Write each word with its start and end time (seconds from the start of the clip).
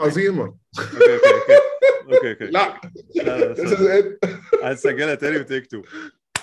عظيمه 0.00 0.44
okay 0.78 1.14
okay 1.14 1.58
okay 2.12 2.30
okay. 2.30 2.44
لا. 2.46 2.80
هتسجلها 4.62 5.14
تاني 5.14 5.36
و 5.36 5.42
take 5.42 5.66
two. 5.66 5.82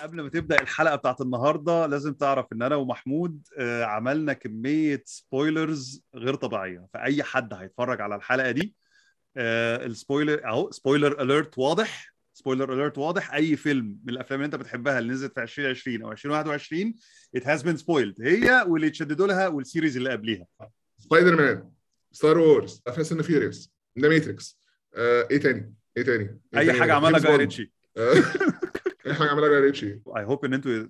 قبل 0.02 0.22
ما 0.22 0.30
تبدأ 0.30 0.62
الحلقة 0.62 0.96
بتاعت 0.96 1.22
النهارده 1.22 1.86
لازم 1.86 2.14
تعرف 2.14 2.46
إن 2.54 2.62
أنا 2.62 2.76
ومحمود 2.76 3.48
آه، 3.60 3.84
عملنا 3.84 4.34
كمية 4.34 5.04
spoilers 5.06 6.04
غير 6.16 6.36
طبيعية. 6.36 6.88
فأي 6.94 7.24
حد 7.24 7.54
هيتفرج 7.54 8.02
على 8.02 8.16
الحلقة 8.16 8.52
دي 8.52 8.76
آه، 9.38 9.86
ال 9.86 9.93
spoiler 9.93 10.46
أهو 10.46 10.72
spoiler 10.72 11.22
alert 11.22 11.58
واضح. 11.58 12.14
spoiler 12.34 12.74
alert 12.74 12.98
واضح. 12.98 13.34
أي 13.34 13.56
فيلم 13.56 13.86
من 14.04 14.10
الأفلام 14.14 14.40
اللي 14.40 14.46
أنت 14.46 14.56
بتحبها 14.56 15.00
اللي 15.00 15.14
نزلت 15.14 15.34
في 15.34 15.42
2020 15.42 16.02
أو 16.02 16.12
2021 16.12 16.94
it 17.38 17.42
has 17.42 17.62
been 17.64 17.82
spoiled. 17.84 18.22
هي 18.22 18.66
واللي 18.68 18.88
اتشددوا 18.88 19.28
لها 19.28 19.48
وال 19.48 19.60
series 19.60 19.98
اللي 19.98 20.10
قبليها. 20.10 20.46
Spider-Man 20.98 21.70
Star 22.12 22.38
Wars 22.38 22.82
Fast 22.86 23.12
and 23.12 23.22
Furious 23.22 23.72
The 24.00 24.10
Matrix 24.10 24.60
إيه 24.98 25.38
تاني؟ 25.38 25.74
إيه 25.98 26.04
تاني؟ 26.04 26.24
إيه 26.24 26.60
اي 26.60 26.66
تاني؟ 26.66 26.80
حاجة 26.80 26.94
عملها 26.94 27.20
Guy. 27.20 27.36
Ritchie. 27.36 27.74
آه، 27.98 28.14
أي 29.06 29.14
حاجة 29.14 29.30
عملها 29.30 29.50
Guy 29.50 29.60
Ritchie. 29.60 30.02
I 30.18 30.24
hope 30.24 30.46
إن 30.46 30.54
أنتوا 30.54 30.86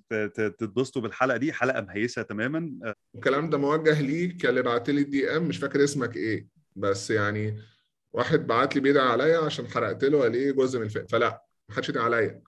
تتبسطوا 0.48 1.02
بالحلقة 1.02 1.36
دي 1.36 1.52
حلقة 1.52 1.80
مهيسة 1.80 2.22
تماما. 2.22 2.94
الكلام 3.14 3.50
ده 3.50 3.58
موجه 3.58 4.00
ليك 4.00 4.46
اللي 4.46 4.62
بعت 4.62 4.90
لي 4.90 5.00
ال 5.00 5.36
DM 5.36 5.42
مش 5.42 5.58
فاكر 5.58 5.84
اسمك 5.84 6.16
إيه. 6.16 6.46
بس 6.76 7.10
يعني 7.10 7.62
واحد 8.12 8.46
بعت 8.46 8.74
لي 8.74 8.80
بيدعي 8.80 9.08
عليا 9.08 9.38
عشان 9.38 9.68
حرقت 9.68 10.04
له 10.04 10.24
عليه 10.24 10.50
جزء 10.50 10.78
من 10.78 10.84
الفيلم؟ 10.84 11.06
فلا 11.06 11.44
ما 11.68 11.74
حدش 11.74 11.88
يدعي 11.88 12.04
عليا. 12.04 12.42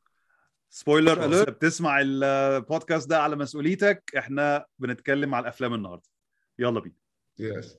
spoiler. 0.71 1.25
alert 1.25 1.51
بتسمع 1.51 2.01
البودكاست 2.01 3.09
ده 3.11 3.23
على 3.23 3.37
مسؤوليتك. 3.37 4.03
إحنا 4.19 4.67
بنتكلم 4.79 5.35
على 5.35 5.43
الأفلام 5.43 5.75
النهارده. 5.75 6.09
يلا 6.59 6.81
بينا. 6.81 6.95
yes 7.39 7.79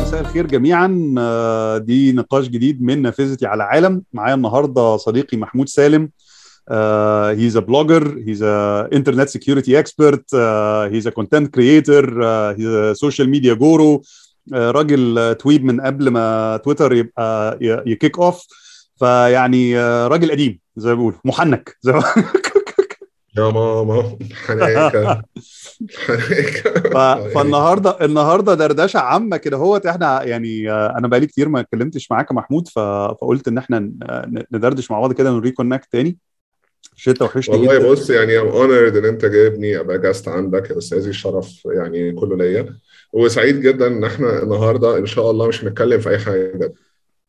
مساء 0.00 0.20
الخير 0.20 0.46
جميعا. 0.46 1.14
آه، 1.18 1.78
دي 1.78 2.12
نقاش 2.12 2.48
جديد 2.48 2.82
من 2.82 3.02
نافذتي 3.02 3.46
على 3.46 3.62
عالم. 3.62 4.02
معايا 4.12 4.34
النهارده 4.34 4.96
صديقي 4.96 5.36
محمود 5.36 5.68
سالم. 5.68 6.10
he's 7.38 7.56
a 7.56 7.60
blogger 7.60 8.22
he's 8.26 8.42
a 8.42 8.88
internet 8.92 9.28
security 9.28 9.78
expert 9.78 10.34
he's 10.92 11.06
a 11.06 11.10
content 11.10 11.54
creator 11.54 12.24
he's 12.26 12.66
a 12.66 12.92
social 12.92 13.28
media 13.28 13.54
guru 13.54 14.02
راجل 14.52 15.18
آه، 15.18 15.32
تويب 15.32 15.64
من 15.64 15.80
قبل 15.80 16.08
ما 16.08 16.56
تويتر 16.64 16.92
يبقى 16.92 17.58
يكيك 17.62 18.18
اوف 18.18 18.46
فيعني 18.98 19.78
آه، 19.78 20.08
راجل 20.08 20.30
قديم 20.30 20.58
زي 20.76 20.88
ما 20.90 20.94
بيقولوا 20.94 21.18
محنك 21.24 21.76
زي 21.82 21.92
ما 21.92 22.04
يا 23.38 23.50
ماما 23.50 24.18
حناكه 24.32 25.22
حناكه 26.06 26.70
ف- 26.90 27.34
فالنهاردة 27.38 28.04
النهارده 28.04 28.54
دردشة 28.54 28.98
عامة 28.98 29.36
كده. 29.36 29.56
هوت 29.56 29.86
إحنا 29.86 30.22
يعني 30.22 30.70
آه، 30.70 30.94
أنا 30.98 31.08
بقالي 31.08 31.26
كتير 31.26 31.48
ما 31.48 31.60
اتكلمتش 31.60 32.10
معاك 32.10 32.30
يا 32.30 32.34
محمود. 32.36 32.68
فقلت 32.68 33.48
إن 33.48 33.58
إحنا 33.58 33.92
ندردش 34.52 34.90
مع 34.90 35.00
بعض 35.00 35.12
كده 35.12 35.32
ونريكونكت 35.32 35.92
تاني. 35.92 36.18
شتا 36.96 37.24
وحشني 37.24 37.56
والله 37.56 37.78
جدا. 37.78 37.88
بص 37.90 38.10
يعني 38.10 38.38
ام 38.38 38.46
اونرد 38.48 38.96
إن 38.96 39.04
أنت 39.04 39.24
جايبني 39.24 39.80
أبقى 39.80 39.98
جاست 39.98 40.28
عندك 40.28 40.70
يا 40.70 40.78
أستاذي. 40.78 41.10
الشرف 41.10 41.62
يعني 41.66 42.12
كله 42.12 42.36
ليا. 42.36 42.76
وسعيد 43.12 43.60
جدا 43.60 43.86
إن 43.86 44.04
إحنا 44.04 44.42
النهارده 44.42 44.98
إن 44.98 45.06
شاء 45.06 45.30
الله 45.30 45.46
مش 45.48 45.64
هنتكلم 45.64 46.00
في 46.00 46.10
أي 46.10 46.18
حاجة. 46.18 46.72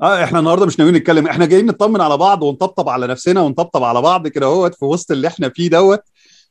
آه 0.02 0.24
إحنا 0.24 0.40
النهارده 0.40 0.66
مش 0.66 0.80
ناويين 0.80 0.96
نتكلم 0.98 1.28
إحنا 1.28 1.46
جايين 1.46 1.66
نطمن 1.66 2.02
على 2.02 2.18
بعض 2.18 2.44
ونطبطب 2.44 2.90
على 2.90 3.08
نفسنا 3.08 3.42
ونطبطب 3.42 3.84
على 3.84 4.02
بعض 4.02 4.28
كده 4.28 4.46
هوت 4.46 4.76
في 4.76 4.86
وسط 4.86 5.12
اللي 5.12 5.28
إحنا 5.28 5.50
فيه 5.50 5.70
دوت 5.70 6.00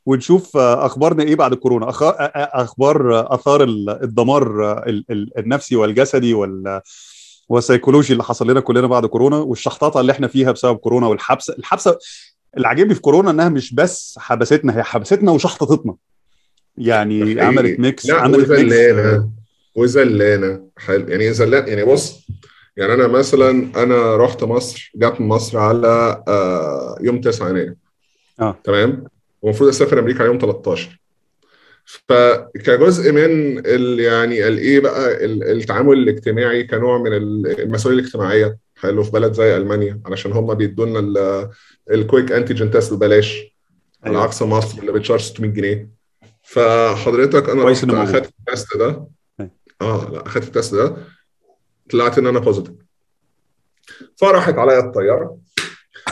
ونشوف 0.05 0.57
آه، 0.57 0.85
أخبارنا 0.85 1.23
إيه 1.23 1.35
بعد 1.35 1.53
كورونا. 1.53 1.89
أخ... 1.89 2.03
آه، 2.03 2.07
آه، 2.09 2.63
أخبار 2.63 3.27
آثار 3.35 3.63
ال- 3.63 3.89
الدمار 4.03 4.73
ال- 4.89 5.05
ال- 5.11 5.37
النفسي 5.37 5.75
والجسدي 5.75 6.33
وال 6.33 6.81
والسيكولوجي 7.49 8.13
اللي 8.13 8.23
حصل 8.23 8.51
لنا 8.51 8.59
كلنا 8.59 8.87
بعد 8.87 9.05
كورونا 9.05 9.37
والشحطاطة 9.37 9.99
اللي 9.99 10.11
إحنا 10.11 10.27
فيها 10.27 10.51
بسبب 10.51 10.77
كورونا 10.77 11.07
والحبس 11.07 11.49
الحبسه 11.49 11.97
اللي 12.57 12.67
عاجبني 12.67 12.95
في 12.95 13.01
كورونا 13.01 13.31
إنها 13.31 13.49
مش 13.49 13.73
بس 13.73 14.15
حبستنا 14.21 14.77
هي 14.77 14.83
حبستنا 14.83 15.31
وشحطتنا 15.31 15.95
يعني 16.77 17.21
حقيقي. 17.23 17.41
عملت 17.45 17.79
mix 17.79 18.05
لا 18.05 18.15
عملت 18.21 18.49
ميكس 18.49 18.49
وزلانه 18.63 19.29
وزلانه 19.75 20.67
يعني 20.89 21.33
زلان 21.33 21.67
يعني 21.67 21.83
بص 21.85 22.27
يعني 22.77 22.93
أنا 22.93 23.07
مثلا 23.07 23.49
أنا 23.83 24.15
رحت 24.17 24.43
مصر 24.43 24.91
جات 24.95 25.21
من 25.21 25.27
مصر 25.27 25.57
على 25.57 26.23
آه، 26.27 26.97
يوم 27.01 27.21
9 27.21 27.49
يناير 27.49 27.75
آه. 28.39 28.59
تمام 28.63 29.03
ومفروض 29.41 29.69
أسافر 29.69 29.99
أمريكا 29.99 30.19
على 30.19 30.27
يوم 30.27 30.37
13 30.37 30.99
فكجزء 31.85 33.11
من 33.11 33.61
ال 33.65 33.99
يعني 33.99 34.47
الايه 34.47 34.79
بقى 34.79 35.25
ال- 35.25 35.43
التعامل 35.43 35.93
الاجتماعي 35.97 36.63
كنوع 36.63 36.97
من 36.97 37.13
ال- 37.13 37.59
المسؤولية 37.61 37.99
الاجتماعية 37.99 38.57
حلو 38.75 39.03
في 39.03 39.11
بلد 39.11 39.33
زي 39.33 39.57
ألمانيا 39.57 40.01
علشان 40.05 40.31
هم 40.31 40.53
بيدوا 40.53 40.85
لنا 40.85 41.49
ال 41.91 41.98
quick 41.98 42.31
antigen 42.31 42.71
test 42.71 42.93
ببلاش 42.93 43.55
على 44.03 44.11
أيوة. 44.13 44.23
عكس 44.23 44.41
مصر 44.41 44.79
اللي 44.81 44.91
بت 44.91 44.98
charge 44.98 45.19
600 45.19 45.51
جنيه 45.51 45.89
فحضرتك 46.43 47.49
أنا 47.49 47.63
رحت. 47.63 47.83
أخدت 47.85 48.29
ال 48.39 48.47
test 48.47 48.77
ده 48.77 49.07
أيوة. 49.39 49.51
آه 49.81 50.09
لا 50.11 50.25
أخدت 50.25 50.47
ال 50.47 50.53
test 50.53 50.75
ده 50.75 50.95
طلعت 51.91 52.17
إن 52.17 52.27
أنا 52.27 52.39
positive 52.39 52.73
فراحت 54.15 54.53
عليا 54.53 54.79
الطيارة 54.79 55.37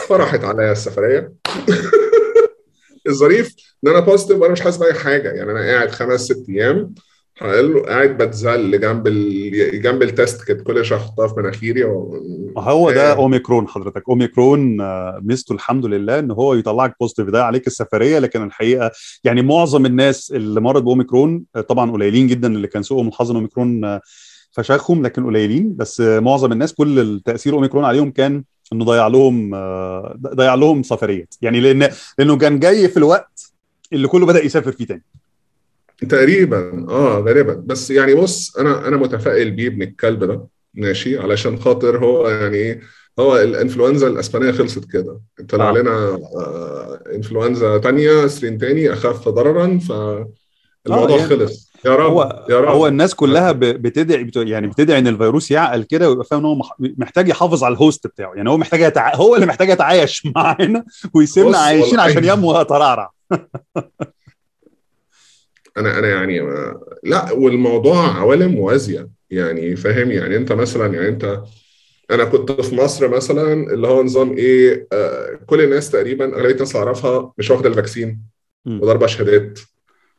فراحت 0.08 0.44
عليا 0.44 0.72
السفرية. 0.72 1.34
الظريف 3.08 3.56
إن 3.84 3.90
أنا 3.90 4.00
positive 4.00 4.38
وأنا 4.38 4.54
مش 4.54 4.62
حاسس 4.62 4.78
بأي 4.78 4.94
حاجة. 4.94 5.30
يعني 5.30 5.52
أنا 5.52 5.60
قاعد 5.60 5.92
خمس 5.92 6.22
ست 6.22 6.46
أيام 6.50 6.94
حلو 7.36 7.80
قاعد 7.80 8.18
بتزل 8.18 8.80
جنب 8.80 9.08
ال... 9.08 9.82
جنب 9.82 10.04
ال 10.04 10.13
test 10.13 10.48
كده. 10.48 10.64
كل 10.64 10.86
شوية 10.86 11.00
أحطها 11.00 11.28
في 11.28 11.34
مناخيري 11.38 11.84
و... 11.84 12.24
هو 12.58 12.92
ده 12.92 13.12
آه. 13.12 13.16
أوميكرون 13.16 13.68
حضرتك. 13.68 14.04
أوميكرون 14.10 14.82
آه، 14.82 15.20
ميزته 15.24 15.54
الحمد 15.54 15.86
لله 15.86 16.20
إن 16.20 16.32
هو 16.32 16.54
يطلعك 16.54 16.96
بوزيتيف 17.00 17.30
ده 17.30 17.46
عليك 17.46 17.68
السفرية 17.68 18.20
لكن 18.20 18.44
الحقيقة 18.44 18.92
يعني 19.24 19.42
معظم 19.42 19.86
الناس 19.86 20.32
اللي 20.32 20.62
مرض 20.62 20.84
بأوميكرون 20.84 21.44
آه، 21.56 21.62
طبعا 21.62 21.92
قليلين 21.92 22.28
جدا 22.28 22.48
اللي 22.48 22.68
كان 22.68 22.84
سوءهم 22.84 23.08
الحظ 23.08 23.30
إن 23.30 23.36
أوميكرون 23.36 24.00
آه، 24.58 24.62
فشخهم 24.62 25.04
لكن 25.04 25.26
قليلين. 25.26 25.76
بس 25.76 26.02
آه، 26.02 26.20
معظم 26.20 26.52
الناس 26.52 26.74
كل 26.74 27.00
التأثير 27.00 27.54
أوميكرون 27.54 27.86
عليهم 27.86 28.12
كان 28.12 28.44
إنه 28.74 28.86
ضيع 28.86 29.08
لهم 29.08 29.56
آه، 29.56 30.20
ضيع 30.36 30.56
لهم 30.56 30.84
سفريات. 30.84 31.36
يعني 31.42 31.60
لأن 31.60 31.90
لأنه 32.18 32.38
كان 32.38 32.60
جاي 32.60 32.88
في 32.88 32.98
الوقت 32.98 33.52
اللي 33.94 34.08
كله 34.08 34.26
بدأ 34.26 34.46
يسافر 34.46 34.72
فيه 34.72 34.86
تاني. 34.86 35.04
تقريبا 36.10 36.86
آه 36.90 37.20
غالبا. 37.20 37.54
بس 37.66 37.92
يعني 37.92 38.16
بص 38.16 38.58
أنا 38.58 38.88
أنا 38.88 38.98
متفائل 38.98 39.52
بيه 39.52 39.68
ابن 39.68 39.82
الكلب 39.82 40.24
ده. 40.24 40.48
ماشي؟ 40.74 41.18
علشان 41.18 41.60
خاطر 41.60 41.98
هو 41.98 42.30
يعني 42.30 42.56
إيه؟ 42.58 42.82
هو 43.20 43.38
الإنفلونزا 43.38 44.08
الإسبانية 44.08 44.52
خلصت 44.52 44.92
كده. 44.92 45.22
طلع 45.50 45.70
آه. 45.70 45.74
لنا 45.74 45.92
آه 45.92 47.00
إنفلونزا 47.16 47.78
تانية 47.78 48.28
strain 48.28 48.58
تاني 48.58 48.94
أخف 48.94 49.30
ضررا 49.30 49.80
فالموضوع 49.80 51.18
يعني 51.18 51.30
خلص. 51.30 51.71
يا 51.86 51.96
رب 51.96 52.12
هو 52.12 52.46
يا 52.50 52.60
رب. 52.60 52.68
هو 52.70 52.88
الناس 52.88 53.16
كلها 53.16 53.52
بتدعي 53.52 54.24
بت- 54.24 54.36
يعني 54.36 54.68
بتدعي 54.68 55.00
إن 55.00 55.08
الفيروس 55.08 55.52
يعقل 55.52 55.84
كده 55.84 56.10
ويبقى 56.10 56.26
فاهم 56.26 56.40
إن 56.40 56.46
هو 56.46 56.56
مح- 56.56 56.76
محتاج 56.80 57.28
يحافظ 57.28 57.64
على 57.64 57.74
ال 57.74 57.81
host 57.81 58.08
بتاعه. 58.08 58.34
يعني 58.34 58.50
هو 58.50 58.58
محتاج 58.58 58.80
يتع... 58.82 59.16
هو 59.16 59.36
اللي 59.36 59.46
محتاج 59.46 59.70
يتعايش 59.70 60.26
معانا 60.36 60.84
ويسيبنا 61.14 61.58
عايشين 61.58 62.00
عشان 62.00 62.24
ينمو 62.26 62.58
ويترعرع 62.58 63.12
أنا 65.78 66.00
أنا 66.00 66.08
يعني 66.08 66.42
ما 66.42 66.80
لا 67.04 67.32
والموضوع 67.32 68.08
عوالم 68.18 68.52
موازيه 68.52 69.10
يعني 69.30 69.76
فاهم؟ 69.76 70.12
يعني 70.12 70.36
أنت 70.36 70.52
مثلا 70.52 70.94
يعني 70.94 71.08
أنت 71.08 71.42
أنا 72.12 72.24
كنت 72.26 72.52
في 72.52 72.76
مصر 72.76 73.08
مثلا 73.08 73.54
اللي 73.54 73.88
هو 73.88 74.04
نظام 74.04 74.38
إيه 74.38 74.88
آه 74.94 75.40
كل 75.46 75.62
الناس 75.62 75.90
تقريبا 75.92 76.36
اغلبيه 76.36 76.54
الناس 76.54 76.76
أعرفها 76.76 77.34
مش 77.38 77.52
واخدة 77.52 77.70
ال 77.70 77.76
vaccine 77.76 78.22
مم. 78.66 78.80
وضاربة 78.82 79.08
شهادات 79.08 79.60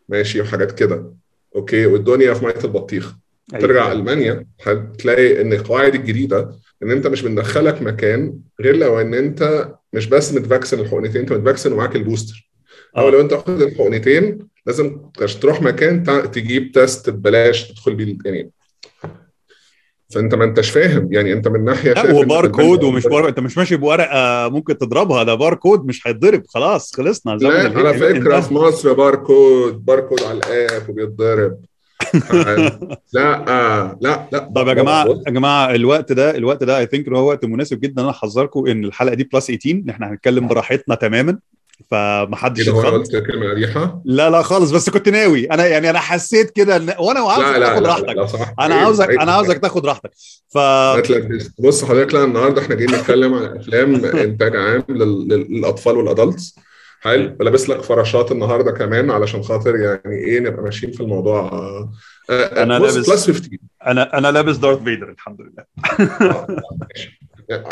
ماشي 0.08 0.40
وحاجات 0.40 0.72
كده. 0.72 1.12
okay 1.56 1.86
والدنيا 1.86 2.34
في 2.34 2.44
ميه 2.44 2.64
البطيخ 2.64 3.14
أيوة. 3.54 3.66
ترجع 3.66 3.92
ألمانيا 3.92 4.46
هتلاقي 4.62 5.40
إن 5.40 5.52
القواعد 5.52 5.94
الجديدة 5.94 6.50
إن 6.82 6.90
أنت 6.90 7.06
مش 7.06 7.22
بندخلك 7.22 7.82
مكان 7.82 8.38
غير 8.60 8.76
لو 8.76 9.00
إن 9.00 9.14
أنت 9.14 9.68
مش 9.92 10.06
بس 10.06 10.32
مت 10.32 10.43
vaccine 10.43 10.80
الحقنتين 10.80 11.20
أنت 11.20 11.32
مت 11.32 11.41
vaccine 11.41 11.72
ومعاك 11.72 11.96
ال 11.96 12.03
booster 12.03 12.50
أو 12.96 13.08
آه. 13.08 13.10
لو 13.10 13.20
أنت 13.20 13.32
واخد 13.32 13.62
الحقنتين 13.62 14.38
لازم 14.66 15.00
تروح 15.40 15.62
مكان 15.62 16.04
تجيب 16.32 16.72
تيست 16.72 17.10
ببلاش 17.10 17.72
تدخل 17.72 17.94
بيه 17.94 18.16
يعني 18.24 18.50
فانت 20.14 20.34
ما 20.34 20.44
انتش 20.44 20.70
فاهم 20.70 21.12
يعني 21.12 21.32
انت 21.32 21.48
من 21.48 21.64
ناحية 21.64 21.92
لا 21.92 22.02
شايف 22.02 22.10
إن 22.10 22.16
وبار 22.24 22.44
الدنيا- 22.44 22.66
كود 22.68 22.84
ومش 22.84 23.06
بار 23.06 23.28
انت 23.28 23.40
مش 23.40 23.58
ماشي 23.58 23.76
بورقة 23.76 24.48
ممكن 24.48 24.78
تضربها 24.78 25.22
ده 25.22 25.34
بار 25.34 25.54
كود 25.54 25.86
مش 25.86 26.06
هيتضرب 26.06 26.42
خلاص 26.48 26.94
خلصنا 26.96 27.32
لا 27.32 27.78
على 27.78 27.94
فكرة. 27.94 28.40
في 28.40 28.54
مصر 28.54 28.92
باركود 28.92 29.84
باركود 29.84 30.22
على 30.22 30.38
الآب 30.38 30.90
وبيتضرب. 30.90 31.56
لا 33.12 33.48
آه 33.48 33.98
لا 34.00 34.28
لا. 34.32 34.38
طب 34.56 34.68
يا 34.68 34.74
جماعة 34.74 35.06
يا 35.26 35.32
جماعة 35.32 35.74
الوقت 35.74 36.12
ده 36.12 36.36
الوقت 36.36 36.64
ده 36.64 36.78
اي 36.78 36.86
ثينك 36.86 37.08
هو 37.08 37.28
وقت 37.28 37.44
مناسب 37.44 37.80
جدا 37.80 38.02
أنا 38.02 38.10
احذركم 38.10 38.66
إن 38.66 38.84
الحلقة 38.84 39.14
دي 39.14 39.24
بلس 39.32 39.46
18 39.46 39.70
إن 39.84 39.90
إحنا 39.90 40.10
هنتكلم 40.10 40.48
براحتنا 40.48 40.94
تماما. 40.94 41.38
فمحدش 41.90 42.62
كده 42.66 42.72
أنا 42.72 42.80
اتخض. 42.88 42.98
قلت 42.98 43.16
كلمة 43.16 43.50
قبيحه 43.50 44.02
لا 44.04 44.30
لا 44.30 44.42
خالص 44.42 44.70
بس 44.70 44.90
كنت 44.90 45.08
ناوي. 45.08 45.50
أنا 45.50 45.66
يعني 45.66 45.90
أنا 45.90 45.98
حسيت 45.98 46.50
كده 46.50 46.78
إن- 46.78 47.00
وأنا 47.00 47.20
عاوزك 47.20 47.58
تاخد 47.58 47.86
راحتك. 47.86 48.16
أنا 48.60 48.74
عاوزك. 48.74 49.10
أنا 49.10 49.32
عاوزك 49.32 49.58
تاخد 49.58 49.86
راحتك. 49.86 50.10
ف 50.54 50.58
بص 51.60 51.84
حضرتك 51.84 52.14
لا 52.14 52.24
النهارده 52.24 52.62
إحنا 52.62 52.74
جايين 52.74 52.90
نتكلم 52.94 53.34
عن 53.34 53.56
أفلام 53.56 53.94
إنتاج 54.04 54.56
عام 54.56 54.84
لل- 54.88 55.28
لل- 55.28 55.46
للأطفال 55.58 55.96
وال 55.96 56.09
adults. 56.09 56.54
حلو. 57.00 57.36
ولابس 57.40 57.68
لك 57.68 57.82
فراشات 57.82 58.32
النهارده 58.32 58.70
كمان 58.70 59.10
علشان 59.10 59.42
خاطر 59.42 59.76
يعني 59.76 60.16
إيه 60.16 60.40
نبقى 60.40 60.62
ماشيين 60.62 60.92
في 60.92 61.00
الموضوع. 61.00 61.40
آه، 61.40 61.92
آه، 62.30 62.62
أنا 62.62 62.78
بص 62.78 62.94
لابس- 62.94 63.10
plus 63.10 63.26
15 63.30 63.48
أنا 63.86 64.18
أنا 64.18 64.28
لابس 64.32 64.56
Darth 64.56 64.78
Vader 64.82 65.08
الحمد 65.10 65.40
لله. 65.40 65.64
ماشي. 66.94 67.20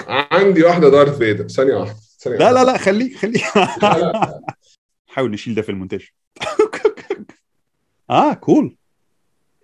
عندي 0.08 0.62
واحدة 0.64 0.88
دارث 0.90 1.18
فيدر. 1.18 1.48
ثانية 1.48 1.74
واحدة. 1.74 1.96
لا. 2.26 2.52
لا 2.52 2.64
لا 2.64 2.78
خليك 2.78 3.16
خليك 3.16 3.42
حاول 5.10 5.30
نشيل 5.30 5.54
ده 5.54 5.62
في 5.62 5.68
المونتاج 5.68 6.08
آه 8.10 8.34
cool 8.34 8.76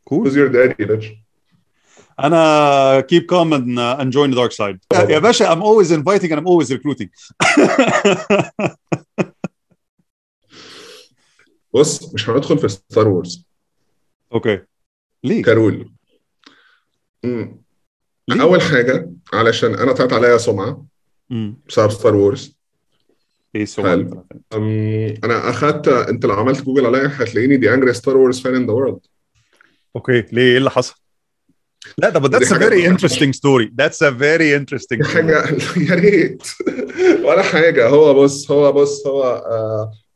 cool 0.05 0.31
who's 0.31 0.35
your 0.35 0.53
daddy 0.55 0.87
bitch 0.89 1.07
أنا 2.21 3.01
keep 3.01 3.23
calm 3.27 3.53
and, 3.53 3.79
uh, 3.79 4.01
and 4.03 4.13
join 4.13 4.31
the 4.31 4.37
dark 4.37 4.53
side. 4.53 4.79
يا 5.11 5.19
باشا 5.19 5.55
I'm 5.55 5.63
always 5.63 5.91
inviting 5.91 6.31
and 6.33 6.41
I'm 6.41 6.47
always 6.47 6.71
recruiting 6.73 7.09
بص 11.75 12.15
مش 12.15 12.31
هندخل 12.31 12.59
في 12.59 12.69
Star 12.69 13.09
Wars 13.09 13.47
okay 14.33 14.61
ليه؟ 15.25 15.43
كارول 15.43 15.93
مم. 17.25 17.63
ليه؟ 18.29 18.43
أول 18.43 18.63
حاجة 18.63 19.11
علشان 19.33 19.75
أنا 19.75 19.93
طلعت 19.93 20.13
عليا 20.13 20.39
سمعة 20.39 20.87
بسبب 21.69 21.91
Star 21.91 22.15
Wars 22.15 22.57
إيه 23.55 23.67
حلو. 23.79 24.25
أنا 25.25 25.51
أخدت 25.51 25.89
أنت 25.89 26.27
لو 26.27 26.35
عملت 26.35 26.63
جوجل 26.65 26.87
عليا 26.87 27.11
هتلاقيني 27.15 27.57
the 27.57 27.75
angriest 27.75 27.93
Star 27.93 28.17
Wars 28.17 28.41
fan 28.41 28.55
in 28.55 28.67
the 28.67 28.73
world 28.73 28.99
okay 29.97 30.25
ليه؟ 30.33 30.43
إيه 30.43 30.59
اللي 30.59 30.71
حصل؟ 30.71 30.95
لا 31.99 32.09
ده 32.09 32.39
very 32.39 32.87
interesting 32.93 33.33
story. 33.33 33.67
That's 33.81 34.01
a 34.03 34.11
very 34.11 34.53
interesting 34.61 34.99
دي 34.99 35.05
story. 35.05 35.09
حاجة 35.15 35.45
يا 35.91 35.95
ريت. 35.95 36.43
ولا 37.25 37.43
حاجة. 37.43 37.89
هو 37.89 38.15
بص 38.15 38.51
هو 38.51 38.73
بص 38.73 39.07
هو 39.07 39.43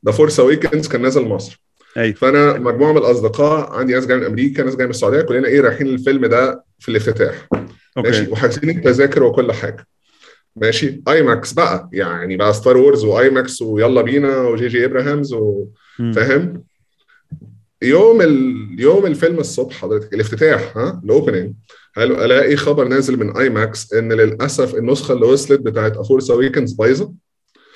The 0.07 0.13
Force 0.13 0.41
Awakens 0.41 0.89
كان 0.89 1.03
نازل 1.03 1.23
مصر. 1.23 1.63
أيوه. 1.97 2.15
فأنا 2.15 2.53
مجموعة 2.59 2.93
من 2.93 2.99
الأصدقاء 2.99 3.71
عندي 3.73 3.93
ناس 3.95 4.07
جاية 4.07 4.19
من 4.19 4.25
أمريكا 4.25 4.63
ناس 4.63 4.77
جاية 4.77 4.85
من 4.87 4.91
السعودية 4.91 5.21
كلنا 5.23 5.49
إيه 5.49 5.61
رايحين 5.61 5.87
الفيلم 5.87 6.27
ده 6.27 6.65
في 6.79 6.89
الافتتاح. 6.89 7.49
ماشي؟ 7.97 8.21
okay 8.21 8.33
وحاجزين 8.33 8.71
التذاكر 8.71 9.23
وكل 9.23 9.53
حاجة. 9.53 9.87
ماشي. 10.57 11.03
IMAX 11.09 11.53
بقى 11.53 11.89
يعني 11.93 12.37
بقى 12.37 12.55
Star 12.55 12.77
Wars 12.77 13.05
و 13.05 13.31
IMAX 13.31 13.63
ويلا 13.63 14.03
بينا 14.03 14.41
و 14.41 14.69
J.J. 14.69 14.85
Abrams. 14.85 15.35
وفاهم 15.35 16.65
يوم 17.83 18.23
ال... 18.23 18.67
يوم 18.79 19.07
الفيلم 19.07 19.39
الصبح 19.39 19.75
حضرتك 19.75 20.15
الافتتاح 20.15 20.77
ها؟ 20.77 21.01
ال 21.05 21.11
opening 21.11 21.53
هل 21.97 22.13
ألاقي 22.13 22.57
خبر 22.57 22.89
نازل 22.89 23.17
من 23.19 23.37
IMAX 23.37 23.93
إن 23.93 24.13
للأسف 24.13 24.75
النسخة 24.75 25.15
اللي 25.15 25.27
وصلت 25.27 25.61
بتاعت 25.61 25.97
Force 25.97 26.31
Awakens 26.31 26.73
بايظة. 26.73 27.13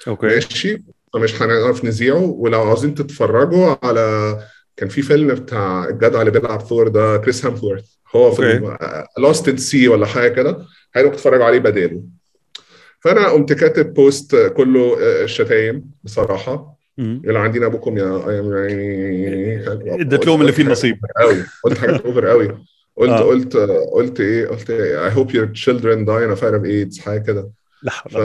okay. 0.08 0.26
ماشي. 0.27 0.82
فمش 1.15 1.43
هنعرف 1.43 1.85
نذيعه. 1.85 2.25
ولو 2.25 2.62
عاوزين 2.62 2.94
تتفرجوا 2.94 3.75
على 3.82 4.38
كان 4.77 4.88
في 4.88 5.03
فيلم 5.03 5.29
بتاع 5.35 5.88
الجدع 5.88 6.20
اللي 6.20 6.31
بيلعب 6.31 6.61
ثور 6.61 6.88
ده 6.88 7.17
كريس 7.17 7.47
هامثورث 7.47 7.85
هو 8.17 8.31
في 8.32 8.77
Lost 9.19 9.58
Sea 9.58 9.88
ولا 9.88 10.06
حاجة 10.06 10.29
كده. 10.29 10.59
حلو 10.93 11.09
تتفرجوا 11.09 11.44
عليه 11.44 11.59
بداله. 11.59 12.03
فأنا 13.05 13.29
قمت 13.29 13.53
كاتب 13.53 13.95
post 13.94 14.37
كله 14.37 14.97
آه، 15.03 15.27
شتايم 15.27 15.91
بصراحة. 16.05 16.75
يلعن 16.99 17.38
دين 17.38 17.67
أبوكم 17.67 17.99
يا 17.99 18.05
يعني 18.29 20.01
اديت 20.01 20.27
لهم 20.27 20.41
اللي 20.41 20.53
فيه 20.53 20.62
النصيب 20.62 20.97
قوي 21.21 21.37
قلت 21.65 21.79
حاجات 21.79 22.01
over 22.00 22.26
قوي 22.27 22.59
قلت 22.97 23.11
آه. 23.11 23.21
قلت 23.23 23.56
قلت 23.93 24.21
إيه 24.21 24.47
قلت 24.47 24.71
children 25.56 26.06
die 26.06 26.23
in 26.27 26.37
a 26.37 26.41
fire 26.41 26.55
of 26.61 26.65
AIDS 26.65 27.01
حاجة 27.01 27.19
كده 27.23 27.51
ف. 28.11 28.17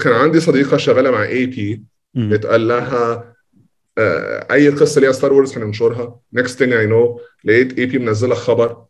كان 0.00 0.12
عندي 0.12 0.40
صديقة 0.40 0.76
شغالة 0.76 1.10
مع 1.10 1.24
AP 1.24 1.82
مم. 2.14 2.28
بتقول 2.30 2.68
لها 2.68 3.34
آه، 3.98 4.46
أي 4.52 4.68
قصة 4.68 5.00
ليها 5.00 5.12
Star 5.12 5.32
Wars 5.32 5.58
هننشرها 5.58 6.20
next 6.32 6.58
thing 6.58 6.72
I 6.72 6.86
know 6.86 7.20
لقيت 7.44 7.78
AP 7.78 7.98
منزلة 7.98 8.34
خبر. 8.34 8.84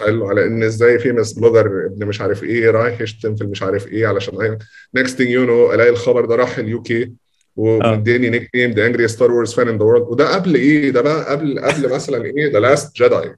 حلو 0.00 0.26
على 0.28 0.46
إن 0.46 0.62
إزاي 0.62 0.98
famous 0.98 1.32
blogger 1.32 1.86
ابن 1.86 2.06
مش 2.06 2.20
عارف 2.20 2.42
إيه 2.44 2.70
رايح 2.70 3.00
يشتم 3.00 3.36
في 3.36 3.44
مش 3.44 3.62
عارف 3.62 3.86
إيه 3.86 4.06
علشان 4.06 4.34
thing 5.16 5.30
you 5.30 5.44
know 5.44 5.72
ألاقي 5.74 5.90
الخبر 5.90 6.24
ده 6.24 6.36
راح 6.36 6.58
ال 6.58 6.82
UK 6.82 7.12
ومديني 7.56 8.30
nickname 8.30 8.70
the 8.70 8.86
angriest 8.86 9.08
Star 9.08 9.32
Wars 9.32 9.54
fan 9.54 9.68
in 9.68 9.78
the 9.78 9.84
world 9.84 10.02
وده 10.08 10.34
قبل 10.34 10.54
إيه؟ 10.54 10.90
ده 10.90 11.00
بقى 11.00 11.24
قبل 11.30 11.60
قبل 11.60 11.90
مثلا 11.94 12.24
إيه؟ 12.24 12.52
The 12.52 12.58
Last 12.58 12.96
Jedi 12.96 13.34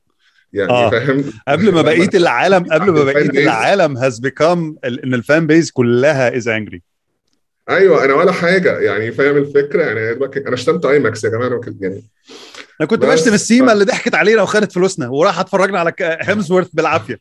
يعني 0.52 0.70
آه. 0.70 0.90
فاهم؟ 0.90 1.24
قبل 1.48 1.72
ما 1.72 1.82
بقية 1.82 2.10
العالم 2.14 2.64
قبل 2.64 2.90
ما 2.90 3.04
بقية. 3.12 3.30
العالم 3.30 3.98
become 4.20 4.74
ال- 4.84 5.04
إن 5.04 5.14
ال 5.14 5.22
fan 5.22 5.46
base 5.46 5.70
كلها 5.70 6.30
is 6.40 6.44
angry. 6.44 6.78
أيوه 7.70 8.04
أنا 8.04 8.14
ولا 8.14 8.32
حاجة. 8.32 8.78
يعني 8.78 9.12
فاهم 9.12 9.36
الفكرة؟ 9.36 9.82
يعني 9.82 10.00
أنا 10.46 10.56
شتمت 10.56 10.86
IMAX 10.86 11.24
يا 11.24 11.30
جماعة 11.30 11.48
يعني 11.80 12.02
أنا 12.80 12.88
كنت 12.88 13.04
بشتم 13.04 13.34
السيما 13.34 13.72
اللي 13.72 13.84
ضحكت 13.84 14.14
علينا 14.14 14.42
وخدت 14.42 14.72
فلوسنا 14.72 15.08
وراح 15.08 15.38
اتفرجنا 15.38 15.78
على 15.78 15.92
هيمزورث 16.00 16.68
بالعافية. 16.72 17.20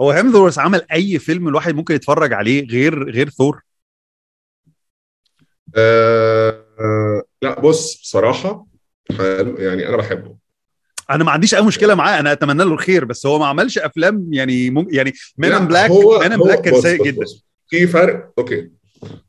هو 0.00 0.10
هيمزورث 0.10 0.58
عمل 0.58 0.82
أي 0.92 1.18
فيلم 1.18 1.48
الواحد 1.48 1.74
ممكن 1.74 1.94
يتفرج 1.94 2.32
عليه 2.32 2.68
غير 2.68 3.10
غير 3.10 3.28
ثور؟ 3.28 3.62
آه 5.76 6.64
آه 6.80 7.22
لا 7.42 7.60
بص 7.60 8.00
بصراحة 8.00 8.66
يعني 9.58 9.88
أنا 9.88 9.96
بحبه. 9.96 10.36
أنا 11.10 11.24
ما 11.24 11.30
عنديش 11.30 11.54
أي 11.54 11.62
مشكلة 11.62 11.94
معاه 11.94 12.20
أنا 12.20 12.32
أتمنى 12.32 12.64
له 12.64 12.72
الخير 12.72 13.04
بس 13.04 13.26
هو 13.26 13.38
ما 13.38 13.46
عملش 13.46 13.78
أفلام 13.78 14.28
يعني 14.32 14.70
مم... 14.70 14.86
يعني 14.90 15.12
Men 15.38 15.52
in 15.52 15.68
Black 15.68 15.90
Men 15.90 16.32
in 16.32 16.38
Black 16.38 16.60
كان 16.60 16.80
سيء 16.80 17.04
جدا. 17.04 17.24
في 17.68 17.86
فرق 17.86 18.32
okay. 18.38 18.70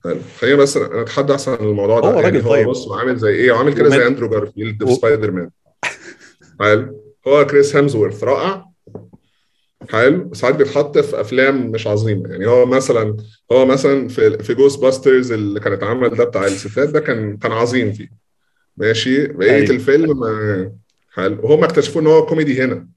حلو 0.04 0.20
خلينا 0.40 0.56
بس 0.58 0.78
نتعدى 0.78 1.34
أحسن 1.34 1.52
عن 1.52 1.66
الموضوع 1.66 2.00
ده. 2.00 2.08
هو 2.08 2.20
راجل 2.20 2.36
يعني 2.36 2.48
هو 2.48 2.50
طيب. 2.50 2.68
بص 2.68 2.88
هو 2.88 2.94
عامل 2.94 3.18
زي 3.18 3.30
إيه؟ 3.30 3.54
عامل 3.54 3.74
كده 3.74 3.90
زي 3.90 4.08
أندرو 4.08 4.30
جارفيلد 4.30 4.86
في 4.86 4.96
سبايدر 4.96 5.32
مان 5.32 5.50
حلو. 6.60 7.14
هو 7.28 7.46
كريس 7.46 7.76
هامزورث 7.76 8.24
رائع. 8.24 8.66
حلو. 9.90 10.34
ساعات 10.34 10.56
بيتحط 10.56 10.98
في 10.98 11.22
أفلام 11.22 11.72
مش 11.72 11.88
عظيمة. 11.88 12.30
يعني 12.30 12.48
هو 12.48 12.66
مثلا 12.66 13.18
هو 13.52 13.66
مثلا 13.66 14.08
في 14.08 14.38
في 14.38 14.54
Ghostbusters 14.54 15.32
اللي 15.32 15.60
كان 15.60 15.74
اتعمل 15.74 16.10
ده 16.10 16.24
بتاع 16.24 16.46
الستات 16.46 16.90
ده 16.90 17.00
كان 17.00 17.38
كان 17.38 17.52
عظيم 17.52 17.92
فيه. 17.94 18.10
ماشي؟ 18.78 19.28
بقية 19.28 19.52
أيوة. 19.52 19.70
الفيلم 19.70 20.20
ما 20.20 20.72
حلو. 21.14 21.40
وهم 21.44 21.64
اكتشفوا 21.64 22.02
إن 22.02 22.08
هو 22.08 22.26
كوميدي 22.26 22.64
هنا. 22.64 22.88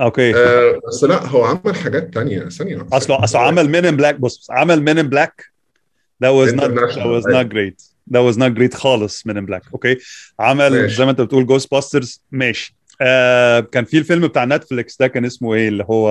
okay. 0.00 0.34
آه 0.36 0.80
بس 0.88 1.04
لا 1.04 1.26
هو 1.26 1.44
عمل 1.44 1.74
حاجات 1.74 2.14
تانية. 2.14 2.48
ثانية 2.48 2.86
أصله 2.92 3.24
أصله 3.24 3.40
عمل 3.40 3.70
Men 3.70 3.84
in 3.84 3.96
Black 3.96 4.20
بص 4.20 4.46
عمل 4.50 4.82
Men 4.82 4.98
in 4.98 5.08
Black 5.08 5.53
that 6.22 6.32
was 6.32 6.52
not 6.52 6.70
that 6.70 7.06
was 7.16 7.24
not 7.36 7.48
great. 7.54 7.78
That 8.10 8.22
was 8.28 8.36
not 8.36 8.52
great 8.58 8.74
خالص 8.74 9.26
Men 9.26 9.36
in 9.36 9.46
Black 9.46 9.62
okay 9.72 9.96
عمل 10.40 10.70
ماشي. 10.82 10.94
زي 10.94 11.04
ما 11.04 11.10
انت 11.10 11.20
بتقول 11.20 11.46
Ghostbusters 11.46 12.22
ماشي. 12.32 12.76
آه 13.00 13.60
كان 13.60 13.84
في 13.84 13.98
الفيلم 13.98 14.26
بتاع 14.26 14.44
Netflix 14.44 14.96
ده 15.00 15.06
كان 15.06 15.24
اسمه 15.24 15.54
إيه؟ 15.54 15.68
اللي 15.68 15.84
هو 15.90 16.10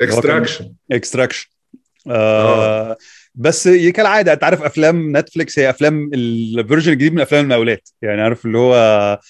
Extraction 0.00 0.72
Extraction 0.92 1.48
آه 2.10 2.96
بس 3.34 3.66
ي- 3.66 3.92
كالعادة 3.92 4.32
أنت 4.32 4.44
عارف 4.44 4.62
أفلام 4.62 5.16
Netflix 5.16 5.58
هي 5.58 5.70
أفلام 5.70 6.10
ال 6.14 6.24
version 6.24 6.92
الجديد 6.92 7.12
من 7.14 7.20
أفلام 7.20 7.44
المقاولات. 7.44 7.88
يعني 8.02 8.20
عارف 8.22 8.46
اللي 8.46 8.58
هو 8.58 8.74
آه 8.74 9.20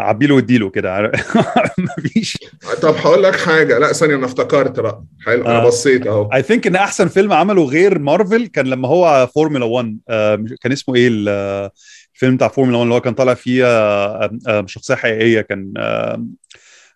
عبيله 0.00 0.34
واديله 0.34 0.70
كده. 0.70 0.92
عارف؟ 0.94 1.36
مفيش 1.78 2.36
طب 2.82 2.94
هقول 2.94 3.22
لك 3.22 3.36
حاجة. 3.36 3.78
لا 3.78 3.92
ثانية 3.92 4.14
أنا 4.14 4.26
افتكرت 4.26 4.80
بقى. 4.80 5.04
حلو 5.26 5.44
أنا 5.44 5.62
آه. 5.62 5.66
بصيت 5.66 6.06
أهو. 6.06 6.30
I 6.34 6.42
think 6.42 6.66
إن 6.66 6.76
أحسن 6.76 7.08
فيلم 7.08 7.32
عمله 7.32 7.64
غير 7.64 7.98
مارفل 7.98 8.46
كان 8.46 8.66
لما 8.66 8.88
هو 8.88 9.26
فورمولا 9.34 9.64
1 9.64 9.98
آه 10.08 10.36
مش- 10.36 10.54
كان 10.60 10.72
اسمه 10.72 10.94
إيه 10.94 11.08
ال- 11.08 11.26
آه، 11.28 11.70
الفيلم 12.14 12.36
بتاع 12.36 12.48
فورمولا 12.48 12.76
1 12.78 12.82
اللي 12.84 12.94
هو 12.94 13.00
كان 13.00 13.14
طالع 13.14 13.34
فيه 13.34 13.66
آه 13.66 14.30
آه 14.48 14.64
شخصية 14.66 14.94
حقيقية. 14.94 15.40
كان 15.40 15.72
آه 15.76 16.26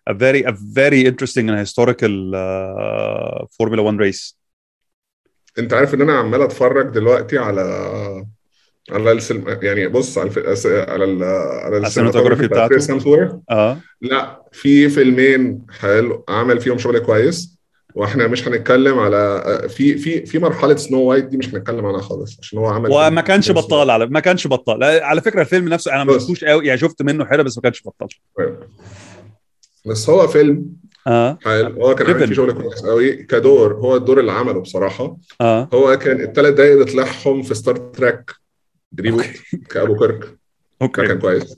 a 0.09 0.13
very 0.13 0.43
a 0.45 0.51
very 0.51 1.05
interesting 1.11 1.45
and 1.49 1.59
historical 1.67 2.15
Formula 3.57 3.79
1 3.81 3.97
race. 4.01 4.33
أنت 5.59 5.73
عارف 5.73 5.93
إن 5.93 6.01
أنا 6.01 6.19
عمال 6.19 6.41
أتفرج 6.41 6.89
دلوقتي 6.93 7.37
على 7.37 7.61
على 8.91 9.11
السلم... 9.11 9.59
يعني 9.61 9.87
بص 9.87 10.17
على 10.17 10.27
الف... 10.27 10.37
على 10.67 11.05
ال... 11.05 11.23
على 11.63 11.77
ال 11.77 11.81
cinematography 11.81 12.35
بتاع 12.35 12.47
بتاعته؟ 12.47 12.69
كريس 12.69 12.91
هامسورث 12.91 13.31
آه. 13.49 13.77
لا 14.01 14.41
في 14.51 14.89
فيلمين 14.89 15.61
حلو 15.79 16.23
عمل 16.29 16.59
فيهم 16.61 16.77
شغل 16.77 16.99
كويس 16.99 17.59
وإحنا 17.95 18.27
مش 18.27 18.47
هنتكلم 18.47 18.99
على 18.99 19.43
في 19.69 19.97
في 19.97 20.25
في 20.25 20.39
مرحلة 20.39 20.75
Snow 20.75 21.01
White 21.01 21.25
دي 21.25 21.37
مش 21.37 21.55
هنتكلم 21.55 21.85
عنها 21.85 22.01
خالص 22.01 22.37
عشان 22.41 22.59
هو 22.59 22.65
عمل 22.65 22.91
وما 22.91 23.21
كانش 23.21 23.51
بطال 23.51 23.89
على 23.89 24.05
ما 24.05 24.19
كانش 24.19 24.47
بطال. 24.47 24.83
على 24.83 25.21
فكرة 25.21 25.41
الفيلم 25.41 25.69
نفسه 25.69 25.95
أنا 25.95 26.03
ما. 26.03 26.19
شفتوش 26.19 26.43
قوي 26.43 26.67
يعني 26.67 26.79
شفت 26.79 27.01
منه 27.01 27.25
حاجة 27.25 27.41
بس 27.41 27.57
ما 27.57 27.61
كانش 27.61 27.83
بطال. 27.85 28.09
بس 29.85 30.09
هو 30.09 30.27
فيلم 30.27 30.65
آه. 31.07 31.37
حلو. 31.43 31.85
هو 31.85 31.95
كان 31.95 32.07
عامل. 32.07 32.27
فيه 32.27 32.35
شغل 32.35 32.51
كويس 32.51 32.85
قوي 32.85 33.13
كدور 33.15 33.73
هو 33.73 33.95
الدور 33.95 34.19
اللي 34.19 34.31
عمله 34.31 34.59
بصراحة. 34.59 35.17
آه. 35.41 35.69
هو 35.73 35.97
كان 35.97 36.21
الثلاث 36.21 36.53
دقايق 36.53 36.73
اللي 36.73 36.85
طلعهم 36.85 37.41
في 37.41 37.55
Star 37.55 37.77
Trek 37.77 38.31
reboot 38.99 39.25
كأبو 39.69 39.95
كيرك 39.99 40.19
كان 40.19 40.37
okay 40.81 41.15
كويس. 41.15 41.57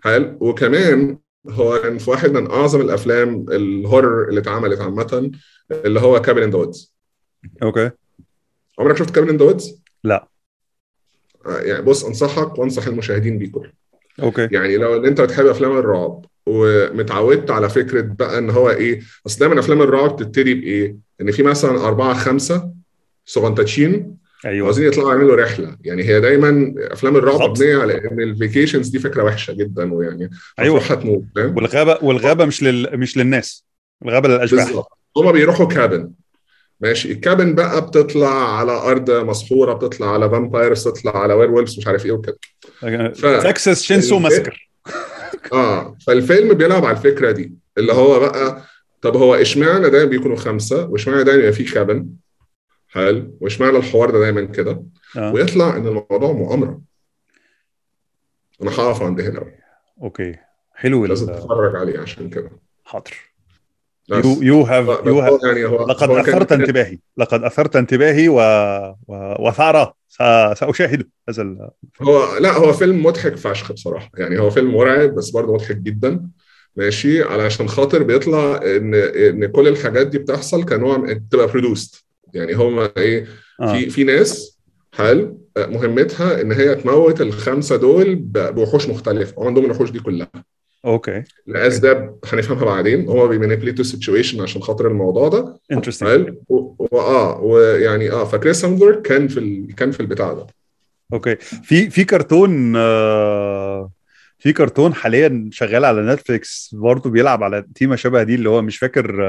حلو. 0.00 0.36
وكمان 0.40 1.18
هو 1.48 1.78
كان 1.78 1.98
في 1.98 2.10
واحد 2.10 2.30
من 2.30 2.50
أعظم 2.50 2.80
الأفلام 2.80 3.46
ال 3.48 3.59
horror 3.59 4.28
اللي 4.28 4.40
اتعملت 4.40 4.80
عامة 4.80 5.30
اللي 5.70 6.00
هو 6.00 6.20
Cabin 6.20 6.42
in 6.42 6.50
the 6.50 6.56
Woods 6.56 6.94
okay. 7.62 7.90
عمرك 8.78 8.96
شفت 8.96 9.14
Cabin 9.14 9.28
in 9.28 9.36
the 9.36 9.44
Woods؟ 9.44 9.82
لا. 10.04 10.28
يعني 11.46 11.82
بص 11.82 12.04
أنصحك 12.04 12.58
وأنصح 12.58 12.86
المشاهدين 12.86 13.38
بيه 13.38 13.50
كله. 13.52 13.72
okay. 14.22 14.48
يعني 14.52 14.76
لو 14.76 14.96
إن 14.96 15.06
أنت 15.06 15.20
بتحب 15.20 15.46
أفلام 15.46 15.78
الرعب 15.78 16.24
ومتعودت 16.46 17.50
على 17.50 17.68
فكرة 17.68 18.00
بقى 18.00 18.38
إن 18.38 18.50
هو 18.50 18.70
إيه 18.70 19.02
أصل 19.26 19.38
دايما 19.38 19.60
أفلام 19.60 19.82
الرعب 19.82 20.16
بتبتدي 20.16 20.54
بإيه؟ 20.54 20.96
إن 21.20 21.30
في 21.30 21.42
مثلا 21.42 21.70
أربعة 21.86 22.14
خمسة 22.14 22.72
صغنطاطشين 23.24 24.16
أيوه. 24.46 24.64
عاوزين 24.66 24.86
يطلعوا 24.86 25.12
يعملوا 25.12 25.36
رحلة. 25.36 25.76
يعني 25.84 26.02
هي 26.04 26.20
دايما 26.20 26.74
أفلام 26.78 27.16
الرعب. 27.16 27.50
مبنيه 27.50 27.76
على 27.76 27.98
إن 27.98 28.20
ال 28.20 28.27
vacations 28.27 28.88
دي 28.88 28.98
فكرة 28.98 29.22
وحشة 29.24 29.52
جدا 29.52 29.94
ويعني 29.94 30.30
أيوه. 30.58 30.80
هتموت؟ 30.80 31.24
والغابه 31.36 31.98
والغابة 32.02 32.44
مش 32.44 32.62
لل... 32.62 32.98
مش 32.98 33.16
للناس. 33.16 33.64
الغابة 34.04 34.28
للأشباح. 34.28 34.66
بالظبط. 34.66 34.88
هما 35.16 35.30
بيروحوا 35.32 35.66
cabin 35.66 36.10
ماشي. 36.80 37.12
ال 37.12 37.19
cabin 37.19 37.54
بقى 37.54 37.86
بتطلع 37.86 38.58
على 38.58 38.72
أرض 38.72 39.10
مسحورة 39.10 39.72
بتطلع 39.72 40.12
على 40.12 40.30
vampires 40.30 40.84
تطلع 40.84 41.22
على 41.22 41.34
werewolves 41.34 41.78
مش 41.78 41.86
عارف 41.86 42.06
إيه 42.06 42.12
وكده. 42.12 42.38
ف- 43.14 43.26
Texas 43.44 43.82
Chainsaw 43.82 44.18
Massacre 44.18 44.68
آه. 45.52 45.96
فالفيلم 46.06 46.54
بيلعب 46.54 46.84
على 46.84 46.96
الفكرة 46.96 47.30
دي 47.30 47.52
اللي 47.78 47.92
هو 47.92 48.20
بقى 48.20 48.62
طب 49.02 49.16
هو 49.16 49.34
إشمعنى 49.34 49.90
دايما 49.90 50.10
بيكونوا 50.10 50.36
خمسة 50.36 50.86
وإشمعنى 50.86 51.24
دايما 51.24 51.40
يبقى 51.40 51.52
في 51.52 51.64
cabin 51.64 52.06
حلو 52.88 53.38
واشمعنى 53.40 53.76
الحوار 53.76 54.10
ده 54.10 54.18
دايما 54.18 54.44
كده؟ 54.44 54.84
آه. 55.18 55.32
ويطلع 55.32 55.76
إن 55.76 55.86
الموضوع 55.86 56.32
مؤامرة. 56.32 56.80
أنا 58.62 58.70
هقف 58.70 59.02
عند 59.02 59.20
هنا. 59.20 59.44
okay. 60.02 60.34
حلو 60.74 61.06
لازم 61.06 61.26
تتفرج 61.26 61.76
عليه 61.76 61.98
عشان 61.98 62.30
كده. 62.30 62.50
حاضر. 62.84 63.16
you 64.08 64.42
you 64.42 64.62
have 64.62 65.06
you 65.06 65.20
have 65.20 65.32
لقد 65.88 66.10
أثرت 66.10 66.52
انتباهي. 66.52 66.98
لقد 67.16 67.42
أثرت 67.44 67.76
انتباهي 67.76 68.28
و... 68.28 68.38
و... 69.08 69.46
وثاره 69.48 69.94
س... 70.08 70.16
ساشاهده 70.58 71.08
هذا 71.28 71.42
ال... 71.42 71.70
هو 72.02 72.38
لا 72.38 72.52
هو 72.52 72.72
فيلم 72.72 73.02
مضحك 73.06 73.36
فشخ 73.36 73.72
بصراحة. 73.72 74.10
يعني 74.18 74.38
هو 74.38 74.50
فيلم 74.50 74.74
مرعب 74.74 75.14
بس 75.14 75.30
برضه 75.30 75.54
مضحك 75.54 75.76
جدا. 75.76 76.28
ماشي؟ 76.76 77.22
علشان 77.22 77.68
خاطر 77.68 78.02
بيطلع 78.02 78.60
ان 78.62 78.94
إن 78.94 79.46
كل 79.46 79.68
الحاجات 79.68 80.06
دي 80.06 80.18
بتحصل 80.18 80.64
كنوع 80.64 80.96
بتبقى 80.96 81.46
broadcast 81.46 82.05
يعني 82.34 82.52
هم 82.52 82.88
إيه 82.96 83.26
آه. 83.60 83.72
في 83.72 83.90
في 83.90 84.04
ناس 84.04 84.58
حل 84.94 85.36
مهمتها 85.58 86.40
إن 86.40 86.52
هي 86.52 86.74
تموت 86.74 87.20
الخمسة 87.20 87.76
دول 87.76 88.14
بوحوش 88.34 88.88
مختلفه 88.88 89.38
وعندهم 89.38 89.64
الوحوش 89.64 89.90
دي 89.90 90.00
كلها. 90.00 90.30
okay. 90.84 91.22
لأسباب 91.46 92.18
هنفهمها 92.32 92.64
بعدين. 92.64 93.08
هم 93.08 93.28
بي 93.28 93.37
manipulate 93.37 93.80
وا 93.80 93.86
ال 93.86 93.91
situation 93.91 94.40
عشان 94.40 94.62
خاطر 94.62 94.88
الموضوع 94.88 95.28
ده. 95.28 95.60
interesting 95.72 96.10
حلو. 96.10 96.76
واه 96.78 97.40
ويعني 97.40 98.10
آه 98.10 98.24
فكريس 98.24 98.64
هامزورث 98.64 99.02
كان 99.02 99.28
في 99.28 99.40
ال... 99.40 99.74
كان 99.74 99.90
في 99.90 100.00
البتاع 100.00 100.32
ده. 100.32 100.46
okay. 101.12 101.36
في 101.36 101.90
في 101.90 102.04
كرتون 102.04 102.76
آه، 102.76 103.90
في 104.38 104.52
كرتون 104.52 104.94
حاليا 104.94 105.48
شغال 105.52 105.84
على 105.84 106.02
نتفليكس 106.02 106.70
برضه 106.74 107.10
بيلعب 107.10 107.42
على 107.42 107.66
تيمة 107.74 107.96
شبه 107.96 108.22
دي 108.22 108.34
اللي 108.34 108.48
هو 108.48 108.62
مش 108.62 108.78
فاكر 108.78 109.24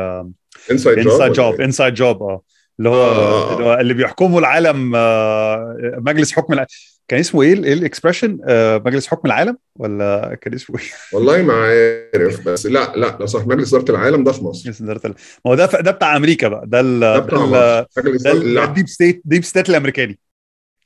Inside 0.72 1.00
Job 1.00 1.12
Inside 1.14 1.32
Job 1.32 1.62
Inside 1.62 1.94
Job 1.94 2.24
آه. 2.24 2.42
اللي 2.80 2.90
هو 2.90 2.94
آه، 2.94 3.52
آه. 3.52 3.54
اللي, 3.56 3.66
هو 3.66 3.74
اللي 3.74 3.94
بيحكموا 3.94 4.40
العالم 4.40 4.94
آه، 4.96 5.78
مجلس 5.98 6.32
حكم 6.34 6.54
الع... 6.54 6.66
كان 7.08 7.20
اسمه 7.20 7.42
إيه 7.42 7.54
ال 7.54 7.62
expression 7.62 8.40
مجلس 8.86 9.08
حكم 9.08 9.28
العالم 9.28 9.58
ولا 9.76 10.38
كان 10.42 10.54
اسمه 10.54 10.80
إيه؟ 10.80 10.86
والله 11.14 11.42
ما 11.42 11.54
عارف 11.54 12.46
بس 12.48 12.66
لا 12.66 12.94
لا 12.96 13.18
لو 13.20 13.26
صح 13.26 13.48
مجلس 13.48 13.74
إدارة 13.74 13.92
العالم 13.92 14.24
ده 14.24 14.32
في 14.32 14.44
مصر. 14.44 14.70
مجلس 14.70 14.82
ال- 14.82 15.14
ما 15.46 15.52
هو 15.52 15.56
ده 15.56 15.66
ده 15.66 15.92
بتاع 15.92 16.18
أمريكا 16.18 16.48
بقى 16.48 16.64
ده 16.68 16.80
ال 16.80 17.00
ده 17.00 17.20
بتاع 17.20 17.46
ده 17.46 18.34
لا. 18.34 18.64
ال 18.64 18.68
deep 18.68 18.88
state 18.88 19.22
deep 19.26 19.44
state 19.44 19.70
الأمريكاني. 19.70 20.20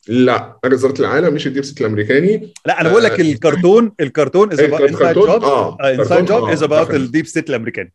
لا 0.08 0.60
مجلس 0.66 0.84
إدارة 0.86 1.00
العالم 1.02 1.34
مش 1.34 1.48
ال 1.48 1.51
deep 1.51 1.64
state 1.64 1.82
الأمريكاني. 1.82 2.54
لا 2.66 2.82
أنا 2.82 2.90
بقول 2.90 3.04
لك 3.04 3.12
آه، 3.12 3.22
الكرتون 3.22 3.92
الكرتون 4.00 4.52
is 4.52 4.60
إيه، 4.60 4.90
Inside؟ 4.90 5.16
Job 5.16 5.30
آه 5.44 5.78
Inside 5.84 6.26
Job 6.26 6.44
آه، 6.44 6.54
is 6.54 6.64
about. 6.64 6.94
ال 6.94 7.00
deep 7.00 7.26
state 7.26 7.50
الأمريكاني. 7.50 7.94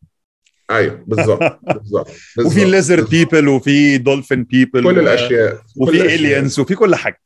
أيوه 0.70 1.04
بالظبط 1.06 1.60
بالظبط 1.74 2.10
وفي. 2.46 2.64
lizard 2.64 3.10
people 3.10 3.48
وفي 3.48 3.98
dolphin 3.98 4.44
people 4.44 4.82
كل 4.84 4.98
الأشياء 4.98 5.62
وفي. 5.76 6.14
aliens 6.14 6.60
وفي 6.60 6.74
كل 6.74 6.94
حاجة 6.94 7.20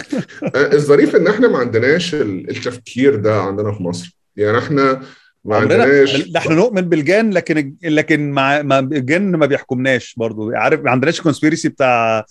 آه، 0.54 0.72
الظريف 0.72 1.16
إن 1.16 1.26
إحنا 1.28 1.48
ما 1.48 1.58
عندناش 1.58 2.14
ال- 2.14 2.50
التفكير 2.50 3.16
ده 3.16 3.40
عندنا 3.42 3.72
في 3.72 3.82
مصر 3.82 4.16
يعني 4.36 4.58
إحنا 4.58 5.02
ما 5.44 5.56
عندناش 5.56 6.20
ده 6.28 6.40
إحنا 6.40 6.54
نؤمن 6.54 6.80
بالجان 6.82 7.30
لكن 7.32 7.74
لكن 7.82 8.30
مع 8.30 8.62
ما 8.62 8.78
الجن 8.78 9.36
ما 9.36 9.46
بيحكمناش 9.46 10.14
برضو 10.16 10.50
عارف 10.52 10.80
ما 10.80 10.90
عندناش 10.90 11.20
conspiracy 11.20 11.68
بتاع 11.68 12.24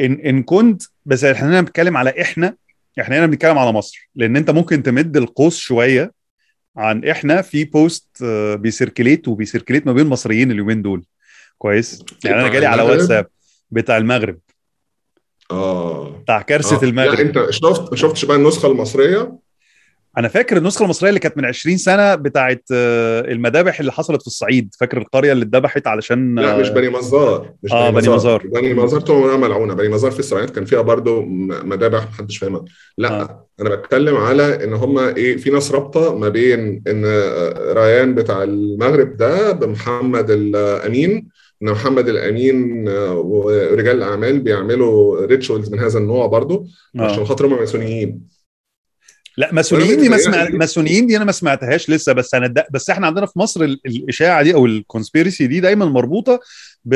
ان 0.00 0.12
إن 0.12 0.42
كنت 0.42 0.82
بس 1.06 1.24
إحنا 1.24 1.48
هنا 1.48 1.60
بنتكلم 1.60 1.96
على 1.96 2.20
إحنا 2.22 2.54
إحنا 3.00 3.18
هنا 3.18 3.26
بنتكلم 3.26 3.58
على 3.58 3.72
مصر 3.72 4.08
لأن 4.14 4.36
أنت 4.36 4.50
ممكن 4.50 4.82
تمد 4.82 5.16
القوس 5.16 5.56
شوية 5.58 6.12
عن 6.78 7.04
إحنا 7.04 7.42
في 7.42 7.64
post 7.64 8.06
آه، 8.24 8.54
بي 8.54 8.67
circulate 8.67 9.28
وبي 9.28 9.42
circulate 9.42 9.86
ما 9.86 9.92
بين 9.92 10.04
المصريين 10.04 10.50
اليومين 10.50 10.82
دول. 10.82 11.04
كويس؟ 11.58 12.04
يعني 12.24 12.40
أنا 12.40 12.48
جالي 12.48 12.66
على؟ 12.66 12.82
واتساب 12.82 13.26
بتاع 13.70 13.96
المغرب. 13.96 14.38
آه. 15.50 16.08
بتاع 16.22 16.42
كارثة 16.42 16.76
آه. 16.76 16.84
المغرب. 16.84 17.20
أنت 17.20 17.46
شفت 17.50 17.90
ما 17.90 17.96
شفتش 17.96 18.24
بقى 18.24 18.36
النسخة 18.36 18.68
المصرية؟ 18.70 19.38
أنا 20.18 20.28
فاكر 20.28 20.56
النسخة 20.56 20.82
المصرية 20.84 21.08
اللي 21.08 21.20
كانت 21.20 21.36
من 21.36 21.44
20 21.44 21.76
سنة 21.76 22.14
بتاعت 22.14 22.64
آه، 22.72 23.20
المذابح 23.20 23.80
اللي 23.80 23.92
حصلت 23.92 24.20
في 24.20 24.26
الصعيد. 24.26 24.74
فاكر 24.80 24.98
القرية 24.98 25.32
اللي 25.32 25.44
اتذبحت 25.44 25.86
علشان 25.86 26.34
لا 26.38 26.54
آه، 26.56 26.60
مش 26.60 26.68
بني 26.68 26.88
مزار 26.88 27.52
مش 27.62 27.72
آه، 27.72 27.90
بني 27.90 28.08
مزار. 28.08 28.46
بني 28.46 28.74
مزار 28.74 29.00
طبعا 29.00 29.36
ملعونة. 29.36 29.74
بني 29.74 29.88
مزار 29.88 30.10
في 30.10 30.18
السبعينات 30.18 30.50
كان 30.54 30.64
فيها 30.64 30.80
برضو 30.80 31.22
م- 31.22 31.68
مذابح 31.68 32.04
محدش 32.04 32.38
فاهمها. 32.38 32.64
لا 32.98 33.20
آه. 33.20 33.47
أنا 33.60 33.74
بتكلم 33.74 34.16
على 34.16 34.64
إن 34.64 34.72
هم 34.72 34.98
إيه 34.98 35.36
في 35.36 35.50
ناس 35.50 35.72
رابطة 35.72 36.18
ما 36.18 36.28
بين 36.28 36.82
إن 36.88 37.04
آه، 37.04 37.72
ريان 37.72 38.14
بتاع 38.14 38.42
المغرب 38.42 39.16
ده 39.16 39.52
بمحمد 39.52 40.30
الأمين 40.30 41.28
إن 41.62 41.70
محمد 41.70 42.08
الأمين 42.08 42.88
آه، 42.88 43.14
ورجال 43.14 43.96
الأعمال 43.96 44.40
بيعملوا 44.40 45.26
rituals 45.26 45.72
من 45.72 45.78
هذا 45.78 45.98
النوع 45.98 46.26
برضو 46.26 46.66
آه. 46.98 47.02
عشان 47.02 47.24
خاطر 47.24 47.46
هم 47.46 47.58
ماسونيين 47.58 48.28
لا 49.36 49.52
ماسونيين 49.52 50.00
دي 50.00 50.08
ما 50.08 50.18
سمع... 50.18 50.48
ماسونيين 50.48 51.06
دي 51.06 51.16
أنا 51.16 51.24
ما 51.24 51.32
سمعتهاش 51.32 51.90
لسه 51.90 52.12
بس 52.12 52.34
أنا 52.34 52.46
د... 52.46 52.64
بس 52.70 52.90
إحنا 52.90 53.06
عندنا 53.06 53.26
في 53.26 53.38
مصر 53.38 53.64
ال... 53.64 53.80
الإشاعة 53.86 54.42
دي 54.42 54.54
أو 54.54 54.66
ال 54.66 54.73
conspiracy 54.73 55.46
دي 55.46 55.60
دايما 55.60 55.84
مربوطة 55.84 56.40
ب... 56.84 56.94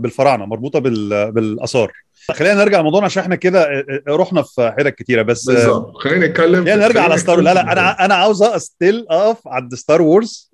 بالفراعنة 0.00 0.46
مربوطة 0.46 0.78
بال... 0.78 1.32
بالآثار. 1.32 1.92
خلينا 2.32 2.54
نرجع 2.54 2.80
لموضوعنا 2.80 3.06
عشان 3.06 3.22
إحنا 3.22 3.34
كده 3.36 3.84
رحنا 4.08 4.42
في 4.42 4.72
حتت 4.78 4.94
كتيرة. 4.94 5.22
بس 5.22 5.46
بالظبط. 5.50 5.96
خلينا 5.96 6.26
نتكلم 6.26 6.64
خلينا 6.64 6.86
نرجع 6.86 7.02
على 7.02 7.18
Star 7.18 7.40
لا 7.40 7.54
لا 7.54 7.72
أنا 7.72 8.04
أنا 8.04 8.14
عاوز 8.14 8.44
still 8.44 9.06
أقف 9.10 9.48
عند 9.48 9.74
Star 9.74 10.02
Wars 10.02 10.52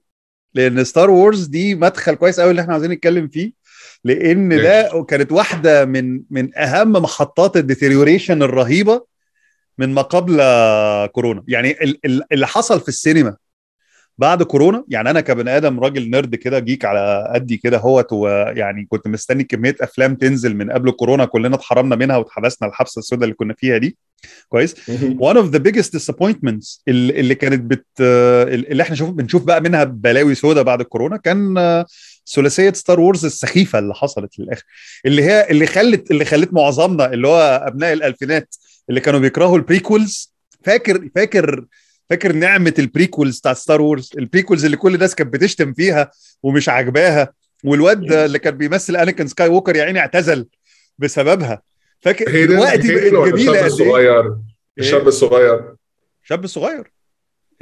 لأن 0.55 0.85
Star 0.85 1.11
Wars 1.11 1.45
دي 1.47 1.75
مدخل 1.75 2.15
كويس 2.15 2.41
قوي 2.41 2.51
اللي 2.51 2.63
إحنا 2.63 2.73
عاوزين 2.73 2.91
نتكلم 2.91 3.29
فيه 3.29 3.53
لأن 4.05 4.49
ده 4.63 5.05
كانت 5.09 5.33
واحدة 5.33 5.85
من 5.85 6.23
من 6.31 6.59
أهم 6.59 6.93
محطات 6.93 7.57
ال 7.57 7.63
deterioration 7.63 8.43
الرهيبة 8.43 9.05
من 9.79 9.95
ما 9.95 10.03
قبل 10.03 10.37
كورونا. 11.13 11.45
يعني 11.49 11.71
ال- 11.71 11.99
ال- 12.05 12.23
اللي 12.33 12.47
حصل 12.47 12.81
في 12.81 12.89
السينما 12.89 13.37
بعد 14.21 14.43
كورونا 14.43 14.85
يعني 14.89 15.11
أنا 15.11 15.21
كبني 15.21 15.57
آدم 15.57 15.81
راجل 15.81 16.11
nerd 16.11 16.35
كده 16.35 16.59
geek 16.59 16.85
على 16.85 17.31
قدي 17.35 17.57
كده 17.57 17.79
هوت 17.79 18.13
ويعني 18.13 18.87
كنت 18.91 19.09
مستني 19.09 19.45
كمية 19.45 19.77
أفلام 19.81 20.15
تنزل 20.15 20.57
من 20.57 20.71
قبل 20.71 20.91
كورونا 20.91 21.25
كلنا 21.25 21.55
اتحرمنا 21.55 21.97
منها 21.97 22.17
واتحبسنا 22.17 22.69
الحبسة 22.69 22.99
السوداء 22.99 23.25
اللي 23.25 23.35
كنا 23.35 23.55
فيها 23.55 23.79
دي. 23.79 23.97
كويس؟ 24.49 24.75
One 25.29 25.37
of 25.37 25.55
the 25.55 25.59
biggest 25.59 25.91
disappointments 25.99 26.81
اللي, 26.89 27.35
كانت 27.35 27.61
بت 27.61 27.87
اللي 28.01 28.83
إحنا 28.83 28.97
شوف 28.97 29.11
بنشوف 29.11 29.45
بقى 29.45 29.61
منها 29.61 29.85
بلاوي 29.85 30.35
سوداء 30.35 30.65
بعد 30.65 30.81
الكورونا 30.81 31.17
كان 31.17 31.55
ثلاثية 32.35 32.73
Star 32.73 33.01
Wars 33.01 33.25
السخيفة 33.25 33.79
اللي 33.79 33.95
حصلت 33.95 34.35
في 34.35 34.43
الآخر. 34.43 34.65
اللي 35.07 35.23
هي 35.23 35.47
اللي 35.51 35.67
خلت 35.67 36.11
اللي 36.11 36.25
خلت 36.25 36.53
معظمنا 36.53 37.13
اللي 37.13 37.29
هو 37.29 37.65
أبناء 37.67 37.93
الألفينات 37.93 38.55
اللي 38.89 39.01
كانوا 39.01 39.21
بيكرهوا 39.21 39.57
ال 39.57 39.65
prequels 39.65 40.35
فاكر 40.65 41.09
فاكر 41.15 41.67
فاكر 42.11 42.33
نعمة 42.33 42.75
ال 42.79 42.86
prequels 42.86 43.39
بتاعت 43.39 43.57
Star 43.57 43.83
Wars 43.83 44.11
ال 44.19 44.24
prequels 44.24 44.65
اللي 44.65 44.77
كل 44.77 44.95
الناس 44.95 45.15
كانت 45.15 45.33
بتشتم 45.33 45.73
فيها 45.73 46.11
ومش 46.43 46.69
عاجباها 46.69 47.33
والواد 47.65 48.13
اللي 48.13 48.39
كان 48.39 48.57
بيمثل 48.57 48.97
انيكن 48.97 49.27
سكاي 49.27 49.49
ووكر 49.49 49.77
يا 49.77 49.85
عيني 49.85 49.99
اعتزل 49.99 50.47
بسببها. 50.99 51.63
فاكر 52.01 52.47
دلوقتي 52.47 52.95
بقت 52.95 53.13
جميلة 53.13 53.35
الشاب 53.35 53.55
إيه؟ 53.55 53.67
الصغير 53.67 54.37
الشاب 54.79 55.09
الصغير. 55.09 55.75
شاب 56.23 56.47
صغير 56.47 56.93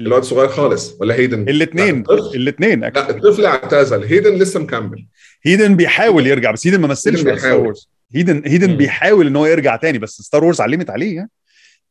الواد 0.01 0.23
صغير 0.23 0.49
خالص 0.49 0.97
ولا 1.01 1.15
هيدن 1.15 1.49
الاثنين 1.49 2.05
الاثنين 2.35 2.81
لا 2.81 3.11
الطفل 3.11 3.47
اعتزل. 3.47 4.05
هيدن 4.05 4.35
لسه 4.35 4.61
مكمل. 4.61 5.07
هيدن 5.43 5.77
بيحاول 5.77 6.27
يرجع 6.27 6.51
بس 6.51 6.67
هيدن 6.67 6.81
ما 6.81 6.89
مثلش 6.89 7.19
هيدن 7.21 7.35
في 7.35 7.41
Star. 7.41 7.59
Wars 7.61 7.89
هيدن 8.15 8.43
هيدن. 8.47 8.77
بيحاول 8.77 9.27
إن 9.27 9.37
هو 9.37 9.47
يرجع 9.47 9.77
تاني 9.77 9.99
بس 9.99 10.23
Star 10.23 10.45
Wars 10.45 10.61
علمت 10.61 10.91
عليه 10.91 11.17
يعني. 11.17 11.31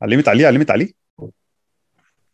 علمت 0.01 0.27
عليه 0.27 0.47
علمت 0.47 0.71
عليه. 0.71 1.06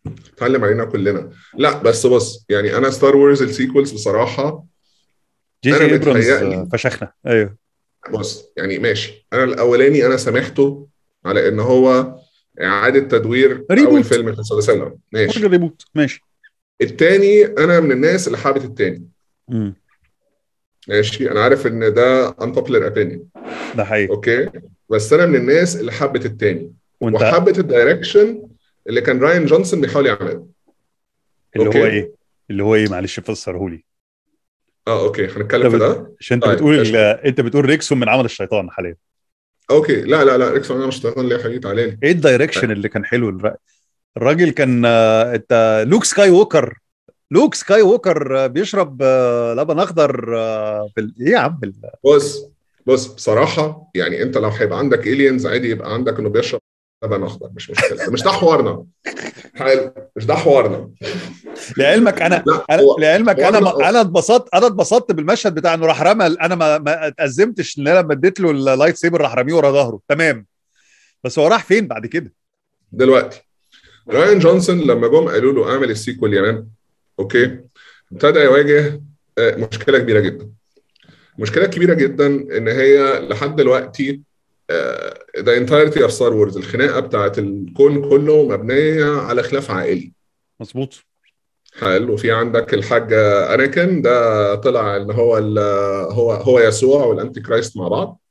اتعلم 0.07 0.63
علينا 0.63 0.86
كلنا. 0.86 1.29
لا 1.57 1.77
بس 1.77 2.05
بص 2.07 2.45
يعني 2.50 2.77
أنا 2.77 2.89
Star 2.89 3.15
Wars 3.15 3.41
ال 3.41 3.48
sequels 3.48 3.91
بصراحة 3.91 4.65
J.J. 5.63 6.00
متهيألي- 6.00 6.69
فشخنا. 6.72 7.12
أيوه. 7.27 7.57
بص 8.12 8.51
يعني 8.57 8.79
ماشي. 8.79 9.27
أنا 9.33 9.43
الأولاني 9.43 10.05
أنا 10.05 10.17
سامحته 10.17 10.88
على 11.25 11.48
إن 11.48 11.60
هو 11.60 12.15
إعادة 12.62 13.00
تدوير 13.00 13.65
reboot. 13.71 13.88
اول 13.93 14.03
فيلم 14.03 14.33
في 14.33 14.39
السلسله 14.39 14.98
ماشي. 15.12 15.48
reboot. 15.47 15.81
ماشي. 15.95 16.22
التاني 16.81 17.45
أنا 17.45 17.79
من 17.79 17.91
الناس 17.91 18.27
اللي 18.27 18.38
حابت 18.38 18.65
التاني. 18.65 19.07
مم. 19.48 19.74
ماشي. 20.88 21.31
أنا 21.31 21.43
عارف 21.43 21.67
إن 21.67 21.93
ده 21.93 22.31
unpopular 22.31 22.91
opinion. 22.91 23.19
ده 23.75 23.83
حقيقي. 23.86 24.10
okay؟ 24.09 24.50
بس 24.89 25.13
أنا 25.13 25.25
من 25.25 25.36
الناس 25.36 25.75
اللي 25.75 25.91
حبت 25.91 26.25
التاني. 26.25 26.74
وأنت؟ 27.01 27.15
وحبت 27.15 27.60
ال 27.59 27.68
direction 27.68 28.47
اللي 28.89 29.01
كان 29.01 29.19
راين 29.19 29.45
جونسون 29.45 29.81
بيحاول 29.81 30.05
يعمله. 30.05 30.47
اللي 31.55 31.67
okay. 31.67 31.81
هو 31.81 31.85
إيه؟ 31.85 32.11
اللي 32.49 32.63
هو 32.63 32.75
إيه؟ 32.75 32.89
معلش 32.89 33.19
فسره 33.19 33.69
لي 33.69 33.83
آه 34.87 35.05
okay 35.05 35.25
هنتكلم 35.27 35.69
في 35.69 35.77
ده. 35.77 36.15
عشان 36.19 36.35
أنت 36.37 36.45
طيب، 36.45 36.55
بتقول 36.55 36.79
ال-. 36.79 36.95
أنت 36.95 37.41
بتقول 37.41 37.65
ريكسون 37.65 37.99
من 37.99 38.09
عمل 38.09 38.25
الشيطان 38.25 38.71
حاليا. 38.71 38.95
okay 39.71 40.01
لا 40.01 40.23
لا 40.23 40.37
لا 40.37 40.49
ريكسون 40.51 40.77
أنا 40.77 40.87
مش 40.87 41.01
طيران 41.01 41.29
ليه؟ 41.29 41.37
حقيقي 41.37 41.59
تعالى 41.59 41.85
لي. 41.85 41.97
إيه 42.03 42.11
ال 42.12 42.17
direction 42.17 42.71
اللي 42.71 42.89
كان 42.89 43.05
حلو؟ 43.05 43.29
الر- 43.29 43.55
الراجل 44.17 44.49
كان 44.49 44.85
آه، 44.85 45.35
أنت 45.35 45.83
لوك 45.87 46.03
سكاي 46.03 46.29
ووكر. 46.29 46.77
لوك 47.31 47.53
سكاي 47.55 47.81
ووكر 47.81 48.37
آه، 48.43 48.47
بيشرب 48.47 49.01
آه، 49.01 49.53
لبن 49.53 49.79
أخضر 49.79 50.37
آه، 50.37 50.89
في 50.95 51.01
ال- 51.01 51.15
إيه 51.21 51.31
يا 51.33 51.37
عم 51.37 51.59
ال- 51.63 51.73
بص 52.05 52.45
بص 52.87 53.07
بصراحة 53.07 53.91
يعني 53.95 54.23
أنت 54.23 54.37
لو 54.37 54.49
هيبقى 54.49 54.79
عندك 54.79 55.07
aliens 55.07 55.47
عادي 55.47 55.69
يبقى 55.69 55.93
عندك 55.93 56.19
إنه 56.19 56.29
بيشرب 56.29 56.61
لبن 57.03 57.24
اخضر 57.24 57.50
مش 57.55 57.69
مشكلة. 57.69 58.10
مش 58.10 58.22
ده 58.24 58.31
حوارنا. 58.31 58.86
حلو. 59.55 59.93
مش 60.15 60.25
ده 60.25 60.36
حوارنا. 60.36 60.89
لعلمك 61.77 62.22
أنا 62.22 62.43
هو 62.72 62.98
لعلمك 63.00 63.39
أنا 63.39 63.60
أنا- 63.60 63.63
ما 63.63 63.89
أنا 63.89 64.01
اتبسطت 64.01 64.53
أنا 64.55 64.67
اتبسطت 64.67 65.12
بالمشهد 65.12 65.55
بتاع 65.55 65.74
إنه 65.74 65.86
راح 65.86 66.01
رمى 66.01 66.25
أنا 66.25 66.55
ما 66.55 66.77
ما 66.77 67.07
اتأزمتش 67.07 67.79
إن 67.79 67.88
أنا 67.88 68.00
لما 68.00 68.13
اديت 68.13 68.39
له 68.39 68.51
ال 68.51 68.95
lightsaber 68.97 69.21
راح 69.22 69.36
رميه 69.36 69.53
ورا 69.53 69.72
ظهره. 69.72 70.00
تمام. 70.07 70.45
بس 71.24 71.39
هو 71.39 71.48
راح 71.48 71.63
فين 71.63 71.88
بعد 71.88 72.05
كده؟ 72.05 72.33
دلوقتي. 72.91 73.41
Rian 74.09 74.39
Johnson 74.39 74.79
لما 74.81 75.07
جم 75.07 75.27
قالوا 75.29 75.53
له 75.53 75.72
اعمل 75.74 75.91
ال 75.91 75.97
sequel 75.97 76.33
يا 76.33 76.41
man. 76.41 76.67
Okay؟ 77.19 77.59
ابتدى 78.12 78.39
يواجه 78.39 79.01
آه، 79.38 79.55
مشكلة 79.55 80.00
كبيرة 80.00 80.19
جدا. 80.19 80.50
مشكلة 81.39 81.65
كبيرة 81.65 81.93
جدا 81.93 82.25
إن 82.27 82.67
هي 82.67 83.19
لحد 83.19 83.55
دلوقتي 83.55 84.22
the 85.39 85.57
entirety 85.57 86.03
of 86.03 86.12
Star 86.12 86.33
Wars 86.33 86.57
الخناقة 86.58 87.00
بتاعت 87.00 87.39
الكون 87.39 88.10
كله 88.10 88.48
مبنية 88.48 89.05
على 89.05 89.43
خلاف 89.43 89.72
عائلي. 89.72 90.13
مظبوط. 90.60 91.05
حلو. 91.79 92.13
وفي 92.13 92.32
عندك 92.32 92.74
الحاج 92.74 93.13
أناكن 93.13 94.01
ده 94.01 94.55
طلع 94.55 94.98
إن 94.98 95.12
هو 95.12 95.36
هو 96.12 96.32
هو 96.32 96.60
يسوع 96.60 97.05
وال 97.05 97.41
anti-Christ 97.41 97.77
مع 97.77 97.88
بعض. 97.88 98.22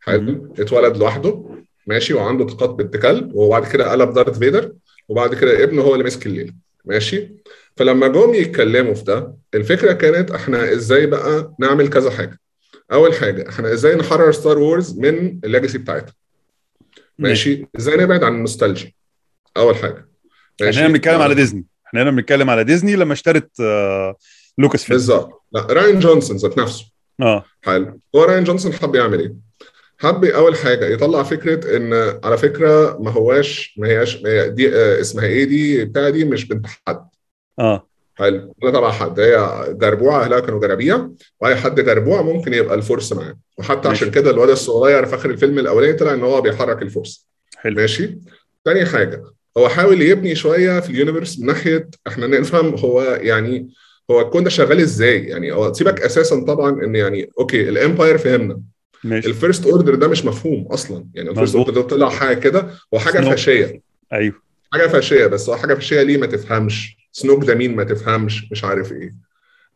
حلو. 0.00 0.54
اتولد 0.58 0.96
لوحده. 0.96 1.44
ماشي. 1.86 2.14
وعنده 2.14 2.44
طاقات 2.44 2.70
بنت 2.70 2.96
كلب 2.96 3.34
وبعد 3.34 3.68
كده 3.72 3.92
قلب 3.92 4.12
دارث 4.12 4.38
فيدر. 4.38 4.72
وبعد 5.08 5.34
كده 5.34 5.64
ابنه 5.64 5.82
هو 5.82 5.92
اللي 5.94 6.04
مسك 6.04 6.26
الليلة 6.26 6.54
ماشي. 6.84 7.36
فلما 7.76 8.08
جم 8.08 8.34
يتكلموا 8.34 8.94
في 8.94 9.04
ده 9.04 9.36
الفكرة 9.54 9.92
كانت 9.92 10.30
إحنا 10.30 10.72
إزاي 10.72 11.06
بقى 11.06 11.54
نعمل 11.60 11.88
كذا 11.88 12.10
حاجة. 12.10 12.40
أول 12.92 13.14
حاجة 13.14 13.48
إحنا 13.48 13.72
إزاي 13.72 13.94
نحرر 13.94 14.32
Star 14.32 14.58
Wars 14.58 14.98
من 14.98 15.40
ال 15.44 15.49
legacy 15.49 15.78
بتاعتها؟ 15.78 16.14
ماشي؟ 17.18 17.66
إزاي 17.76 17.96
نبعد 17.96 18.24
عن 18.24 18.34
النوستالجيا؟ 18.34 18.92
أول 19.56 19.76
حاجة. 19.76 20.08
إحنا 20.62 20.80
هنا 20.80 20.88
بنتكلم 20.88 21.20
على 21.20 21.34
ديزني. 21.34 21.64
إحنا 21.86 22.02
هنا 22.02 22.10
بنتكلم 22.10 22.50
على 22.50 22.64
ديزني 22.64 22.96
لما 22.96 23.12
اشترت 23.12 23.60
آه، 23.60 24.16
لوكاس 24.58 24.84
فيلم 24.84 24.96
بالظبط. 24.98 25.42
لا 25.52 25.66
Rian 25.70 26.00
Johnson 26.00 26.36
ذات 26.36 26.58
نفسه. 26.58 26.86
آه. 27.20 27.44
حلو. 27.62 28.00
هو 28.16 28.24
Rian 28.24 28.44
Johnson 28.44 28.72
حب 28.72 28.94
يعمل 28.94 29.20
إيه؟ 29.20 29.34
حب 29.98 30.24
أول 30.24 30.56
حاجة 30.56 30.84
يطلع 30.84 31.22
فكرة 31.22 31.76
إن 31.76 32.18
على 32.24 32.38
فكرة 32.38 32.98
ما 33.00 33.10
هواش 33.10 33.74
ما 33.78 33.88
هياش 33.88 34.22
ما 34.22 34.30
هي 34.30 34.50
دي 34.50 34.76
آه، 34.76 35.00
اسمها 35.00 35.24
إيه 35.26 35.44
دي؟ 35.44 35.84
بتاع 35.84 36.10
دي 36.10 36.24
مش 36.24 36.44
بنت 36.48 36.66
حد. 36.86 37.08
آه. 37.58 37.88
حلو. 38.18 38.54
ده 38.62 38.70
تبع 38.70 38.90
حد. 38.92 39.20
هي 39.20 39.64
جربوع 39.68 40.24
اهلها 40.24 40.40
كانوا 40.40 40.60
جرابيع 40.60 41.08
وأي 41.40 41.56
حد 41.56 41.80
جربوع 41.80 42.22
ممكن 42.22 42.54
يبقى 42.54 42.74
ال 42.74 42.80
Force 42.80 43.12
معاه. 43.12 43.38
وحتى 43.58 43.88
عشان 43.88 44.08
ماشي. 44.08 44.20
كده 44.20 44.30
الواد 44.30 44.48
الصغير 44.50 45.06
في 45.06 45.14
آخر 45.14 45.30
الفيلم 45.30 45.58
الأولاني 45.58 45.92
طلع 45.92 46.14
إن 46.14 46.22
هو 46.22 46.40
بيحرك 46.40 46.82
ال 46.82 46.88
Force. 46.88 47.26
حلو. 47.56 47.76
ماشي. 47.76 48.18
تاني 48.64 48.84
حاجة 48.86 49.22
هو 49.58 49.68
حاول 49.68 50.02
يبني 50.02 50.34
شوية 50.34 50.80
في 50.80 50.90
ال 50.90 50.95
universe 50.95 51.38
من 51.38 51.46
ناحية 51.46 51.88
إحنا 52.06 52.26
نفهم 52.26 52.74
هو 52.78 53.02
يعني 53.02 53.68
هو 54.10 54.20
الكون 54.20 54.44
ده 54.44 54.50
شغال 54.50 54.80
إزاي. 54.80 55.24
يعني 55.24 55.52
هو 55.52 55.72
سيبك 55.72 56.00
أساسا 56.00 56.40
طبعا 56.44 56.84
إن 56.84 56.94
يعني 56.94 57.30
okay 57.38 57.68
ال 57.68 57.75
Empire 57.75 58.18
فهمنا. 58.18 58.60
ماشي. 59.04 59.28
ال 59.28 59.34
First 59.34 59.66
Order 59.66 59.94
ده 59.94 60.08
مش 60.08 60.24
مفهوم 60.24 60.66
أصلا. 60.70 61.06
يعني 61.14 61.30
ال 61.30 61.34
First. 61.34 61.56
Order 61.56 61.72
ده 61.72 61.82
طلع 61.82 62.08
حاجة 62.08 62.38
كده 62.38 62.68
هو 62.94 62.98
حاجة 62.98 63.18
سنوك. 63.18 63.30
فاشية. 63.30 63.80
أيوه. 64.12 64.34
حاجة 64.72 64.86
فاشية 64.86 65.26
بس 65.26 65.48
هو 65.48 65.56
حاجة 65.56 65.74
فاشية 65.74 66.02
ليه 66.02 66.16
ما 66.18 66.26
تفهمش. 66.26 66.96
سنوك 67.16 67.44
ده 67.44 67.54
مين 67.54 67.76
ما 67.76 67.84
تفهمش 67.84 68.52
مش 68.52 68.64
عارف 68.64 68.92
إيه. 68.92 69.14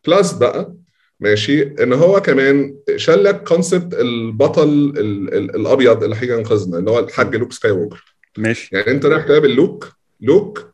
Plus 0.07 0.31
بقى 0.31 0.73
ماشي 1.19 1.63
إن 1.63 1.93
هو 1.93 2.21
كمان 2.21 2.75
شالك 2.95 3.43
concept 3.43 3.93
البطل 3.93 4.69
ال 4.97 5.33
ال 5.33 5.55
الأبيض 5.55 6.03
اللي 6.03 6.15
هيجي 6.15 6.33
ينقذنا 6.33 6.77
اللي 6.77 6.91
هو 6.91 6.99
الحاج 6.99 7.35
لوك 7.35 7.53
سكاي 7.53 7.71
ووكر 7.71 8.15
ماشي. 8.37 8.69
يعني 8.73 8.91
أنت 8.91 9.05
رايح 9.05 9.25
تقابل 9.25 9.55
لوك 9.55 9.91
لوك 10.21 10.73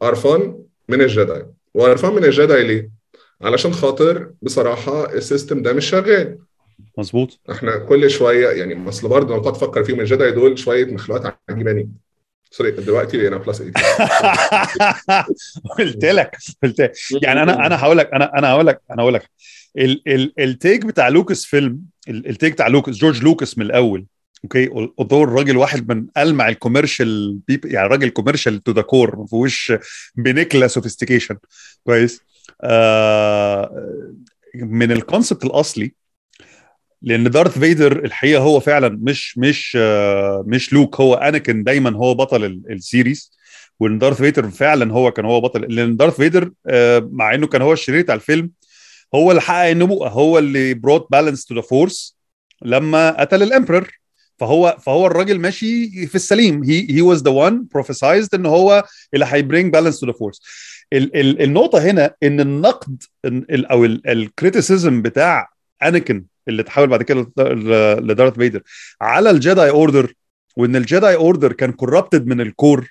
قرفان 0.00 0.62
من 0.88 1.00
الجداي. 1.00 1.46
وقرفان 1.74 2.12
من 2.14 2.24
الجداي 2.24 2.66
ليه؟ 2.66 2.90
علشان 3.40 3.72
خاطر 3.72 4.30
بصراحة 4.42 5.12
السيستم 5.14 5.62
ده 5.62 5.72
مش 5.72 5.86
شغال. 5.90 6.38
مظبوط. 6.98 7.40
إحنا 7.50 7.76
كل 7.76 8.10
شوية 8.10 8.48
يعني 8.48 8.88
أصل 8.88 9.08
برضه 9.08 9.34
لو 9.34 9.40
تقعد 9.42 9.52
تفكر 9.52 9.84
فيهم 9.84 10.00
الجداي 10.00 10.32
دول 10.32 10.58
شوية 10.58 10.84
مخلوقات 10.84 11.38
عجيبانيه 11.50 12.07
سوري 12.50 12.70
دلوقتي 12.70 13.28
أنا 13.28 13.36
بلس 13.36 13.58
8 13.62 13.72
قلت 15.78 16.04
لك 16.04 16.36
قلت 16.62 16.92
يعني 17.22 17.42
أنا 17.42 17.66
أنا 17.66 17.76
هقول 17.82 17.98
لك 17.98 18.10
أنا 18.14 18.38
أنا 18.38 18.50
هقول 18.50 18.66
لك 18.66 18.80
أنا 18.90 19.02
هقول 19.02 19.14
لك. 19.14 19.30
ال- 19.78 20.02
ال- 20.08 20.32
التيك 20.40 20.86
بتاع 20.86 21.08
لوكاس 21.08 21.44
فيلم 21.44 21.80
ال- 22.08 22.28
التيك 22.28 22.52
بتاع 22.52 22.66
لوكاس 22.68 22.96
جورج 22.96 23.22
لوكاس 23.22 23.58
من 23.58 23.66
الأول 23.66 24.06
Okay 24.44 24.66
although 25.00 25.12
الراجل 25.12 25.56
واحد 25.56 25.92
من 25.92 26.06
ألمع 26.18 26.48
ال 26.48 26.56
commercial 26.56 27.38
يعني 27.64 27.88
راجل 27.88 28.08
commercial 28.08 28.62
to 28.62 28.72
the 28.72 28.82
core 28.82 29.16
ما 29.16 29.26
فيهوش 29.26 29.72
بنكلة 30.16 30.66
sophistication 30.66 31.36
كويس؟ 31.84 32.20
آه 32.62 34.02
من 34.54 34.92
ال 34.92 34.99
concept 34.99 35.44
الأصلي 35.44 35.92
لأن 37.02 37.30
دارث 37.30 37.58
فيدر 37.58 38.04
الحقيقة 38.04 38.42
هو 38.42 38.60
فعلا 38.60 38.98
مش 39.02 39.38
مش 39.38 39.78
آه 39.80 40.44
مش 40.46 40.72
لوك. 40.72 41.00
هو 41.00 41.14
أناكن 41.14 41.62
دايما 41.64 41.96
هو 41.96 42.14
بطل 42.14 42.44
ال- 42.44 42.62
ال 42.70 42.79
series 42.79 43.32
وإن 43.80 43.98
دارث 43.98 44.16
فيدر 44.16 44.48
فعلا 44.50 44.92
هو 44.92 45.10
كان 45.12 45.24
هو 45.24 45.40
بطل. 45.40 45.60
لأن 45.60 45.96
دارث 45.96 46.16
فيدر 46.16 46.50
آه 46.66 47.08
مع 47.12 47.34
إنه 47.34 47.46
كان 47.46 47.62
هو 47.62 47.72
الشرير 47.72 48.02
بتاع 48.02 48.14
الفيلم 48.14 48.50
هو 49.14 49.30
اللي 49.30 49.42
حقق 49.42 49.68
النبوءة 49.68 50.08
هو 50.08 50.38
اللي 50.38 50.74
brought 50.74 51.06
balance 51.10 51.44
to 51.44 51.54
the 51.54 51.60
Force 51.60 52.18
لما 52.62 53.20
قتل 53.20 53.42
ال 53.42 53.49
Emperor 53.49 53.98
فهو 54.38 54.76
فهو 54.86 55.06
الراجل 55.06 55.38
ماشي 55.40 56.06
في 56.06 56.14
السليم. 56.14 56.64
he 56.64 56.86
he 56.96 57.02
was 57.02 57.22
the 57.22 57.30
one 57.30 57.66
prophesized 57.74 58.34
إن 58.34 58.46
هو 58.46 58.84
اللي 59.14 59.26
هي 59.28 59.41
bring 59.41 59.72
balance 59.72 60.00
to 60.00 60.06
the 60.06 60.12
Force 60.12 60.40
النقطة 60.92 61.78
هنا 61.90 62.14
إن 62.22 62.40
النقد 62.40 63.02
ال- 63.24 63.66
أو 63.66 63.84
ال 63.84 63.96
criticism 63.96 65.02
بتاع 65.02 65.48
انيكن 65.82 66.24
اللي 66.48 66.62
تحول 66.62 66.86
بعد 66.86 67.02
كده 67.02 67.32
لدارث 68.00 68.34
فيدر 68.34 68.62
على 69.00 69.30
ال 69.30 69.38
Jedi 69.38 69.70
Order 69.70 70.12
وإن 70.56 70.76
ال 70.76 70.84
Jedi 70.84 71.14
Order 71.14 71.52
كان 71.52 71.72
corrupted 71.72 72.26
من 72.26 72.40
ال 72.40 72.50
core 72.50 72.88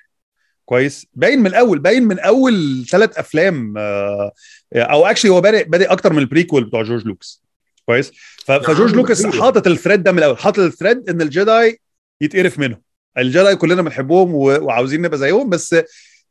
كويس؟ 0.64 1.06
باين 1.14 1.38
من 1.40 1.46
الأول 1.46 1.78
باين 1.78 2.02
من 2.02 2.18
أول 2.18 2.84
ثلاث 2.90 3.18
أفلام 3.18 3.74
آه، 3.78 4.32
أو 4.74 5.06
اكشلي 5.06 5.30
هو 5.30 5.40
بادئ 5.40 5.64
بادئ 5.68 5.92
أكتر 5.92 6.12
من 6.12 6.18
البريكول 6.18 6.64
بتوع 6.64 6.82
جورج 6.82 7.06
لوكس. 7.06 7.42
كويس؟ 7.86 8.12
فجورج 8.44 8.94
أيوة. 9.24 9.44
حاطط 9.44 9.66
الثريد 9.66 10.02
ده 10.02 10.12
من 10.12 10.18
الأول. 10.18 10.38
حاطط 10.38 10.58
الثريد 10.58 11.10
إن 11.10 11.22
الجداي 11.22 11.80
يتقرف 12.20 12.58
منهم 12.58 12.80
الجداي 13.18 13.56
كلنا 13.56 13.82
بنحبهم 13.82 14.34
وعاوزين 14.34 15.02
نبقى 15.02 15.18
زيهم 15.18 15.48
بس 15.48 15.76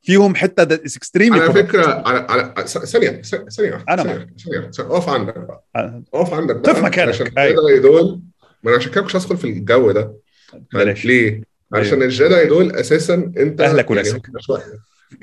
فيهم 0.08 0.36
حتة 0.36 0.64
ده 0.64 0.76
اكستريملي 0.76 1.42
على 1.42 1.54
فكرة 1.54 1.86
على 2.08 2.26
على 2.30 2.68
ثانية 2.68 3.22
ثانية 3.22 3.84
أنا 3.90 4.04
ثانية. 4.04 4.70
اقف 4.80 5.10
عندك 5.10 5.38
بقى. 5.38 5.64
اقف 6.14 6.34
عندك 6.34 6.56
بقى. 6.56 6.74
طف 6.74 6.84
مكانك. 6.84 7.10
عشان 7.10 7.28
أيوة. 7.38 7.60
الجداي 7.62 7.80
دول 7.80 8.22
ما 8.64 8.70
أنا 8.70 8.78
عشان 8.78 8.92
كده 8.92 9.04
مش 9.04 9.16
هدخل 9.16 9.38
في 9.38 9.48
الجو 9.48 9.92
ده. 9.92 10.14
بلاش. 10.74 11.06
ليه؟ 11.06 11.42
عشان 11.74 12.04
الجداي 12.04 12.46
دول 12.48 12.72
أساسا 12.72 13.14
أنت 13.38 13.62
أهلك 13.62 13.92
يعني 13.92 14.10
وناسك. 14.10 14.22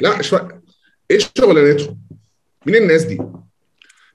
لا 0.00 0.22
شوية. 0.22 0.62
إيه 1.10 1.18
شغلانتهم؟ 1.38 1.98
مين 2.66 2.76
الناس 2.82 3.02
دي؟ 3.04 3.20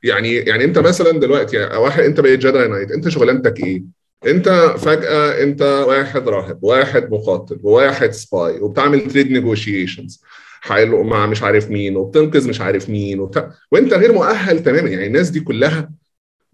يعني 0.03 0.35
يعني 0.35 0.63
أنت 0.63 0.77
مثلا 0.79 1.11
دلوقتي 1.19 1.57
يعني 1.57 1.75
واحد 1.77 2.03
أنت 2.03 2.19
بقيت 2.19 2.39
Jedi 2.39 2.67
Knight 2.67 2.91
أنت 2.91 3.09
شغلانتك 3.09 3.59
إيه؟ 3.59 3.83
أنت 4.25 4.49
فجأة 4.77 5.43
أنت 5.43 5.61
واحد 5.61 6.29
راهب 6.29 6.63
واحد 6.63 7.11
مقاتل 7.11 7.59
وواحد 7.63 8.11
spy 8.11 8.59
وبتعمل 8.59 9.11
trade 9.11 9.31
negotiations 9.31 10.21
حلو 10.61 11.03
مع 11.03 11.25
مش 11.25 11.43
عارف 11.43 11.69
مين 11.69 11.95
وبتنقذ 11.97 12.49
مش 12.49 12.61
عارف 12.61 12.89
مين 12.89 13.19
وبتاع. 13.19 13.51
وانت 13.71 13.93
غير 13.93 14.11
مؤهل 14.13 14.63
تماما 14.63 14.89
يعني 14.89 15.07
الناس 15.07 15.29
دي 15.29 15.39
كلها 15.39 15.91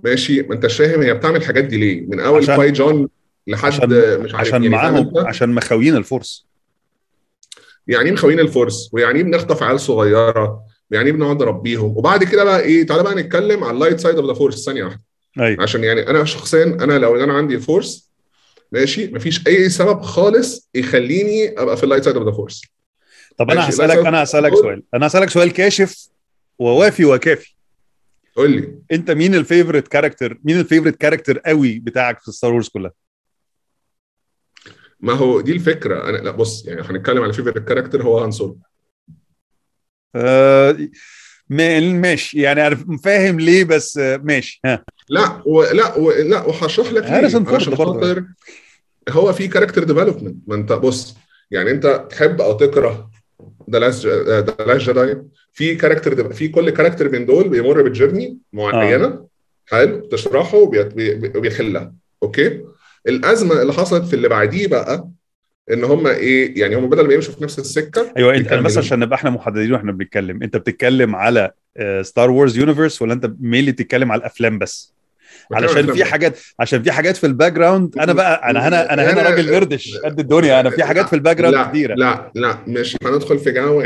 ماشي 0.03 0.41
ما 0.41 0.53
انتش 0.55 0.77
فاهم 0.77 1.01
هي 1.01 1.13
بتعمل 1.13 1.35
الحاجات 1.35 1.63
دي 1.63 1.77
ليه؟ 1.77 2.05
من 2.07 2.19
أول 2.19 2.45
كواي 2.45 2.71
جون 2.71 3.09
لحد 3.47 3.67
عشان 3.71 4.19
مش 4.19 4.35
عارف 4.35 4.47
عشان 4.47 4.63
يعني 4.63 4.69
معاهم؟ 4.75 5.11
عشان 5.17 5.49
مخاويين 5.49 5.95
ال 5.95 6.03
Force. 6.03 6.45
يعني 7.87 8.05
إيه 8.05 8.11
مخاويين 8.13 8.39
ال 8.39 8.47
Force؟ 8.47 8.89
ويعني 8.93 9.17
إيه 9.19 9.23
بنخطف 9.23 9.63
عيال 9.63 9.79
صغيرة؟ 9.79 10.63
ويعني 10.91 11.07
إيه 11.07 11.13
بنقعد 11.15 11.43
نربيهم؟ 11.43 11.97
وبعد 11.97 12.23
كده 12.23 12.43
بقى 12.43 12.61
إيه 12.61 12.85
تعالى 12.85 13.03
بقى 13.03 13.15
نتكلم 13.15 13.63
على 13.63 13.73
ال 13.73 13.78
light 13.78 13.99
side 13.99 14.15
of 14.15 14.25
the 14.25 14.33
Force 14.33 14.65
ثانية 14.65 14.83
واحدة. 14.83 15.01
أيوه. 15.39 15.63
عشان 15.63 15.83
يعني 15.83 16.09
أنا 16.09 16.23
شخصيا 16.25 16.63
أنا 16.63 16.99
لو 16.99 17.23
أنا 17.23 17.33
عندي 17.33 17.59
Force 17.59 18.11
ماشي 18.71 19.07
مفيش 19.07 19.47
أي 19.47 19.69
سبب 19.69 20.01
خالص 20.01 20.69
يخليني 20.75 21.61
أبقى 21.61 21.77
في 21.77 21.83
ال 21.83 21.87
light 21.87 22.03
side 22.03 22.15
of 22.17 22.25
the 22.25 22.31
Force 22.31 22.61
طب 23.37 23.51
أنا 23.51 23.69
هسألك 23.69 23.97
أنا 24.05 24.23
هسألك 24.23 24.53
سؤال. 24.53 24.83
أنا 24.93 25.07
هسألك 25.07 25.29
سؤال 25.29 25.53
كاشف 25.53 26.07
ووافي 26.59 27.05
وكافي. 27.05 27.55
قول 28.35 28.51
لي. 28.51 28.79
أنت 28.91 29.11
مين 29.11 29.35
ال 29.35 29.41
favorite 29.41 29.87
character 29.87 30.39
مين 30.43 30.59
ال 30.59 30.63
favorite 30.63 30.95
character 30.95 31.37
قوي 31.37 31.79
بتاعك 31.79 32.21
في 32.21 32.31
Star 32.31 32.51
Wars 32.53 32.67
كلها؟ 32.69 32.91
ما 34.99 35.13
هو 35.13 35.41
دي 35.41 35.51
الفكرة. 35.51 36.09
أنا 36.09 36.17
لا 36.17 36.31
بص 36.31 36.65
يعني 36.67 36.81
هنتكلم 36.81 37.23
على 37.23 37.33
favorite 37.33 37.57
character 37.67 38.03
هو 38.03 38.17
هان 38.19 38.31
سولو 38.31 38.59
آه 40.15 40.77
ما- 41.49 41.79
ماشي. 41.79 42.41
يعني 42.41 42.67
أنا 42.67 42.75
فاهم 43.03 43.39
ليه 43.39 43.63
بس 43.63 43.97
ماشي. 43.97 44.59
ها. 44.65 44.83
لا 45.09 45.41
ولا 45.45 45.95
و... 45.97 46.11
لا 46.11 46.41
وهشرح 46.45 46.91
لك 46.91 47.03
هاريسون 47.03 47.45
فورد. 47.45 47.75
خاطر 47.75 48.25
هو 49.09 49.33
في 49.33 49.47
character 49.47 49.83
development 49.83 50.37
ما 50.47 50.55
أنت 50.55 50.73
بص 50.73 51.15
يعني 51.51 51.71
أنت 51.71 52.07
تحب 52.09 52.41
أو 52.41 52.53
تكره 52.57 53.11
The 53.71 53.79
Last 53.79 54.05
The 54.07 54.55
Last 54.67 54.89
Jedi 54.89 55.21
في 55.53 55.75
character 55.75 56.33
في 56.33 56.47
كل 56.47 56.69
character 56.69 57.09
من 57.11 57.25
دول 57.25 57.49
بيمر 57.49 57.81
ب 57.81 57.88
journey 57.88 58.37
معينة. 58.53 59.25
حلو. 59.65 59.99
تشرحه 59.99 60.57
وبيت- 60.57 60.93
بي- 60.93 61.31
وبيحلها 61.37 61.93
Okay؟ 62.23 62.61
الأزمة 63.07 63.61
اللي 63.61 63.73
حصلت 63.73 64.05
في 64.05 64.13
اللي 64.15 64.29
بعديه 64.29 64.67
بقى 64.67 65.09
إن 65.71 65.83
هم 65.83 66.07
إيه 66.07 66.59
يعني 66.61 66.75
هم 66.75 66.89
بدل 66.89 67.07
ما 67.07 67.13
يمشوا 67.13 67.33
في 67.33 67.43
نفس 67.43 67.59
السكة 67.59 68.13
أيوه 68.17 68.35
أنت 68.35 68.47
أنا 68.51 68.61
بس. 68.61 68.77
عشان 68.77 68.99
نبقى 68.99 69.15
إحنا 69.15 69.29
محددين 69.29 69.73
وإحنا 69.73 69.91
بنتكلم 69.91 70.43
أنت 70.43 70.57
بتتكلم 70.57 71.15
على 71.15 71.51
Star 72.01 72.31
Wars 72.31 72.57
universe 72.57 73.01
ولا 73.01 73.13
أنت 73.13 73.31
mainly 73.39 73.71
بتتكلم 73.71 74.11
على 74.11 74.19
الأفلام 74.19 74.59
بس؟ 74.59 74.94
علشان 75.53 75.93
في 75.93 76.05
حاجات 76.05 76.37
عشان 76.59 76.83
في 76.83 76.91
حاجات 76.91 77.17
في 77.17 77.25
ال 77.27 77.53
background 77.53 77.97
أنا 77.99 78.13
بقى 78.13 78.49
أنا 78.49 78.67
هنا 78.67 78.93
أنا 78.93 79.13
هنا 79.13 79.21
راجل 79.21 79.51
مردش 79.53 79.97
قد 79.97 80.19
الدنيا. 80.19 80.59
أنا 80.59 80.69
في 80.69 80.83
حاجات 80.83 81.09
في 81.09 81.13
ال 81.15 81.37
background 81.37 81.69
كتيرة. 81.69 81.95
لا 81.95 82.31
لا 82.35 82.57
مش 82.67 82.97
هندخل 83.03 83.39
في 83.39 83.51
جو 83.51 83.79
و- 83.79 83.81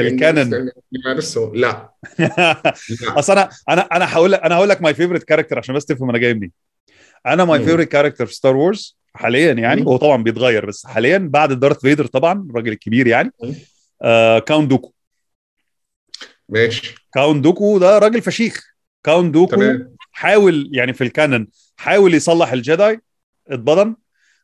لا. 1.56 1.90
أصل 3.20 3.34
أنا 3.34 3.50
أنا 3.70 3.82
أنا 3.82 4.14
هقول 4.14 4.32
لك 4.32 4.40
أنا 4.40 4.56
هقول 4.56 4.70
لك 4.70 4.82
my 4.82 4.94
favorite 4.94 5.24
character 5.24 5.58
عشان 5.58 5.76
بس 5.76 5.86
تفهم 5.86 6.10
أنا 6.10 6.18
جاي 6.18 6.34
منين. 6.34 6.52
أنا 7.26 7.46
my. 7.46 7.60
favorite 7.60 7.88
character 7.88 8.26
في 8.26 8.34
Star 8.34 8.56
Wars 8.56 8.98
حاليا 9.14 9.54
يعني. 9.54 9.86
هو 9.86 9.98
طبعا 9.98 10.24
بيتغير 10.24 10.66
بس 10.66 10.86
حاليا 10.88 11.18
بعد 11.18 11.54
Darth 11.60 11.80
Vader 11.80 12.06
طبعا 12.06 12.48
الراجل 12.50 12.72
الكبير 12.72 13.08
يعني. 13.08 13.32
آه 14.02 14.40
Count 14.40 14.68
Dooku 14.68 14.92
ماشي. 16.50 16.96
Count 17.14 17.42
Dooku 17.42 17.78
ده 17.78 18.00
راجل 18.00 18.22
فشيخ. 18.22 18.64
Count 19.04 19.32
Dooku 19.32 19.56
تمام. 19.56 19.96
حاول 20.12 20.70
يعني 20.74 20.94
في 20.94 21.04
ال 21.04 21.11
canon 21.11 21.48
حاول 21.78 22.14
يصلح 22.14 22.52
ال 22.54 22.63
Jedi 22.63 23.02
اتبضن 23.48 23.96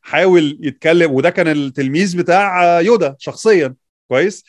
حاول 0.02 0.60
يتكلم 0.62 1.12
وده 1.12 1.30
كان 1.30 1.48
التلميذ 1.48 2.18
بتاع 2.18 2.82
Yoda 2.82 3.16
شخصيا 3.20 3.76
كويس؟ 4.08 4.44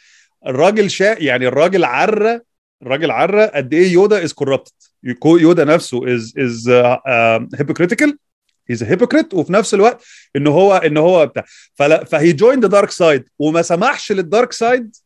الراجل 0.47 0.91
شا 0.91 1.17
يعني 1.19 1.49
الراجل 1.49 1.85
عرى 1.85 2.41
الراجل 2.83 3.11
عرى 3.11 3.47
قد 3.47 3.75
إيه 3.75 3.93
Yoda 3.93 4.25
is 4.25 4.33
corrupted 4.33 4.73
Yoda 5.25 5.65
نفسه 5.65 6.15
is 6.15 6.35
is 6.39 6.69
hypocritical 7.59 8.19
he's 8.69 8.83
hypocrite 8.83 9.35
وفي 9.35 9.53
نفس 9.53 9.75
الوقت 9.75 10.05
ان 10.37 10.47
هو 10.47 10.77
ان 10.77 10.97
هو 10.97 11.27
بتاع. 11.27 11.45
ف 12.05 12.33
he 12.33 12.42
join 12.42 12.61
the 12.61 12.69
dark 12.69 12.91
side 12.91 13.25
وما 13.39 13.63
سمحش 13.63 14.13
لل 14.13 14.26
dark 14.26 14.53
side 14.53 14.97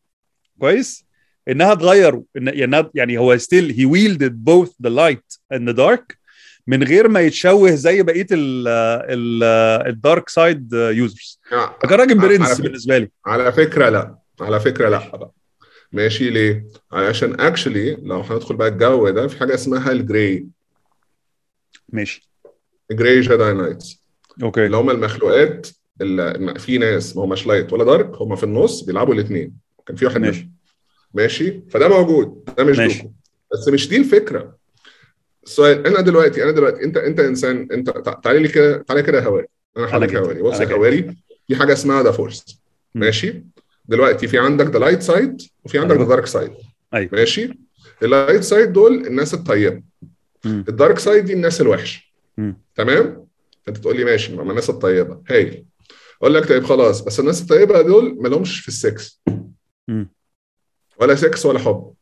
كويس؟ 0.59 1.05
إنها 1.47 1.73
تغيره 1.73 2.23
إن 2.37 2.47
يعني 2.53 2.89
يعني 2.95 3.17
هو 3.17 3.37
still 3.37 3.71
he 3.71 3.85
wielded 3.85 4.43
both 4.43 4.71
the 4.83 4.89
light 4.89 5.33
and 5.53 5.69
the 5.69 5.75
dark 5.75 6.17
من 6.67 6.83
غير 6.83 7.07
ما 7.07 7.21
يتشوه 7.21 7.71
زي 7.71 8.03
بقية 8.03 8.27
ال 9.87 9.95
dark 9.95 10.29
side 10.29 10.73
users 10.73 11.39
فكان 11.51 11.99
راجل 11.99 12.17
برنس 12.17 12.61
بالنسبة 12.61 12.97
لي. 12.97 13.09
على 13.25 13.51
فكرة 13.51 13.89
لا 13.89 14.15
على 14.41 14.59
فكرة 14.59 14.89
لا. 14.89 15.17
بقى 15.17 15.31
ماشي 15.91 16.29
ليه؟ 16.29 16.65
عشان 16.91 17.39
actually 17.41 17.95
لو 18.01 18.21
هندخل 18.21 18.55
بقى 18.55 18.67
الجو 18.67 19.09
ده 19.09 19.27
في 19.27 19.39
حاجة 19.39 19.53
اسمها 19.53 19.91
ال 19.91 20.02
gray 20.02 20.47
ماشي. 21.89 22.29
gray 22.91 23.21
Jedi 23.21 23.53
knights 23.53 24.01
okay. 24.43 24.65
اللي 24.65 24.77
هم 24.77 24.89
المخلوقات 24.89 25.67
اللي 26.01 26.53
في 26.59 26.77
ناس 26.77 27.17
ما 27.17 27.23
هماش 27.23 27.47
light 27.47 27.73
ولا 27.73 27.83
dark 27.83 28.15
هم 28.21 28.35
في 28.35 28.43
النص 28.43 28.81
بيلعبوا 28.81 29.13
الاثنين 29.13 29.53
كان 29.87 29.95
في 29.95 30.05
واحد 30.05 30.21
ماشي. 30.21 30.49
ماشي 31.13 31.61
فده 31.69 31.87
موجود 31.87 32.43
ده 32.57 32.63
مش 32.63 32.77
ماشي. 32.77 32.97
Dooku 33.01 33.11
بس 33.53 33.67
مش 33.67 33.89
دي 33.89 33.97
الفكرة 33.97 34.57
السؤال 35.43 35.87
أنا 35.87 36.01
دلوقتي 36.01 36.43
أنا 36.43 36.51
دلوقتي 36.51 36.83
أنت 36.83 36.97
أنت 36.97 37.19
إنسان 37.19 37.67
أنت 37.71 37.89
تع- 37.89 38.13
تعالى 38.13 38.39
لي 38.39 38.47
كده 38.47 38.77
تعالى 38.77 39.03
كده 39.03 39.23
هواري 39.23 39.47
أنا 39.77 39.87
حضرتك. 39.87 40.15
هواري 40.15 40.41
بص 40.41 40.59
يا. 40.59 40.73
هواري 40.75 41.15
في 41.47 41.55
حاجة 41.55 41.73
اسمها 41.73 42.03
the 42.03 42.11
Force. 42.11 42.61
ماشي 42.95 43.43
دلوقتي 43.85 44.27
في 44.27 44.39
عندك 44.39 44.65
the 44.65 44.79
light 44.79 45.01
side 45.01 45.41
وفي 45.63 45.79
عندك 45.79 45.97
the. 45.97 46.03
dark 46.03 46.25
side. 46.25 46.51
ماشي 47.13 47.59
ال 48.03 48.10
light 48.10 48.43
side 48.43 48.73
دول 48.73 49.07
الناس 49.07 49.33
الطيبة. 49.33 49.81
ال 50.45 50.56
dark 50.56 50.99
side 50.99 51.25
دي 51.25 51.33
الناس 51.33 51.61
الوحشة. 51.61 52.01
تمام 52.75 53.27
انت 53.67 53.77
تقول 53.77 53.97
لي 53.97 54.03
ماشي 54.05 54.35
ما 54.35 54.41
الناس 54.49 54.69
الطيبة 54.69 55.21
هايل 55.29 55.65
أقول 56.21 56.33
لك 56.33 56.47
طيب 56.49 56.63
خلاص 56.63 57.01
بس 57.01 57.19
الناس 57.19 57.41
الطيبة 57.41 57.81
دول 57.81 58.17
ما 58.21 58.27
لهمش 58.27 58.59
في 58.59 58.67
السكس. 58.67 59.21
ولا 61.01 61.15
سكس 61.15 61.45
ولا 61.45 61.59
حب. 61.59 61.93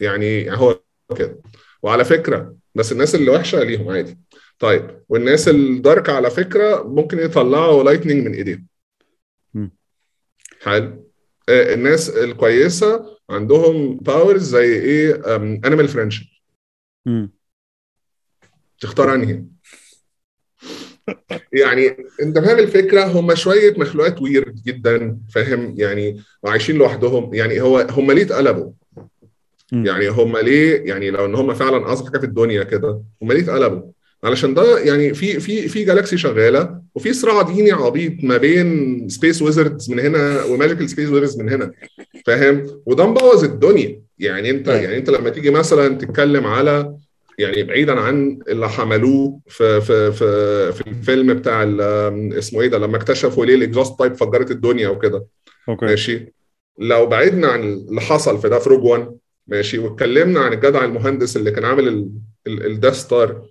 يعني 0.00 0.40
يعني 0.40 0.58
هو 0.58 0.80
كده. 1.18 1.40
وعلى 1.82 2.04
فكرة 2.04 2.56
بس 2.74 2.92
الناس 2.92 3.14
اللي 3.14 3.30
وحشة 3.30 3.62
ليهم 3.62 3.88
عادي. 3.88 4.18
طيب 4.58 5.04
والناس 5.08 5.48
ال 5.48 5.60
dark 5.60 6.10
على 6.10 6.30
فكرة 6.30 6.82
ممكن 6.82 7.18
يطلعوا 7.18 7.84
lightning 7.84 8.26
من 8.26 8.34
إيديهم. 8.34 8.66
حلو. 10.62 11.12
آه، 11.48 11.74
الناس 11.74 12.10
الكويسة 12.10 13.18
عندهم 13.30 13.96
powers 13.96 14.42
زي 14.42 14.72
إيه؟ 14.72 15.36
animal 15.36 15.88
friendship. 15.88 16.26
تختار 18.80 19.14
أنهي؟ 19.14 19.44
يعني 21.52 21.96
انت 22.22 22.38
فاهم 22.38 22.58
الفكرة؟ 22.58 23.04
هم 23.04 23.34
شوية 23.34 23.74
مخلوقات 23.78 24.22
weird 24.22 24.62
جدا 24.66 25.18
فاهم؟ 25.34 25.74
يعني 25.78 26.22
وعايشين 26.42 26.76
لوحدهم. 26.76 27.34
يعني 27.34 27.60
هو 27.60 27.86
هم 27.90 28.12
ليه 28.12 28.22
اتقلبوا. 28.22 28.70
يعني 29.72 30.08
هم 30.08 30.36
ليه؟ 30.36 30.82
يعني 30.84 31.10
لو 31.10 31.24
إن 31.24 31.34
هم 31.34 31.54
فعلا 31.54 31.92
اصغر 31.92 32.06
حاجة 32.06 32.18
في 32.18 32.26
الدنيا 32.26 32.62
كده 32.62 33.02
هم 33.22 33.32
ليه 33.32 33.40
اتقلبوا؟ 33.40 33.82
علشان 34.24 34.54
ده 34.54 34.78
يعني 34.78 35.14
في 35.14 35.40
في 35.40 35.68
في 35.68 35.84
galaxy 35.84 36.16
شغالة 36.16 36.82
وفي 36.94 37.12
صراع 37.12 37.42
ديني 37.42 37.72
عبيط 37.72 38.12
ما 38.24 38.36
بين 38.36 39.08
space 39.08 39.42
wizards 39.42 39.90
من 39.90 40.00
هنا 40.00 40.44
و 40.44 40.50
magical 40.50 40.90
space 40.90 41.08
wizards 41.08 41.38
من 41.40 41.48
هنا 41.48 41.72
فاهم؟ 42.26 42.82
وده 42.86 43.06
مبوظ 43.06 43.44
الدنيا. 43.44 44.02
يعني 44.18 44.50
انت. 44.50 44.68
يعني 44.68 44.96
انت 44.96 45.10
لما 45.10 45.30
تيجي 45.30 45.50
مثلا 45.50 45.94
تتكلم 45.98 46.46
على 46.46 46.96
يعني 47.38 47.62
بعيدا 47.62 48.00
عن 48.00 48.38
اللي 48.48 48.68
عملوه 48.68 49.40
في 49.48 49.80
في 49.80 50.12
في 50.12 50.72
في 50.72 50.86
الفيلم 50.86 51.34
بتاع 51.34 51.62
اسمه 52.38 52.60
إيه 52.62 52.68
ده 52.68 52.78
لما 52.78 52.96
اكتشفوا 52.96 53.46
ليه 53.46 53.54
ال 53.54 53.60
exhaust 53.60 53.98
pipe 53.98 54.14
فجرت 54.14 54.50
الدنيا 54.50 54.88
وكده. 54.88 55.26
okay. 55.68 55.86
ماشي. 55.86 56.32
لو 56.78 57.06
بعدنا 57.06 57.48
عن 57.48 57.62
اللي 57.62 58.00
حصل 58.00 58.38
في 58.38 58.48
ده 58.48 58.58
في 58.58 58.68
Rogue 58.70 58.84
1 58.84 59.16
ماشي 59.46 59.78
واتكلمنا 59.78 60.40
عن 60.40 60.52
الجدع 60.52 60.84
المهندس 60.84 61.36
اللي 61.36 61.50
كان 61.50 61.64
عامل 61.64 62.10
ال 62.46 62.54
Death 62.54 62.94
Star 62.94 63.42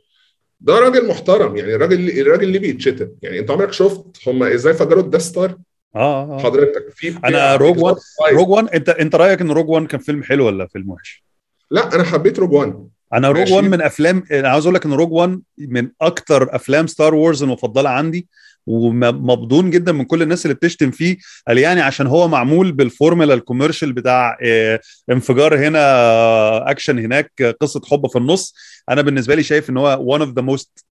ده 0.60 0.80
راجل 0.80 1.08
محترم 1.08 1.56
يعني 1.58 1.76
الراجل 1.76 2.20
الراجل 2.22 2.44
اللي 2.44 2.60
بيتشتم. 2.60 3.10
يعني 3.22 3.40
أنت 3.40 3.52
عمرك 3.52 3.74
شفت 3.74 4.04
هم 4.28 4.44
إزاي 4.44 4.74
فجروا 4.74 5.04
ال 5.04 5.07
Death 5.07 5.22
Star 5.22 5.58
آه 5.96 6.24
آه 6.36 6.40
حضرتك 6.40 6.90
في 6.96 7.12
في- 7.12 7.58
Rogue 7.60 7.78
One- 7.84 7.96
طيب. 7.96 8.38
Rogue 8.38 8.50
1 8.50 8.68
أنت 8.74 8.90
أنت 8.90 9.16
رأيك 9.16 9.42
إن 9.42 9.52
Rogue 9.52 9.70
1 9.70 9.88
كان 9.88 10.00
فيلم 10.00 10.24
حلو 10.24 10.46
ولا 10.46 10.68
فيلم 10.68 10.90
وحش؟ 10.90 11.24
لا 11.72 11.96
أنا 11.96 12.04
حبيت 12.04 12.40
Rogue 12.40 12.52
1 12.54 12.88
أنا 13.16 13.30
Rogue. 13.30 13.52
1 13.52 13.64
من 13.64 13.82
أفلام 13.82 14.24
أنا 14.32 14.50
عاوز 14.50 14.64
أقول 14.66 14.76
لك 14.76 14.86
إن 14.86 14.94
Rogue 14.94 15.12
1 15.12 15.42
من 15.58 15.90
أكتر 16.02 16.56
أفلام 16.56 16.88
Star 16.88 17.16
Wars 17.16 17.44
المفضلة 17.44 17.90
عندي 17.90 18.28
ومتبضن 18.68 19.70
جدا 19.70 19.92
من 19.92 20.06
كل 20.06 20.22
الناس 20.22 20.46
اللي 20.46 20.56
بتشتم 20.56 20.92
فيه. 20.92 21.18
قال 21.48 21.58
يعني 21.58 21.82
عشان 21.82 22.08
هو 22.08 22.28
معمول 22.28 22.72
بال 22.72 22.85
formula 22.85 23.34
ال 23.34 23.39
commercial 23.39 23.94
بتاع 23.94 24.38
آه، 24.44 24.80
انفجار 25.12 25.68
هنا 25.68 26.72
اكشن 26.72 27.00
هناك 27.00 27.32
آه، 27.42 27.52
قصة 27.52 27.82
حب 27.86 28.08
في 28.08 28.18
النص. 28.18 28.56
أنا 28.90 29.02
بالنسبة 29.02 29.36
لي 29.36 29.44
شايف 29.44 29.70
إن 29.70 29.78
هو 29.78 30.18
one 30.18 30.22
of 30.22 30.30
the 30.30 30.46
most 30.46 30.84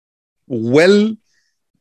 well 0.53 1.15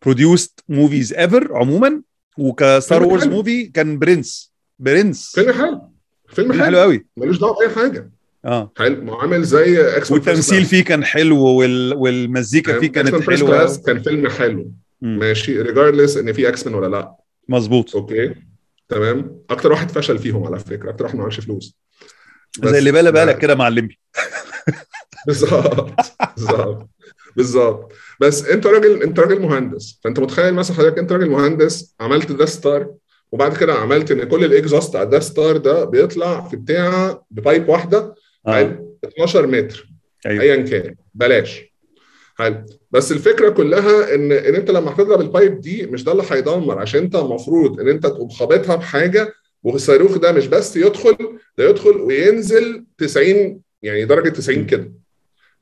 produced 0.06 0.76
movies 0.76 1.16
ever 1.18 1.52
عموما. 1.52 2.02
وك 2.38 2.60
Star 2.60 3.04
Wars. 3.04 3.28
movie 3.28 3.66
كان 3.66 4.00
برنس 4.00 4.54
برنس 4.80 5.32
فيلم 5.36 5.54
حلو. 5.54 5.82
فيلم 6.30 6.64
حلو 6.64 6.80
قوي. 6.80 7.06
ملوش 7.18 7.38
دعوة 7.40 7.56
بأي 7.56 7.70
حاجة. 7.70 8.12
آه. 8.46 8.72
حلو. 8.78 9.04
ما 9.04 9.16
عامل 9.16 9.44
زي 9.44 9.98
X 9.98 10.12
والتمثيل 10.12 10.66
فيه 10.66 10.84
كان 10.84 11.04
حلو 11.04 11.38
وال... 11.44 11.94
والمزيكا 11.94 12.80
فيه 12.80 12.88
كانت 12.92 13.30
حلوة. 13.30 13.78
كان 13.86 14.02
فيلم 14.02 14.30
حلو. 14.30 14.72
مم. 15.02 15.20
ماشي. 15.20 15.62
regardless 15.62 16.18
إن 16.18 16.34
في 16.34 16.48
X-Men 16.50 16.76
ولا 16.76 16.88
لأ. 16.88 17.16
مظبوط. 17.50 17.96
okay. 17.96 18.36
تمام. 18.90 19.42
أكتر 19.50 19.72
واحد 19.72 19.92
فشل 19.92 20.20
فيهم 20.20 20.44
على 20.48 20.60
فكرة. 20.60 20.90
أكتر 20.90 21.06
واحد 21.06 21.16
ما 21.16 21.22
عملش 21.24 21.40
فلوس. 21.40 21.76
بس 22.60 22.70
زي 22.70 22.80
اللي 22.80 22.92
بالك 22.92 23.14
بالك 23.14 23.36
ما- 23.36 23.40
كده 23.42 23.56
مع 23.56 23.68
الليمبي. 23.68 24.00
بالظبط. 25.28 25.92
بالظبط. 26.38 26.90
بالظبط. 27.36 27.92
بس 28.22 28.46
أنت 28.46 28.68
راجل 28.68 29.04
أنت 29.04 29.20
راجل 29.20 29.42
مهندس. 29.42 30.00
فأنت 30.04 30.20
متخيل 30.20 30.54
مثلا 30.54 30.78
حضرتك 30.78 30.98
أنت 31.00 31.12
راجل 31.12 31.30
مهندس 31.30 31.96
عملت 32.00 32.32
Death 32.32 32.46
Star 32.46 32.94
وبعد 33.32 33.58
كده 33.58 33.74
عملت 33.74 34.12
إن 34.12 34.24
كل 34.24 34.46
ال 34.46 34.52
exhaust 34.52 34.96
على 34.96 34.99
Death 34.99 35.05
Star 35.05 35.10
ده 35.10 35.84
بيطلع 35.86 36.42
في 36.42 36.56
بتاع 36.56 37.22
ب 37.32 37.39
pipe 37.39 37.70
واحدة 37.70 38.16
آه. 38.48 38.52
حلو 38.54 38.98
12 39.06 39.48
متر. 39.48 39.88
أيوه. 40.26 40.42
ايا 40.44 40.56
كان. 40.56 40.96
بلاش. 41.14 41.72
حلو 42.36 42.66
بس 42.92 43.12
الفكرة 43.12 43.50
كلها 43.50 44.16
إن 44.16 44.32
إن 44.32 44.56
أنت 44.56 44.72
لما 44.72 44.92
هتضرب 44.92 45.22
البايب 45.22 45.60
دي 45.62 45.86
مش 45.86 46.04
ده 46.04 46.12
اللي 46.12 46.24
هيدمر 46.30 46.80
عشان 46.80 47.02
أنت 47.04 47.16
المفروض 47.16 47.80
إن 47.80 47.88
أنت 47.88 48.04
تقوم 48.08 48.30
خابطها 48.30 48.76
بحاجة 48.76 49.34
والصاروخ 49.64 50.18
ده 50.18 50.32
مش 50.32 50.48
بس 50.48 50.78
يدخل 50.78 51.18
ده 51.58 51.70
يدخل 51.70 51.98
وينزل 52.02 52.86
90 52.98 53.62
يعني 53.84 54.06
درجة 54.06 54.30
90 54.30 54.66
كده. 54.66 54.92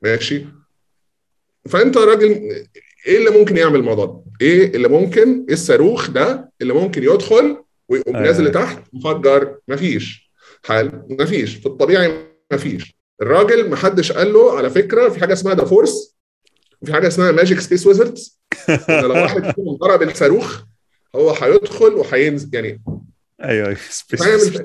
ماشي؟ 0.02 0.46
فأنت 1.68 1.96
راجل 1.98 2.28
إيه 3.06 3.18
اللي 3.18 3.30
ممكن 3.38 3.56
يعمل 3.56 3.76
الموضوع 3.80 4.04
ده؟ 4.06 4.46
إيه 4.46 4.76
اللي 4.76 4.88
ممكن؟ 4.88 5.44
إيه 5.48 5.54
الصاروخ 5.54 6.10
ده 6.10 6.50
اللي 6.62 6.72
ممكن 6.72 7.02
يدخل 7.02 7.64
ويقوم 7.88 8.16
أيوة. 8.16 8.26
نازل 8.26 8.44
لتحت 8.44 8.82
مفجر؟ 8.92 9.58
مفيش. 9.68 10.30
حال 10.64 11.02
مفيش. 11.10 11.54
في 11.54 11.66
الطبيعي 11.66 12.29
مفيش 12.52 12.94
الراجل 13.22 13.70
محدش 13.70 14.12
قال 14.12 14.32
له 14.32 14.56
على 14.58 14.70
فكرة 14.70 15.08
في 15.08 15.20
حاجة 15.20 15.32
اسمها 15.32 15.54
the 15.54 15.64
Force 15.64 16.16
وفي 16.82 16.92
حاجة 16.92 17.06
اسمها 17.08 17.30
magic 17.32 17.60
space 17.60 17.86
wizards 17.86 18.40
لو 18.88 19.10
واحد 19.12 19.54
فيهم 19.54 19.76
ضرب 19.76 20.02
الصاروخ 20.02 20.62
هو 21.16 21.30
هيدخل 21.30 21.94
وهينزل 21.94 22.54
يعني 22.54 22.82
أيوه 23.44 23.66
أيوه 23.66 23.74
فاهم 23.74 24.64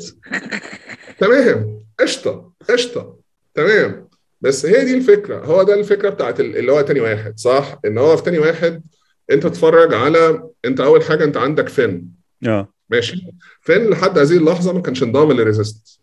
تمام. 1.19 1.85
قشطة 1.99 2.51
قشطة. 2.69 3.17
تمام. 3.53 4.09
بس 4.41 4.65
هي 4.65 4.85
دي 4.85 4.93
الفكرة. 4.97 5.45
هو 5.45 5.63
ده 5.63 5.73
الفكرة 5.73 6.09
بتاعت 6.09 6.39
ال- 6.39 6.57
اللي 6.57 6.71
هو 6.71 6.81
تاني 6.81 6.99
واحد 6.99 7.39
صح؟ 7.39 7.79
إن 7.85 7.97
هو 7.97 8.17
في 8.17 8.23
تاني 8.23 8.39
واحد 8.39 8.83
أنت 9.31 9.43
تتفرج 9.47 9.93
على 9.93 10.49
أنت 10.65 10.79
أول 10.79 11.03
حاجة 11.03 11.23
أنت 11.23 11.37
عندك 11.37 11.69
فين 11.69 12.11
آه. 12.47 12.73
ماشي. 12.89 13.21
فين 13.61 13.89
لحد 13.89 14.17
هذه 14.17 14.37
اللحظة 14.37 14.73
ما 14.73 14.81
كانش 14.81 15.03
انضام 15.03 15.31
لل 15.31 15.42
resistance. 15.42 16.01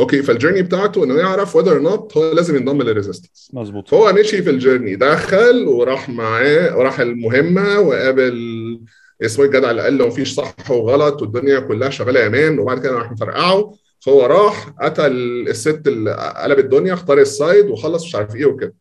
okay 0.00 0.22
فال 0.22 0.31
journey 0.31 0.62
بتاعته 0.62 1.04
انه 1.04 1.14
يعرف 1.14 1.58
whether 1.58 1.70
or 1.70 1.84
not 1.90 2.16
هو 2.16 2.32
لازم 2.32 2.56
ينضم 2.56 2.82
لل 2.82 2.93
resistance 2.93 3.50
مظبوط. 3.52 3.88
فهو 3.88 4.12
مشي 4.12 4.42
في 4.42 4.50
ال 4.50 4.56
journey 4.56 4.96
دخل 4.96 5.68
وراح 5.68 6.08
معاه 6.08 6.76
وراح 6.76 7.00
المهمة 7.00 7.78
وقابل 7.80 8.80
اسمه 9.22 9.44
إيه 9.44 9.50
الجدع 9.50 9.70
اللي 9.70 9.82
قال 9.82 9.98
له 9.98 10.06
مفيش 10.06 10.34
صح 10.34 10.70
وغلط 10.70 11.22
والدنيا 11.22 11.60
كلها 11.60 11.90
شغالة 11.90 12.26
أمان 12.26 12.58
وبعد 12.58 12.78
كده 12.80 12.92
راح 12.92 13.12
مفرقعه. 13.12 13.74
فهو 14.00 14.26
راح 14.26 14.68
قتل 14.80 15.12
الست 15.48 15.82
اللي 15.86 16.34
قلب 16.42 16.58
الدنيا 16.58 16.94
اختار 16.94 17.18
ال 17.18 17.28
side 17.28 17.66
وخلص 17.66 18.04
مش 18.04 18.14
عارف 18.14 18.36
إيه 18.36 18.46
وكده. 18.46 18.74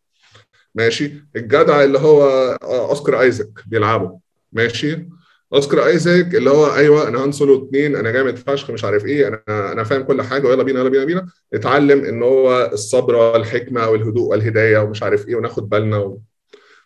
ماشي؟ 0.76 1.12
الجدع 1.36 1.84
اللي 1.84 2.00
هو 2.00 2.24
Oscar 2.64 3.22
Isaac 3.22 3.50
بيلعبه. 3.68 4.20
ماشي؟ 4.54 5.08
Oscar 5.54 5.86
Isaac 5.86 6.36
اللي 6.36 6.50
هو 6.50 6.76
أيوه 6.76 7.08
أنا 7.08 7.24
Han 7.24 7.32
Solo 7.32 7.68
اتنين 7.68 7.96
أنا 7.96 8.12
جامد 8.12 8.38
فشخ 8.38 8.72
مش 8.72 8.84
عارف 8.84 9.06
إيه 9.06 9.28
أنا 9.28 9.72
أنا 9.72 9.84
فاهم 9.84 10.02
كل 10.04 10.22
حاجة 10.22 10.48
ويلا 10.48 10.64
بينا 10.64 10.80
يلا 10.80 10.90
بينا 10.90 11.06
بينا. 11.06 11.28
اتعلم 11.54 12.06
إن 12.06 12.24
هو 12.24 12.70
الصبر 12.74 13.16
والحكمة 13.16 13.88
والهدوء 13.90 14.30
والهداية 14.30 14.78
ومش 14.78 15.04
عارف 15.04 15.28
إيه 15.28 15.36
وناخد 15.36 15.70
بالنا 15.70 15.98
و... 15.98 16.22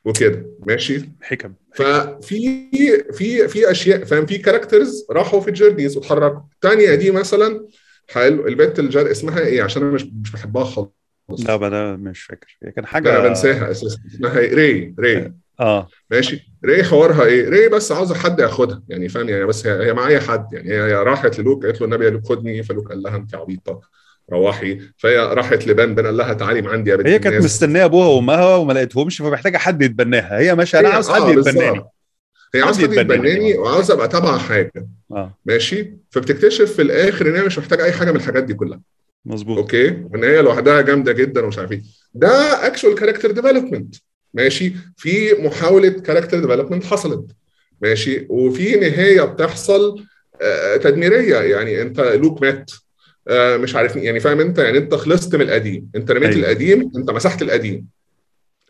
وكده. 0.05 0.45
ماشي؟ 0.67 1.09
حكم. 1.21 1.53
ففي 1.75 2.69
في 3.11 3.47
في 3.47 3.71
أشياء 3.71 4.03
فاهم؟ 4.03 4.25
في 4.25 4.37
characters 4.37 5.05
راحوا 5.11 5.41
في 5.41 5.51
journeys 5.51 5.97
واتحركوا 5.97 6.41
الثانية 6.53 6.95
دي 6.95 7.11
مثلا 7.11 7.67
حلو. 8.09 8.47
البنت 8.47 8.79
الجر 8.79 9.11
اسمها 9.11 9.39
إيه؟ 9.39 9.63
عشان 9.63 9.81
أنا 9.81 9.91
مش 9.91 10.03
مش 10.03 10.31
بحبها 10.31 10.63
خالص. 10.63 10.89
لا 11.47 11.55
بقى 11.55 11.97
مش 11.97 12.23
فاكر. 12.23 12.57
هي 12.63 12.71
كان 12.71 12.85
حاجة 12.85 13.19
أنا 13.19 13.27
بنساها 13.27 13.71
أساسا. 13.71 13.97
اسمها 14.15 14.39
إيه؟ 14.39 14.53
ري 14.55 14.95
ري. 14.99 15.33
آه. 15.59 15.87
ماشي؟ 16.11 16.52
ري 16.65 16.83
حوارها 16.83 17.23
إيه؟ 17.25 17.49
ري 17.49 17.69
بس 17.69 17.91
عاوزة 17.91 18.15
حد 18.15 18.39
ياخدها 18.39 18.81
يعني 18.87 19.09
فاهم؟ 19.09 19.29
يعني 19.29 19.45
بس 19.45 19.67
هي, 19.67 19.85
هي 19.87 19.93
معايا 19.93 20.19
حد 20.19 20.47
يعني 20.53 20.73
هي 20.73 20.93
راحت 20.93 21.39
للوك 21.39 21.65
قالت 21.65 21.81
له 21.81 21.85
النبي 21.85 22.05
يا 22.05 22.09
لوك 22.09 22.25
خدني 22.25 22.63
فلوك 22.63 22.89
قال 22.89 23.03
لها 23.03 23.15
أنت 23.15 23.35
عبيطة 23.35 23.81
روحي. 24.31 24.79
فهي 24.97 25.17
راحت 25.17 25.67
لهان 25.67 25.95
هان 25.95 26.05
قال 26.05 26.17
لها 26.17 26.33
تعالي 26.33 26.61
من 26.61 26.67
عندي 26.67 26.91
يا 26.91 26.95
بنت 26.95 27.07
هي 27.07 27.19
كانت. 27.19 27.43
مستنية 27.45 27.85
أبوها 27.85 28.07
وأمها 28.07 28.55
وما 28.55 28.73
لقيتهمش 28.73 29.17
فمحتاجة 29.17 29.57
حد 29.57 29.81
يتبناها. 29.81 30.39
هي 30.39 30.55
ماشية 30.55 30.79
أنا 30.79 30.89
عاوز 30.89 31.09
آه، 31.09 31.13
حد. 31.13 31.37
يتبناني. 31.37 31.83
هي 32.55 32.61
عاوزة 32.61 32.83
حد 32.83 32.93
يتبناني. 32.93 33.57
وعاوزة 33.57 33.93
أبقى 33.93 34.07
تابعه 34.07 34.37
حاجة. 34.37 34.87
آه. 35.11 35.37
ماشي؟ 35.45 35.93
فبتكتشف 36.11 36.73
في 36.73 36.81
الآخر 36.81 37.27
إن 37.27 37.35
هي 37.35 37.41
مش 37.43 37.59
محتاجة 37.59 37.83
أي 37.83 37.91
حاجة 37.91 38.11
من 38.11 38.17
الحاجات 38.17 38.43
دي 38.43 38.53
كلها. 38.53 38.81
مظبوط. 39.25 39.57
أوكي؟ 39.57 39.87
وان 40.11 40.23
هي 40.23 40.41
لوحدها 40.41 40.81
جامدة 40.81 41.11
جدا 41.11 41.41
ومش 41.45 41.57
عارف 41.59 41.71
إيه. 41.71 41.81
ده 42.13 42.29
actual 42.67 42.95
character 42.95 43.31
development 43.31 43.95
ماشي؟ 44.33 44.73
في 44.97 45.33
محاولة 45.33 45.89
character 45.89 46.39
development 46.39 46.83
حصلت 46.85 47.25
ماشي؟ 47.81 48.25
وفي 48.29 48.75
نهاية 48.75 49.21
بتحصل 49.21 50.03
آه، 50.41 50.77
تدميرية. 50.77 51.37
يعني 51.37 51.81
أنت 51.81 51.99
لوك 51.99 52.41
مات 52.41 52.71
آه، 53.27 53.57
مش 53.57 53.75
عارف 53.75 53.95
يعني 53.95 54.19
فاهم 54.19 54.39
أنت؟ 54.39 54.59
يعني 54.59 54.77
أنت 54.77 54.95
خلصت 54.95 55.35
من 55.35 55.41
القديم. 55.41 55.89
أنت 55.95 56.11
رميت 56.11 56.29
أيوة. 56.29 56.39
القديم 56.39 56.91
أنت 56.95 57.11
مسحت 57.11 57.41
القديم. 57.41 57.87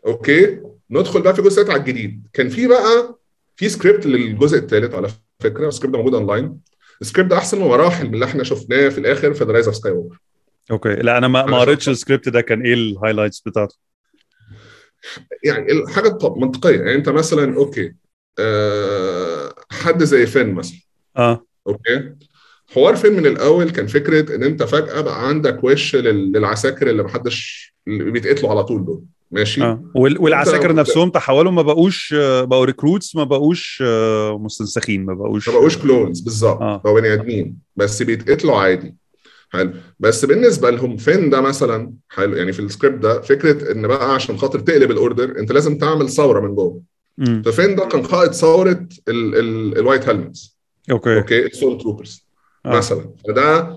أوكي؟ 0.06 0.58
ندخل 0.90 1.22
بقى 1.22 1.34
في 1.34 1.42
جزء 1.42 1.70
على 1.70 1.80
الجديد. 1.80 2.26
كان 2.32 2.48
في 2.48 2.66
بقى 2.66 3.18
في 3.56 3.68
سكريبت 3.68 4.06
للجزء 4.06 4.58
الثالث 4.58 4.94
على 4.94 5.08
فكرة. 5.40 5.68
السكريبت 5.68 5.92
ده 5.92 5.98
موجود 5.98 6.14
اونلاين 6.14 6.58
السكريبت 7.00 7.30
ده 7.30 7.36
أحسن 7.38 7.58
بمراحل 7.58 8.08
من 8.08 8.14
اللي 8.14 8.24
إحنا 8.24 8.44
شفناه 8.44 8.88
في 8.88 8.98
الآخر 8.98 9.34
في 9.34 9.44
The 9.44 9.52
Rise 9.52 9.66
of 9.66 9.76
Sky 9.76 10.02
أوكي. 10.70 10.94
لا 10.94 11.18
أنا 11.18 11.28
ما 11.28 11.58
قريتش 11.60 11.88
السكريبت 11.88 12.28
ده. 12.28 12.40
كان 12.40 12.62
إيه 12.62 12.74
ال 12.74 12.80
highlights 12.80 13.40
بتاعته؟ 13.46 13.76
يعني 15.44 15.72
الحاجة 15.72 16.08
الط- 16.08 16.38
منطقية. 16.38 16.76
يعني 16.78 16.94
انت 16.94 17.08
مثلا 17.08 17.56
أوكي 17.56 17.94
أه 18.38 19.54
حد 19.70 20.04
زي 20.04 20.26
فين 20.26 20.52
مثلا. 20.54 20.78
آه. 21.16 21.46
أوكي؟ 21.66 22.14
حوار 22.74 22.96
فين 22.96 23.12
من 23.12 23.26
الأول 23.26 23.70
كان 23.70 23.86
فكرة 23.86 24.34
إن 24.36 24.42
أنت 24.42 24.62
فجأة 24.62 25.00
بقى 25.00 25.28
عندك 25.28 25.64
وش 25.64 25.96
لل- 25.96 26.32
للعساكر 26.32 26.90
اللي 26.90 27.02
محدش 27.02 27.74
اللي 27.88 28.10
بيتقتلوا 28.10 28.50
على 28.50 28.64
طول 28.64 28.84
دول. 28.84 29.02
ماشي؟ 29.30 29.62
وال- 29.94 30.18
والعساكر 30.20 30.74
نفسهم 30.74 31.10
تحولوا 31.10 31.52
ما 31.52 31.62
بقوش 31.62 32.14
آه، 32.18 32.44
بقوا 32.44 32.64
recruits 32.64 33.16
ما 33.16 33.24
بقوش 33.24 33.82
آه، 33.86 34.38
مستنسخين 34.38 35.04
ما 35.04 35.14
بقوش 35.14 35.48
ما 35.48 35.54
بقوش 35.54 35.78
clones 35.78 36.20
بالظبط. 36.20 36.60
آه. 36.62 36.76
بقوا 36.76 37.00
بني 37.00 37.12
آدمين. 37.12 37.56
بس 37.76 38.02
بيتقتلوا 38.02 38.56
عادي. 38.56 38.94
حلو. 39.54 39.72
بس 40.00 40.24
بالنسبة 40.24 40.70
لهم 40.70 40.96
فين 40.96 41.30
ده 41.30 41.40
مثلا؟ 41.40 41.92
حلو. 42.08 42.36
يعني 42.36 42.52
في 42.52 42.60
السكريبت 42.60 42.98
ده 43.02 43.20
فكرة 43.20 43.72
إن 43.72 43.86
بقى 43.88 44.14
عشان 44.14 44.38
خاطر 44.38 44.58
تقلب 44.60 44.90
ال 44.90 44.98
order 44.98 45.38
أنت 45.38 45.52
لازم 45.52 45.78
تعمل 45.78 46.08
ثورة 46.10 46.40
من 46.40 46.54
جوه. 46.54 46.82
ففين 47.44 47.76
ده؟ 47.76 47.84
كان 47.88 48.02
قائد 48.02 48.32
ثورة 48.32 48.86
ال- 49.08 49.34
ال- 49.38 49.78
ال 49.78 49.83
white 49.83 50.08
helmets 50.08 50.58
أوكي. 50.90 51.16
أوكي؟ 51.18 51.46
ال 51.46 51.51
storm 51.51 51.78
troopers. 51.80 52.26
آه. 52.66 52.76
مثلا. 52.76 53.10
فده 53.28 53.76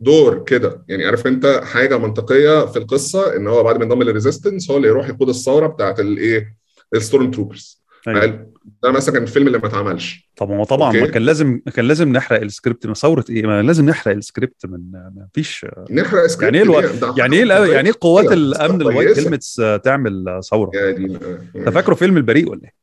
دور 0.00 0.44
كده. 0.44 0.84
يعني 0.88 1.06
عارف 1.06 1.26
أنت 1.26 1.60
حاجة 1.64 1.98
منطقية 1.98 2.66
في 2.66 2.78
القصة 2.78 3.36
إن 3.36 3.46
هو 3.48 3.62
بعد 3.62 3.76
ما 3.76 3.84
ينضم 3.84 4.02
لل 4.02 4.13
resistance 4.13 4.70
هو 4.70 4.76
اللي 4.76 4.88
يروح 4.88 5.08
يقود 5.08 5.28
الثورة 5.28 5.66
بتاعت 5.66 6.00
الايه 6.00 6.56
ال 6.94 7.00
storm 7.00 7.30
troopers. 7.30 7.79
أيوة. 8.08 8.50
ده 8.82 8.90
مثلا 8.92 9.14
كان 9.14 9.22
الفيلم 9.22 9.46
اللي 9.46 9.58
ما 9.58 9.66
اتعملش. 9.66 10.30
طب 10.36 10.50
ما 10.50 10.64
طبعا. 10.64 10.92
ما 10.92 11.06
كان 11.06 11.22
لازم 11.22 11.60
كان 11.74 11.84
لازم 11.84 12.12
نحرق 12.12 12.40
السكريبت. 12.40 12.86
ما 12.86 12.94
ثورة 12.94 13.24
إيه؟ 13.30 13.42
ما 13.46 13.62
لازم 13.62 13.86
نحرق 13.86 14.14
السكريبت 14.14 14.66
من 14.66 14.90
ما 14.92 15.26
فيش. 15.34 15.66
نحرق 15.90 16.26
سكريبت 16.26 16.42
يعني 16.54 16.58
إيه 16.58 16.62
ألو... 16.80 17.14
يعني 17.16 17.36
إيه 17.36 17.44
الأ- 17.44 17.52
حاجة 17.52 17.72
يعني 17.72 17.88
إيه 17.88 17.94
قوات. 18.00 18.32
الأمن 18.32 18.80
ال 18.80 18.85
white. 18.85 19.18
helmets 19.18 19.60
آه، 19.60 19.76
تعمل 19.76 20.28
آه، 20.28 20.40
ثورة؟ 20.40 20.70
دي 20.70 21.18
أنت 21.56 21.68
فاكره 21.68 21.94
فيلم 21.94 22.16
البريء 22.16 22.50
ولا 22.50 22.60
إيه؟ 22.64 22.74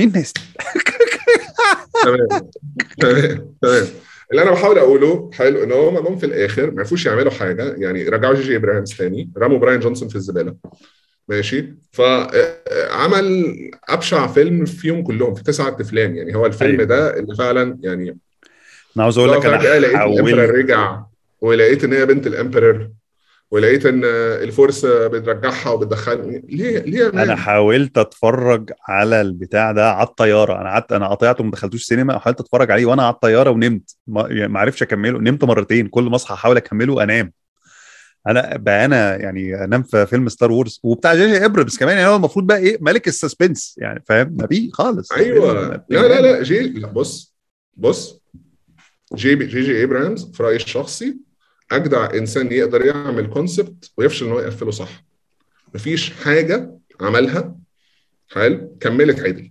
إيه 0.00 0.06
الناس 0.06 0.32
دي؟ 0.32 0.40
تمام. 2.02 2.26
تمام. 2.98 3.54
تمام. 3.62 3.84
اللي 4.30 4.42
أنا 4.42 4.50
بحاول 4.50 4.78
أقوله 4.78 5.30
حلو 5.32 5.62
إن 5.62 5.72
هم 5.72 5.98
جم 6.08 6.16
في 6.16 6.26
الآخر 6.26 6.70
ما 6.70 6.78
عرفوش 6.80 7.06
يعملوا 7.06 7.30
حاجة. 7.30 7.74
يعني 7.78 8.08
رجعوا 8.08 8.34
جي 8.34 8.42
جي 8.42 8.56
ابرامز 8.56 8.84
تاني. 8.84 9.30
رموا 9.38 9.58
رايان 9.58 9.80
جونسون 9.80 10.08
في 10.08 10.16
الزبالة. 10.16 10.54
ماشي؟ 11.28 11.74
فعمل 11.92 13.54
أبشع 13.88 14.26
فيلم 14.26 14.64
فيهم 14.64 15.02
كلهم 15.02 15.34
في 15.34 15.42
تسعة 15.42 15.76
أفلام 15.80 16.16
يعني 16.16 16.34
هو 16.36 16.46
الفيلم 16.46 16.70
أيوة. 16.70 16.84
ده 16.84 17.18
اللي 17.18 17.34
فعلا 17.34 17.78
يعني 17.82 18.18
أنا 18.96 19.04
عاوز 19.04 19.18
أقول 19.18 19.32
لك 19.32 19.46
أنا 19.46 19.78
لقيت 19.78 19.94
ال 19.94 20.01
emperor 20.01 20.50
رجع 20.50 21.02
ولقيت 21.40 21.84
إن 21.84 21.92
هي 21.92 22.06
بنت 22.06 22.26
ال 22.26 22.34
emperor 22.34 22.90
ولقيت 23.50 23.86
إن 23.86 24.04
ال 24.04 24.18
force 24.18 24.86
بترجعها 24.86 25.70
وبتدخلني 25.70 26.44
ليه؟ 26.48 26.78
ليه 26.78 27.08
أنا 27.08 27.36
حاولت 27.36 27.98
أتفرج 27.98 28.70
على 28.88 29.20
البتاع 29.20 29.72
ده 29.72 29.90
على 29.90 30.08
الطيارة 30.08 30.60
أنا 30.60 30.70
قعدت 30.70 30.92
أنا 30.92 31.08
قطعته 31.08 31.42
وما 31.42 31.50
دخلتوش 31.50 31.82
سينما 31.84 32.18
حاولت 32.18 32.40
أتفرج 32.40 32.70
عليه 32.70 32.86
وأنا 32.86 33.02
على 33.02 33.14
الطيارة 33.14 33.50
ونمت 33.50 33.96
ما 34.06 34.26
يعني 34.30 34.58
عرفتش 34.58 34.82
أكمله 34.82 35.18
نمت 35.18 35.44
مرتين 35.44 35.88
كل 35.88 36.02
ما 36.02 36.16
أصحى 36.16 36.34
أحاول 36.34 36.56
أكمله 36.56 37.02
أنام. 37.02 37.32
أنا 38.26 38.56
بقى 38.56 38.84
أنا 38.84 39.16
يعني 39.16 39.64
أنام 39.64 39.82
في 39.82 40.06
فيلم 40.06 40.28
Star 40.28 40.52
Wars 40.52 40.80
وبتاع 40.82 41.14
جي 41.14 41.26
جي 41.26 41.44
ابرمز 41.44 41.78
كمان 41.78 41.96
يعني 41.96 42.08
هو 42.08 42.16
المفروض 42.16 42.46
بقى 42.46 42.58
إيه 42.58 42.78
ملك 42.80 43.08
ال 43.08 43.15
suspense 43.15 43.74
يعني 43.78 44.02
فاهم؟ 44.06 44.36
نبيه 44.40 44.70
خالص. 44.70 45.12
أيوه. 45.12 45.52
لا 45.90 46.08
لا 46.08 46.20
لا 46.20 46.42
جي 46.42 46.60
لا 46.60 46.88
بص 46.88 47.34
بص. 47.76 48.22
جي 49.14 49.34
جي 49.36 49.60
جي 49.62 49.84
ابرامز 49.84 50.30
في 50.32 50.42
رأيي 50.42 50.56
الشخصي 50.56 51.16
أجدع 51.72 52.14
إنسان 52.14 52.52
يقدر 52.52 52.84
يعمل 52.86 53.26
concept 53.26 53.90
ويفشل 53.96 54.26
إن 54.26 54.32
هو 54.32 54.40
يقفله 54.40 54.70
صح. 54.70 55.04
مفيش 55.74 56.10
حاجة 56.12 56.78
عملها 57.00 57.56
حلو 58.32 58.76
كملت 58.80 59.20
عدل 59.20 59.50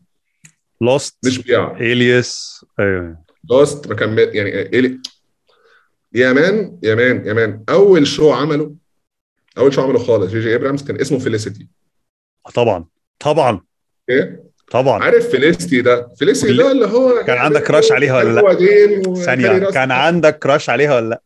Lost 0.81 1.17
مش 1.25 1.37
بيعرف. 1.37 1.81
Alias 1.81 2.65
أيوه. 2.79 3.23
Lost 3.49 3.87
ما 3.87 3.95
كمل 3.95 4.35
يعني 4.35 4.49
إيه 4.49 4.99
يا 6.13 6.33
man 6.33 6.79
يا 6.83 6.95
man 6.95 7.25
يا 7.27 7.33
man 7.33 7.63
أول 7.69 8.07
show 8.07 8.31
عمله 8.31 8.75
أول 9.57 9.73
show 9.73 9.81
عمله 9.81 9.99
خالص 9.99 10.31
جي 10.31 10.39
جي 10.41 10.55
ابرامز 10.55 10.83
كان 10.83 11.01
اسمه 11.01 11.19
Felicity 11.19 11.67
طبعا 12.53 12.85
طبعا 13.19 13.61
إيه 14.09 14.43
طبعا 14.71 15.03
عارف 15.03 15.29
Felicity 15.29 15.81
ده 15.81 16.07
Felicity 16.19 16.57
ده 16.57 16.71
اللي 16.71 16.85
هو 16.85 17.23
كان 17.27 17.37
عندك 17.37 17.63
crush 17.63 17.91
عليها 17.91 18.17
ولا 18.17 18.41
لأ؟ 18.41 19.15
ثانية 19.25 19.69
كان 19.71 19.91
عندك 19.91 20.39
crush 20.39 20.69
عليها 20.69 20.95
ولا 20.95 21.09
لأ 21.09 21.21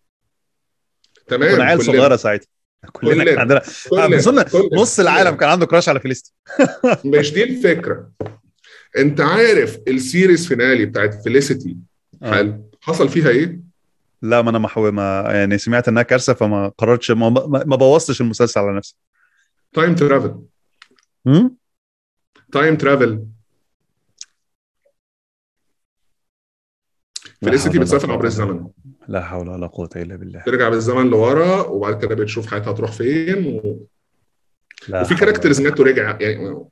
تمام 1.27 1.55
كنا 1.55 1.63
عيال. 1.63 1.81
صغيرة 1.85 2.15
ساعتها 2.15 2.47
كلنا 2.91 3.23
كان. 3.23 3.37
عندنا. 3.39 3.61
اظن 3.93 4.41
كلنا. 4.41 4.69
نص 4.73 4.99
العالم 4.99 5.35
كان 5.35 5.49
عنده 5.49 5.65
crush 5.65 5.89
على 5.89 5.99
Felicity 5.99 6.33
مش 7.05 7.33
دي 7.33 7.43
الفكرة 7.43 8.11
أنت 8.97 9.21
عارف 9.21 9.77
ال 9.87 9.96
series 9.96 10.47
finale 10.47 10.85
بتاعت 10.85 11.23
Felicity 11.23 11.77
حلو 12.23 12.69
حصل 12.81 13.09
فيها 13.09 13.29
إيه؟ 13.29 13.66
لا 14.21 14.41
ما 14.41 14.49
أنا 14.49 14.59
ما 14.59 14.67
حو- 14.67 14.91
ما 14.91 15.23
يعني 15.27 15.57
سمعت 15.57 15.87
إنها 15.87 16.03
كارثة 16.03 16.33
فما 16.33 16.67
قررتش 16.77 17.11
ما, 17.11 17.29
ما, 17.29 17.75
بوظتش 17.75 18.21
المسلسل 18.21 18.59
على 18.59 18.77
نفسي. 18.77 18.95
time 19.73 19.95
travel 19.95 20.41
هم؟ 21.25 21.57
time 22.51 22.75
travel 22.75 23.25
Felicity 27.43 27.79
بتسافر 27.79 28.11
عبر 28.11 28.25
الزمن. 28.25 28.67
لا 29.07 29.21
حول 29.25 29.49
ولا 29.49 29.67
قوة 29.67 29.89
إلا 29.95 30.15
بالله. 30.15 30.43
ترجع 30.45 30.69
بالزمن 30.69 31.09
لورا 31.09 31.61
وبعد 31.61 32.05
كده 32.05 32.15
بتشوف 32.15 32.47
حياتها 32.47 32.71
هتروح 32.71 32.91
فين 32.91 33.45
و... 33.45 33.87
لا 34.87 35.01
وفي 35.01 35.15
characters 35.15 35.61
ماتوا 35.61 35.85
رجع 35.85 36.17
يعني 36.21 36.65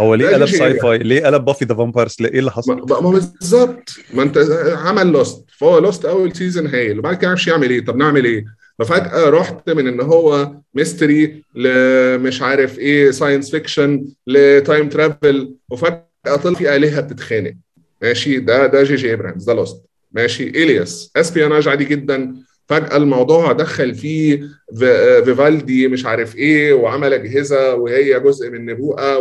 هو 0.00 0.14
ليه 0.14 0.28
قلب 0.28 0.46
sci. 0.46 0.74
fi؟ 0.80 0.98
ليه 0.98 1.26
قلب 1.26 1.44
Buffy 1.44 1.64
the 1.64 1.74
Vampires؟ 1.74 2.16
إيه 2.20 2.38
اللي 2.38 2.50
حصل؟ 2.50 2.74
ما 2.76 3.00
ما 3.00 3.10
بالظبط. 3.10 3.90
ما 4.14 4.22
انت 4.22 4.38
عمل 4.84 5.06
Lost 5.12 5.44
فهو 5.58 5.78
Lost 5.78 6.04
أول 6.04 6.36
season 6.36 6.66
هايل. 6.66 6.98
وبعد 6.98 7.16
كده 7.16 7.28
عارفش 7.28 7.46
يعمل 7.46 7.70
إيه؟ 7.70 7.84
طب 7.84 7.96
نعمل 7.96 8.24
إيه؟ 8.24 8.44
ففجأة 8.78 9.30
رحت 9.30 9.70
من 9.70 9.88
إن 9.88 10.00
هو 10.00 10.52
mystery 10.74 11.44
لمش 11.54 12.42
عارف 12.42 12.78
إيه 12.78 13.10
science 13.10 13.50
fiction 13.50 14.04
ل 14.26 14.38
time 14.38 14.88
travel 14.88 15.54
وفجأة 15.70 16.04
طلع 16.44 16.54
في 16.54 16.76
آلهة 16.76 17.00
بتتخانق. 17.00 17.54
ماشي؟ 18.02 18.38
ده 18.38 18.66
ده 18.66 18.82
جي 18.82 18.94
جي 18.94 19.12
ابرامز 19.12 19.44
ده 19.44 19.54
Lost 19.54 19.82
ماشي؟ 20.12 20.48
Alias 20.48 21.10
espionage 21.16 21.68
عادي 21.68 21.84
جدا. 21.84 22.34
فجأة 22.68 22.96
الموضوع 22.96 23.52
دخل 23.52 23.94
فيه 23.94 24.40
في- 24.78 25.24
فيفالدي 25.24 25.88
مش 25.88 26.06
عارف 26.06 26.36
إيه 26.36 26.72
وعمل 26.72 27.12
أجهزة 27.12 27.74
وهي 27.74 28.20
جزء 28.20 28.50
من 28.50 28.66
نبوءة 28.66 29.18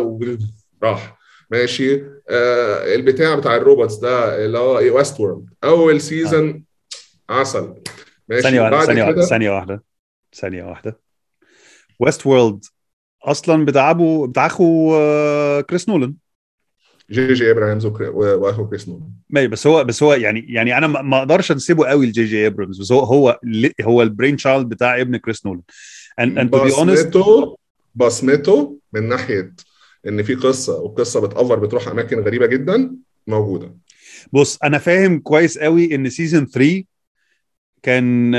وراح 0.81 1.19
ماشي. 1.51 2.03
آه 2.29 2.95
البتاع 2.95 3.35
بتاع 3.35 3.55
ال 3.55 3.61
robots 3.61 3.95
ده 3.95 4.45
اللي 4.45 4.57
هو 4.57 4.75
Westworld 4.75 5.49
اول 5.63 6.01
season 6.01 6.63
عسل. 7.29 7.73
ماشي. 8.29 8.43
ثانية 8.43 8.61
واحدة 8.61 8.85
ثانية 8.85 9.03
واحدة 9.03 9.21
ثانية 9.21 9.51
واحدة 9.51 9.83
ثانية 10.35 10.63
واحدة. 10.63 10.99
Westworld 11.99 12.65
أصلا 13.23 13.65
بتاع 13.65 13.91
ابو 13.91 14.27
بتاع 14.27 14.45
أخو 14.45 14.95
آه، 14.95 15.61
كريس 15.61 15.89
نولان 15.89 16.15
جي 17.11 17.33
جي 17.33 17.51
ابرامز 17.51 17.85
وأخو 17.85 18.67
كريس 18.67 18.89
نولان 18.89 19.11
ماشي. 19.29 19.47
بس 19.47 19.67
هو 19.67 19.83
بس 19.83 20.03
هو 20.03 20.13
يعني 20.13 20.45
يعني 20.49 20.77
أنا 20.77 20.87
ما 20.87 21.17
أقدرش 21.17 21.51
أنسبه 21.51 21.87
قوي 21.87 22.05
لجي 22.05 22.25
جي 22.25 22.47
ابرامز 22.47 22.81
بس 22.81 22.91
هو 22.91 22.99
هو 22.99 23.39
هو 23.81 24.01
ال 24.01 24.07
brain 24.07 24.35
child 24.35 24.69
بتاع 24.69 25.01
ابن 25.01 25.17
كريس 25.17 25.45
نولان 25.45 25.63
and, 26.21 26.23
and 26.23 26.55
to 26.55 26.63
be 26.63 26.75
honest 26.75 27.07
بصمته 27.07 27.57
بصمته 27.95 28.79
من 28.93 29.09
ناحية 29.09 29.53
إن 30.07 30.23
في 30.23 30.35
قصة 30.35 30.79
والقصة 30.79 31.19
بتأفر 31.27 31.59
بتروح 31.59 31.87
أماكن 31.87 32.19
غريبة 32.19 32.45
جدا 32.45 32.95
موجودة. 33.27 33.75
بص 34.33 34.57
أنا 34.63 34.77
فاهم 34.77 35.19
كويس 35.19 35.57
قوي 35.57 35.95
إن 35.95 36.09
season 36.09 36.45
3 36.47 36.83
كان 37.83 38.31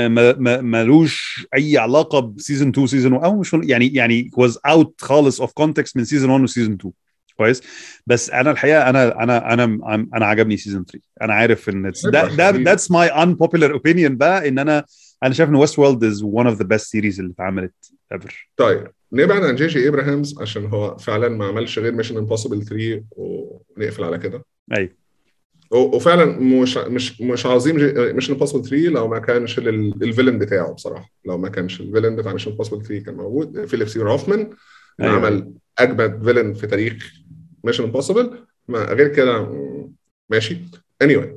ملوش 0.63 1.45
أي 1.55 1.77
علاقة 1.77 2.19
ب 2.19 2.26
season 2.26 2.67
2 2.69 2.87
season 2.87 3.13
أو 3.13 3.39
مش 3.39 3.53
يعني 3.53 3.87
يعني 3.93 4.31
was 4.39 4.53
out 4.71 4.89
خالص 5.01 5.41
out 5.41 5.47
of 5.47 5.51
context 5.51 5.97
من 5.97 6.05
season 6.05 6.29
1 6.29 6.43
و 6.43 6.47
season 6.47 6.73
2 6.73 6.93
كويس؟ 7.37 7.61
بس 8.07 8.29
أنا 8.29 8.51
الحقيقة 8.51 8.89
أنا 8.89 9.23
أنا 9.23 9.53
أنا 9.53 9.63
أنا 10.13 10.25
عجبني 10.25 10.57
season 10.57 10.85
3 10.85 11.07
أنا 11.21 11.33
عارف 11.33 11.69
إن 11.69 11.91
ده 12.05 12.27
ده 12.35 12.47
حبيبي. 12.47 12.75
that's 12.75 12.83
my 12.83 13.09
unpopular 13.11 13.73
opinion 13.75 14.11
بقى 14.11 14.47
إن 14.47 14.59
أنا 14.59 14.85
أنا 15.23 15.33
شايف 15.33 15.49
إن 15.49 15.55
Westworld 15.55 16.03
is 16.03 16.23
one 16.23 16.47
of 16.47 16.57
the 16.57 16.67
best 16.67 16.85
series 16.85 17.19
اللي 17.19 17.31
اتعملت 17.31 17.73
ever. 18.13 18.31
طيب 18.57 18.87
نبعد 19.13 19.43
عن 19.43 19.55
جي 19.55 19.67
جي 19.67 19.87
ابراهيمز 19.87 20.41
عشان 20.41 20.65
هو 20.65 20.97
فعلا 20.97 21.29
ما 21.29 21.45
عملش 21.45 21.79
غير 21.79 21.91
Mission 21.91 22.17
Impossible 22.17 22.63
3 22.65 23.03
ونقفل 23.11 24.03
على 24.03 24.17
كده. 24.17 24.45
أيوه 24.77 24.89
وفعلا 25.71 26.25
مش 26.25 26.77
مش 26.77 27.21
مش 27.21 27.45
عظيم 27.45 27.75
Mission 28.15 28.33
Impossible 28.33 28.65
3 28.69 28.89
لو 28.89 29.07
ما 29.07 29.19
كانش 29.19 29.59
ال 29.59 29.69
villain 29.69 30.39
بتاعه 30.39 30.73
بصراحة. 30.73 31.09
لو 31.25 31.37
ما 31.37 31.49
كانش 31.49 31.81
ال 31.81 31.85
villain 31.85 32.15
بتاع 32.15 32.33
Mission 32.33 32.51
Impossible 32.51 32.85
3 32.85 33.05
كان 33.05 33.15
موجود. 33.15 33.65
فيليب 33.65 33.87
سيمور 33.87 34.01
هوفمان 34.01 34.39
اللي 34.39 35.11
أيوة. 35.11 35.25
عمل 35.25 35.53
أجمد 35.79 36.23
villain 36.23 36.53
في 36.53 36.67
تاريخ 36.67 37.13
Mission 37.63 37.83
Impossible 37.83 38.45
غير 38.69 39.07
كده 39.07 39.47
ماشي. 40.29 40.57
any 41.01 41.15
anyway, 41.15 41.27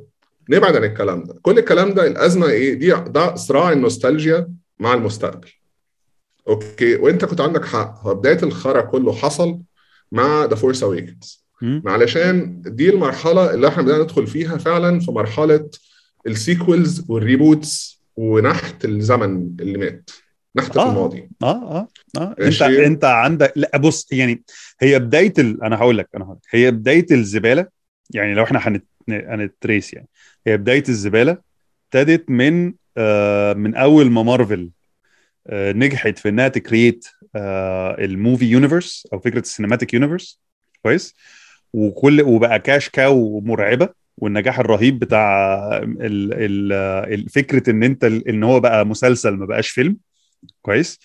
نبعد 0.50 0.76
عن 0.76 0.84
الكلام 0.84 1.24
ده. 1.24 1.34
كل 1.42 1.58
الكلام 1.58 1.94
ده 1.94 2.06
الأزمة 2.06 2.46
إيه؟ 2.46 2.74
دي 2.74 2.90
ده 2.90 3.34
صراع 3.34 3.72
النوستالجيا 3.72 4.52
مع 4.78 4.94
المستقبل. 4.94 5.48
okay؟ 6.48 6.96
وأنت 6.96 7.24
كنت 7.24 7.40
عندك 7.40 7.64
حق. 7.64 8.00
هو 8.02 8.14
بداية 8.14 8.42
الخرا 8.42 8.80
كله 8.80 9.12
حصل 9.12 9.60
مع 10.12 10.44
The 10.44 10.54
Force 10.54 10.82
Awakens. 10.82 11.44
علشان 11.86 12.62
دي 12.66 12.90
المرحلة 12.90 13.54
اللي 13.54 13.68
إحنا 13.68 13.82
بدأنا 13.82 14.02
ندخل 14.02 14.26
فيها 14.26 14.56
فعلا 14.56 15.00
في 15.00 15.10
مرحلة 15.10 15.70
ال 16.26 16.36
sequels 16.36 17.04
وال 17.08 17.29
reboots 17.29 18.02
ونحت 18.16 18.84
الزمن 18.84 19.56
اللي 19.60 19.78
مات. 19.78 20.10
نحت 20.56 20.76
آه. 20.76 20.90
الماضي. 20.90 21.28
آه 21.42 21.46
آه. 21.46 21.88
آه. 22.16 22.36
أنت. 22.40 22.62
أنت 22.62 23.04
عندك 23.04 23.52
لا 23.56 23.78
بص 23.78 24.12
يعني 24.12 24.42
هي 24.80 24.98
بداية 24.98 25.32
ال... 25.38 25.62
أنا 25.62 25.76
هقول 25.76 25.98
لك 25.98 26.08
أنا 26.14 26.24
هقول 26.24 26.36
لك. 26.36 26.48
هي 26.50 26.70
بداية 26.70 27.06
الزبالة 27.10 27.66
يعني 28.10 28.34
لو 28.34 28.42
إحنا 28.42 28.58
هنت... 28.58 28.84
هنتريس 29.08 29.94
يعني. 29.94 30.08
هي 30.46 30.56
بداية 30.56 30.84
الزبالة 30.88 31.38
ابتدت 31.84 32.30
من 32.30 32.74
آه 32.96 33.52
من 33.52 33.74
أول 33.74 34.10
ما 34.10 34.22
مارفل 34.22 34.70
آه 35.46 35.72
نجحت 35.72 36.18
في 36.18 36.28
إنها 36.28 36.48
ت 36.48 36.56
create 36.56 37.06
آه 37.36 37.96
ال 38.04 38.11
movie 38.11 38.44
universe 38.44 39.08
أو 39.12 39.18
فكرة 39.18 39.40
ال 39.40 39.45
cinematic 39.45 39.94
universe 39.94 40.40
كويس. 40.82 41.14
وكل 41.72 42.22
وبقى 42.22 42.60
cash 42.60 42.88
cow 42.88 43.40
مرعبة 43.40 43.88
والنجاح 44.18 44.58
الرهيب 44.58 44.98
بتاع. 44.98 45.80
فكرة 47.30 47.70
إن 47.70 47.82
أنت 47.82 48.04
إن 48.04 48.42
هو 48.44 48.60
بقى 48.60 48.86
مسلسل 48.86 49.30
ما 49.30 49.46
بقاش 49.46 49.68
فيلم. 49.70 49.96
كويس. 50.62 51.00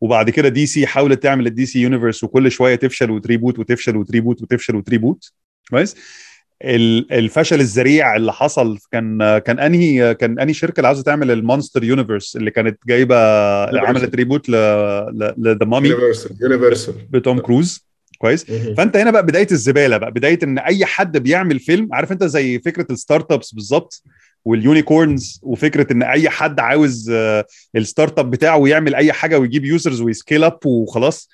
وبعد 0.00 0.30
كده 0.30 0.48
DC 0.48 0.86
حاولت 0.86 1.22
تعمل 1.22 1.46
ال 1.46 1.66
DC 1.66 1.80
universe 1.80 2.24
وكل 2.24 2.50
شوية 2.50 2.74
تفشل 2.74 3.10
وت 3.10 3.22
reboot 3.22 3.58
وتفشل 3.58 3.96
وت 3.96 4.08
reboot 4.08 4.42
وتفشل 4.42 4.76
وت 4.76 4.88
reboot. 4.88 5.32
كويس. 5.70 5.96
الفشل 6.64 7.60
الذريع 7.60 8.16
اللي 8.16 8.32
حصل 8.32 8.78
كان 8.92 9.38
كان 9.38 9.58
أنهي 9.58 10.14
كان 10.14 10.38
أنهي 10.38 10.54
شركة 10.54 10.76
اللي 10.80 10.86
عاوزة 10.86 11.02
تعمل 11.02 11.30
ال 11.30 11.37
monster 11.37 11.84
universe 11.84 12.36
اللي 12.36 12.50
كانت 12.50 12.78
جايبة 12.86 13.16
اللي 13.64 13.80
عملت 13.80 14.14
reboot 14.14 14.48
ل 14.48 14.77
The 14.77 15.64
Mummy 15.64 15.88
Universal 15.88 16.36
Universal 16.42 16.94
بتوم 17.10 17.38
كروز. 17.38 17.86
كويس. 18.18 18.44
فأنت 18.76 18.96
هنا 18.96 19.10
بقى 19.10 19.26
بداية 19.26 19.46
الزبالة 19.52 19.96
بقى 19.96 20.10
بداية 20.10 20.38
إن 20.42 20.58
أي 20.58 20.84
حد 20.84 21.18
بيعمل 21.18 21.58
فيلم 21.60 21.88
عارف 21.92 22.12
أنت 22.12 22.24
زي 22.24 22.58
فكرة 22.58 22.86
ال 22.90 23.32
startups 23.32 23.54
بالظبط 23.54 24.02
وال 24.44 24.63
unicorns 24.63 25.40
وفكرة 25.42 25.92
إن 25.92 26.02
أي 26.02 26.30
حد 26.30 26.60
عاوز 26.60 27.10
آه، 27.10 27.44
ال 27.76 28.18
startup 28.18 28.30
بتاعه 28.30 28.68
يعمل 28.68 28.94
أي 28.94 29.12
حاجة 29.12 29.38
ويجيب 29.38 29.64
users 29.64 30.00
وي 30.00 30.13
scale 30.13 30.44
up 30.44 30.66
وخلاص. 30.66 31.28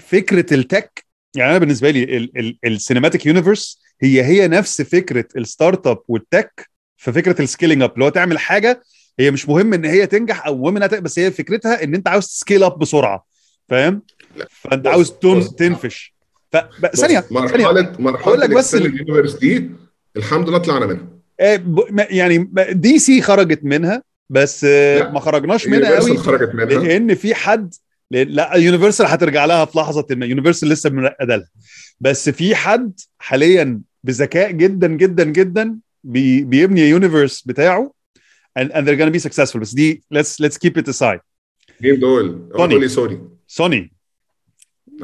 فكرة 0.00 0.54
ال 0.54 0.64
tech 0.64 1.04
يعني 1.36 1.50
أنا 1.50 1.58
بالنسبة 1.58 1.90
لي 1.90 2.30
ال 2.64 2.70
cinematic 2.70 3.26
universe 3.26 3.83
هي 4.02 4.24
هي 4.24 4.48
نفس 4.48 4.82
فكرة 4.82 5.24
ال 5.36 5.42
startup 5.42 5.86
وال 5.86 5.98
tech 6.08 6.70
في 6.96 7.12
فكرة 7.12 7.42
ال 7.42 7.47
scaling 7.47 7.82
up 7.82 7.92
اللي 7.94 8.04
هو 8.04 8.08
تعمل 8.08 8.38
حاجة 8.38 8.82
هي 9.18 9.30
مش 9.30 9.48
مهم 9.48 9.74
إن 9.74 9.84
هي 9.84 10.06
تنجح 10.06 10.46
أو 10.46 10.56
مهم 10.56 10.76
إنها 10.76 10.86
بس 10.86 11.18
هي 11.18 11.30
فكرتها 11.30 11.84
إن 11.84 11.94
أنت 11.94 12.08
عاوز 12.08 12.26
ت 12.26 12.32
scale 12.32 12.64
up 12.64 12.78
بسرعة 12.78 13.26
فاهم. 13.68 14.02
فأنت 14.50 14.86
عاوز. 14.86 15.12
تنفش 15.58 16.14
ف 16.52 16.56
ثانية 16.96 17.24
مرحلة 17.30 17.92
مرحلة 17.98 18.46
بس 18.46 18.76
دي 19.40 19.70
الحمد 20.16 20.48
لله 20.48 20.58
طلعنا 20.58 20.86
منها 20.86 21.08
آه، 21.40 21.62
يعني 22.10 22.50
DC 22.70 23.22
خرجت 23.22 23.60
منها 23.64 24.02
بس 24.30 24.64
آه، 24.68 24.98
لا. 24.98 25.10
ما 25.10 25.20
خرجناش 25.20 25.66
منها 25.66 26.00
قوي 26.00 26.16
خرجت 26.16 26.54
منها 26.54 26.64
لأن 26.66 27.14
في 27.14 27.34
حد 27.34 27.74
لا 28.10 28.54
Universal 28.54 29.06
هترجع 29.06 29.44
لها 29.44 29.64
في 29.64 29.78
لحظة 29.78 30.06
ما 30.10 30.26
Universal 30.26 30.68
لسه 30.68 30.90
مرقده 30.90 31.36
لها 31.36 31.48
بس 32.00 32.28
في 32.28 32.54
حد 32.54 33.00
حاليا 33.18 33.80
بذكاء 34.04 34.50
جدا 34.50 34.86
جدا 34.86 35.24
جدا 35.24 35.78
بي 36.04 36.44
بيبني 36.44 36.80
universe 36.80 37.42
بتاعه 37.42 37.94
and, 38.58 38.70
and 38.72 38.86
they're 38.86 38.96
gonna 38.96 39.10
be 39.10 39.28
successful. 39.28 39.58
بس 39.58 39.74
دي 39.74 40.02
let's 40.14 40.40
let's 40.40 40.56
keep 40.56 40.76
it 40.76 40.88
aside. 40.88 41.20
مين 41.80 42.00
دول؟ 42.00 42.48
سوني. 42.56 42.88
سوني 42.88 43.28
سوني 43.46 43.92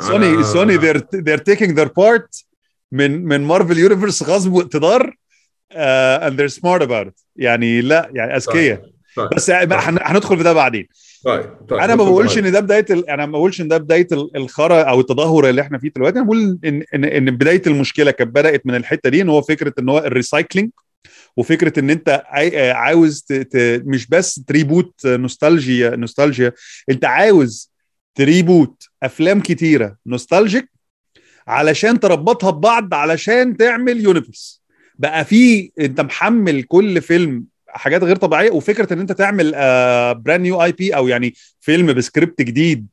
سوني 0.00 0.42
سوني 0.42 0.78
they're 0.78 1.02
they're 1.14 1.54
taking 1.54 1.74
their 1.74 1.88
part 1.88 2.44
من 2.92 3.24
من 3.24 3.40
Marvel 3.40 3.78
universe 3.78 4.22
غصب 4.22 4.52
واقتدار 4.52 5.16
uh, 5.72 6.20
and 6.22 6.32
they're 6.38 6.60
smart 6.60 6.82
about 6.82 7.06
it. 7.06 7.24
يعني 7.36 7.80
لا 7.80 8.10
يعني 8.14 8.36
أذكياء. 8.36 8.90
طيب. 9.16 9.28
بس 9.36 9.50
هن- 9.50 9.98
هندخل 10.02 10.36
في 10.36 10.42
ده 10.42 10.52
بعدين. 10.52 10.88
طيب 11.24 11.44
طيب 11.68 11.78
أنا 11.80 11.94
ما 11.94 12.04
بقولش. 12.04 12.38
إن 12.38 12.52
ده 12.52 12.60
بداية 12.60 12.86
ال... 12.90 13.10
أنا 13.10 13.26
ما 13.26 13.32
بقولش 13.32 13.60
إن 13.60 13.68
ده 13.68 13.78
بداية 13.78 14.06
ال- 14.12 14.36
الخرا 14.36 14.82
أو 14.82 15.00
التدهور 15.00 15.48
اللي 15.48 15.60
إحنا 15.62 15.78
فيه 15.78 15.88
دلوقتي. 15.96 16.16
أنا 16.18 16.24
بقول 16.26 16.58
ان 16.64 16.82
ان 16.94 17.04
إن 17.04 17.30
بداية 17.30 17.62
المشكلة 17.66 18.10
كانت 18.10 18.30
بدأت 18.30 18.66
من 18.66 18.74
الحتة 18.74 19.10
دي 19.10 19.22
إن 19.22 19.28
هو 19.28 19.42
فكرة 19.42 19.72
إن 19.78 19.88
هو 19.88 19.98
ال 19.98 20.05
recycling 20.05 20.70
وفكرة 21.36 21.80
إن 21.80 21.90
أنت 21.90 22.22
عاي- 22.26 22.70
عاوز 22.70 23.20
ت... 23.28 23.32
ت... 23.32 23.82
مش 23.86 24.06
بس 24.06 24.42
ت 24.46 24.55
reboot 24.55 25.06
نوستالجيا 25.06 25.96
نوستالجيا 25.96 26.52
أنت 26.90 27.04
عاوز 27.04 27.70
ت 28.14 28.24
reboot 28.24 28.82
أفلام 29.02 29.40
كتيرة 29.40 29.96
nostalgic 30.06 30.70
علشان 31.46 32.00
تربطها 32.00 32.50
ببعض 32.50 32.94
علشان 32.94 33.56
تعمل 33.56 34.00
universe 34.00 34.62
بقى 34.98 35.24
في 35.24 35.70
أنت 35.80 36.00
محمل 36.00 36.62
كل 36.62 37.00
فيلم 37.02 37.44
حاجات 37.72 38.04
غير 38.04 38.16
طبيعية 38.16 38.50
وفكرة 38.50 38.92
إن 38.92 39.00
أنت 39.00 39.12
تعمل 39.12 39.50
brand 40.22 40.40
new 40.40 40.62
IP 40.62 40.96
أو 40.96 41.08
يعني 41.08 41.34
فيلم 41.60 41.92
بسكريبت 41.92 42.42
جديد 42.42 42.86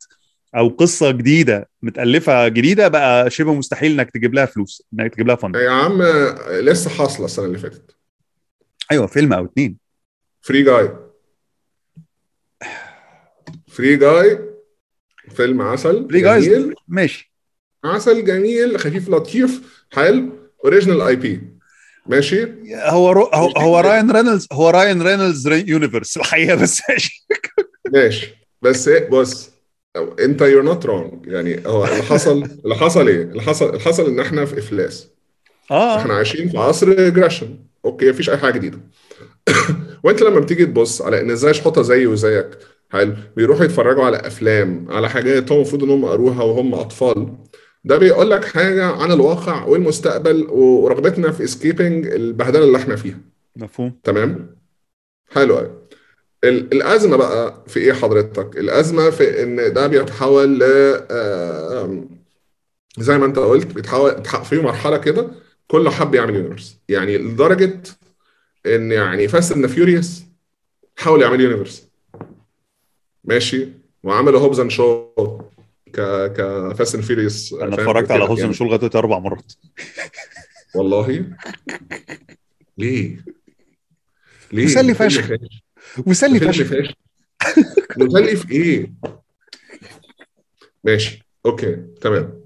أو 0.55 0.67
قصة 0.67 1.11
جديدة 1.11 1.69
متألفة 1.81 2.47
جديدة 2.47 2.87
بقى 2.87 3.29
شبه 3.29 3.53
مستحيل 3.53 3.91
إنك 3.91 4.11
تجيب 4.11 4.33
لها 4.33 4.45
فلوس 4.45 4.83
إنك 4.93 5.13
تجيب 5.13 5.27
لها 5.27 5.35
fund 5.35 5.55
يا 5.55 5.69
عم 5.69 6.03
لسه 6.49 6.89
حاصلة 6.89 7.25
السنة 7.25 7.45
اللي 7.45 7.57
فاتت. 7.57 7.95
أيوه 8.91 9.07
فيلم 9.07 9.33
أو 9.33 9.45
اتنين. 9.45 9.77
Free 10.41 10.63
Guy 10.63 10.91
Free 13.67 13.97
Guy 13.97 14.39
فيلم 15.35 15.61
عسل 15.61 16.07
Free 16.09 16.21
جميل. 16.21 16.75
ماشي. 16.87 17.33
عسل 17.83 18.25
جميل 18.25 18.79
خفيف 18.79 19.09
لطيف 19.09 19.85
حلو 19.93 20.29
original 20.63 21.01
IP 21.01 21.56
ماشي؟ 22.09 22.47
هو 22.75 23.11
رو 23.11 23.29
هو, 23.33 23.49
هو 23.57 23.79
راين 23.79 24.11
رينولدز 24.11 24.47
هو 24.51 24.69
راين 24.69 25.01
رينولدز 25.01 25.47
universe 25.47 26.17
الحقيقة 26.17 26.55
بس 26.61 26.81
ماشي. 26.89 27.27
ماشي. 27.93 28.35
بس 28.61 28.87
إيه، 28.87 29.09
بص 29.09 29.49
أنت 30.19 30.41
you're 30.41 30.63
not 30.63 30.85
wrong 30.85 31.27
يعني 31.27 31.67
هو 31.67 31.85
اللي 31.85 32.03
حصل 32.03 32.43
اللي 32.63 32.75
حصل 32.75 33.07
إيه؟ 33.07 33.21
اللي 33.21 33.41
حصل 33.41 33.69
اللي 33.69 33.79
حصل 33.79 34.05
إن 34.05 34.19
إحنا 34.19 34.45
في 34.45 34.59
إفلاس. 34.59 35.07
آه. 35.71 35.97
إحنا 35.97 36.13
عايشين 36.13 36.49
في 36.49 36.57
عصر 36.57 37.09
regression 37.09 37.59
okay 37.85 38.09
مفيش 38.09 38.29
أي 38.29 38.37
حاجة 38.37 38.53
جديدة. 38.53 38.79
وأنت 40.03 40.21
لما 40.21 40.39
بتيجي 40.39 40.65
تبص 40.65 41.01
على 41.01 41.21
إن 41.21 41.31
إزاي 41.31 41.53
شحوطة 41.53 41.81
زيي 41.81 42.07
وزيك 42.07 42.57
حلو 42.89 43.13
بيروحوا 43.35 43.65
يتفرجوا 43.65 44.03
على 44.05 44.17
أفلام 44.17 44.85
على 44.89 45.09
حاجات 45.09 45.51
هم 45.51 45.55
المفروض 45.57 45.83
ان 45.83 45.89
هم 45.89 46.05
قروها 46.05 46.43
وهم 46.43 46.73
أطفال. 46.73 47.37
ده 47.83 47.97
بيقول 47.97 48.29
لك 48.31 48.45
حاجة 48.45 48.85
عن 48.85 49.11
الواقع 49.11 49.65
والمستقبل 49.65 50.47
ورغبتنا 50.49 51.31
في 51.31 51.43
escaping 51.43 52.07
البهدلة 52.07 52.63
اللي 52.63 52.77
إحنا 52.77 52.95
فيها. 52.95 53.19
مفهوم. 53.55 53.99
تمام؟ 54.03 54.55
حلو 55.31 55.55
قوي 55.57 55.71
ال- 56.43 56.73
الأزمة 56.73 57.17
بقى 57.17 57.63
في 57.67 57.79
إيه 57.79 57.93
حضرتك؟ 57.93 58.57
الأزمة 58.57 59.09
في 59.09 59.43
إن 59.43 59.73
ده 59.73 59.87
بيتحول 59.87 60.59
ل 60.59 60.63
زي 62.99 63.17
ما 63.17 63.25
أنت 63.25 63.39
قلت 63.39 63.73
بيتحول 63.73 64.23
في 64.45 64.59
مرحلة 64.61 64.97
كده 64.97 65.27
كله 65.67 65.89
حب 65.91 66.15
يعمل 66.15 66.35
universe 66.35 66.77
يعني 66.89 67.17
لدرجة 67.17 67.81
إن 68.65 68.91
يعني 68.91 69.27
Fast 69.27 69.51
and 69.51 69.67
Furious 69.67 70.21
حاول 70.95 71.21
يعمل 71.21 71.41
universe 71.41 71.87
ماشي؟ 73.23 73.67
وعملوا 74.03 74.39
Hobbs 74.39 74.59
and 74.59 74.71
Shaw 74.71 75.07
ك 75.93 75.99
ك 76.33 76.37
Fast 76.77 76.95
and 76.95 77.03
Furious 77.03 77.53
أنا 77.53 77.75
اتفرجت 77.75 78.11
على 78.11 78.23
Hobbs 78.23 78.42
and 78.42 78.53
Shaw 78.53 78.65
لغاية 78.65 78.89
أربع 78.95 79.19
مرات. 79.19 79.53
والله؟ 80.75 81.25
ليه؟ 82.77 83.25
ليه؟ 84.51 84.65
مسلي 84.65 84.93
فشخ. 84.93 85.21
فاشل. 85.27 85.49
مسلي 86.07 86.39
فيلم 86.39 86.51
فشخ. 86.51 86.65
فاشل. 86.67 86.95
مسلي 87.97 88.35
في 88.35 88.51
إيه؟ 88.51 88.93
ماشي. 90.83 91.23
okay. 91.45 91.75
تمام. 92.01 92.37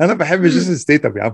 أنا 0.00 0.14
بحب 0.14 0.42
جيسون 0.46 0.76
ستيتم 0.76 1.18
يا 1.18 1.22
عم. 1.22 1.32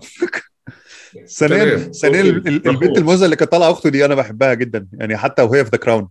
ال- 2.20 2.36
مفهوم. 2.56 2.74
البنت 2.76 2.98
الموزة 2.98 3.24
اللي 3.24 3.36
كانت 3.36 3.52
طالعة 3.52 3.70
أخته 3.70 3.90
دي 3.90 4.04
أنا 4.04 4.14
بحبها 4.14 4.54
جدا. 4.54 4.88
يعني 4.92 5.16
حتى 5.16 5.42
وهي 5.42 5.64
في 5.64 5.70
The 5.70 5.78
Crown 5.78 6.08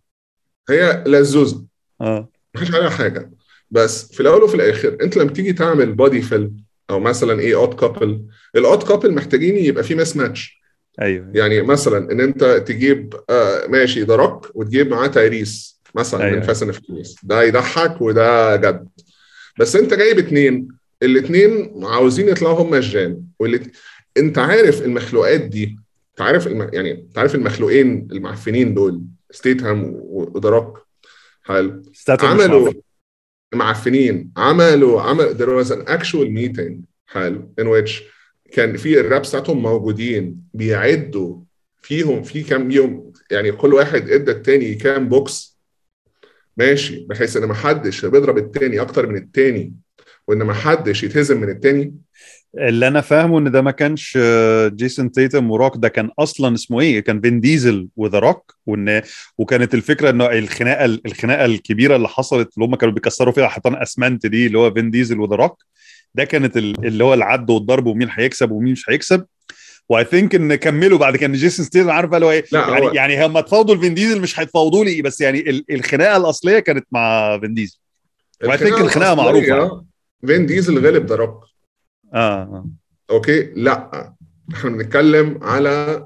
هي 0.69 1.03
لزوزه 1.07 1.65
آه. 2.01 2.29
مفيش 2.55 2.73
عليها 2.75 2.89
حاجة. 2.89 3.31
بس 3.71 4.11
في 4.13 4.19
الأول 4.19 4.43
وفي 4.43 4.55
الآخر 4.55 4.97
أنت 5.01 5.17
لما 5.17 5.31
تيجي 5.31 5.53
تعمل 5.53 5.93
buddy 5.93 6.21
فيلم 6.21 6.55
أو 6.89 6.99
مثلا 6.99 7.39
إيه 7.39 7.55
odd 7.55 7.79
couple 7.79 8.25
ال 8.55 8.63
odd 8.63 8.87
couple 8.87 9.13
محتاجين 9.13 9.57
يبقى 9.57 9.83
في 9.83 9.95
mismatch 9.95 10.59
أيوه. 11.01 11.31
يعني 11.35 11.61
مثلا 11.61 12.11
إن 12.11 12.21
أنت 12.21 12.43
تجيب 12.43 13.13
آه 13.29 13.67
ماشي 13.67 14.01
The 14.03 14.15
Rock 14.15 14.51
وتجيب 14.55 14.89
معاه 14.91 15.07
تايريس 15.07 15.79
مثلا 15.95 16.23
أيوة. 16.23 16.35
من 16.35 16.41
Fast 16.41 16.63
and 16.63 16.71
Furious 16.71 17.15
ده 17.23 17.43
يضحك 17.43 18.01
وده 18.01 18.55
جد. 18.55 18.87
بس 19.59 19.75
أنت 19.75 19.93
جايب 19.93 20.17
اتنين. 20.17 20.67
الاتنين 21.03 21.71
عاوزين 21.85 22.29
يطلعوا 22.29 22.61
هم 22.61 22.73
الجان. 22.73 23.23
واللي 23.39 23.59
أنت 24.17 24.37
عارف 24.37 24.81
المخلوقات 24.81 25.41
دي. 25.41 25.79
انت 26.11 26.21
عارف 26.21 26.47
الم... 26.47 26.69
يعني 26.73 26.91
انت 26.91 27.17
عارف 27.17 27.35
المخلوقين 27.35 28.07
المعفنين 28.11 28.73
دول. 28.73 29.01
ستيتهام 29.31 29.91
و 29.93 30.07
The 30.07 30.49
Rock 30.49 30.87
حلو 31.43 31.83
عملوا. 32.09 32.73
معفنين. 33.53 34.31
عملوا 34.37 35.01
عمل 35.01 35.37
there 35.37 35.65
was 35.65 35.71
an 35.71 35.87
actual 35.87 36.27
meeting. 36.27 36.85
حلو. 37.07 37.53
in 37.61 37.63
which 37.63 38.03
كان 38.51 38.77
في 38.77 38.99
ال 38.99 39.04
wraps 39.04 39.29
بتاعتهم 39.29 39.61
موجودين 39.61 40.43
بيعدوا 40.53 41.41
فيهم 41.81 42.23
في 42.23 42.43
كام 42.43 42.71
يوم. 42.71 43.13
يعني 43.31 43.51
كل 43.51 43.73
واحد 43.73 44.09
إدى 44.09 44.31
التاني 44.31 44.75
كام 44.75 45.09
بوكس 45.09 45.59
ماشي. 46.57 47.05
بحيث 47.05 47.37
إن 47.37 47.45
ما 47.45 47.53
حدش 47.53 48.05
بيضرب 48.05 48.37
التاني 48.37 48.81
أكتر 48.81 49.07
من 49.07 49.17
التاني 49.17 49.73
وإن 50.27 50.37
ما 50.37 50.53
حدش 50.53 51.03
يتهزم 51.03 51.41
من 51.41 51.49
التاني. 51.49 51.95
اللي 52.57 52.87
أنا 52.87 53.01
فاهمه 53.01 53.39
إن 53.39 53.51
ده 53.51 53.61
ما 53.61 53.71
كانش 53.71 54.17
آه، 54.21 54.67
جيسون 54.67 55.11
تيتم 55.11 55.51
وروك 55.51 55.73
ده 55.77 55.87
كان 55.87 56.09
أصلا 56.19 56.55
اسمه 56.55 56.81
إيه؟ 56.81 56.99
كان 56.99 57.21
فين 57.21 57.39
ديزل 57.39 57.87
و 57.95 58.01
The 58.01 58.19
Rock 58.19 58.55
وإن 58.65 59.01
وكانت 59.37 59.73
الفكرة 59.73 60.09
إنه 60.09 60.25
الخناقة 60.25 60.85
الخناقة 60.85 61.45
الكبيرة 61.45 61.95
اللي 61.95 62.07
حصلت 62.07 62.53
اللي 62.57 62.65
هم 62.65 62.75
كانوا 62.75 62.93
بيكسروا 62.93 63.33
فيها 63.33 63.47
حيطان 63.47 63.75
أسمنت 63.81 64.25
دي 64.25 64.47
اللي 64.47 64.57
هو 64.57 64.73
فين 64.73 64.91
ديزل 64.91 65.19
و 65.19 65.23
The 65.23 65.35
Rock 65.35 65.63
ده 66.15 66.23
كانت 66.23 66.57
ال- 66.57 66.85
اللي 66.85 67.03
هو 67.03 67.13
العد 67.13 67.49
والضرب 67.49 67.85
ومين 67.85 68.07
هيكسب 68.11 68.51
ومين 68.51 68.71
مش 68.71 68.89
هيكسب. 68.89 69.25
و 69.89 70.03
I 70.05 70.10
think 70.10 70.35
إن 70.35 70.55
كملوا 70.55 70.97
بعد 70.97 71.15
كان 71.17 71.33
جيسون 71.33 71.65
ستيتم 71.65 71.89
عارف 71.89 72.13
اللي 72.13 72.25
هو 72.25 72.31
إيه؟ 72.31 72.45
يعني 72.53 72.81
هو- 72.85 72.91
يعني 72.93 73.25
هم 73.25 73.37
اتفاوضوا 73.37 73.75
لفين 73.75 73.93
ديزل 73.93 74.21
مش 74.21 74.39
هيتفاوضوا 74.39 74.85
لي 74.85 75.01
بس 75.01 75.21
يعني 75.21 75.39
ال- 75.49 75.65
الخناقة 75.71 76.17
الأصلية 76.17 76.59
كانت 76.59 76.85
مع 76.91 77.39
فين 77.39 77.53
ديزل 77.53 77.77
و 78.43 78.57
I 78.57 78.61
think 78.61 78.81
الخناقة 78.81 79.15
معروفة. 79.15 79.85
فين 80.27 80.45
ديزل 80.45 80.87
غلب 80.87 81.05
The 81.05 81.15
Rock 81.15 81.45
آه. 82.13 82.65
أوكي؟ 83.09 83.41
لا. 83.55 84.13
إحنا 84.53 84.69
بنتكلم 84.69 85.39
على 85.41 86.05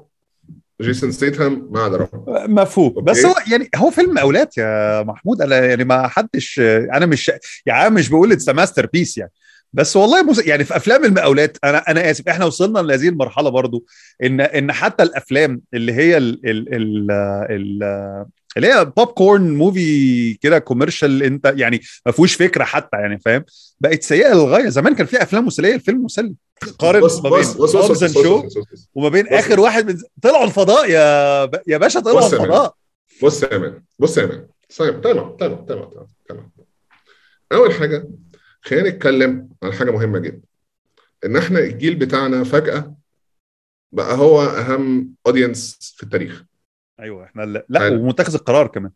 جيسون 0.80 1.12
ستيتهام 1.12 1.68
مع 1.70 1.86
ذا 1.86 2.08
مفهوم. 2.28 2.88
أوكي. 2.88 3.00
بس 3.00 3.24
هو 3.24 3.34
يعني 3.50 3.68
هو 3.76 3.90
فيلم 3.90 4.18
أولاد 4.18 4.48
يا 4.58 5.02
محمود. 5.02 5.42
أنا 5.42 5.58
يعني 5.58 5.84
ما 5.84 6.08
حدش 6.08 6.60
أنا 6.60 7.06
مش 7.06 7.30
يعني 7.66 7.86
أنا 7.86 7.94
مش 7.94 8.08
بقول 8.08 8.32
it's 8.32 8.48
masterpiece 8.48 9.18
يعني. 9.18 9.32
بس 9.72 9.96
والله 9.96 10.22
مس... 10.22 10.46
يعني 10.46 10.64
في 10.64 10.76
أفلام 10.76 11.04
المقاولات 11.04 11.58
أنا 11.64 11.78
أنا 11.78 12.10
آسف 12.10 12.28
إحنا 12.28 12.44
وصلنا 12.44 12.78
لهذه 12.78 13.08
المرحلة 13.08 13.48
برضو 13.48 13.84
ان 14.24 14.40
إن 14.40 14.72
حتى 14.72 15.02
الأفلام 15.02 15.60
اللي 15.74 15.92
هي 15.92 16.16
ال 16.16 16.40
ال 16.50 16.74
ال 16.74 17.10
ال 17.50 18.26
اللي 18.56 18.68
هي 18.68 18.84
popcorn 18.84 19.54
movie 19.54 20.34
كده 20.34 20.58
commercial 20.58 21.22
انت 21.22 21.54
يعني 21.56 21.80
ما 22.06 22.12
فيهوش 22.12 22.34
فكرة 22.34 22.64
حتى 22.64 22.96
يعني 22.96 23.20
فاهم؟ 23.20 23.44
بقت 23.80 24.02
سيئة 24.02 24.34
للغاية. 24.34 24.68
زمان 24.68 24.94
كان 24.94 25.06
في 25.06 25.22
أفلام 25.22 25.46
مسلية 25.46 25.74
الفيلم 25.74 26.04
مسلي. 26.04 26.34
قارن 26.78 27.00
ما 27.00 27.30
بين 27.30 27.40
بص 27.40 27.76
Hobbs 27.76 28.22
Shaw 28.22 28.48
وما 28.94 29.08
بين. 29.08 29.28
آخر 29.28 29.60
واحد 29.60 29.90
من 29.90 29.98
طلعوا 30.22 30.44
الفضاء 30.44 30.90
يا 30.90 31.44
ب... 31.44 31.60
يا 31.66 31.78
باشا 31.78 32.00
طلعوا. 32.00 32.26
الفضاء. 32.26 32.74
بص 33.22 33.42
يا 33.42 33.58
man. 33.58 33.82
بص 33.98 34.18
يا 34.18 34.26
man. 34.26 34.46
تمام 34.78 35.00
تمام 35.00 35.36
تمام 35.36 35.66
تمام 35.66 36.08
تمام 36.28 36.50
أول 37.52 37.74
حاجة 37.74 38.08
خلينا 38.60 38.88
نتكلم 38.88 39.48
عن 39.62 39.72
حاجة 39.72 39.90
مهمة 39.90 40.18
جدا. 40.18 40.40
إن 41.24 41.36
إحنا 41.36 41.58
الجيل 41.58 41.94
بتاعنا 41.94 42.44
فجأة 42.44 42.94
بقى 43.92 44.16
هو 44.16 44.42
أهم 44.42 45.14
audience 45.26 45.94
في 45.96 46.02
التاريخ. 46.02 46.44
أيوه 47.00 47.24
إحنا 47.24 47.42
لا, 47.42 47.64
لا. 47.68 47.88
ومتخذ 47.88 48.34
القرار 48.34 48.66
كمان. 48.66 48.90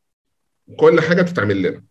كل 0.76 1.00
حاجة 1.00 1.22
بتتعمل 1.22 1.62
لنا. 1.62 1.82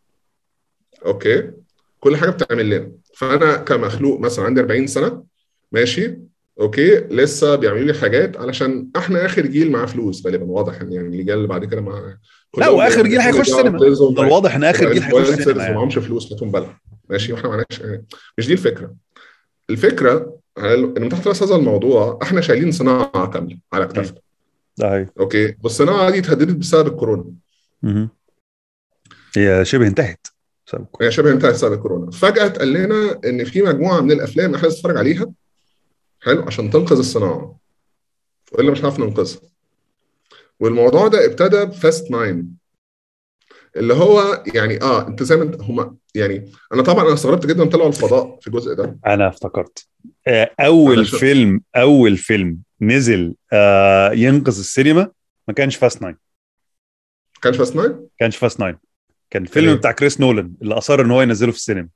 أوكي؟ 1.05 1.51
كل 1.99 2.17
حاجة 2.17 2.29
بتتعمل 2.29 2.69
لنا. 2.69 2.91
فأنا 3.15 3.55
كمخلوق 3.57 4.19
مثلا 4.19 4.45
عندي 4.45 4.61
40 4.61 4.87
سنة 4.87 5.23
ماشي؟ 5.71 6.17
أوكي؟ 6.59 6.95
لسه 6.97 7.55
بيعملوا 7.55 7.85
لي 7.85 7.93
حاجات 7.93 8.37
علشان 8.37 8.89
إحنا 8.97 9.25
آخر 9.25 9.45
جيل 9.45 9.71
معاه 9.71 9.85
فلوس 9.85 10.25
غالبا 10.25 10.45
واضح 10.45 10.81
إن 10.81 10.93
يعني 10.93 11.07
الجيل 11.07 11.31
اللي 11.35 11.47
بعد 11.47 11.65
كده 11.65 11.81
مع 11.81 12.17
لا 12.57 12.69
وآخر 12.69 13.07
جيل 13.07 13.19
هيخش 13.19 13.49
سينما. 13.49 13.79
من 13.79 14.19
الواضح 14.19 14.55
إن 14.55 14.63
آخر 14.63 14.93
جيل 14.93 15.03
هيخش 15.03 15.29
ما 15.29 15.35
سينما 15.43 15.63
يعني. 15.63 15.75
معهمش 15.75 15.97
فلوس 15.97 16.33
هاتهم 16.33 16.51
بلد. 16.51 16.69
ماشي؟ 17.09 17.33
وإحنا 17.33 17.49
معناش 17.49 17.79
يعني 17.81 18.05
مش 18.37 18.47
دي 18.47 18.53
الفكرة. 18.53 18.95
الفكرة 19.69 20.39
إن 20.57 21.01
من 21.01 21.09
تحت 21.09 21.27
رأس 21.27 21.43
هذا 21.43 21.55
الموضوع 21.55 22.19
إحنا 22.23 22.41
شايلين 22.41 22.71
صناعة 22.71 23.29
كاملة 23.29 23.57
على 23.73 23.83
اكتافنا 23.83 24.17
هي 24.83 25.07
أوكي. 25.19 25.55
والصناعه 25.63 26.09
دي 26.09 26.19
اتهددت 26.19 26.55
بسبب 26.55 26.87
الكورونا. 26.87 27.33
مهم. 27.83 28.09
هي 29.37 29.65
شبه 29.65 29.87
انتهت 29.87 30.27
بسبب 30.67 30.81
الكورونا. 30.81 31.07
هي 31.07 31.11
شبه 31.11 31.31
انتهت 31.31 31.53
بسبب 31.53 31.73
الكورونا. 31.73 32.11
فجأة 32.11 32.45
اتقال 32.45 32.73
لنا 32.73 33.19
إن 33.25 33.43
في 33.43 33.61
مجموعة 33.61 34.01
من 34.01 34.11
الأفلام 34.11 34.55
إحنا 34.55 34.67
نتفرج 34.67 34.97
عليها. 34.97 35.31
حلو 36.21 36.41
عشان 36.41 36.69
تنقذ 36.69 36.97
الصناعة. 36.97 37.57
والا 38.51 38.71
مش 38.71 38.79
هنعرف 38.79 38.99
ننقذها. 38.99 39.41
والموضوع 40.59 41.07
ده 41.07 41.25
ابتدى 41.25 41.65
بفاست 41.65 42.07
9 42.07 42.43
اللي 43.75 43.93
هو 43.93 44.43
يعني 44.55 44.81
آه 44.81 45.07
أنت 45.07 45.23
زي 45.23 45.35
ما 45.35 45.57
هم 45.61 45.97
يعني 46.15 46.51
أنا 46.73 46.81
طبعا 46.81 47.05
أنا 47.05 47.13
استغربت 47.13 47.45
جدا 47.45 47.69
طلعوا 47.69 47.87
الفضاء 47.87 48.39
في 48.41 48.47
الجزء 48.47 48.73
ده. 48.73 48.99
أنا 49.05 49.27
افتكرت. 49.27 49.87
أول 50.59 50.97
علشان- 50.99 51.19
فيلم 51.19 51.61
أول 51.75 52.17
فيلم 52.17 52.61
نزل 52.81 53.35
آه 53.53 54.11
ينقذ 54.11 54.59
السينما 54.59 55.11
ما 55.47 55.53
كانش 55.53 55.75
Fast 55.75 55.97
9 55.97 56.09
ما 56.09 56.17
كانش 57.41 57.57
Fast 57.57 57.73
9 57.73 58.07
كانش 58.19 58.37
Fast 58.37 58.57
9 58.57 58.79
كان 59.29 59.45
فيلم 59.45 59.69
إيه؟ 59.69 59.75
بتاع 59.75 59.91
كريس 59.91 60.21
نولان 60.21 60.53
اللي 60.61 60.73
أصر 60.77 61.01
إن 61.01 61.11
هو 61.11 61.21
ينزله 61.21 61.51
في 61.51 61.57
السينما. 61.57 61.89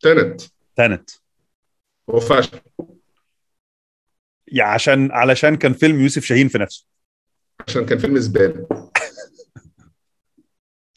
Tenet 0.00 0.40
Tenet 0.76 1.10
هو 2.10 2.20
فاشل. 2.20 2.60
يعني 4.46 4.70
عشان 4.72 5.12
علشان 5.12 5.56
كان 5.56 5.72
فيلم 5.72 6.00
يوسف 6.00 6.24
شاهين 6.24 6.48
في 6.48 6.58
نفسه. 6.58 6.86
عشان 7.68 7.86
كان 7.86 7.98
فيلم 7.98 8.18
زبالة. 8.18 8.68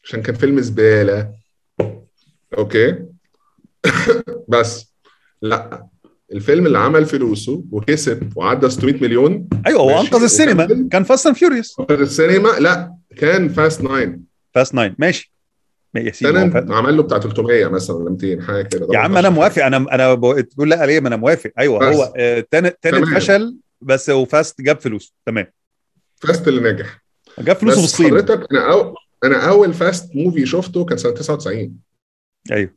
عشان 0.04 0.22
كان 0.22 0.34
فيلم 0.34 0.60
زبالة. 0.60 1.34
أوكي. 2.58 3.06
بس. 4.48 4.94
لا. 5.42 5.88
الفيلم 6.32 6.66
اللي 6.66 6.78
عمل 6.78 7.06
فلوسه 7.06 7.64
وكسب 7.70 8.32
وعدى 8.36 8.70
600 8.70 8.94
مليون. 9.02 9.48
أيوه 9.66 9.80
هو. 9.80 10.00
أنقذ 10.00 10.22
السينما. 10.22 10.88
كان 10.90 11.02
Fast 11.04 11.26
and 11.26 11.36
Furious 11.36 11.80
في 11.88 11.94
السينما؟ 11.94 12.48
لا 12.48 12.94
كان 13.16 13.48
Fast 13.48 13.80
9 13.82 14.18
Fast 14.54 14.72
9 14.72 14.94
ماشي. 14.98 15.32
فا- 16.14 16.66
عمل 16.74 16.96
له 16.96 17.02
بتاع 17.02 17.18
300 17.18 17.66
مثلا 17.68 17.96
ولا 17.96 18.10
200 18.10 18.42
حاجة 18.42 18.62
كده. 18.62 18.88
يا 18.92 18.98
عم 18.98 19.16
أنا 19.16 19.28
موافق. 19.30 19.64
أنا 19.64 19.76
أنا 19.76 20.14
ب- 20.14 20.40
تقول 20.40 20.70
لا 20.70 20.86
ليه؟ 20.86 21.00
ما 21.00 21.08
أنا 21.08 21.16
موافق. 21.16 21.50
أيوه 21.58 21.78
بس. 21.90 21.96
هو 21.96 22.12
آه، 22.16 22.46
Tenet 22.50 22.76
تمام. 22.82 23.04
فشل 23.04 23.56
بس 23.80 24.10
هو 24.10 24.24
Fast 24.24 24.60
جاب 24.60 24.80
فلوس. 24.80 25.14
تمام. 25.26 25.46
Fast 26.16 26.48
اللي 26.48 26.72
نجح. 26.72 27.02
جاب 27.38 27.56
فلوسه 27.56 27.76
بس 27.76 27.82
بالصين 27.82 28.06
حضرتك 28.06 28.46
أنا 28.52 28.72
أو... 28.72 28.94
أنا 29.24 29.48
أول 29.48 29.74
Fast 29.74 30.16
movie 30.16 30.46
شفته 30.46 30.84
كان 30.84 30.98
سنة 30.98 31.12
99 31.12 31.74
أيوه. 32.52 32.74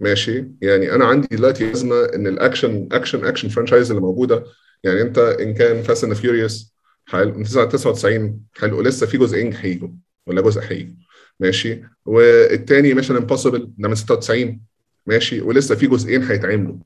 ماشي؟ 0.00 0.44
يعني 0.62 0.92
أنا 0.92 1.04
عندي 1.04 1.36
دلوقتي 1.36 1.72
ازمه 1.72 2.04
إن 2.04 2.26
ال 2.26 2.35
action 2.35 2.88
action 2.92 3.24
action 3.24 3.48
franchise 3.48 3.90
اللي 3.90 4.02
موجودة 4.02 4.44
يعني 4.84 5.00
أنت 5.00 5.18
إن 5.18 5.54
كان 5.54 5.82
Fast 5.82 6.04
and 6.04 6.12
Furious 6.12 6.74
حلو 7.06 7.32
من 7.34 7.44
99 7.44 8.40
حلو 8.60 8.82
لسه 8.82 9.06
في 9.06 9.18
جزئين 9.18 9.54
هيجوا 9.54 9.88
ولا 10.26 10.40
جزء 10.40 10.60
هيجي 10.62 10.98
ماشي؟ 11.40 11.82
والتاني 12.06 12.94
Mission 12.94 13.16
Impossible 13.16 13.70
ده 13.78 13.88
من 13.88 13.94
96 13.94 14.60
ماشي؟ 15.06 15.40
ولسه 15.40 15.74
في 15.74 15.86
جزئين 15.86 16.22
هيتعملوا 16.22 16.76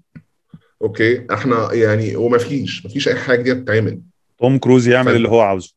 أوكي؟ 0.83 1.27
إحنا 1.35 1.73
يعني 1.73 2.17
وما 2.17 2.39
فيش 2.39 2.85
ما 2.87 2.91
فيش 2.91 3.09
أي 3.09 3.15
حاجة 3.15 3.39
جديده 3.41 3.61
بتتعمل 3.61 4.01
توم 4.39 4.59
كروز 4.59 4.89
يعمل 4.89 5.07
طيب. 5.07 5.17
اللي 5.17 5.29
هو 5.29 5.41
عاوزه. 5.41 5.75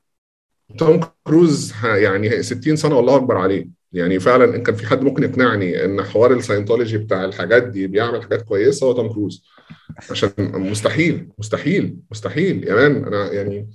توم 0.78 1.00
كروز 1.24 1.74
يعني 1.84 2.44
60 2.44 2.76
سنة 2.76 2.96
والله 2.96 3.16
أكبر 3.16 3.38
عليه. 3.38 3.81
يعني 3.94 4.20
فعلا 4.20 4.56
ان 4.56 4.64
كان 4.64 4.76
في 4.76 4.88
حد 4.88 5.02
ممكن 5.04 5.24
يقنعني 5.24 5.86
إن 5.86 6.04
حوار 6.04 6.34
ال 6.34 6.39
Scientology 6.39 6.98
بتاع 6.98 7.26
الحاجات 7.26 7.64
دي 7.64 7.88
بيعمل 7.88 8.24
حاجات 8.24 8.42
كويسة 8.42 8.88
هو 8.88 8.94
توم 8.94 9.14
كروز. 9.14 9.44
عشان 10.10 10.30
مستحيل 10.40 11.30
مستحيل 11.40 11.98
مستحيل. 12.12 12.68
يا 12.68 12.76
man 12.76 13.06
أنا 13.06 13.32
يعني 13.34 13.70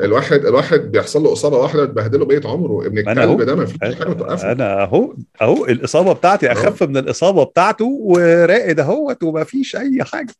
الواحد 0.00 0.46
الواحد 0.46 0.80
بيحصل 0.80 1.22
له 1.22 1.32
إصابة 1.32 1.56
واحدة 1.58 1.84
تبهدله 1.84 2.24
بقية 2.24 2.40
عمره. 2.44 2.86
ابن. 2.86 2.98
الكلب 2.98 3.42
ده 3.42 3.54
ما 3.54 3.66
فيش 3.66 3.78
حاجة 3.80 4.12
توقفه. 4.12 4.52
أنا 4.52 4.82
أهو 4.82 5.14
أهو 5.42 5.66
الإصابة 5.66 6.12
بتاعتي 6.12 6.52
أخف 6.52 6.82
من 6.82 6.96
الإصابة 6.96 7.44
بتاعته 7.44 7.84
وراقد 7.84 8.80
أهوت 8.80 9.22
وما 9.22 9.44
فيش 9.44 9.76
أي 9.76 10.04
حاجة. 10.04 10.34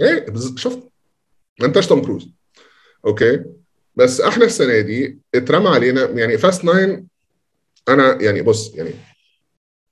إيه 0.00 0.26
شفت؟ 0.56 0.78
ما 1.60 1.66
انتش 1.66 1.86
توم 1.86 2.02
كروز. 2.02 2.28
أوكي؟ 3.06 3.42
بس 3.96 4.20
إحنا 4.20 4.44
السنة 4.44 4.80
دي 4.80 5.18
اترمى 5.34 5.68
علينا 5.68 6.10
يعني 6.10 6.38
Fast 6.38 6.62
9 6.62 7.02
أنا 7.88 8.22
يعني 8.22 8.42
بص 8.42 8.74
يعني 8.74 8.90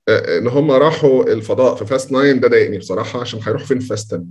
آه، 0.09 0.37
إن 0.37 0.47
هم 0.47 0.71
راحوا 0.71 1.23
الفضاء 1.23 1.75
في 1.75 1.85
Fast 1.85 2.09
9 2.09 2.31
ده 2.31 2.47
ضايقني 2.47 2.77
بصراحة 2.77 3.21
عشان 3.21 3.39
هيروحوا 3.43 3.67
فين 3.67 3.79
في 3.79 3.87
Fast 3.87 4.13
10 4.13 4.23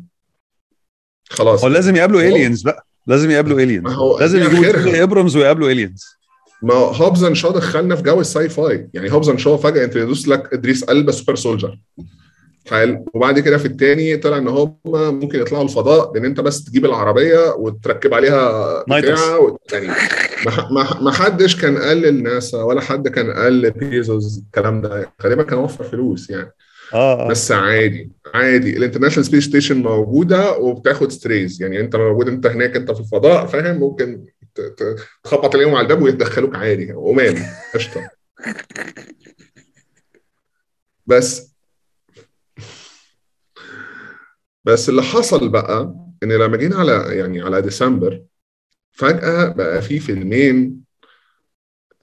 خلاص. 1.30 1.64
هو 1.64 1.70
لازم 1.70 1.96
يقابلوا 1.96 2.20
الينز 2.20 2.62
بقى. 2.62 2.86
لازم 3.06 3.30
يقابلوا 3.30 3.61
aliens 3.61 3.92
لازم 4.20 4.38
يجيبوا 4.42 5.02
ابرامز 5.02 5.36
ويقابلوا 5.36 5.70
aliens 5.70 6.04
ما 6.62 6.74
Hobbs 6.74 7.24
and 7.24 7.36
Shaw 7.36 7.50
دخلنا 7.50 7.96
في 7.96 8.02
جو 8.02 8.20
ال 8.20 8.48
sci-fi. 8.48 8.88
يعني 8.94 9.12
Hobbs 9.12 9.28
and 9.28 9.38
Shaw 9.38 9.56
فجأة 9.56 9.84
introduce 9.84 10.28
لك 10.28 10.52
إدريس 10.54 10.82
ألبا 10.82 11.12
super 11.12 11.34
soldier 11.34 11.78
حلو. 12.70 13.04
وبعد 13.14 13.38
كده 13.40 13.58
في 13.58 13.66
الثاني 13.66 14.16
طلع 14.16 14.38
إن 14.38 14.48
هم 14.48 14.76
ممكن 14.84 15.40
يطلعوا 15.40 15.64
الفضاء 15.64 16.12
بان 16.12 16.24
أنت 16.24 16.40
بس 16.40 16.64
تجيب 16.64 16.84
العربية 16.84 17.54
وتركب 17.54 18.14
عليها. 18.14 18.82
بتاع. 18.82 19.38
يعني 19.72 19.92
ما 21.01 21.12
حدش 21.12 21.61
كان 21.61 21.78
قال 21.78 21.97
للناسا 21.97 22.62
ولا 22.62 22.80
حد 22.80 23.09
كان 23.09 23.30
قال 23.32 23.62
لبيزوس 23.62 24.38
الكلام 24.38 24.80
ده. 24.82 25.12
غالبا 25.22 25.43
كان 25.43 25.59
وفر 25.59 25.84
فلوس 25.84 26.30
يعني. 26.30 26.53
آه 26.95 27.24
آه. 27.26 27.28
بس 27.28 27.53
عادي 27.53 28.12
عادي. 28.34 28.76
ال 28.76 28.80
International 28.80 29.26
Space 29.26 29.44
Station 29.44 29.82
موجودة 29.82 30.59
وبتاخد 30.59 31.12
ستريز. 31.12 31.62
يعني 31.62 31.80
انت 31.80 31.97
موجود 31.97 32.28
انت 32.28 32.47
هناك 32.47 32.76
انت 32.76 32.91
في 32.91 33.01
الفضاء 33.01 33.47
فاهم؟ 33.47 33.76
ممكن 33.80 34.26
تخبط 35.24 35.57
عليهم 35.57 35.74
على 35.74 35.82
الباب 35.84 36.03
ويدخلوك 36.03 36.57
عادي. 36.57 36.93
أمان 36.92 37.34
قشطة. 37.74 38.11
بس 41.07 41.51
بس 44.64 44.88
اللي 44.88 45.03
حصل 45.03 45.49
بقى 45.49 45.95
إن 46.22 46.32
لما 46.32 46.57
جينا 46.57 46.76
على 46.76 46.93
يعني 46.93 47.43
على 47.43 47.62
ديسمبر 47.62 48.22
فجأة 49.01 49.48
بقى 49.48 49.82
في 49.82 49.98
فيلمين 49.98 50.80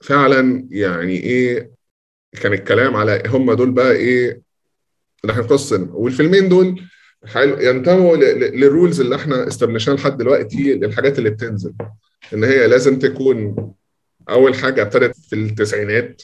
فعلا 0.02 0.68
يعني 0.70 1.16
إيه 1.16 1.70
كان 2.42 2.52
الكلام 2.52 2.96
على 2.96 3.22
هم 3.26 3.52
دول 3.52 3.70
بقى 3.70 3.92
إيه 3.92 4.42
اللي 5.24 5.34
هنقصن 5.34 5.88
والفيلمين 5.92 6.48
دول 6.48 6.82
حلو 7.26 7.58
ينتموا 7.60 8.16
لل 8.16 8.40
rules 8.40 9.00
اللي 9.00 9.16
إحنا 9.16 9.48
establish 9.48 9.87
ناها 9.87 9.96
لحد 9.96 10.16
دلوقتي 10.16 10.74
للحاجات 10.74 11.18
اللي 11.18 11.30
بتنزل. 11.30 11.74
إن 12.34 12.44
هي 12.44 12.66
لازم 12.66 12.98
تكون 12.98 13.56
أول 14.30 14.54
حاجة 14.54 14.82
ابتدت 14.82 15.16
في 15.16 15.36
التسعينات 15.36 16.22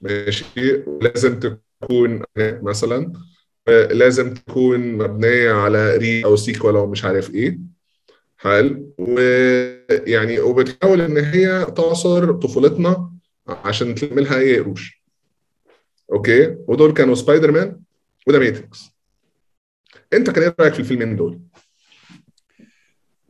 ماشي؟ 0.00 0.44
ولازم 0.86 1.40
تكون 1.40 2.22
مثلا 2.38 3.12
آه، 3.68 3.86
لازم 3.86 4.34
تكون 4.34 4.80
مبنية 4.92 5.52
على 5.52 5.96
re 5.96 6.24
أو 6.24 6.36
sequel 6.36 6.76
أو 6.76 6.86
مش 6.86 7.04
عارف 7.04 7.34
إيه. 7.34 7.71
حلو. 8.42 8.94
ويعني 8.98 10.40
وبتحاول 10.40 11.00
إن 11.00 11.16
هي 11.16 11.64
تعصر 11.64 12.32
طفولتنا 12.32 13.12
عشان 13.48 13.94
تعملها 13.94 14.38
أي 14.38 14.58
قروش. 14.58 15.02
أوكي؟ 16.12 16.56
ودول 16.68 16.92
كانوا 16.92 17.14
سبايدر 17.14 17.50
مان 17.52 17.80
وده 18.26 18.38
ماتريكس. 18.38 18.90
أنت 20.12 20.30
كان 20.30 20.42
إيه 20.42 20.54
رأيك 20.60 20.74
في 20.74 20.80
الفيلمين 20.80 21.16
دول؟ 21.16 21.40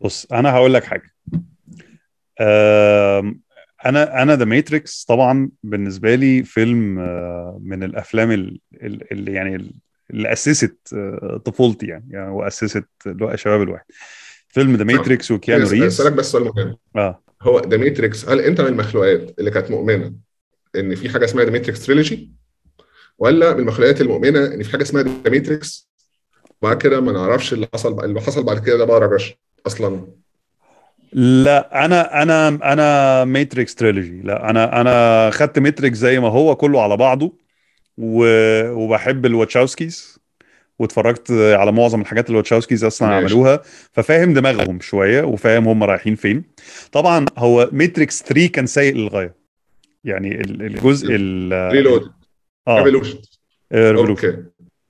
بص 0.01 0.27
أنا 0.33 0.51
هقول 0.53 0.75
لك 0.75 0.85
حاجة. 0.85 1.15
أنا 3.87 4.23
أنا 4.23 4.37
ذا 4.37 4.45
ماتريكس 4.45 5.05
طبعا 5.05 5.51
بالنسبة 5.63 6.15
لي 6.15 6.43
فيلم 6.43 6.99
آه، 6.99 7.61
من 7.63 7.83
الأفلام 7.83 8.31
ال- 8.31 8.61
ال- 8.75 9.13
اللي 9.13 9.33
يعني 9.33 9.57
ال- 9.57 9.75
اللي 10.11 10.33
أسست 10.33 10.77
آه، 10.95 11.43
طفولتي 11.45 11.87
يعني, 11.87 12.05
يعني 12.11 12.31
وأسست 12.31 12.85
شباب 13.35 13.63
الواحد. 13.63 13.85
فيلم 14.53 14.77
ذا 14.77 14.85
ماتريكس 14.85 15.31
وكيانو 15.31 15.83
ريفز. 15.83 16.09
بس 16.09 16.33
سؤال 16.33 16.45
مهم. 16.45 16.77
آه. 16.97 17.23
هو 17.43 17.61
ذا 17.61 17.77
ماتريكس 17.77 18.29
هل 18.29 18.41
أنت 18.41 18.61
من 18.61 18.67
المخلوقات 18.67 19.35
اللي 19.39 19.51
كانت 19.51 19.71
مؤمنة 19.71 20.13
إن 20.77 20.95
في 20.95 21.09
حاجة 21.09 21.25
اسمها 21.25 21.45
ذا 21.45 21.51
ماتريكس 21.51 21.87
trilogy 21.87 22.33
ولا 23.19 23.55
من 23.55 23.61
المخلوقات 23.61 24.01
المؤمنة 24.01 24.47
إن 24.47 24.63
في 24.63 24.73
حاجة 24.73 24.83
اسمها 24.83 25.03
ذا 25.03 25.31
ماتريكس 25.31 25.91
وبعد 26.63 26.83
كده 26.83 27.01
ما 27.01 27.13
نعرفش 27.13 27.53
اللي 27.53 27.69
حصل 27.75 28.05
اللي 28.05 28.21
حصل 28.21 28.45
بعد 28.45 28.59
كده 28.67 28.77
ده 28.77 28.85
بقى 28.85 29.01
rubbish 29.01 29.35
أصلا. 29.67 30.07
لا 31.13 31.85
أنا 31.85 32.23
أنا 32.23 32.49
أنا 32.49 33.25
ماتريكس 33.25 33.75
trilogy 33.75 34.23
لا 34.23 34.51
أنا 34.51 34.81
أنا 34.81 35.31
خدت 35.31 35.59
ماتريكس 35.59 35.99
زي 35.99 36.21
ما 36.21 36.29
هو 36.29 36.57
كله 36.57 36.83
على 36.83 36.97
بعضه 36.97 37.37
و... 37.99 38.25
وبحب 38.71 39.27
الواتشاوسكيز. 39.27 40.12
واتفرجت 40.83 41.31
على 41.31 41.73
معظم 41.73 42.01
الحاجات 42.01 42.27
اللي 42.27 42.33
الواتشاوسكيز 42.35 42.85
أصلا 42.85 43.09
ماشي. 43.09 43.25
عملوها 43.35 43.61
ففاهم 43.93 44.35
دماغهم 44.35 44.81
شوية 44.81 45.23
وفاهم 45.23 45.69
هم 45.69 45.83
رايحين 45.85 46.15
فين. 46.15 46.45
طبعا 46.93 47.27
هو 47.39 47.69
ماتريكس 47.73 48.23
3 48.23 48.47
كان 48.49 48.67
سيء 48.67 48.95
للغاية. 48.95 49.35
يعني 50.05 50.41
ال- 50.41 50.63
الجزء 50.63 51.09
ال 51.11 51.73
ريلود 51.73 52.11
آه. 52.69 52.77
ريفولوشن 52.83 53.19
okay 53.73 54.37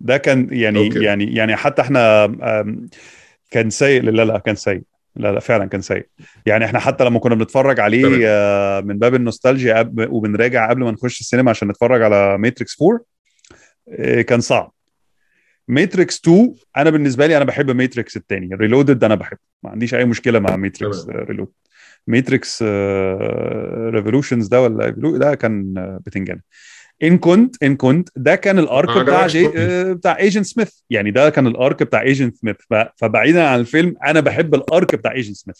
ده 0.00 0.16
كان 0.16 0.48
يعني 0.52 0.86
أوكي. 0.86 1.04
يعني 1.04 1.34
يعني 1.34 1.56
حتى 1.56 1.82
إحنا 1.82 2.26
كان 3.50 3.70
سيء 3.70 4.02
لا 4.02 4.24
لا 4.24 4.38
كان 4.38 4.54
سيء. 4.54 4.82
لا 5.16 5.32
لا 5.32 5.40
فعلا 5.40 5.64
كان 5.66 5.80
سيء. 5.80 6.06
يعني 6.46 6.64
إحنا 6.64 6.78
حتى 6.78 7.04
لما 7.04 7.18
كنا 7.18 7.34
بنتفرج 7.34 7.80
عليه 7.80 8.02
تمام. 8.02 8.20
آه، 8.24 8.80
من 8.80 8.98
باب 8.98 9.14
النوستالجيا 9.14 9.92
وبنراجع 9.98 10.70
قبل 10.70 10.82
ما 10.84 10.90
نخش 10.90 11.20
السينما 11.20 11.50
عشان 11.50 11.68
نتفرج 11.68 12.02
على 12.02 12.38
ماتريكس 12.38 12.82
4 12.82 13.00
آه، 13.88 14.22
كان 14.22 14.40
صعب. 14.40 14.72
ماتريكس 15.68 16.20
2 16.20 16.54
أنا 16.76 16.90
بالنسبة 16.90 17.26
لي 17.26 17.36
أنا 17.36 17.44
بحب 17.44 17.70
ماتريكس 17.70 18.16
الثاني 18.16 18.54
ريلودد 18.54 19.04
أنا 19.04 19.14
بحبه. 19.14 19.38
ما 19.62 19.70
عنديش 19.70 19.94
أي 19.94 20.04
مشكلة 20.04 20.38
مع 20.38 20.56
ماتريكس 20.56 21.06
ريلودد 21.08 21.48
ماتريكس 22.06 22.62
ريفولوشنز 23.90 24.46
ده 24.46 24.62
ولا 24.62 24.88
ده 25.18 25.34
كان 25.34 25.74
بتنجان 26.06 26.40
ان 27.02 27.18
كنت 27.18 27.62
ان 27.62 27.76
كنت 27.76 28.08
ده 28.16 28.34
كان 28.34 28.58
الأرك 28.58 28.88
بتاع 29.02 29.26
جي. 29.26 29.46
آه، 29.56 29.92
بتاع 29.92 30.18
ايجنت 30.18 30.46
سميث 30.46 30.70
يعني 30.90 31.10
ده 31.10 31.30
كان 31.30 31.46
الأرك 31.46 31.82
بتاع 31.82 32.00
ايجنت 32.02 32.36
سميث 32.36 32.56
ف- 32.70 32.88
فبعيدا 32.96 33.48
عن 33.48 33.60
الفيلم 33.60 33.94
أنا 34.06 34.20
بحب 34.20 34.54
الأرك 34.54 34.94
بتاع 34.94 35.12
ايجنت 35.12 35.36
سميث 35.36 35.56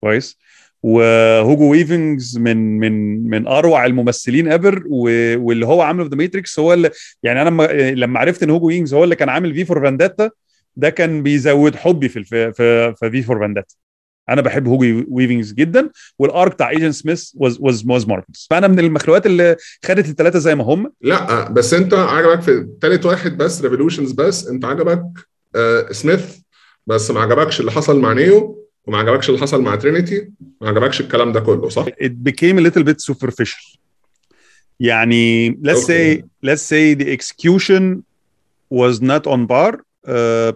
كويس؟ 0.00 0.38
وهوجو 0.82 1.70
ويفنجز 1.70 2.38
من 2.38 2.78
من 2.78 3.24
من 3.30 3.46
أروع 3.46 3.86
الممثلين 3.86 4.48
ايفر 4.48 4.82
واللي 4.86 5.66
هو 5.66 5.82
عامله 5.82 6.04
في 6.04 6.10
ذا 6.10 6.16
ماتريكس 6.16 6.58
هو 6.58 6.72
اللي 6.72 6.90
يعني 7.22 7.42
أنا 7.42 7.72
لما 7.94 8.20
عرفت 8.20 8.42
إن 8.42 8.50
هوجو 8.50 8.66
ويفنجز 8.66 8.94
هو 8.94 9.04
اللي 9.04 9.16
كان 9.16 9.28
عامل 9.28 9.54
في 9.54 9.64
فور 9.64 9.82
فانداتا 9.84 10.30
ده 10.76 10.90
كان 10.90 11.22
بيزود 11.22 11.76
حبي 11.76 12.08
في. 12.08 12.24
في 12.24 12.52
في 12.52 12.94
في 13.10 13.22
فور 13.22 13.40
فانداتا 13.40 13.74
أنا 14.28 14.40
بحب 14.40 14.68
هوجو 14.68 15.04
ويفنج 15.08 15.52
جدا 15.52 15.90
وال 16.18 16.32
arc 16.32 16.52
بتاع 16.52 16.70
Agent 16.70 16.94
سميث 16.94 17.30
was 17.34 17.58
was 17.60 17.84
was 17.88 18.06
marvelous 18.06 18.46
فأنا 18.50 18.68
من 18.68 18.78
المخلوقات 18.78 19.26
اللي 19.26 19.56
خدت 19.84 20.08
الثلاثه 20.08 20.38
زي 20.38 20.54
ما 20.54 20.64
هم. 20.64 20.92
لا 21.00 21.50
بس 21.50 21.74
أنت 21.74 21.94
عجبك 21.94 22.42
في 22.42 22.68
ثالث 22.82 23.06
واحد 23.06 23.36
بس 23.36 23.62
ريفولوشنز 23.62 24.12
بس 24.12 24.48
أنت 24.48 24.64
عجبك 24.64 25.02
آه 25.56 25.86
سميث 25.92 26.36
بس 26.86 27.10
ما 27.10 27.20
عجبكش 27.20 27.60
اللي 27.60 27.70
حصل 27.72 28.00
مع 28.00 28.12
نيو. 28.12 28.61
وما 28.86 28.98
عجبكش 28.98 29.28
اللي 29.28 29.40
حصل 29.40 29.62
مع 29.62 29.74
ترينيتي 29.76 30.28
ما 30.60 30.68
عجبكش 30.68 31.00
الكلام 31.00 31.32
ده 31.32 31.40
كله 31.40 31.68
صح؟ 31.68 31.86
it 31.86 32.12
became 32.28 32.56
a 32.58 32.62
little 32.70 32.82
bit 32.84 33.12
superficial 33.12 33.76
يعني 34.80 35.50
let's 35.64 35.84
Okay. 35.84 35.86
say 35.86 36.22
let's 36.46 36.62
say 36.62 36.94
the 36.94 37.08
execution 37.16 38.02
was 38.74 39.00
not 39.00 39.26
on 39.32 39.46
par 39.46 39.76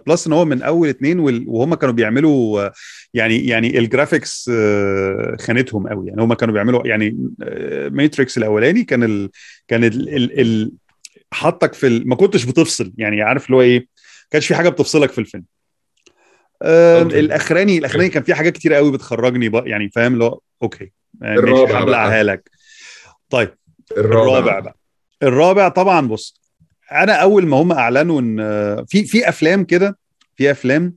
plus 0.07 0.27
إن 0.27 0.33
هو 0.33 0.45
من 0.45 0.61
أول 0.61 0.89
اتنين 0.89 1.19
وال- 1.19 1.45
وهم 1.47 1.75
كانوا 1.75 1.93
بيعملوا 1.95 2.61
آه، 2.65 2.73
يعني 3.13 3.47
يعني 3.47 3.77
ال 3.79 3.87
graphics 3.87 4.51
آه، 4.53 5.37
خانتهم 5.39 5.87
قوي 5.87 6.07
يعني 6.07 6.21
هم 6.21 6.33
كانوا 6.33 6.53
بيعملوا 6.53 6.87
يعني 6.87 7.17
ماتريكس 7.91 8.37
الأولاني 8.37 8.83
كان 8.83 9.03
ال 9.03 9.29
كان 9.67 9.83
ال 9.83 10.09
ال 10.15 10.39
ال 10.39 10.71
حطك 11.33 11.73
في 11.73 11.99
ما 12.05 12.15
كنتش 12.15 12.43
بتفصل 12.43 12.93
يعني 12.97 13.21
عارف 13.21 13.45
اللي 13.45 13.57
هو 13.57 13.61
إيه 13.61 13.79
ما 13.79 13.85
كانش 14.31 14.47
في 14.47 14.55
حاجة 14.55 14.69
بتفصلك 14.69 15.11
في 15.11 15.17
الفيلم. 15.17 15.43
الأخراني 16.63 17.77
الأخراني 17.77 18.09
كان 18.09 18.23
في 18.23 18.33
حاجات 18.33 18.53
كتير 18.53 18.73
قوي 18.73 18.91
بتخرجني 18.91 19.49
بقى 19.49 19.69
يعني 19.69 19.89
فاهم 19.89 20.13
اللي 20.13 20.23
هو 20.23 20.39
okay 20.63 20.83
آه، 20.83 20.89
ماشي 21.25 21.39
الرابع 21.39 21.79
هبلعها 21.81 22.23
لك 22.23 22.49
طيب 23.29 23.49
الرابع, 23.97 24.29
الرابع 24.39 24.59
بقى. 24.59 24.77
الرابع 25.23 25.69
طبعا 25.69 26.07
بص 26.07 26.41
أنا 26.91 27.13
أول 27.13 27.45
ما 27.47 27.57
هم 27.57 27.71
أعلنوا 27.71 28.21
إن 28.21 28.85
في 28.85 29.05
في 29.05 29.29
أفلام 29.29 29.63
كده 29.63 29.97
في 30.35 30.51
أفلام 30.51 30.95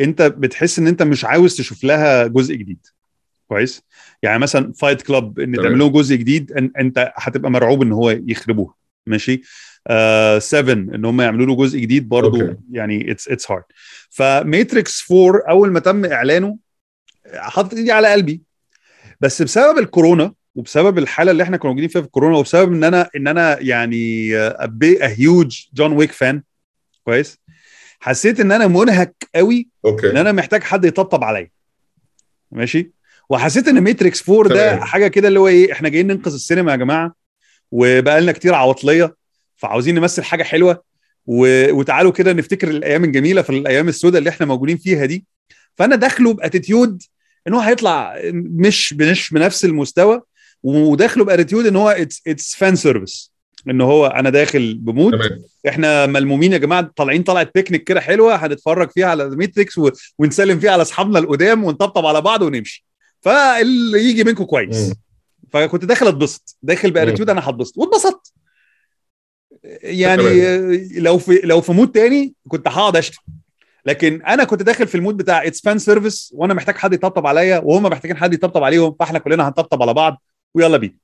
أنت 0.00 0.22
بتحس 0.22 0.78
إن 0.78 0.86
أنت 0.86 1.02
مش 1.02 1.24
عاوز 1.24 1.56
تشوف 1.56 1.84
لها 1.84 2.26
جزء 2.26 2.54
جديد. 2.54 2.86
كويس؟ 3.48 3.82
يعني 4.22 4.38
مثلا 4.38 4.72
فايت 4.72 5.02
كلاب 5.02 5.40
إن. 5.40 5.52
تعمل 5.56 5.78
لهم 5.78 5.92
جزء 5.92 6.16
جديد 6.16 6.52
أن- 6.52 6.80
أنت 6.80 7.12
هتبقى 7.16 7.50
مرعوب 7.50 7.82
إن 7.82 7.92
هو 7.92 8.10
يخربوها. 8.10 8.74
ماشي؟ 9.06 9.42
7 9.88 10.72
إن 10.72 11.04
هم 11.04 11.20
يعملوا 11.20 11.46
له 11.46 11.56
جزء 11.56 11.78
جديد 11.78 12.08
برضو 12.08 12.40
okay. 12.40 12.56
يعني 12.72 13.10
it's 13.10 13.28
it's 13.28 13.50
hard 13.50 13.62
فماتريكس 14.10 15.12
4 15.12 15.42
أول 15.48 15.72
ما 15.72 15.80
تم 15.80 16.04
إعلانه 16.04 16.58
حطيت 17.34 17.78
إيدي 17.78 17.92
على 17.92 18.12
قلبي. 18.12 18.42
بس 19.20 19.42
بسبب 19.42 19.78
الكورونا 19.78 20.32
وبسبب 20.54 20.98
الحالة 20.98 21.30
اللي 21.30 21.42
إحنا 21.42 21.56
كنا 21.56 21.68
موجودين 21.70 21.88
فيها 21.88 22.00
في 22.00 22.06
الكورونا 22.06 22.36
وبسبب 22.36 22.72
إن 22.72 22.84
أنا 22.84 23.10
إن 23.16 23.28
أنا 23.28 23.60
يعني 23.60 24.36
a 24.36 24.70
huge 25.02 25.66
جون 25.74 25.92
ويك 25.92 26.12
fan 26.12 26.42
كويس؟ 27.04 27.38
حسيت 28.00 28.40
إن 28.40 28.52
أنا 28.52 28.66
منهك 28.66 29.14
قوي 29.34 29.68
إن 29.86 29.90
okay 29.90 30.20
أنا 30.20 30.32
محتاج 30.32 30.62
حد 30.62 30.84
يطبطب 30.84 31.24
عليا. 31.24 31.50
ماشي؟ 32.52 32.92
وحسيت 33.30 33.68
إن 33.68 33.80
ماتريكس 33.80 34.28
4 34.30 34.48
ده. 34.48 34.84
حاجة 34.84 35.08
كده 35.08 35.28
اللي 35.28 35.40
هو 35.40 35.48
إيه 35.48 35.72
إحنا 35.72 35.88
جايين 35.88 36.06
ننقذ 36.06 36.34
السينما 36.34 36.72
يا 36.72 36.76
جماعة 36.76 37.14
وبقى 37.70 38.20
لنا 38.20 38.32
كتير 38.32 38.54
عواطلية. 38.54 39.16
فعاوزين 39.64 39.94
نمثل 39.94 40.22
حاجة 40.22 40.42
حلوة. 40.42 40.82
و... 41.26 41.72
وتعالوا 41.72 42.12
كده 42.12 42.32
نفتكر 42.32 42.68
الأيام 42.68 43.04
الجميلة 43.04 43.42
في 43.42 43.50
الأيام 43.50 43.88
السوداء 43.88 44.18
اللي 44.18 44.30
إحنا 44.30 44.46
موجودين 44.46 44.76
فيها 44.76 45.04
دي. 45.04 45.24
فأنا 45.74 45.96
داخله 45.96 46.34
ب 46.34 46.42
attitude 46.42 47.02
إن 47.48 47.54
هو 47.54 47.60
هيطلع 47.60 48.20
مش 48.32 48.92
مش 48.92 49.34
بنفس 49.34 49.64
المستوى 49.64 50.20
وداخله 50.62 51.24
ب 51.24 51.29
attitude 51.29 51.66
إن 51.66 51.76
هو 51.76 51.88
it's 51.88 52.22
it's 52.26 52.54
fan 52.54 52.76
service 52.76 53.32
إن 53.70 53.80
هو 53.80 54.06
أنا 54.06 54.30
داخل 54.30 54.74
ب 54.74 54.80
mood. 54.80 55.12
تمام. 55.12 55.42
إحنا 55.68 56.06
ملمومين 56.06 56.52
يا 56.52 56.58
جماعة 56.58 56.92
طالعين 56.96 57.22
طلعت 57.22 57.50
بيكنيك 57.54 57.84
كده 57.84 58.00
حلوة 58.00 58.34
هنتفرج 58.34 58.90
فيها 58.90 59.06
على 59.06 59.28
ماتريكس 59.28 59.78
و... 59.78 59.90
ونسلم 60.18 60.60
فيها 60.60 60.70
على 60.70 60.82
أصحابنا 60.82 61.18
القدام 61.18 61.64
ونطبطب 61.64 62.06
على 62.06 62.20
بعض 62.20 62.42
ونمشي. 62.42 62.86
فاللي 63.20 64.10
يجي 64.10 64.24
منكم 64.24 64.44
كويس. 64.44 64.88
مم. 64.88 64.94
فكنت 65.52 65.84
داخل 65.84 66.08
أتبسط. 66.08 66.56
داخل 66.62 66.90
ب 66.90 66.94
attitude 66.94 67.30
أنا 67.30 67.48
هتبسط. 67.48 67.78
واتبسطت. 67.78 68.32
يعني. 69.82 71.00
لو 71.00 71.18
في 71.18 71.40
لو 71.44 71.60
في 71.60 71.72
mood 71.72 71.92
تاني 71.92 72.34
كنت 72.48 72.68
هقعد 72.68 72.96
اشتم. 72.96 73.22
لكن 73.86 74.22
أنا 74.22 74.44
كنت 74.44 74.62
داخل 74.62 74.86
في 74.86 74.94
ال 74.94 74.98
mood 74.98 75.16
بتاع 75.16 75.46
it's 75.46 75.60
fan 75.60 75.78
service 75.78 76.32
وأنا 76.34 76.54
محتاج 76.54 76.74
حد 76.74 76.92
يطبطب 76.92 77.26
عليا 77.26 77.58
وهم 77.58 77.82
محتاجين 77.82 78.16
حد 78.16 78.34
يطبطب 78.34 78.62
عليهم 78.62 78.96
فاحنا 79.00 79.18
كلنا 79.18 79.48
هنطبطب 79.48 79.82
على 79.82 79.94
بعض 79.94 80.22
ويلا 80.54 80.76
بينا. 80.76 80.96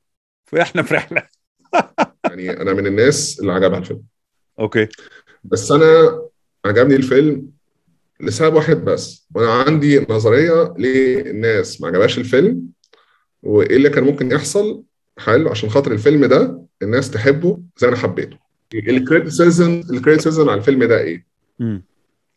فاحنا 0.47 0.83
في 0.83 0.95
رحلة. 0.95 1.23
يعني 2.31 2.51
أنا 2.51 2.73
من 2.73 2.87
الناس 2.87 3.41
اللي 3.41 3.53
عجبها 3.53 3.79
الفيلم. 3.79 4.03
Okay. 4.61 4.89
بس 5.45 5.73
أنا 5.73 6.23
عجبني 6.65 6.97
الفيلم 6.97 7.47
لسبب 8.21 8.55
واحد 8.55 8.77
بس. 8.77 9.29
وأنا 9.35 9.53
عندي 9.53 10.07
نظرية 10.11 10.75
للناس 10.79 11.81
ما 11.81 11.89
عجبهاش 11.89 12.19
الفيلم 12.19 12.67
وايه 13.43 13.77
اللي 13.77 13.91
كان 13.91 14.05
ممكن 14.05 14.33
يحصل 14.33 14.83
حلو 15.19 15.51
عشان 15.51 15.71
خاطر 15.71 15.93
الفيلم 15.93 16.25
ده 16.25 16.63
الناس 16.83 17.11
تحبه 17.11 17.61
زي 17.77 17.87
ما 17.87 17.93
أنا 17.93 18.03
حبيته. 18.03 18.50
ال 18.75 18.86
criticism 18.86 19.83
ال 19.91 19.97
criticism 19.97 20.49
على 20.49 20.59
الفيلم 20.59 20.85
ده 20.85 21.01
إيه؟ 21.01 21.27
مم. 21.59 21.83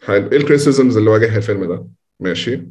حلو. 0.05 0.31
إيه 0.31 0.37
ال 0.37 0.43
criticisms 0.43 0.97
اللي 0.97 1.09
واجهها 1.09 1.37
الفيلم 1.37 1.65
ده؟ 1.65 1.87
ماشي. 2.19 2.61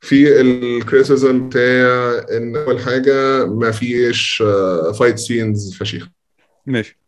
في 0.00 0.40
ال 0.40 0.51
criticism 0.51 1.48
بتاع 1.48 2.26
إن 2.36 2.56
أول 2.56 2.80
حاجة 2.80 3.46
ما 3.46 3.70
فيش 3.70 4.42
fight 4.98 5.18
scenes 5.18 5.76
فشيخة. 5.76 6.08
ماشي. 6.66 6.98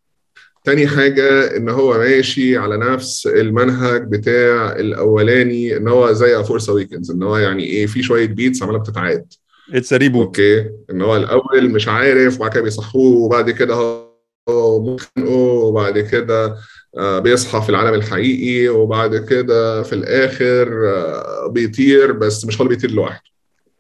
تاني 0.64 0.86
حاجة 0.86 1.56
إن 1.56 1.68
هو 1.68 1.98
ماشي 1.98 2.56
على 2.56 2.76
نفس 2.76 3.26
المنهج 3.26 4.08
بتاع 4.08 4.72
الأولاني 4.76 5.76
إن 5.76 5.88
هو 5.88 6.12
زي 6.12 6.44
Force 6.44 6.68
Awakens 6.68 7.10
إن 7.10 7.22
هو 7.22 7.36
يعني 7.36 7.64
إيه 7.64 7.86
في 7.86 8.02
شوية 8.02 8.26
beats 8.26 8.62
عمالة 8.62 8.78
بتتعاد. 8.78 9.32
it's 9.74 9.92
reboot 9.92 10.26
okay. 10.26 10.70
إن 10.90 11.02
هو 11.02 11.16
الأول 11.16 11.70
مش 11.70 11.88
عارف 11.88 12.36
وبعد 12.36 12.50
كده 12.52 12.62
بيصحوه 12.62 13.16
وبعد 13.16 13.50
كده 13.50 13.74
هو 13.74 14.07
مخنوق 14.50 15.32
وبعد 15.38 15.98
كده 15.98 16.56
آه، 16.98 17.18
بيصحى 17.18 17.62
في 17.62 17.68
العالم 17.68 17.94
الحقيقي 17.94 18.68
وبعد 18.68 19.16
كده 19.16 19.82
في 19.82 19.92
الآخر 19.92 20.88
آه، 20.88 21.46
بيطير 21.46 22.12
بس 22.12 22.44
مش 22.44 22.56
هو 22.60 22.66
اللي 22.66 22.76
بيطير 22.76 22.90
لوحده. 22.90 23.22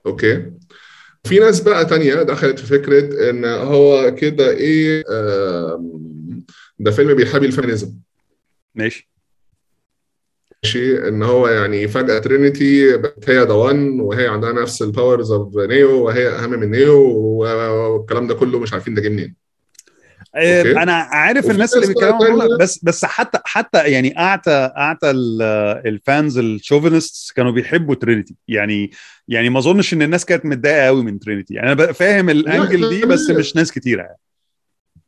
okay؟ 0.06 0.52
في 1.24 1.38
ناس 1.38 1.60
بقى 1.60 1.84
تانية 1.84 2.14
دخلت 2.14 2.58
في 2.58 2.66
فكرة 2.66 3.30
إن 3.30 3.44
هو 3.44 4.14
كده 4.14 4.50
إيه 4.50 5.04
um، 5.10 6.44
ده 6.78 6.90
فيلم 6.90 7.14
بيحابي 7.14 7.46
ال 7.46 7.51
feminism. 7.51 7.94
ماشي. 8.74 9.10
ماشي؟ 10.64 11.08
إن 11.08 11.22
هو 11.22 11.48
يعني 11.48 11.88
فجأة 11.88 12.18
ترينيتي 12.18 12.96
بقت 12.96 13.30
هي 13.30 13.38
the 13.38 13.52
one 13.52 14.00
وهي 14.00 14.26
عندها 14.28 14.52
نفس 14.52 14.82
ال 14.82 14.89
powers 14.89 15.32
of 15.32 15.56
نيو 15.56 16.04
وهي 16.04 16.28
أهم 16.28 16.50
من 16.50 16.70
نيو 16.70 17.00
والكلام 17.16 18.26
ده 18.26 18.34
كله 18.34 18.58
مش 18.58 18.72
عارفين 18.72 18.94
ده 18.94 19.02
جه 19.02 19.08
منين. 19.08 19.47
okay. 20.38 20.82
أنا 20.82 20.92
عارف 20.92 21.50
الناس 21.50 21.74
اللي 21.74 21.86
بيتكلموا 21.86 22.56
بس 22.60 22.80
بس 22.84 23.04
حتى 23.04 23.38
حتى 23.44 23.78
يعني 23.78 24.18
أعتى 24.18 24.50
أعتى 24.76 25.10
ال- 25.10 25.42
ال 25.86 25.96
fans 25.96 26.38
ال 26.38 26.47
chauvinist 26.47 27.32
كانوا 27.36 27.52
بيحبوا 27.52 27.94
ترينيتي 27.94 28.34
يعني 28.48 28.90
يعني 29.28 29.50
ما 29.50 29.58
أظنش 29.58 29.94
إن 29.94 30.02
الناس 30.02 30.24
كانت 30.24 30.46
متضايقة 30.46 30.86
قوي 30.86 31.02
من 31.02 31.18
ترينيتي 31.18 31.54
يعني 31.54 31.72
أنا 31.72 31.92
فاهم 31.92 32.30
ال 32.30 32.40
angle 32.40 32.88
دي 32.88 33.06
بس 33.06 33.30
مش 33.30 33.56
ناس 33.56 33.72
كتيرة 33.72 34.02
يعني 34.02 34.18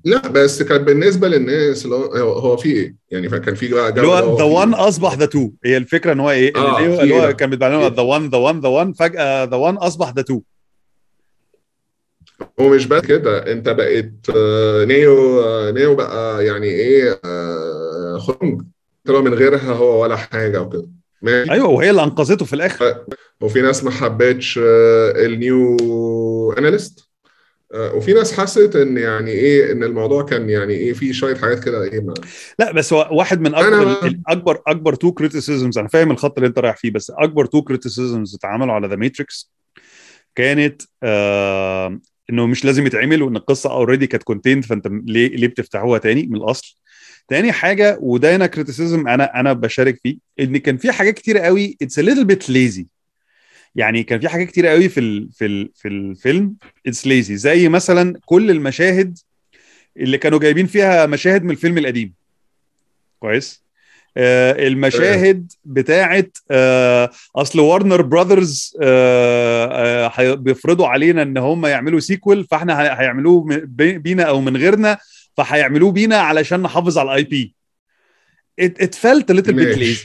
لا 0.04 0.28
بس 0.28 0.62
كان 0.62 0.84
بالنسبة 0.84 1.28
للناس 1.28 1.84
اللي 1.84 1.96
هو 1.96 2.32
هو 2.32 2.56
في 2.56 2.68
إيه؟ 2.72 2.94
يعني 3.10 3.28
كان 3.28 3.54
في 3.54 3.68
بقى 3.68 3.88
اللي 3.88 4.06
هو 4.06 4.38
the 4.38 4.44
one 4.44 4.74
إيه؟ 4.74 4.88
أصبح 4.88 5.14
the 5.14 5.26
two 5.26 5.50
هي 5.64 5.76
الفكرة 5.76 6.12
إن 6.12 6.20
هو 6.20 6.30
إيه 6.30 6.52
آه، 6.56 7.02
اللي, 7.02 7.14
هو. 7.14 7.32
كان 7.32 7.50
في 7.50 7.56
the 7.56 8.00
one 8.02 8.28
ذا 8.28 8.38
وان 8.38 8.60
ذا 8.60 8.68
وان 8.68 8.92
فجأة 8.92 9.44
ذا 9.44 9.56
وان 9.56 9.74
أصبح 9.74 10.12
the 10.16 10.22
two 10.22 10.40
هو 12.61 12.68
مش 12.68 12.86
بس 12.86 13.03
كده 13.03 13.53
انت 13.53 13.68
بقيت 13.68 14.12
آه، 14.36 14.84
نيو 14.84 15.41
آه، 15.41 15.70
نيو 15.70 15.95
بقى 15.95 16.47
يعني 16.47 16.66
إيه 16.66 17.20
آه، 17.24 18.18
خرنج 18.18 18.62
طلع 19.05 19.20
من 19.20 19.34
غيرها 19.34 19.72
هو 19.72 20.03
ولا 20.03 20.16
حاجة 20.16 20.62
وكده. 20.62 20.88
ماشي. 21.22 21.53
أيوه 21.53 21.68
وهي 21.68 21.91
اللي 21.91 22.03
أنقذته 22.03 22.45
في 22.45 22.53
الآخر. 22.53 23.05
وفي 23.41 23.61
ناس 23.62 23.84
ما 23.84 23.91
حبتش 23.91 24.61
النيو 25.16 25.76
اناليست 26.59 27.11
وفي 27.74 28.12
ناس 28.12 28.41
حست 28.41 28.76
إن 28.76 28.99
يعني 28.99 29.30
إيه 29.30 29.72
إن 29.72 29.84
الموضوع 29.84 30.22
كان 30.22 30.51
يعني 30.51 30.74
إيه 30.74 30.93
في 30.93 31.12
شوية 31.12 31.34
حاجات 31.34 31.64
كده 31.64 31.82
إيه 31.82 32.01
ما 32.01 32.14
لا 32.59 32.72
بس 32.72 32.93
هو 32.93 33.09
واحد 33.12 33.41
من 33.41 33.55
أكبر 33.55 33.95
أنا- 33.95 34.14
أكبر 34.28 34.62
أكبر 34.66 34.95
تو 34.95 35.12
كريتيسيزمز 35.12 35.78
أنا 35.78 35.88
فاهم 35.88 36.11
الخط 36.11 36.38
اللي 36.38 36.47
أنت 36.49 36.59
رايح 36.59 36.76
فيه 36.76 36.91
بس 36.91 37.12
أكبر 37.18 37.47
تو 37.47 37.62
كريتيسيزمز 37.62 38.34
اتعملوا 38.34 38.74
على 38.74 38.86
ذا 38.88 38.97
ماتريكس 38.97 39.51
كانت 40.34 40.82
آه 41.03 42.01
إنه 42.30 42.46
مش 42.46 42.64
لازم 42.64 42.86
يتعمل 42.86 43.22
وإن 43.22 43.36
القصة 43.36 43.70
already 43.70 44.06
كانت 44.06 44.22
contained 44.22 44.64
فأنت 44.64 44.88
ليه 45.04 45.28
ليه 45.28 45.46
بتفتحوها 45.46 45.98
تاني 45.98 46.26
من 46.26 46.36
الأصل؟ 46.36 46.76
تاني 47.28 47.52
حاجة 47.52 47.98
وده 48.00 48.36
هنا 48.36 48.46
criticism 48.46 49.08
أنا 49.08 49.40
أنا 49.40 49.52
بشارك 49.52 50.00
فيه 50.02 50.18
إن 50.40 50.56
كان 50.56 50.76
في 50.76 50.92
حاجات 50.92 51.14
كتير 51.14 51.38
قوي 51.38 51.76
it's 51.82 52.00
a 52.00 52.02
little 52.02 52.24
bit 52.24 52.52
lazy. 52.52 52.84
يعني 53.74 54.02
كان 54.02 54.20
في 54.20 54.28
حاجات 54.28 54.48
كتير 54.48 54.66
قوي 54.66 54.88
في 54.88 55.00
ال 55.00 55.32
في 55.32 55.46
ال 55.46 55.70
في 55.74 55.88
الفيلم 55.88 56.54
it's 56.86 57.06
lazy 57.06 57.36
زي 57.36 57.68
مثلا 57.68 58.20
كل 58.26 58.50
المشاهد 58.50 59.18
اللي 59.96 60.18
كانوا 60.18 60.38
جايبين 60.38 60.66
فيها 60.66 61.06
مشاهد 61.06 61.44
من 61.44 61.50
الفيلم 61.50 61.78
القديم. 61.78 62.14
كويس؟ 63.20 63.64
المشاهد 64.16 65.52
بتاعت 65.64 66.36
آه 66.50 67.11
أصل 67.36 67.61
وارنر 67.61 68.02
براذرز 68.02 68.76
آه 68.82 69.66
آه 70.06 70.12
هي- 70.14 70.36
بيفرضوا 70.36 70.86
علينا 70.86 71.22
إن 71.22 71.38
هم 71.38 71.66
يعملوا 71.66 72.00
sequel 72.00 72.44
فإحنا 72.50 72.80
هي- 72.82 72.96
هيعملوه 73.00 73.44
بينا 73.98 74.22
أو 74.22 74.40
من 74.40 74.56
غيرنا 74.56 74.98
فهيعملوه 75.36 75.92
بينا 75.92 76.16
علشان 76.16 76.62
نحافظ 76.62 76.98
على 76.98 77.11
ال 77.11 77.24
IP 77.24 77.54
it 78.58 78.82
felt 78.82 79.30
little 79.32 79.52
bit 79.52 79.78
lazy 79.78 80.04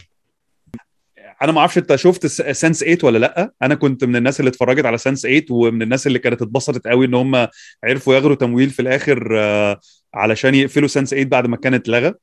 أنا 1.41 1.51
ما 1.51 1.59
أعرفش 1.59 1.77
أنت 1.77 1.95
شفت 1.95 2.25
Sense 2.51 2.79
8 2.79 2.97
ولا 3.03 3.17
لأ؟ 3.17 3.51
أنا 3.61 3.75
كنت 3.75 4.03
من 4.03 4.15
الناس 4.15 4.39
اللي 4.39 4.49
اتفرجت 4.49 4.85
على 4.85 4.97
Sense 4.97 5.21
8 5.21 5.45
ومن 5.49 5.81
الناس 5.81 6.07
اللي 6.07 6.19
كانت 6.19 6.41
اتبسطت 6.41 6.87
قوي 6.87 7.05
إن 7.05 7.13
هم 7.13 7.47
عرفوا 7.83 8.15
ياخدوا 8.15 8.35
تمويل 8.35 8.69
في 8.69 8.81
الآخر 8.81 9.29
آه، 9.39 9.79
علشان 10.13 10.55
يقفلوا 10.55 10.87
Sense 10.87 11.09
8 11.09 11.25
بعد 11.25 11.47
ما 11.47 11.57
كانت 11.57 11.75
اتلغى. 11.81 12.13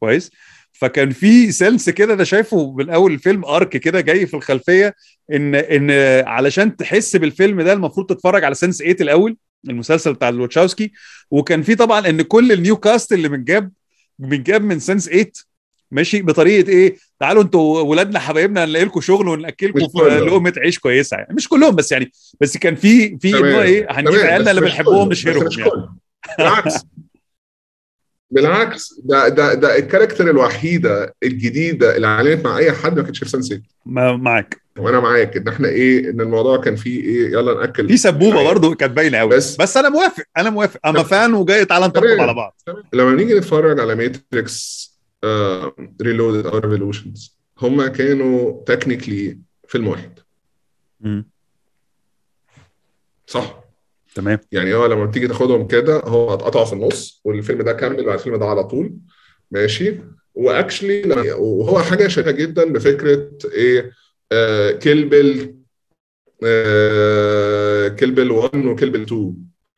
كويس. 0.00 0.30
فكان 0.72 1.10
في 1.10 1.52
sense 1.52 1.90
كده 1.90 2.14
أنا 2.14 2.24
شايفه 2.24 2.72
من 2.72 2.90
اول 2.90 3.12
الفيلم 3.12 3.44
arc 3.44 3.68
كده 3.68 4.00
جاي 4.00 4.26
في 4.26 4.34
الخلفية 4.34 4.94
إن 5.32 5.54
إن 5.54 5.90
علشان 6.26 6.76
تحس 6.76 7.16
بالفيلم 7.16 7.62
ده 7.62 7.72
المفروض 7.72 8.06
تتفرج 8.06 8.44
على 8.44 8.54
Sense 8.54 8.78
8 8.78 8.96
الأول 9.00 9.36
المسلسل 9.68 10.12
بتاع 10.12 10.28
الوتشاوسكي 10.28 10.92
وكان 11.30 11.62
في 11.62 11.74
طبعا 11.74 12.08
إن 12.08 12.22
كل 12.22 12.52
ال 12.52 12.58
new 12.58 12.76
cast 12.76 13.12
اللي 13.12 13.28
متجاب 13.28 13.72
متجاب 14.18 14.64
من 14.64 14.78
Sense 14.78 15.08
8 15.08 15.30
ماشي 15.90 16.22
بطريقة 16.22 16.68
إيه 16.68 16.96
تعالوا 17.20 17.42
أنتوا 17.42 17.80
ولادنا 17.80 18.18
حبايبنا 18.18 18.64
نلاقي 18.66 18.84
لكم 18.84 19.00
شغل 19.00 19.28
ونأكلكم. 19.28 19.78
لقمة 20.08 20.52
عيش 20.56 20.78
كويسة 20.78 21.16
يعني 21.16 21.34
مش 21.34 21.48
كلهم 21.48 21.74
بس 21.74 21.92
يعني 21.92 22.12
بس 22.40 22.56
كان 22.56 22.74
في 22.74 23.18
في. 23.18 23.36
إيه 23.62 23.86
هنجيب 23.90 24.20
عيالنا 24.20 24.50
اللي 24.50 24.60
مش 24.62 24.70
بنحبهم 24.70 25.08
نشهرهم 25.08 25.48
يعني. 25.58 25.70
بالعكس 26.38 26.74
بالعكس 28.30 29.00
ده 29.04 29.28
ده 29.28 29.54
ده 29.54 29.78
ال 29.78 29.83
character 29.83 30.30
الوحيدة 30.30 31.14
الجديدة 31.22 31.96
اللي 31.96 32.06
علمت 32.06 32.44
مع 32.44 32.58
أي 32.58 32.72
حد 32.72 32.96
ما 32.96 33.02
كانتش 33.02 33.18
في 33.18 33.28
Sense 33.28 33.62
ما- 33.86 34.16
معاك. 34.16 34.60
وأنا 34.78 35.00
معاك 35.00 35.36
إن 35.36 35.48
إحنا 35.48 35.68
إيه 35.68 36.10
إن 36.10 36.20
الموضوع 36.20 36.56
كان 36.60 36.76
فيه 36.76 37.02
إيه 37.02 37.26
يلا 37.32 37.54
نأكل. 37.54 37.88
في 37.88 37.96
سبوبة 37.96 38.28
العيال. 38.32 38.46
برضو 38.54 38.74
كانت 38.74 38.92
باينة 38.92 39.18
قوي 39.18 39.30
بس, 39.36 39.56
بس- 39.56 39.76
أنا 39.76 39.88
موافق 39.88 40.24
أنا 40.36 40.50
موافق. 40.50 40.80
I'm 40.86 41.02
a 41.02 41.10
fan 41.10 41.34
وجاي 41.34 41.64
تعالى 41.64 41.86
نطبطب 41.86 42.06
تمام. 42.06 42.20
على 42.20 42.34
بعض. 42.34 42.56
لما 42.92 43.12
نيجي 43.14 43.34
نتفرج 43.34 43.80
على 43.80 43.94
Matrix 43.94 44.88
Reloaded 46.02 46.46
أو 46.46 46.58
Revolutions 46.58 47.38
هم 47.58 47.86
كانوا 47.86 48.64
technically 48.66 49.38
فيلم 49.68 49.88
واحد. 49.88 50.18
صح. 53.26 53.57
تمام. 54.18 54.38
يعني 54.52 54.74
هو 54.74 54.86
لما 54.86 55.04
بتيجي 55.04 55.28
تاخدهم 55.28 55.66
كده 55.66 56.00
هو 56.00 56.34
اتقطع 56.34 56.64
في 56.64 56.72
النص 56.72 57.20
والفيلم 57.24 57.62
ده 57.62 57.72
كمل 57.72 58.04
بعد 58.04 58.18
الفيلم 58.18 58.36
ده 58.36 58.44
على 58.46 58.64
طول. 58.64 58.92
ماشي؟ 59.50 59.94
و 60.34 60.45
actually 60.45 61.32
وهو 61.38 61.78
حاجة 61.78 62.08
شبيهه 62.08 62.30
جدا 62.30 62.72
بفكرة 62.72 63.28
إيه؟ 63.52 63.90
آه 64.32 64.70
Kill 64.70 65.12
Bill 65.12 65.54
آه 66.44 67.88
Kill 67.88 68.09
Bill 68.09 68.30
1 68.30 68.64
و 68.66 68.70
Kill 68.70 68.86
Bill 68.86 69.02
2 69.02 69.34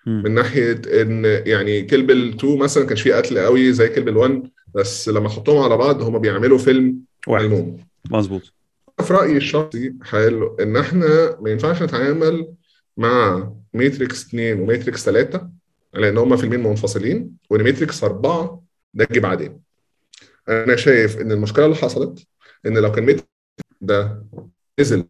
مم. 0.06 0.22
من 0.24 0.34
ناحية 0.34 0.82
إن 1.02 1.24
يعني 1.24 1.82
Kill 1.82 2.05
Bill 2.05 2.28
2 2.28 2.58
مثلا 2.58 2.86
كانش 2.86 3.02
فيه 3.02 3.14
قتل 3.14 3.38
قوي 3.38 3.72
زي 3.72 3.88
Kill 3.88 4.02
Bill 4.02 4.16
1 4.16 4.42
بس 4.74 5.08
لما 5.08 5.28
حطوهم 5.28 5.62
على 5.62 5.76
بعض 5.76 6.02
هم 6.02 6.18
بيعملوا 6.18 6.58
فيلم 6.58 6.98
واحد. 7.26 7.76
مظبوط. 8.10 8.42
في 9.02 9.12
رأيي 9.12 9.36
الشخصي 9.36 9.94
حلو 10.02 10.56
إن 10.60 10.76
إحنا 10.76 11.36
ما 11.40 11.50
ينفعش 11.50 11.82
نتعامل 11.82 12.54
مع 12.96 13.52
Matrix 13.74 14.26
2 14.26 14.60
و 14.60 14.67
Matrix 14.67 15.04
3 15.04 15.48
لأن 15.94 16.18
هما 16.18 16.36
فيلمين 16.36 16.62
منفصلين 16.62 17.36
وان 17.50 17.62
Matrix 17.64 18.04
4 18.04 18.62
ده 18.94 19.08
جه 19.12 19.20
بعدين 19.20 19.60
أنا 20.48 20.76
شايف 20.76 21.20
إن 21.20 21.32
المشكلة 21.32 21.64
اللي 21.64 21.76
حصلت 21.76 22.26
إن 22.66 22.78
لو 22.78 22.92
كان 22.92 23.04
Matrix 23.04 23.28
ده 23.80 24.24
نزل 24.80 25.04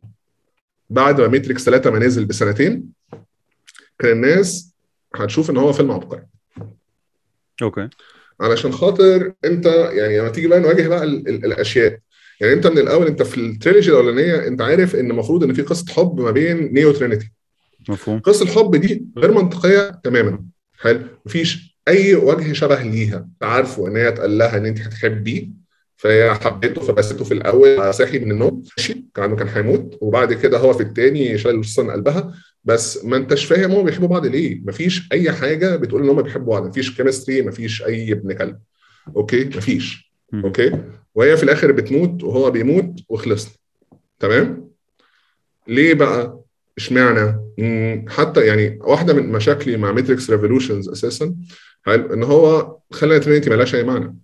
بعد 0.91 1.21
ما 1.21 1.29
Matrix 1.29 1.65
3 1.65 1.91
ما 1.91 1.99
نزل 1.99 2.25
بسنتين 2.25 2.85
كان 3.99 4.13
الناس 4.13 4.75
هتشوف 5.17 5.51
إن 5.51 5.57
هو 5.57 5.73
فيلم 5.73 5.91
عبقري. 5.93 6.27
okay. 7.63 7.89
علشان 8.41 8.73
خاطر 8.73 9.33
أنت 9.45 9.67
يعني 9.67 10.19
لما 10.19 10.29
تيجي 10.29 10.49
بقى 10.49 10.61
نواجه 10.61 10.89
بقى 10.89 11.05
ال 11.05 11.29
ال 11.29 11.45
الأشياء 11.45 11.99
يعني 12.41 12.53
أنت 12.53 12.67
من 12.67 12.79
الأول 12.79 13.07
أنت 13.07 13.23
في 13.23 13.39
ال 13.41 13.47
trilogy 13.47 13.91
الأولانية 13.91 14.47
أنت 14.47 14.61
عارف 14.63 14.95
إن 14.97 15.11
المفروض 15.11 15.45
إن 15.45 15.53
في 15.55 15.63
قصة 15.63 15.93
حب 15.93 16.21
ما 16.21 16.31
بين 16.31 16.73
نيو 16.75 16.93
ترينيتي. 16.93 17.33
مفهوم. 17.89 18.19
قصة 18.19 18.45
الحب 18.45 18.77
دي 18.77 19.05
غير 19.19 19.33
منطقية 19.33 19.91
تماما. 20.05 20.45
حلو. 20.79 21.01
مفيش 21.27 21.77
أي 21.89 22.15
وجه 22.15 22.53
شبه 22.53 22.83
ليها. 22.83 23.29
عارفه 23.43 23.89
إن 23.89 23.97
هي 23.97 24.09
اتقال 24.09 24.39
لها 24.39 24.57
إن 24.57 24.67
أنت 24.67 24.81
هتحبيه 24.81 25.49
فهي 25.97 26.35
حبيته 26.35 26.81
فبسته 26.81 27.25
في 27.25 27.35
الأول 27.35 27.95
صحي 27.95 28.19
من 28.19 28.31
النوم 28.31 28.63
ماشي 28.79 29.05
كأنه 29.15 29.37
كان 29.37 29.49
هيموت. 29.49 29.99
وبعد 30.01 30.33
كده 30.33 30.59
هو 30.59 30.73
في 30.73 30.83
التاني 30.83 31.39
شال 31.39 31.59
وصل 31.59 31.91
قلبها. 31.91 32.35
بس 32.65 33.05
ما 33.05 33.17
أنتش 33.17 33.45
فاهم 33.45 33.71
هم 33.71 33.85
بيحبوا 33.85 34.09
بعض 34.09 34.27
ليه. 34.27 34.61
مفيش 34.65 35.09
أي 35.13 35.33
حاجة 35.33 35.77
بتقول 35.77 36.03
إن 36.03 36.09
هم 36.09 36.23
بيحبوا 36.23 36.55
بعض. 36.55 36.69
مفيش 36.69 36.97
chemistry 36.97 37.43
مفيش 37.43 37.83
أي 37.83 38.13
ابن 38.13 38.33
كلب. 38.33 38.59
okay؟ 39.17 39.45
مفيش. 39.45 40.13
okay؟ 40.35 40.83
وهي 41.15 41.37
في 41.37 41.43
الآخر 41.43 41.73
بتموت 41.73 42.25
وهو 42.25 42.51
بيموت 42.51 43.01
وخلصنا. 43.09 43.53
تمام؟ 44.19 44.71
ليه 45.69 45.95
بقى؟ 45.95 46.41
اشمعنى؟ 46.79 47.41
حتى 48.09 48.47
يعني 48.47 48.79
واحدة 48.83 49.15
من 49.15 49.33
مشاكلي 49.33 49.77
مع 49.77 49.93
Matrix 49.93 50.31
Revolutions 50.31 50.89
أساسا 50.89 51.35
حلو 51.83 52.15
إن 52.15 52.23
هو 52.23 52.77
خلى 52.93 53.21
ترينيتي 53.21 53.51
ملهاش 53.51 53.75
أي 53.75 53.85
معنى. 53.85 54.17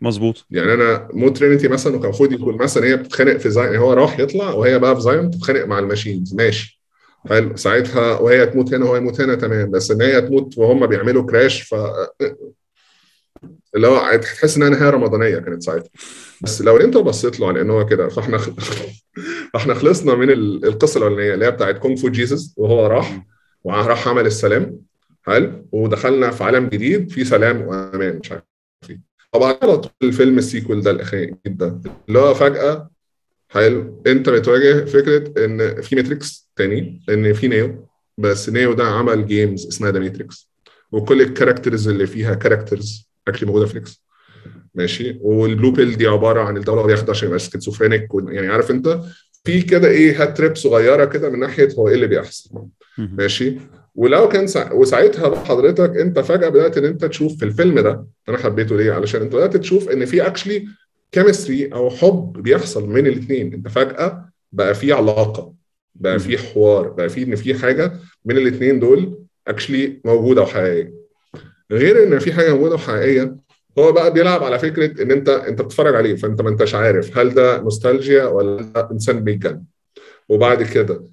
مظبوط. 0.00 0.46
يعني 0.50 0.74
أنا 0.74 1.08
لو 1.12 1.28
ترينيتي 1.28 1.68
مثلا 1.68 1.92
وكان 1.96 2.04
المفروض 2.04 2.32
يكون 2.32 2.56
مثلا 2.56 2.86
هي 2.86 2.96
بتتخانق 2.96 3.36
في 3.36 3.50
زايون 3.50 3.76
هو 3.76 3.92
راح 3.92 4.18
يطلع 4.20 4.50
وهي 4.50 4.78
بقى 4.78 4.94
في 4.94 5.00
زايون 5.00 5.30
تتخانق 5.30 5.64
مع 5.64 5.78
ال 5.78 5.84
machines 5.84 6.34
ماشي. 6.34 6.82
حلو 7.28 7.56
ساعتها 7.56 8.18
وهي 8.18 8.46
تموت 8.46 8.74
هنا 8.74 8.84
وهو 8.84 8.96
يموت 8.96 9.20
هنا 9.20 9.34
تمام. 9.34 9.70
بس 9.70 9.90
إن 9.90 10.02
هي 10.02 10.20
تموت 10.20 10.58
وهم 10.58 10.86
بيعملوا 10.86 11.22
crash 11.26 11.62
ف 11.62 11.74
اللي 13.76 13.86
هو 13.86 14.16
تحس 14.16 14.56
إنها 14.56 14.68
نهاية 14.68 14.90
رمضانية 14.90 15.38
كانت 15.38 15.62
ساعتها. 15.62 15.90
بس 16.40 16.62
لو 16.62 16.76
أنت 16.76 16.96
بصيت 16.96 17.40
له 17.40 17.48
على 17.48 17.60
إن 17.60 17.70
هو 17.70 17.86
كده 17.86 18.08
فإحنا 18.08 18.38
فاحنا 19.52 19.74
خلصنا 19.74 20.14
من 20.14 20.30
ال- 20.30 20.64
القصة 20.64 20.98
الأولانية 20.98 21.34
اللي 21.34 21.44
هي 21.46 21.50
بتاعت 21.50 21.78
كونغ 21.78 21.96
فو 21.96 22.08
Jesus 22.08 22.54
وهو 22.56 22.86
راح 22.86 23.26
وراح 23.64 24.08
عمل 24.08 24.26
السلام. 24.26 24.80
حلو. 25.22 25.66
ودخلنا 25.72 26.30
في 26.30 26.44
عالم 26.44 26.66
جديد 26.68 27.10
فيه 27.10 27.24
سلام 27.24 27.62
وأمان 27.62 28.18
مش 28.18 28.32
عارف 28.32 28.42
إيه. 28.90 29.00
طبعا 29.32 29.58
على 29.62 29.76
طول 29.78 29.90
الفيلم 30.02 30.38
ال 30.38 30.44
sequel 30.44 30.82
ده 30.82 30.90
الأخير 30.90 31.34
ده 31.46 31.80
اللي 32.08 32.18
هو 32.18 32.34
فجأة 32.34 32.90
حلو. 33.48 34.02
أنت 34.06 34.28
بتواجه 34.28 34.84
فكرة 34.84 35.44
إن 35.44 35.82
في 35.82 35.96
matrix 35.96 36.50
تاني 36.56 37.02
إن 37.08 37.32
في 37.32 37.48
نيو 37.48 37.88
بس 38.18 38.48
نيو 38.48 38.72
ده 38.72 38.84
عمل 38.84 39.26
games 39.26 39.66
اسمها 39.66 39.90
The 39.90 39.98
Matrix 39.98 40.50
وكل 40.92 41.22
ال 41.22 41.28
characters 41.28 41.88
اللي 41.88 42.06
فيها 42.06 42.34
characters 42.34 43.10
actually 43.28 43.46
موجودة 43.46 43.66
في 43.66 43.74
نيكس 43.78 44.03
ماشي؟ 44.74 45.18
وال 45.20 45.37
blue 45.37 45.70
pill 45.70 45.96
دي 45.96 46.06
عبارة 46.06 46.40
عن 46.40 46.56
الدوا 46.56 46.80
اللي 46.80 46.92
بياخدها 46.92 47.10
عشان 47.10 47.26
يبقى 47.28 47.38
schizophrenic 47.38 48.08
يعني 48.28 48.48
عارف 48.48 48.70
انت؟ 48.70 49.00
في 49.44 49.62
كده 49.62 49.88
إيه 49.88 50.22
head 50.22 50.36
trip 50.38 50.56
صغيرة 50.56 51.04
كده 51.04 51.30
من 51.30 51.40
ناحية 51.40 51.68
هو 51.78 51.88
إيه 51.88 51.94
اللي 51.94 52.06
بيحصل. 52.06 52.50
ماشي؟ 52.98 53.56
ولو 53.94 54.28
كان 54.28 54.46
سا... 54.46 54.72
وساعتها 54.72 55.44
حضرتك 55.44 55.96
انت 55.96 56.18
فجأة 56.18 56.48
بدأت 56.48 56.78
ان 56.78 56.84
انت 56.84 57.04
تشوف 57.04 57.36
في 57.38 57.44
الفيلم 57.44 57.80
ده 57.80 58.06
أنا 58.28 58.38
حبيته 58.38 58.76
ليه؟ 58.76 58.92
علشان 58.92 59.20
انت 59.22 59.34
بدأت 59.34 59.56
تشوف 59.56 59.88
ان 59.90 60.04
في 60.04 60.26
actually 60.26 60.66
chemistry 61.12 61.66
أو 61.72 61.90
حب 61.90 62.32
بيحصل 62.32 62.88
من 62.88 63.06
الاثنين 63.06 63.52
انت 63.54 63.68
فجأة 63.68 64.30
بقى 64.52 64.74
في 64.74 64.92
علاقة 64.92 65.54
بقى 65.94 66.18
في 66.18 66.38
حوار 66.38 66.88
بقى 66.88 67.08
في 67.08 67.22
ان 67.22 67.36
في 67.36 67.54
حاجة 67.54 67.92
من 68.24 68.36
الاثنين 68.36 68.80
دول 68.80 69.18
actually 69.48 70.00
موجودة 70.04 70.42
وحقيقية. 70.42 70.94
غير 71.72 72.02
إن 72.02 72.18
في 72.18 72.32
حاجة 72.32 72.52
موجودة 72.52 72.74
وحقيقية 72.74 73.36
هو 73.78 73.92
بقى 73.92 74.12
بيلعب 74.12 74.44
على 74.44 74.58
فكرة 74.58 75.02
إن 75.02 75.10
أنت 75.10 75.28
أنت 75.28 75.62
بتتفرج 75.62 75.94
عليه 75.94 76.14
فأنت 76.14 76.42
ما 76.42 76.48
أنتش 76.48 76.74
عارف 76.74 77.18
هل 77.18 77.34
ده 77.34 77.60
نوستالجيا 77.60 78.24
ولا 78.24 78.62
ده 78.62 78.88
إنسان 78.92 79.24
بيتجنن. 79.24 79.64
وبعد 80.28 80.62
كده 80.62 81.04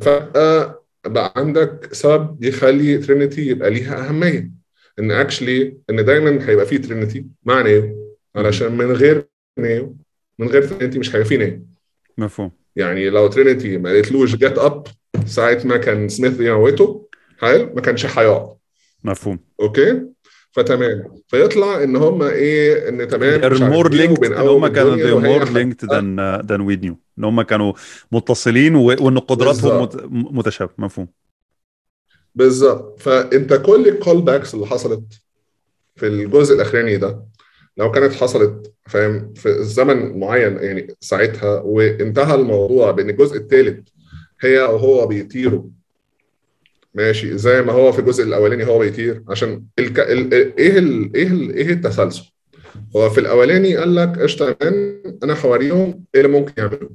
فجأة 0.00 0.82
بقى 1.06 1.32
عندك 1.36 1.88
سبب 1.92 2.44
يخلي 2.44 2.98
ترينيتي 2.98 3.46
يبقى 3.46 3.70
ليها 3.70 4.08
أهمية. 4.08 4.50
إن 4.98 5.10
actually 5.10 5.76
إن 5.90 6.04
دايما 6.04 6.48
هيبقى 6.48 6.66
في 6.66 6.78
ترينيتي 6.78 7.26
مع 7.44 7.62
نيو 7.62 8.16
علشان 8.36 8.76
من 8.76 8.92
غير 8.92 9.28
نيو 9.58 9.96
من 10.38 10.48
غير 10.48 10.62
ترينيتي 10.62 10.98
مش 10.98 11.14
هيبقى 11.14 11.28
في 11.28 11.36
نيو 11.36 11.60
مفهوم. 12.18 12.50
يعني 12.76 13.10
لو 13.10 13.26
ترينيتي 13.26 13.78
ما 13.78 13.90
قالتلوش 13.90 14.36
get 14.36 14.58
up 14.58 14.86
ساعة 15.26 15.60
ما 15.64 15.76
كان 15.76 16.08
سميث 16.08 16.40
يموته 16.40 17.08
حلو 17.38 17.72
ما 17.74 17.80
كانش 17.80 18.18
هيقعد 18.18 18.56
مفهوم. 19.04 19.38
أوكي؟ 19.60 20.02
فتمام. 20.58 21.04
فيطلع 21.28 21.82
إن 21.82 21.96
هم 21.96 22.22
إيه 22.22 22.88
إن 22.88 23.08
تمام 23.08 23.40
they're 23.40 23.60
more 23.60 23.92
إيه 23.94 24.08
linked 24.08 24.24
إن 24.24 24.32
هم 24.48 24.66
كانوا 24.66 24.96
they're 24.96 25.24
more 25.24 25.46
linked 25.48 25.88
than 25.88 26.18
uh, 26.18 26.46
than 26.46 26.60
we 26.70 26.76
knew. 26.84 26.94
إن 27.18 27.24
هم 27.24 27.42
كانوا 27.42 27.72
متصلين 28.12 28.74
وإن 28.76 29.18
قدراتهم 29.18 29.82
مت- 29.82 30.04
متشابهة. 30.10 30.74
مفهوم. 30.78 31.08
بالظبط. 32.34 33.00
فأنت 33.02 33.54
كل 33.54 33.88
ال 33.88 34.22
callbacks 34.22 34.54
اللي 34.54 34.66
حصلت 34.66 35.02
في 35.96 36.06
الجزء 36.06 36.54
الأخراني 36.54 36.96
ده 36.96 37.24
لو 37.76 37.90
كانت 37.90 38.14
حصلت 38.14 38.72
فاهم 38.86 39.32
في 39.34 39.64
زمن 39.64 40.18
معين 40.20 40.56
يعني 40.56 40.94
ساعتها 41.00 41.60
وانتهى 41.60 42.34
الموضوع 42.34 42.90
بإن 42.90 43.10
الجزء 43.10 43.36
الثالث 43.36 43.88
هي 44.40 44.58
وهو 44.58 45.06
بيطيروا 45.06 45.62
ماشي. 46.98 47.38
زي 47.38 47.62
ما 47.62 47.72
هو 47.72 47.92
في 47.92 47.98
الجزء 47.98 48.24
الأولاني 48.24 48.66
هو 48.66 48.78
بيطير. 48.78 49.22
عشان 49.28 49.64
الك... 49.78 50.00
ال... 50.00 50.34
إيه 50.34 50.78
ال... 50.78 51.14
إيه 51.14 51.26
ال... 51.26 51.54
إيه 51.54 51.70
التسلسل؟ 51.72 52.22
هو 52.96 53.10
في 53.10 53.20
الأولاني 53.20 53.76
قال 53.76 53.94
لك 53.94 54.18
قشطة 54.18 54.56
أنا 55.22 55.40
هوريهم 55.44 56.04
إيه 56.14 56.20
اللي 56.20 56.32
ممكن 56.38 56.52
يعملوه. 56.58 56.90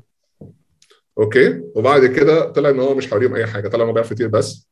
أوكي؟ 1.18 1.62
وبعد 1.76 2.06
كده 2.06 2.46
طلع 2.52 2.70
إن 2.70 2.80
هو 2.80 2.96
مش 2.96 3.14
هوريهم 3.14 3.36
أي 3.36 3.46
حاجة. 3.46 3.68
طلع 3.68 3.84
انه 3.84 3.94
بيعرف 3.94 4.12
يطير 4.12 4.28
بس. 4.28 4.68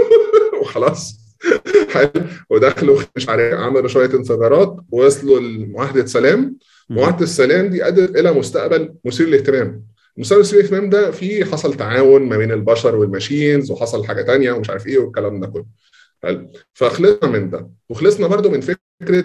وخلاص. 0.60 1.26
حلو. 1.90 2.10
ودخلوا 2.50 3.00
مش 3.16 3.28
عارف 3.28 3.54
عملوا 3.54 3.88
شوية 3.88 4.10
انفجارات 4.14 4.76
ووصلوا 4.92 5.40
لمعاهدة 5.40 6.06
سلام. 6.06 6.56
معاهدة 6.90 7.24
السلام 7.24 7.66
دي 7.66 7.88
ادت 7.88 8.16
إلى 8.16 8.32
مستقبل 8.32 8.94
مثير 9.04 9.26
للاهتمام. 9.26 9.82
مستقبل 10.18 10.40
مثير 10.40 10.58
للاهتمام 10.58 10.90
ده 10.90 11.10
فيه 11.10 11.44
حصل 11.44 11.74
تعاون 11.74 12.22
ما 12.22 12.36
بين 12.36 12.52
البشر 12.52 12.96
وال 12.96 13.11
machines 13.11 13.70
وحصل 13.70 14.06
حاجة 14.06 14.22
تانية 14.22 14.52
ومش 14.52 14.70
عارف 14.70 14.86
إيه 14.86 14.98
والكلام 14.98 15.40
ده 15.40 15.46
كله. 15.46 15.66
حلو. 16.22 16.52
فخلصنا 16.74 17.30
من 17.30 17.50
ده. 17.50 17.70
وخلصنا 17.88 18.26
برضو 18.26 18.50
من 18.50 18.60
فكرة 18.60 19.24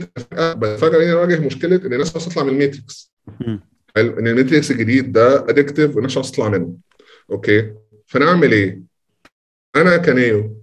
فجاه 0.77 1.11
نواجه 1.11 1.39
مشكلة 1.39 1.75
إن 1.75 1.93
الناس 1.93 2.13
تطلع 2.13 2.43
من 2.43 2.49
ال 2.49 2.57
matrix. 2.57 3.13
حلو. 3.95 4.19
إن 4.19 4.27
ال 4.27 4.33
matrix 4.33 4.71
الجديد 4.71 5.11
ده 5.11 5.39
addictive 5.49 5.95
والناس 5.95 6.17
عاوزة 6.17 6.31
تطلع 6.31 6.49
منه. 6.49 6.75
أوكي. 7.31 7.73
فنعمل 8.05 8.51
إيه؟ 8.51 8.81
أنا 9.75 9.97
كنيو 9.97 10.61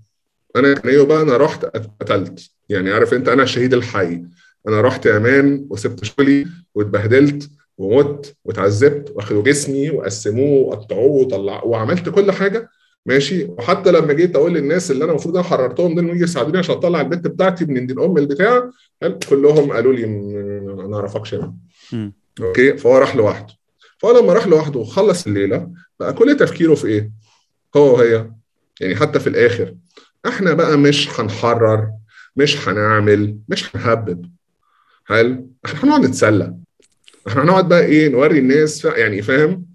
أنا 0.56 0.74
كنيو 0.74 1.06
بقى 1.06 1.22
أنا 1.22 1.36
رحت 1.36 1.64
قتلت. 2.00 2.50
يعني 2.68 2.90
عارف 2.92 3.14
أنت 3.14 3.28
أنا 3.28 3.42
الشهيد 3.42 3.74
الحي. 3.74 4.24
أنا 4.68 4.80
رحت 4.80 5.06
يا 5.06 5.18
man 5.18 5.66
وسبت 5.70 6.04
شغلي 6.04 6.46
واتبهدلت. 6.74 7.50
ومت 7.78 8.36
واتعذبت 8.44 9.12
واخدوا 9.14 9.42
جسمي 9.42 9.90
وقسموه 9.90 10.66
وقطعوه 10.68 11.10
وطلعوه 11.10 11.66
وعملت 11.66 12.08
كل 12.08 12.32
حاجة 12.32 12.68
ماشي 13.06 13.44
وحتى 13.44 13.92
لما 13.92 14.12
جيت 14.12 14.36
أقول 14.36 14.54
للناس 14.54 14.90
اللي 14.90 15.04
أنا 15.04 15.12
المفروض 15.12 15.36
أنا 15.36 15.44
حررتهم 15.44 15.94
دول 15.94 16.10
يجي 16.10 16.24
يساعدوني 16.24 16.58
عشان 16.58 16.74
أطلع 16.74 17.00
البنت 17.00 17.26
بتاعتي 17.26 17.64
من 17.64 17.86
دين 17.86 17.98
أم 18.00 18.18
البتاع؟ 18.18 18.70
كلهم 19.30 19.72
قالوا 19.72 19.92
لي 19.92 20.06
no 20.06 21.22
man. 21.32 21.54
مم. 21.92 22.12
أوكي 22.40 22.76
فهو 22.76 22.98
راح 22.98 23.16
لوحده 23.16 23.54
فهو 23.98 24.18
لما 24.20 24.32
راح 24.32 24.46
لوحده 24.46 24.80
وخلص 24.80 25.26
الليلة 25.26 25.70
بقى 26.00 26.12
كل 26.12 26.36
تفكيره 26.36 26.74
في 26.74 26.86
إيه؟ 26.86 27.10
هو 27.76 27.94
وهي 27.94 28.30
يعني 28.80 28.96
حتى 28.96 29.20
في 29.20 29.26
الآخر 29.26 29.74
إحنا 30.26 30.52
بقى 30.52 30.76
مش 30.78 31.20
هنحرر 31.20 31.90
مش 32.36 32.68
هنعمل 32.68 33.38
مش 33.48 33.76
هنهبب 33.76 34.30
حلو 35.04 35.50
إحنا 35.64 35.84
هنقعد 35.84 36.00
نتسلى 36.04 36.54
إحنا 37.28 37.42
هنقعد 37.42 37.68
بقى 37.68 37.84
إيه 37.84 38.08
نوري 38.08 38.38
الناس 38.38 38.84
يعني 38.84 39.22
فاهم؟ 39.22 39.66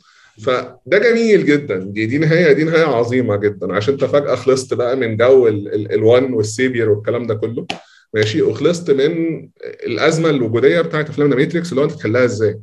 فده 0.43 0.97
جميل 0.99 1.45
جدا. 1.45 1.77
دي 1.79 2.05
دي 2.05 2.17
نهاية 2.17 2.51
دي 2.53 2.63
نهاية 2.63 2.85
عظيمة 2.85 3.35
جدا. 3.35 3.73
عشان 3.75 3.93
انت 3.93 4.05
فجأة 4.05 4.35
خلصت 4.35 4.73
بقى 4.73 4.95
من 4.95 5.17
جو 5.17 5.47
ال- 5.47 5.73
ال- 5.73 5.91
ال 5.93 6.03
one 6.03 6.33
والسيبير 6.33 6.89
والكلام 6.89 7.27
ده 7.27 7.35
كله 7.35 7.67
ماشي؟ 8.13 8.41
وخلصت 8.41 8.91
من 8.91 9.49
الأزمة 9.63 10.29
الوجودية 10.29 10.81
بتاعت 10.81 11.09
أفلام 11.09 11.29
The 11.29 11.35
Matrix 11.35 11.69
اللي 11.69 11.81
هو 11.81 11.85
انت 11.85 11.93
تحلها 11.93 12.25
إزاي. 12.25 12.59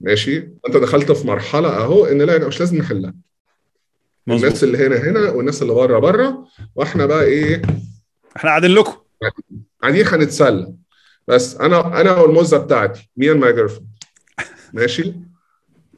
ماشي؟ 0.00 0.36
انت 0.68 0.76
دخلت 0.76 1.12
في 1.12 1.26
مرحلة 1.26 1.68
أهو 1.68 2.06
إن 2.06 2.22
لا 2.22 2.48
مش 2.48 2.60
لازم 2.60 2.76
نحلها. 2.78 3.14
الناس 4.28 4.42
مظبوط 4.44 4.62
اللي 4.62 4.78
هنا 4.86 4.96
هنا 4.96 5.30
والناس 5.30 5.62
اللي 5.62 5.74
بره 5.74 5.98
بره 5.98 6.46
وإحنا 6.74 7.06
بقى 7.06 7.24
إيه؟ 7.24 7.62
إحنا 8.36 8.50
قاعدين 8.50 8.70
لكم. 8.70 8.92
قاعدين. 9.82 10.06
هنتسلى. 10.06 10.74
بس 11.28 11.56
أنا 11.56 12.00
أنا 12.00 12.16
والمزه 12.20 12.58
بتاعتي 12.58 13.10
me 13.16 13.32
and 13.32 13.40
my 13.40 13.52
girl 13.52 13.70
ماشي؟ 14.72 15.12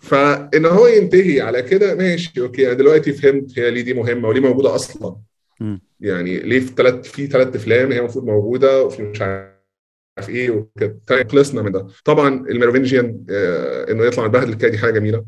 فإن 0.00 0.66
هو 0.66 0.86
ينتهي 0.86 1.40
على 1.40 1.62
كده 1.62 1.94
ماشي 1.94 2.40
أوكي 2.40 2.66
أنا 2.66 2.74
دلوقتي 2.74 3.12
فهمت 3.12 3.58
هي 3.58 3.70
ليه 3.70 3.82
دي 3.82 3.94
مهمة 3.94 4.28
وليه 4.28 4.40
موجودة 4.40 4.74
أصلا. 4.74 5.16
مم. 5.60 5.80
يعني 6.00 6.38
ليه 6.38 6.60
في 6.60 6.72
ثلاث 6.76 7.10
في 7.10 7.26
ثلاث 7.26 7.56
أفلام 7.56 7.92
هي 7.92 7.98
المفروض 7.98 8.24
موجودة 8.24 8.82
وفي 8.84 9.02
مش 9.02 9.22
عارف 9.22 10.28
إيه 10.28 10.50
وكده. 10.50 10.98
طيب 11.06 11.32
خلصنا 11.32 11.62
من 11.62 11.72
ده. 11.72 11.86
طبعا 12.04 12.28
الميروفينجيان 12.50 13.24
آه 13.30 13.90
إنه 13.92 14.04
يطلع 14.04 14.24
متبهدل 14.24 14.54
كده 14.54 14.68
دي 14.70 14.78
حاجة 14.78 14.92
جميلة. 14.92 15.24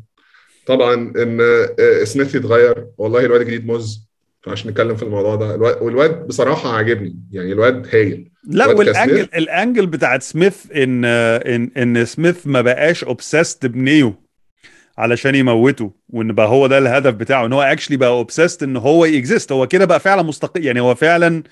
طبعا 0.67 0.93
إن 0.93 1.37
آه 1.79 2.03
سميث 2.03 2.35
يتغير 2.35 2.87
والله 2.97 3.25
الواد 3.25 3.41
جديد 3.45 3.65
مز. 3.67 4.06
عشان 4.49 4.71
نتكلم 4.71 4.95
في 4.95 5.03
الموضوع 5.03 5.35
ده. 5.35 5.55
الواد 5.55 5.81
والواد 5.81 6.27
بصراحة 6.27 6.75
عاجبني. 6.75 7.19
يعني 7.31 7.51
الواد 7.51 7.95
هايل. 7.95 8.31
لا 8.43 8.67
وال 8.67 8.82
angle. 8.82 9.29
ال 9.35 9.44
angle 9.44 9.87
بتاعت 9.87 10.23
سميث 10.23 10.71
إن 10.75 11.05
إن 11.05 11.71
إن 11.77 12.05
سميث 12.05 12.47
ما 12.47 12.61
بقاش 12.61 13.03
obsessed 13.03 13.65
بنيو 13.65 14.13
علشان 14.97 15.35
يموته 15.35 15.91
وإن 16.09 16.33
بقى 16.33 16.47
هو 16.47 16.67
ده 16.67 16.77
الهدف 16.77 17.13
بتاعه 17.13 17.45
إن 17.45 17.53
هو 17.53 17.61
actually 17.61 17.97
بقى 17.97 18.09
obsessed 18.09 18.63
إن 18.63 18.77
هو 18.77 19.05
ي 19.05 19.13
exist 19.13 19.51
هو 19.51 19.67
كده 19.67 19.85
بقى 19.85 19.99
فعلا 19.99 20.21
مستقل 20.21 20.65
يعني 20.65 20.79
هو 20.79 20.95
فعلا 20.95 21.43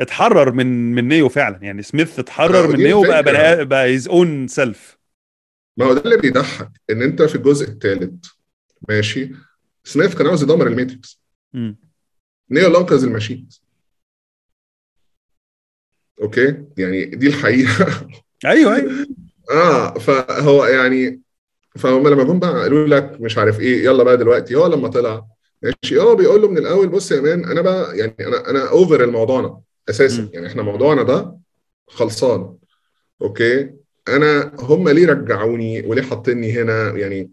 اتحرر 0.00 0.52
من 0.52 0.94
من 0.94 1.08
نيو 1.08 1.28
فعلا. 1.28 1.58
يعني 1.62 1.82
سميث 1.82 2.18
اتحرر 2.18 2.68
من 2.76 2.76
نيو 2.82 3.02
بقى. 3.02 3.22
بقى, 3.22 3.64
بقى 3.64 3.84
his 3.84 4.08
own 4.08 4.48
self 4.48 4.98
ما 5.76 5.86
هو 5.86 5.94
ده 5.94 6.02
اللي 6.04 6.16
بيضحك 6.16 6.70
إن 6.90 7.02
أنت 7.02 7.22
في 7.22 7.34
الجزء 7.34 7.68
الثالث 7.68 8.26
ماشي 8.88 9.30
سميث 9.84 10.14
كان 10.14 10.26
عاوز 10.26 10.42
يدمر 10.42 10.66
ال 10.66 10.74
matrix 10.74 11.22
نيو 12.50 12.66
اللي 12.66 12.78
انقذ 12.78 13.04
ال 13.04 13.10
machines. 13.10 13.62
أوكي؟ 16.22 16.64
يعني 16.76 17.04
دي 17.04 17.26
الحقيقة. 17.26 18.08
أيوه 18.46 18.76
أيوه. 18.76 19.06
آه 19.50 19.98
فهو 19.98 20.64
يعني 20.66 21.20
فهم 21.76 22.08
لما 22.08 22.24
جم 22.24 22.38
بقى 22.38 22.52
قالوا 22.62 22.86
لك 22.86 23.20
مش 23.20 23.38
عارف 23.38 23.60
إيه 23.60 23.84
يلا 23.84 24.02
بقى 24.02 24.16
دلوقتي. 24.16 24.54
هو 24.54 24.66
لما 24.66 24.88
طلع 24.88 25.26
ماشي. 25.62 25.98
هو 25.98 26.16
بيقول 26.16 26.42
له 26.42 26.48
من 26.48 26.58
الأول 26.58 26.88
بص 26.88 27.12
يا 27.12 27.20
man 27.20 27.44
أنا 27.44 27.60
بقى 27.60 27.98
يعني 27.98 28.14
أنا 28.20 28.50
أنا 28.50 28.68
over 28.70 29.04
الموضوعنا 29.04 29.60
أساسا. 29.90 30.28
يعني 30.32 30.46
إحنا 30.46 30.62
موضوعنا 30.62 31.02
ده 31.02 31.38
خلصان. 31.88 32.56
أوكي؟ 33.22 33.70
أنا 34.08 34.52
هم 34.58 34.88
ليه 34.88 35.06
رجعوني 35.06 35.82
وليه 35.86 36.02
حاطيني 36.02 36.52
هنا؟ 36.52 36.90
يعني 36.90 37.30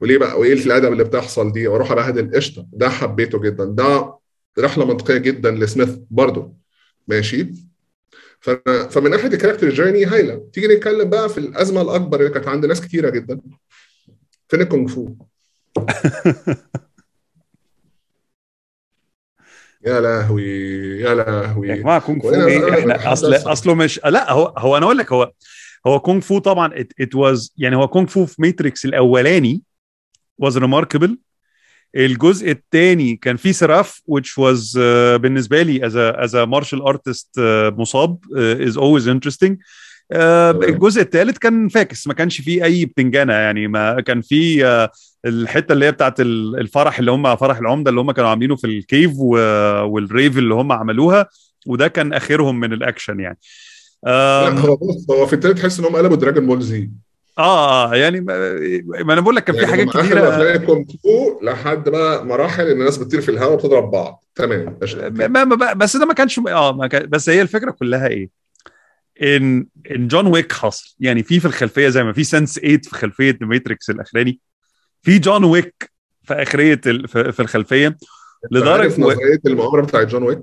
وليه 0.00 0.18
بقى 0.18 0.40
وإيه 0.40 0.52
الادب 0.52 0.92
اللي 0.92 1.04
بتحصل 1.04 1.52
دي؟ 1.52 1.68
وأروح 1.68 1.92
أبهدل. 1.92 2.36
قشطة. 2.36 2.66
ده 2.72 2.88
حبيته 2.88 3.40
جدا. 3.40 3.64
ده 3.64 4.15
رحلة 4.58 4.84
منطقية 4.84 5.18
جدا 5.18 5.50
لسميث 5.50 5.96
برضه 6.10 6.52
ماشي؟ 7.08 7.48
فأنا 8.40 8.88
فمن 8.88 9.10
ناحية 9.10 9.28
ال 9.28 9.32
character 9.32 9.68
journey 9.68 10.04
هايله 10.04 10.50
تيجي 10.52 10.66
نتكلم 10.66 11.10
بقى 11.10 11.28
في 11.28 11.38
الأزمة 11.38 11.82
الأكبر 11.82 12.20
اللي 12.20 12.30
كانت 12.30 12.48
عند 12.48 12.66
ناس 12.66 12.80
كتيرة 12.80 13.10
جدا. 13.10 13.40
فين 14.48 14.60
الكونغ 14.60 14.88
فو؟ 14.88 15.08
يا 19.86 20.00
لهوي 20.00 20.42
يا 21.00 21.14
لهوي. 21.14 21.68
يا 21.68 21.76
جماعة 21.76 22.00
كونغ 22.00 22.20
فو 22.20 22.30
إيه؟ 22.30 22.78
إحنا 22.78 23.12
اصل 23.12 23.34
أصله 23.34 23.74
مش 23.74 24.00
لا 24.04 24.32
هو 24.32 24.54
هو 24.58 24.76
أنا 24.76 24.86
أقول 24.86 24.98
لك 24.98 25.12
هو 25.12 25.32
هو 25.86 26.00
كونغ 26.00 26.20
فو 26.20 26.38
طبعا 26.38 26.70
ات 27.00 27.14
واز 27.14 27.54
يعني 27.56 27.76
هو 27.76 27.88
كونغ 27.88 28.06
فو 28.06 28.26
في 28.26 28.42
ماتريكس 28.42 28.84
الأولاني 28.84 29.62
واز 30.38 30.58
ريماركبل 30.58 31.18
الجزء 31.96 32.50
الثاني 32.50 33.16
كان 33.16 33.36
فيه 33.36 33.52
سراف 33.52 34.00
which 34.10 34.30
was 34.42 34.74
uh, 34.74 34.78
بالنسبة 35.20 35.62
لي 35.62 35.80
as 35.80 35.92
a 35.92 36.26
as 36.26 36.32
a 36.34 36.46
martial 36.46 36.80
artist 36.92 37.26
uh, 37.38 37.78
مصاب 37.78 38.18
uh, 38.24 38.68
is 38.68 38.76
always 38.76 39.06
interesting. 39.08 39.52
uh, 40.14 40.16
الجزء 40.68 41.02
الثالث 41.02 41.38
كان 41.38 41.68
فاكس 41.68 42.06
ما 42.06 42.14
كانش 42.14 42.40
فيه 42.40 42.64
أي 42.64 42.84
بتنجانة 42.84 43.32
يعني 43.32 43.68
ما 43.68 44.00
كان 44.00 44.20
فيه 44.20 44.84
uh, 44.86 44.90
الحتة 45.26 45.72
اللي 45.72 45.86
هي 45.86 45.92
بتاعت 45.92 46.20
ال- 46.20 46.58
الفرح 46.60 46.98
اللي 46.98 47.10
هم 47.10 47.36
فرح 47.36 47.58
العمدة 47.58 47.90
اللي 47.90 48.00
هم 48.00 48.10
كانوا 48.10 48.30
عاملينه 48.30 48.56
في 48.56 48.66
الكيف 48.66 49.12
و- 49.18 49.82
والريف 49.84 50.38
اللي 50.38 50.54
هم 50.54 50.72
عملوها 50.72 51.28
وده 51.66 51.88
كان 51.88 52.12
آخرهم 52.12 52.60
من 52.60 52.72
الأكشن 52.72 53.20
يعني. 53.20 53.38
لا 54.06 54.48
هو 54.60 54.76
بص 54.76 55.06
هو 55.10 55.26
في 55.26 55.32
التالت 55.32 55.58
تحس 55.58 55.78
إن 55.78 55.84
هم 55.84 55.96
قلبوا 55.96 56.16
Dragon 56.16 56.46
Ball 56.46 56.62
زي 56.62 56.90
آه 57.38 57.92
آه 57.92 57.96
يعني 57.96 58.20
ما 58.20 58.58
ما 59.04 59.12
أنا 59.12 59.20
بقول 59.20 59.36
لك 59.36 59.44
كان 59.44 59.56
في 59.56 59.62
يعني 59.62 59.72
حاجات 59.72 59.88
كتيرة. 59.88 60.28
افلام 60.28 60.86
لحد 61.42 61.88
بقى 61.88 62.24
مراحل 62.26 62.66
إن 62.66 62.80
الناس 62.80 62.98
بتطير 62.98 63.20
في 63.20 63.30
الهواء 63.30 63.52
وبتضرب 63.52 63.90
بعض. 63.90 64.24
تمام. 64.34 64.78
ما 65.12 65.44
ما 65.44 65.72
بس 65.72 65.96
ده 65.96 66.06
ما 66.06 66.14
كانش 66.14 66.38
آه 66.38 66.72
ما 66.72 66.86
كان 66.86 67.06
بس 67.06 67.28
هي 67.28 67.42
الفكرة 67.42 67.70
كلها 67.70 68.06
إيه؟ 68.08 68.30
إن 69.22 69.66
إن 69.90 70.08
جون 70.08 70.26
ويك 70.26 70.52
حصل. 70.52 70.94
يعني 71.00 71.22
في 71.22 71.40
في 71.40 71.46
الخلفية 71.46 71.88
زي 71.88 72.04
ما 72.04 72.12
في 72.12 72.24
Sense 72.24 72.54
8 72.58 72.78
في 72.78 72.90
خلفية 72.90 73.38
ماتريكس 73.40 73.90
الأخراني. 73.90 74.40
في 75.02 75.18
جون 75.18 75.44
ويك 75.44 75.90
في 76.22 76.34
آخرية 76.34 76.80
ال- 76.86 77.08
في 77.08 77.32
في 77.32 77.40
الخلفية. 77.40 77.96
لدرجة 78.50 79.04
و... 79.04 79.10
نظرية 79.10 79.40
المؤامرة 79.46 79.82
بتاعت 79.82 80.06
جون 80.06 80.22
ويك؟ 80.22 80.38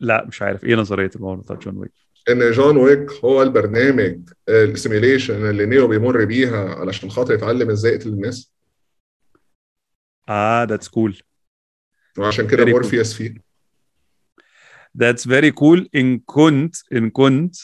لا 0.00 0.24
مش 0.28 0.42
عارف. 0.42 0.64
إيه 0.64 0.74
نظرية 0.74 1.10
الموضوع 1.16 1.42
بتاع 1.42 1.56
جون 1.56 1.76
ويك؟ 1.76 1.92
إن 2.28 2.50
جون 2.50 2.76
ويك 2.76 3.10
هو 3.24 3.42
البرنامج 3.42 4.18
ال 4.48 4.57
simulation 4.57 5.50
اللي 5.50 5.66
نيو 5.66 5.88
بيمر 5.88 6.24
بيها 6.24 6.74
علشان 6.74 7.10
خاطر 7.10 7.34
يتعلم 7.34 7.70
إزاي 7.70 7.92
يقتل 7.92 8.08
الناس. 8.08 8.52
آه 10.28 10.64
that's 10.64 10.88
cool 10.88 11.18
وعشان 12.18 12.46
كده 12.46 12.64
Very 12.64 12.66
cool. 12.68 12.70
مورفيوس 12.70 13.14
فيه. 13.14 13.34
that's 14.98 15.28
very 15.28 15.50
cool 15.50 15.88
إن 15.94 16.18
كنت 16.26 16.76
إن 16.92 17.10
كنت 17.10 17.56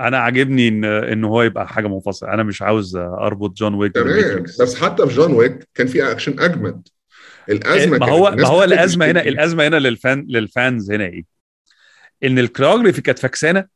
أنا 0.00 0.18
عاجبني 0.18 0.68
إن 0.68 0.84
إن 0.84 1.24
هو 1.24 1.42
يبقى 1.42 1.68
حاجة 1.68 1.86
منفصلة. 1.88 2.34
أنا 2.34 2.42
مش 2.42 2.62
عاوز 2.62 2.96
أربط 2.96 3.50
جون 3.56 3.74
ويك 3.74 3.92
تمام. 3.94 4.42
بس 4.42 4.74
حتى 4.76 5.06
في 5.06 5.14
جون 5.14 5.32
ويك 5.32 5.68
كان 5.74 5.86
في 5.86 6.10
اكشن 6.12 6.40
أجمد. 6.40 6.88
الأزمة 7.48 7.98
ما 7.98 8.06
كانت 8.06 8.10
هو 8.10 8.30
ما 8.30 8.46
هو 8.48 8.64
الأزمة 8.64 9.10
هنا. 9.10 9.22
الأزمة 9.22 9.66
هنا 9.68 9.76
لل 9.76 9.96
fan 9.96 10.26
لل 10.28 10.49
fans 10.49 10.90
هنا 10.92 11.04
إيه؟ 11.04 11.24
إن 12.24 12.38
ال 12.38 12.43
choreography 12.43 13.00
كانت 13.02 13.18
فكسانه 13.18 13.73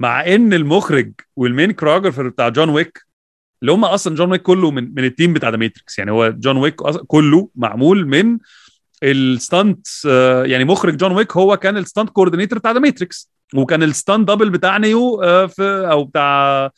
مع 0.00 0.26
إن 0.34 0.52
المخرج 0.52 1.12
وال 1.36 1.47
main 1.47 1.70
choreographer 1.72 2.28
بتاع 2.28 2.48
جون 2.48 2.68
ويك 2.68 3.02
اللي 3.62 3.72
هم 3.72 3.84
أصلا 3.84 4.14
جون 4.14 4.30
ويك 4.30 4.42
كله 4.42 4.70
من 4.70 4.94
من 4.94 5.04
ال 5.04 5.10
team 5.10 5.32
بتاع 5.32 5.48
The 5.48 5.56
Matrix 5.56 5.98
يعني 5.98 6.10
هو 6.10 6.30
جون 6.30 6.56
ويك 6.56 6.74
كله 7.06 7.48
معمول 7.54 8.06
من 8.06 8.38
الستانت 9.02 9.86
آه، 10.08 10.44
يعني 10.44 10.64
مخرج 10.64 10.96
جون 10.96 11.12
ويك 11.12 11.36
هو 11.36 11.56
كان 11.56 11.76
الستانت 11.76 12.10
كوردينيتور 12.10 12.58
بتاع 12.58 12.70
ذا 12.70 12.78
ماتريكس 12.78 13.30
وكان 13.54 13.82
الستانت 13.82 14.28
دبل 14.28 14.50
بتاع 14.50 14.76
نيو 14.76 15.22
آه، 15.22 15.46
في 15.46 15.88
أو 15.90 16.04
بتاع 16.04 16.70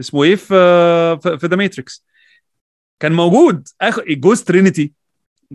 اسمه 0.00 0.22
إيه 0.24 0.36
في 0.36 0.54
آه، 0.54 1.36
في- 1.36 1.46
ذا 1.46 1.56
ماتريكس 1.56 2.04
كان 3.00 3.12
موجود. 3.12 3.68
اخ 3.80 4.00
جوست 4.08 4.48
ترينيتي 4.48 4.92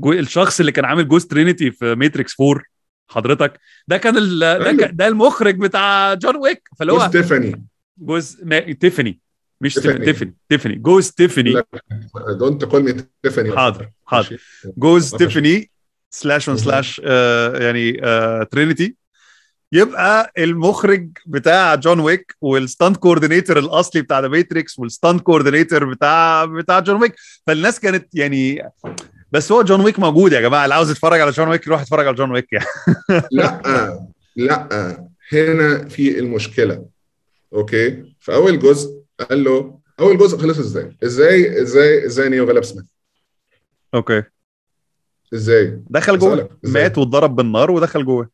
الشخص 0.05 0.59
اللي 0.59 0.71
كان 0.71 0.85
عامل 0.85 1.07
جوست 1.07 1.31
ترينيتي 1.31 1.71
في 1.71 1.95
ماتريكس 1.95 2.41
4 2.41 2.63
حضرتك 3.09 3.59
ده 3.87 3.97
كان 3.97 4.17
ال... 4.17 4.39
ده, 4.39 4.65
أيوه. 4.69 4.77
كان 4.77 4.95
ده 4.95 5.07
المخرج 5.07 5.59
بتاع 5.59 6.13
جون 6.13 6.35
ويك 6.35 6.69
فاللي 6.79 6.93
هو 6.93 7.07
ستيفاني 7.07 7.65
جوز 7.97 8.37
ما... 8.43 8.59
تيفاني 8.59 9.19
مش 9.61 9.73
تيفاني. 9.73 10.05
تيفاني 10.05 10.35
تيفاني 10.49 10.75
جوز 10.75 11.11
تيفاني. 11.11 11.53
دونت 12.39 12.65
كول 12.65 12.83
مي 12.83 13.05
ستيفاني 13.19 13.55
حاضر 13.55 13.89
حاضر. 14.05 14.37
جوز. 14.77 15.15
تيفاني 15.15 15.71
سلاش 16.09 16.49
اون. 16.49 16.57
سلاش 16.57 16.99
يعني 17.59 17.91
ترينيتي 18.45 18.95
يبقى 19.71 20.31
المخرج 20.37 21.09
بتاع 21.25 21.75
جون 21.75 21.99
ويك 21.99 22.35
والستاند 22.41 22.97
كوردينيتور 22.97 23.59
الأصلي 23.59 24.01
بتاع 24.01 24.19
ذا 24.19 24.27
ماتريكس 24.27 24.79
والستاند 24.79 25.19
كوردينيتور 25.19 25.93
بتاع 25.93 26.45
بتاع 26.45 26.79
جون 26.79 27.01
ويك 27.01 27.15
فالناس 27.47 27.79
كانت 27.79 28.15
يعني 28.15 28.69
بس 29.35 29.51
هو 29.51 29.61
جون 29.61 29.81
ويك 29.81 29.99
موجود 29.99 30.31
يا 30.31 30.41
جماعة. 30.41 30.63
اللي 30.63 30.75
عاوز 30.75 30.91
يتفرج 30.91 31.21
على 31.21 31.31
جون 31.31 31.47
ويك 31.47 31.67
يروح 31.67 31.81
يتفرج 31.81 32.07
على 32.07 32.15
جون 32.15 32.31
ويك 32.31 32.47
يعني. 32.53 32.65
لا 33.31 34.09
لا 34.35 34.67
هنا 35.33 35.87
في 35.87 36.19
المشكلة. 36.19 36.85
okay؟ 37.53 38.15
في 38.19 38.33
أول 38.33 38.59
جزء 38.59 39.01
قال 39.29 39.43
له 39.43 39.79
أول 39.99 40.17
جزء 40.17 40.37
خلص 40.37 40.59
إزاي؟ 40.59 40.97
إزاي 41.03 41.61
إزاي 41.61 42.05
إزاي 42.05 42.29
نيو 42.29 42.45
غلب 42.45 42.63
سميث؟ 42.63 42.85
okay. 43.93 44.23
إزاي؟ 45.33 45.81
دخل 45.89 46.19
جوه؟ 46.19 46.49
مات 46.63 46.97
واتضرب 46.97 47.35
بالنار 47.35 47.71
ودخل 47.71 48.05
جوه. 48.05 48.29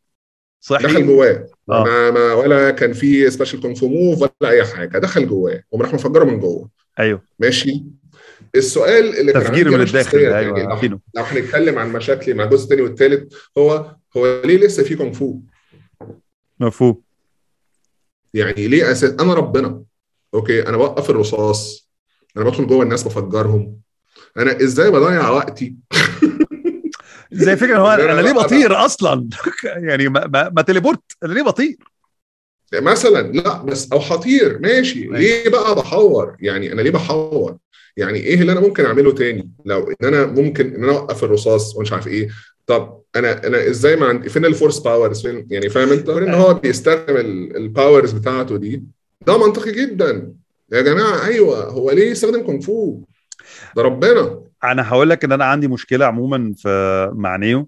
صحيح. 0.59 0.91
دخل 0.91 1.07
جواه. 1.07 1.47
آه. 1.69 1.83
ما 1.83 2.11
ما 2.11 2.33
ولا 2.33 2.71
كان 2.71 2.93
في 2.93 3.29
special 3.29 3.61
kung 3.61 3.75
fu 3.75 3.87
move 3.87 4.21
ولا 4.21 4.51
أي 4.51 4.65
حاجة. 4.65 4.97
دخل 4.97 5.27
جواه. 5.27 5.63
وراح 5.71 5.93
مفجره 5.93 6.23
من 6.23 6.39
جوه. 6.39 6.69
أيوه. 6.99 7.21
ماشي؟ 7.39 7.83
السؤال 8.55 9.19
اللي 9.19 9.33
تفجير 9.33 9.71
من 9.71 9.81
الداخل. 9.81 10.19
ده، 10.19 10.39
يعني 10.41 10.63
لو- 10.87 10.99
لو 11.15 11.23
هنتكلم 11.23 11.79
عن 11.79 11.91
مشاكلي 11.93 12.33
مع 12.33 12.43
الجزء 12.43 12.63
الثاني 12.63 12.81
والثالث 12.81 13.33
هو 13.57 13.95
هو 14.17 14.41
ليه 14.45 14.57
لسه 14.57 14.83
في 14.83 14.95
كونغ 14.95 15.13
فو؟ 15.13 15.39
مفهوم. 16.59 17.01
يعني 18.33 18.67
ليه 18.67 18.91
أساس 18.91 19.11
أنا 19.19 19.33
ربنا. 19.33 19.83
okay 20.33 20.67
أنا 20.67 20.77
بوقف 20.77 21.09
الرصاص. 21.09 21.89
أنا 22.37 22.45
بدخل 22.45 22.67
جوه 22.67 22.83
الناس 22.83 23.03
بفجرهم. 23.03 23.77
أنا 24.37 24.61
إزاي 24.63 24.91
بضيع 24.91 25.29
وقتي؟ 25.29 25.75
زي 27.31 27.55
فكرة 27.55 27.77
هو 27.77 27.87
أنا 28.11 28.21
ليه 28.21 28.31
بطير 28.31 28.85
أصلا؟ 28.85 29.29
يعني 29.89 30.09
ما, 30.09 30.27
ما, 30.27 30.49
ما 30.49 30.61
teleport. 30.61 31.01
أنا 31.23 31.33
ليه 31.33 31.41
بطير؟ 31.43 31.77
مثلا 32.73 33.31
لا 33.31 33.61
بس 33.61 33.91
أو 33.91 33.97
هطير 33.97 34.59
ماشي. 34.59 35.03
ليه 35.03 35.49
بقى 35.49 35.75
بحور؟ 35.75 36.35
يعني 36.39 36.73
أنا 36.73 36.81
ليه 36.81 36.91
بحور؟ 36.91 37.57
يعني 37.97 38.19
إيه 38.19 38.41
اللي 38.41 38.51
أنا 38.51 38.59
ممكن 38.59 38.85
أعمله 38.85 39.11
تاني؟ 39.11 39.51
لو 39.65 39.87
إن 39.89 40.07
أنا 40.07 40.25
ممكن 40.25 40.75
إن 40.75 40.83
أنا 40.83 40.91
أوقف 40.91 41.23
الرصاص 41.23 41.75
ومش 41.75 41.93
عارف 41.93 42.07
إيه. 42.07 42.29
طب 42.67 43.01
أنا 43.15 43.47
أنا 43.47 43.69
إزاي 43.69 43.95
ما 43.95 44.05
عندي 44.05 44.29
فين 44.29 44.45
ال 44.45 44.51
force 44.51 44.79
powers 44.79 45.21
فين؟ 45.21 45.47
يعني 45.49 45.69
فاهم 45.69 45.91
أنت؟ 45.91 46.09
إن 46.09 46.33
هو 46.33 46.53
بيستخدم 46.53 47.17
ال 47.55 47.63
powers 47.63 48.11
بتاعته 48.11 48.57
دي. 48.57 48.83
ده 49.27 49.47
منطقي 49.47 49.71
جدا. 49.71 50.33
يا 50.71 50.81
جماعة 50.81 51.25
أيوه 51.25 51.65
هو 51.65 51.91
ليه 51.91 52.11
يستخدم 52.11 52.41
كونغ 52.41 52.61
فو 52.61 52.99
ده 53.75 53.81
ربنا. 53.81 54.39
أنا 54.63 54.89
هقول 54.89 55.09
لك 55.09 55.23
إن 55.23 55.31
أنا 55.31 55.45
عندي 55.45 55.67
مشكلة 55.67 56.05
عموما 56.05 56.53
في 56.57 57.11
مع 57.13 57.35
نيو 57.35 57.67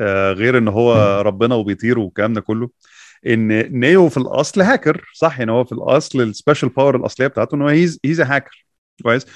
آه 0.00 0.32
غير 0.32 0.58
إن 0.58 0.68
هو 0.68 1.20
ربنا 1.26 1.54
وبيطير 1.54 1.98
والكلام 1.98 2.32
ده 2.32 2.40
كله. 2.40 2.70
إن 3.26 3.48
نيو 3.80 4.08
في 4.08 4.16
الأصل 4.16 4.60
هاكر 4.60 5.04
صح؟ 5.14 5.38
يعني 5.38 5.52
هو 5.52 5.64
في 5.64 5.72
الأصل 5.72 6.20
ال 6.20 6.26
special 6.26 6.68
power 6.68 6.96
الأصلية 6.96 7.26
بتاعته 7.26 7.54
إن 7.54 7.62
هو 7.62 7.68
he's 7.68 7.98
he's 8.04 8.20
hacker 8.20 8.66
كويس؟ 9.02 9.26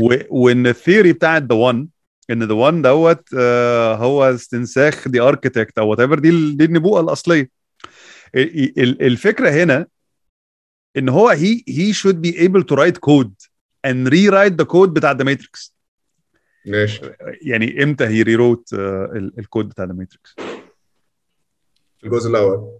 و- 0.00 0.14
وإن 0.44 0.66
الثيوري 0.66 1.12
بتاعت 1.12 1.42
ذا 1.42 1.54
وان 1.54 1.88
إن 2.30 2.42
ذا 2.42 2.54
وان 2.54 2.82
دوت 2.82 3.28
آه 3.38 3.94
هو 3.96 4.24
استنساخ 4.24 5.08
دي 5.08 5.20
اركتكت 5.20 5.78
أو 5.78 5.88
وات 5.90 6.00
ايفر 6.00 6.18
دي 6.18 6.52
دي 6.54 6.64
النبوءة 6.64 7.00
الأصلية. 7.00 7.50
ال- 8.34 8.78
ال- 8.82 9.02
الفكرة 9.02 9.50
هنا 9.50 9.86
إن 10.96 11.08
هو 11.08 11.28
هي 11.28 11.62
هي 11.68 11.92
should 11.92 12.16
be 12.26 12.30
able 12.38 12.62
to 12.62 12.76
write 12.76 12.98
code 13.10 13.48
and 13.86 14.08
rewrite 14.08 14.56
the 14.62 14.66
code 14.72 14.88
بتاع 14.88 15.12
ذا 15.12 15.24
ماتريكس 15.24 15.76
ماشي. 16.66 17.00
يعني 17.42 17.82
إمتى 17.82 18.04
هي 18.04 18.22
ريروت 18.22 18.68
الكود 19.38 19.68
بتاع 19.68 19.84
ذا 19.84 19.92
ماتريكس 19.92 20.36
الجزء 22.04 22.30
الأول. 22.30 22.78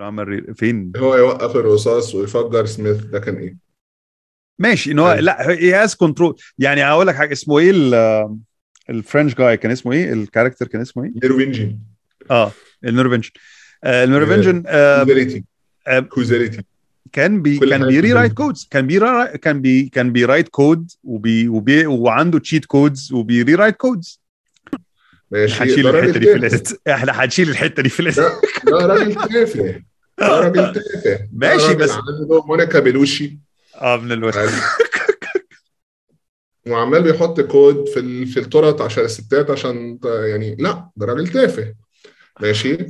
عمل 0.00 0.54
فين؟ 0.54 0.92
هو 0.96 1.16
يوقف 1.16 1.56
الرصاص 1.56 2.14
ويفجر 2.14 2.66
سميث 2.66 2.96
ده 2.96 3.18
كان 3.18 3.36
إيه؟ 3.36 3.56
ماشي 4.58 4.92
إن 4.92 4.98
هو 4.98 5.08
أيوة. 5.10 5.20
لا 5.20 5.50
هي 5.50 5.74
هاز 5.74 5.94
كنترول 5.94 6.36
يعني 6.58 6.84
هقول 6.84 7.06
لك 7.06 7.14
حاجة 7.14 7.32
اسمه 7.32 7.58
إيه 7.58 7.70
ال- 7.70 8.38
الفرنش 8.90 9.34
جاي 9.34 9.56
كان 9.56 9.70
اسمه 9.70 9.92
إيه؟ 9.92 10.12
الكاركتر 10.12 10.66
كان 10.66 10.80
اسمه 10.80 11.04
إيه؟ 11.04 11.12
نيروفينجين 11.22 11.80
آه 12.30 12.52
النيرفنجن 12.84 13.30
آه 13.84 14.04
الميرفنجن 14.04 14.62
آه 14.66 15.02
كوزاليتي 15.04 15.44
آه، 15.86 16.00
كوزاليتي 16.00 16.62
كان 17.12 17.42
بي 17.42 17.58
كان 17.58 17.86
بيري 17.86 18.12
رايت. 18.12 18.32
كودز 18.32 18.68
كان 18.70 18.86
بي 18.86 18.98
كان 19.38 19.60
بي 19.60 19.88
كان 19.88 20.12
بي 20.12 20.24
رايت 20.24 20.48
كود 20.48 20.90
وبي 21.04 21.48
وبي 21.48 21.86
وعنده 21.86 22.38
تشيت 22.38 22.64
كودز 22.64 23.12
وبيري 23.12 23.54
رايت 23.54 23.76
كودز 23.76 24.20
ماشي. 25.30 25.62
هنشيل 25.64 25.86
الحتة 25.88 26.18
دي 26.18 26.26
في 26.26 26.32
الإديت 26.36 26.88
إحنا 26.88 27.24
هنشيل 27.24 27.50
الحتة 27.50 27.82
دي 27.82 27.88
في 27.88 28.00
الإديت 28.00 28.24
ده 28.64 28.86
راجل 28.86 29.14
تافه. 29.14 29.82
ده 30.18 30.40
راجل 30.40 30.72
تافه. 30.72 31.28
ماشي، 31.32 31.74
بس- 31.74 31.90
عنده 31.90 32.42
مونيكا 32.46 32.78
بيلوشي. 32.80 33.38
آه 33.80 33.96
من 33.96 34.12
الوقت. 34.12 34.38
وعمال 36.68 37.02
بيحط 37.02 37.40
كود 37.40 37.88
في 37.88 38.26
في 38.26 38.40
التورت 38.40 38.80
عشان 38.80 39.04
الستات 39.04 39.50
عشان 39.50 39.98
يعني 40.04 40.56
لا 40.58 40.90
ده 40.96 41.06
راجل 41.06 41.28
تافه. 41.28 41.74
ماشي. 42.40 42.78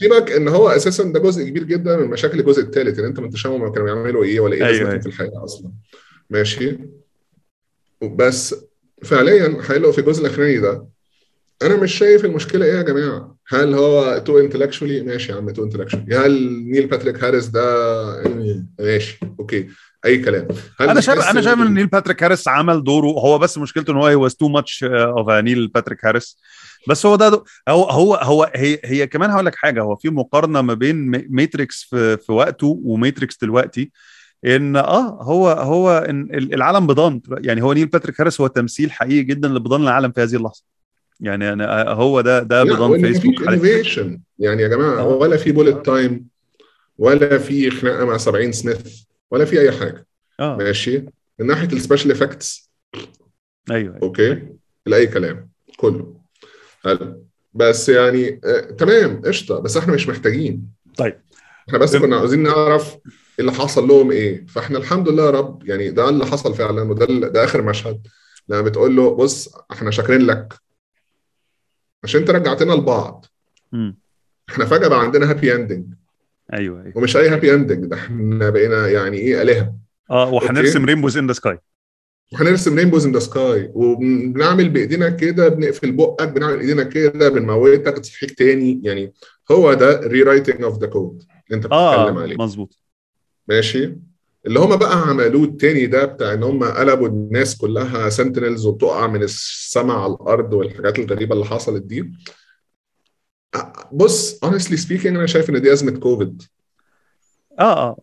سيبك 0.00 0.32
إن 0.32 0.48
هو 0.48 0.68
أساسا 0.68 1.04
ده 1.04 1.20
جزء 1.20 1.44
كبير 1.48 1.62
جدا 1.62 1.96
من 1.96 2.06
مشاكل 2.10 2.40
الجزء 2.40 2.62
الثالث 2.62 2.98
إن 2.98 3.04
أنت 3.04 3.20
ما 3.20 3.26
انتش 3.26 3.42
فاهم 3.42 3.62
هم 3.62 3.72
كانوا 3.72 3.94
بيعملوا 3.94 4.24
إيه 4.24 4.40
ولا 4.40 4.54
إيه 4.54 4.66
أيوة، 4.66 4.90
أيوة. 4.90 5.00
في 5.00 5.06
الحياة 5.06 5.44
أصلا. 5.44 5.72
ماشي. 6.30 6.78
بس 8.02 8.54
فعليا 9.04 9.58
هيلاقوا 9.70 9.92
في 9.92 9.98
الجزء 10.00 10.26
الأخراني 10.26 10.58
ده 10.58 10.86
أنا 11.66 11.76
مش 11.76 11.94
شايف 11.94 12.24
المشكلة 12.24 12.64
إيه 12.64 12.72
يا 12.72 12.82
جماعة؟ 12.82 13.36
هل 13.48 13.74
هو 13.74 14.18
too 14.18 14.38
intellectually 14.38 15.02
ماشي 15.02 15.32
يا 15.32 15.36
عم 15.36 15.50
too 15.50 15.64
intellectually 15.64 16.16
هل 16.16 16.62
نيل 16.64 16.86
باتريك 16.86 17.24
هاريس 17.24 17.46
ده 17.46 17.62
ماشي 18.78 19.18
okay. 19.40 19.68
أي 20.04 20.18
كلام. 20.18 20.48
هل 20.80 20.88
أنا 20.88 21.00
شايف 21.00 21.30
أنا 21.30 21.40
شايف 21.40 21.58
إن 21.58 21.74
نيل 21.74 21.86
باتريك 21.86 22.22
هاريس 22.22 22.48
عمل 22.48 22.84
دوره 22.84 23.06
هو 23.06 23.38
بس 23.38 23.58
مشكلته 23.58 23.90
إن 23.90 23.96
هو 23.96 24.06
he 24.06 24.14
was 24.14 24.34
too 24.34 24.48
much 24.48 24.84
of 24.84 25.30
نيل 25.30 25.68
باتريك 25.68 26.04
هاريس 26.04 26.38
بس 26.88 27.06
هو 27.06 27.16
ده 27.16 27.28
دو 27.28 27.44
هو 27.68 27.84
هو 27.84 28.14
هو 28.14 28.50
هي 28.54 28.78
هي 28.84 29.06
كمان 29.06 29.30
هقول 29.30 29.46
لك 29.46 29.54
حاجة 29.54 29.82
هو 29.82 29.96
في 29.96 30.10
مقارنة 30.10 30.62
ما 30.62 30.74
بين 30.74 31.10
ماتريكس 31.30 31.82
في 31.90 32.16
في 32.16 32.32
وقته 32.32 32.80
وماتريكس 32.84 33.38
دلوقتي 33.42 33.92
إن 34.44 34.76
آه 34.76 35.22
هو 35.22 35.48
هو 35.48 35.98
إن 35.98 36.28
العالم 36.32 36.86
بضان 36.86 37.20
يعني 37.38 37.62
هو 37.62 37.72
نيل 37.72 37.86
باتريك 37.86 38.20
هاريس 38.20 38.40
هو 38.40 38.46
تمثيل 38.46 38.92
حقيقي 38.92 39.22
جدا 39.22 39.48
لبضان 39.48 39.82
العالم 39.82 40.12
في 40.12 40.22
هذه 40.22 40.36
اللحظة. 40.36 40.71
يعني 41.22 41.52
أنا 41.52 41.88
هو 41.90 42.20
ده 42.20 42.42
ده 42.42 42.64
وإن 42.64 43.06
فيسبوك. 43.06 43.48
انوفيشن 43.48 44.20
يعني 44.38 44.62
يا 44.62 44.68
جماعة 44.68 44.98
آه. 45.00 45.06
ولا 45.06 45.36
في 45.36 45.52
بولت 45.52 45.86
تايم 45.86 46.26
ولا 46.98 47.38
في 47.38 47.70
خناقة 47.70 48.04
مع 48.04 48.16
70 48.16 48.52
سميث 48.52 49.02
ولا 49.30 49.44
في 49.44 49.60
أي 49.60 49.72
حاجة. 49.72 50.06
أه. 50.40 50.56
ماشي؟ 50.56 51.04
من 51.38 51.46
ناحية 51.46 51.66
السبيشال 51.72 52.10
افكتس 52.10 52.70
أيوه 53.70 53.98
أوكي؟ 54.02 54.42
لاي 54.86 55.06
كلام. 55.06 55.50
كله. 55.76 56.14
حلو. 56.84 57.26
بس 57.54 57.88
يعني 57.88 58.40
آه 58.44 58.60
تمام 58.60 59.22
قشطة. 59.24 59.58
بس 59.60 59.76
إحنا 59.76 59.94
مش 59.94 60.08
محتاجين. 60.08 60.68
طيب. 60.96 61.20
إحنا 61.68 61.78
بس 61.78 61.96
كنا 61.96 62.16
عاوزين 62.16 62.42
نعرف 62.42 62.96
اللي 63.40 63.52
حصل 63.52 63.88
لهم 63.88 64.10
إيه. 64.10 64.46
فإحنا 64.46 64.78
الحمد 64.78 65.08
لله 65.08 65.24
يا 65.24 65.30
رب 65.30 65.68
يعني 65.68 65.90
ده 65.90 66.08
اللي 66.08 66.26
حصل 66.26 66.54
فعلا 66.54 66.82
وده 66.82 67.06
ده 67.28 67.44
آخر 67.44 67.62
مشهد. 67.62 68.06
لما 68.48 68.62
بتقول 68.62 68.96
له 68.96 69.14
بص 69.14 69.54
إحنا 69.72 69.90
شاكرين 69.90 70.20
لك. 70.20 70.54
عشان 72.04 72.20
انت 72.20 72.30
رجعتنا 72.30 72.72
لبعض. 72.72 73.26
مم. 73.72 73.98
إحنا 74.50 74.64
فجأة 74.64 74.88
بقى 74.88 75.00
عندنا 75.00 75.30
happy 75.30 75.54
ending 75.54 75.84
أيوه 76.52 76.82
أيوه. 76.82 76.92
ومش 76.98 77.16
أي 77.16 77.28
happy 77.28 77.54
ending 77.54 77.86
ده 77.86 77.96
إحنا 77.96 78.50
بقينا 78.50 78.88
يعني 78.88 79.16
إيه 79.16 79.42
آلهة. 79.42 79.76
آه 80.10 80.30
وهنرسم. 80.32 80.84
rainbows 80.84 81.16
in 81.16 81.26
the 81.26 81.32
sky 81.32 81.58
وهنرسم 82.32 82.78
rainbows 82.78 83.06
in 83.06 83.12
the 83.12 83.18
sky 83.18 83.70
وبنعمل 83.74 84.68
بإيدينا 84.68 85.10
كده 85.10 85.48
بنقفل 85.48 85.92
بقك 85.92 86.28
بنعمل 86.28 86.60
إيدينا 86.60 86.82
كده 86.82 87.28
بنموتك 87.28 87.98
نصحيك 87.98 88.38
تاني. 88.38 88.80
يعني 88.84 89.12
هو 89.50 89.74
ده 89.74 90.00
rewriting 90.00 90.62
of 90.62 90.78
the 90.78 90.86
code 90.86 91.18
اللي 91.18 91.56
أنت 91.56 91.66
بتتكلم 91.66 91.72
آه 91.78 92.22
عليه. 92.22 92.36
مظبوط. 92.36 92.78
ماشي؟ 93.48 93.96
اللي 94.46 94.60
هم 94.60 94.76
بقى 94.76 94.96
عملوه 95.08 95.44
التاني 95.44 95.86
ده 95.86 96.04
بتاع 96.04 96.32
إن 96.32 96.42
هم 96.42 96.64
قلبوا 96.64 97.08
الناس 97.08 97.56
كلها 97.56 98.08
sentinels 98.08 98.66
وبتقع 98.66 99.06
من 99.06 99.22
السماء 99.22 99.96
على 99.96 100.12
الأرض 100.12 100.52
والحاجات 100.52 100.98
الغريبة 100.98 101.34
اللي 101.34 101.44
حصلت 101.44 101.82
دي. 101.82 102.12
بص 103.92 104.44
honestly 104.44 104.76
speaking 104.88 105.06
أنا 105.06 105.26
شايف 105.26 105.50
إن 105.50 105.62
دي 105.62 105.72
أزمة 105.72 105.98
كوفيد 105.98 106.42
آه 107.58 107.62
آه. 107.62 107.96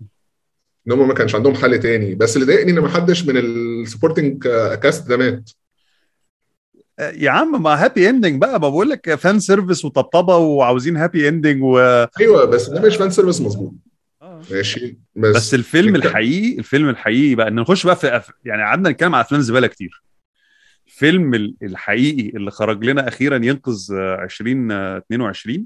إن 0.88 0.92
هم 0.92 1.08
ما 1.08 1.14
كانش 1.14 1.36
عندهم 1.36 1.56
حل 1.56 1.80
تاني. 1.80 2.16
بس 2.16 2.36
اللي 2.36 2.48
ضايقني 2.48 2.72
إن 2.72 2.80
ما 2.80 2.90
حدش 2.90 3.26
من 3.26 3.38
ال 3.38 3.48
supporting 3.48 4.48
cast 4.82 5.08
ده 5.08 5.18
مات. 5.18 5.50
يا 7.00 7.32
عم 7.32 7.64
ما 7.64 7.84
happy 7.86 8.10
ending 8.10 8.42
بقى. 8.42 8.52
ما 8.60 8.70
بقول 8.70 8.90
لك 8.90 9.16
fan 9.16 9.40
service 9.40 9.86
وطبطبة 9.86 10.38
وعاوزين 10.38 10.98
happy 10.98 11.30
ending 11.30 11.64
و 11.64 11.80
أيوه 12.20 12.46
بس 12.46 12.70
ده 12.70 12.82
مش 12.82 12.96
fan 12.96 13.10
service 13.10 13.42
مظبوط. 13.42 13.74
ماشي. 14.52 14.98
بس, 15.16 15.36
بس 15.36 15.54
الفيلم 15.54 15.96
الك- 15.96 16.06
الحقيقي 16.06 16.60
الفيلم 16.60 16.90
الحقيقي 16.90 17.36
بقى 17.36 17.48
ان 17.48 17.56
نخش 17.56 17.86
بقى 17.86 17.96
في 17.96 18.20
أف- 18.20 18.32
يعني 18.46 18.62
قعدنا 18.64 18.90
نتكلم 18.90 19.16
على 19.16 19.22
أفلام 19.26 19.42
زبالة 19.42 19.68
كتير. 19.68 20.04
الفيلم 20.88 21.34
ال- 21.34 21.56
الحقيقي 21.64 22.30
اللي 22.38 22.52
خرج 22.52 22.86
لنا 22.86 23.08
أخيرا 23.08 23.36
ينقذ 23.36 23.94
آه، 23.94 24.24
2022 24.24 25.66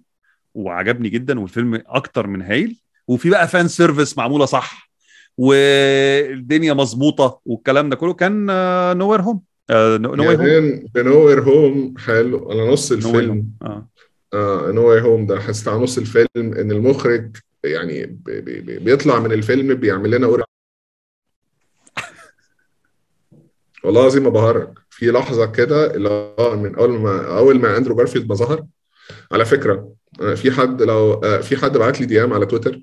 وعجبني 0.53 1.09
جدا 1.09 1.39
والفيلم 1.39 1.81
أكتر 1.87 2.27
من 2.27 2.41
هايل. 2.41 2.79
وفي 3.07 3.29
بقى 3.29 3.47
fan 3.47 3.67
service 3.67 4.17
معمولة 4.17 4.45
صح 4.45 4.89
والدنيا 5.37 6.73
مظبوطة 6.73 7.39
والكلام 7.45 7.89
ده 7.89 7.95
كله. 7.95 8.13
كان 8.13 8.45
No 8.97 9.11
Where 9.11 9.21
Home 9.21 9.41
No 9.71 10.27
Way 10.29 10.35
Home 10.37 10.83
No 10.97 11.25
Where 11.25 11.41
Home 11.43 11.93
حلو. 11.97 12.51
على 12.51 12.71
نص 12.71 12.91
الفيلم. 12.91 13.47
آه. 13.61 13.87
آه 14.33 14.71
No 14.71 14.89
Way 14.89 15.01
Home 15.01 15.25
ده. 15.25 15.39
حسيت 15.39 15.67
على 15.67 15.77
نص 15.83 15.97
الفيلم 15.97 16.27
إن 16.37 16.71
المخرج 16.71 17.35
يعني 17.63 18.05
بي 18.05 18.41
بي 18.41 18.61
بي- 18.61 18.79
بيطلع 18.79 19.19
من 19.19 19.31
الفيلم 19.31 19.73
بيعمل 19.75 20.11
لنا 20.11 20.25
ori... 20.27 20.43
والله 23.83 24.01
العظيم 24.01 24.23
ما 24.23 24.29
بهرج. 24.29 24.77
في 24.89 25.05
لحظة 25.11 25.45
كده 25.51 25.95
اللي 25.95 26.35
من 26.39 26.75
أول 26.75 26.89
ما 26.99 27.37
أول 27.37 27.59
ما 27.59 27.77
أندرو 27.77 27.95
جارفيلد 27.95 28.29
ما 28.29 28.35
ظهر 28.35 28.65
على 29.31 29.45
فكرة 29.45 29.93
آه، 30.21 30.33
في 30.35 30.51
حد 30.51 30.81
لو 30.81 31.13
آه، 31.13 31.41
في 31.41 31.57
حد 31.57 31.77
بعت 31.77 31.99
لي 32.01 32.05
DM 32.05 32.33
على 32.33 32.45
تويتر 32.45 32.81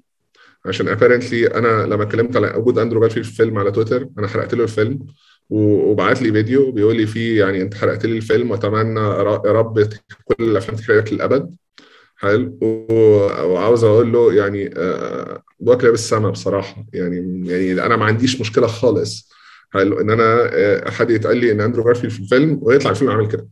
عشان 0.67 0.89
apparently 0.89 1.47
أنا 1.47 1.87
لما 1.87 2.03
اتكلمت 2.03 2.37
على 2.37 2.55
وجود 2.57 2.79
أندرو 2.79 3.01
جارفيلد 3.01 3.25
في 3.27 3.31
الفيلم 3.33 3.59
على 3.59 3.73
تويتر 3.73 4.09
أنا 4.19 4.29
حرقت 4.29 4.55
له 4.55 4.65
الفيلم 4.65 5.07
وبعت 5.51 6.23
لي 6.23 6.33
فيديو 6.33 6.73
بيقول 6.73 6.97
لي 6.97 7.07
فيه 7.07 7.41
يعني 7.45 7.63
أنت 7.63 7.75
حرقت 7.75 8.07
لي 8.07 8.17
الفيلم 8.17 8.51
وأتمنى 8.51 9.01
يا 9.01 9.23
رب 9.53 9.89
كل 10.25 10.45
الأفلام 10.45 10.77
تحرق 10.79 11.15
للأبد. 11.15 11.57
حلو. 12.21 12.59
وعاوز 13.45 13.85
أقول 13.85 14.13
له 14.13 14.33
يعني 14.35 14.71
آه، 14.77 15.43
بوك 15.61 15.85
لابس 15.85 16.01
السما 16.05 16.31
بصراحة. 16.31 16.87
يعني 16.93 17.49
يعني 17.49 17.87
أنا 17.87 17.97
ما 17.97 18.05
عنديش 18.05 18.41
مشكلة 18.41 18.67
خالص. 18.67 19.31
حلو. 19.73 20.01
إن 20.01 20.11
أنا 20.11 20.51
آه، 20.53 20.91
حد 20.91 21.11
يتقال 21.11 21.37
لي 21.37 21.53
إن 21.53 21.61
أندرو 21.61 21.85
جارفيلد 21.85 22.13
في 22.13 22.21
الفيلم 22.21 22.59
ويطلع 22.63 22.91
الفيلم 22.91 23.11
عامل 23.11 23.29
كده. 23.29 23.49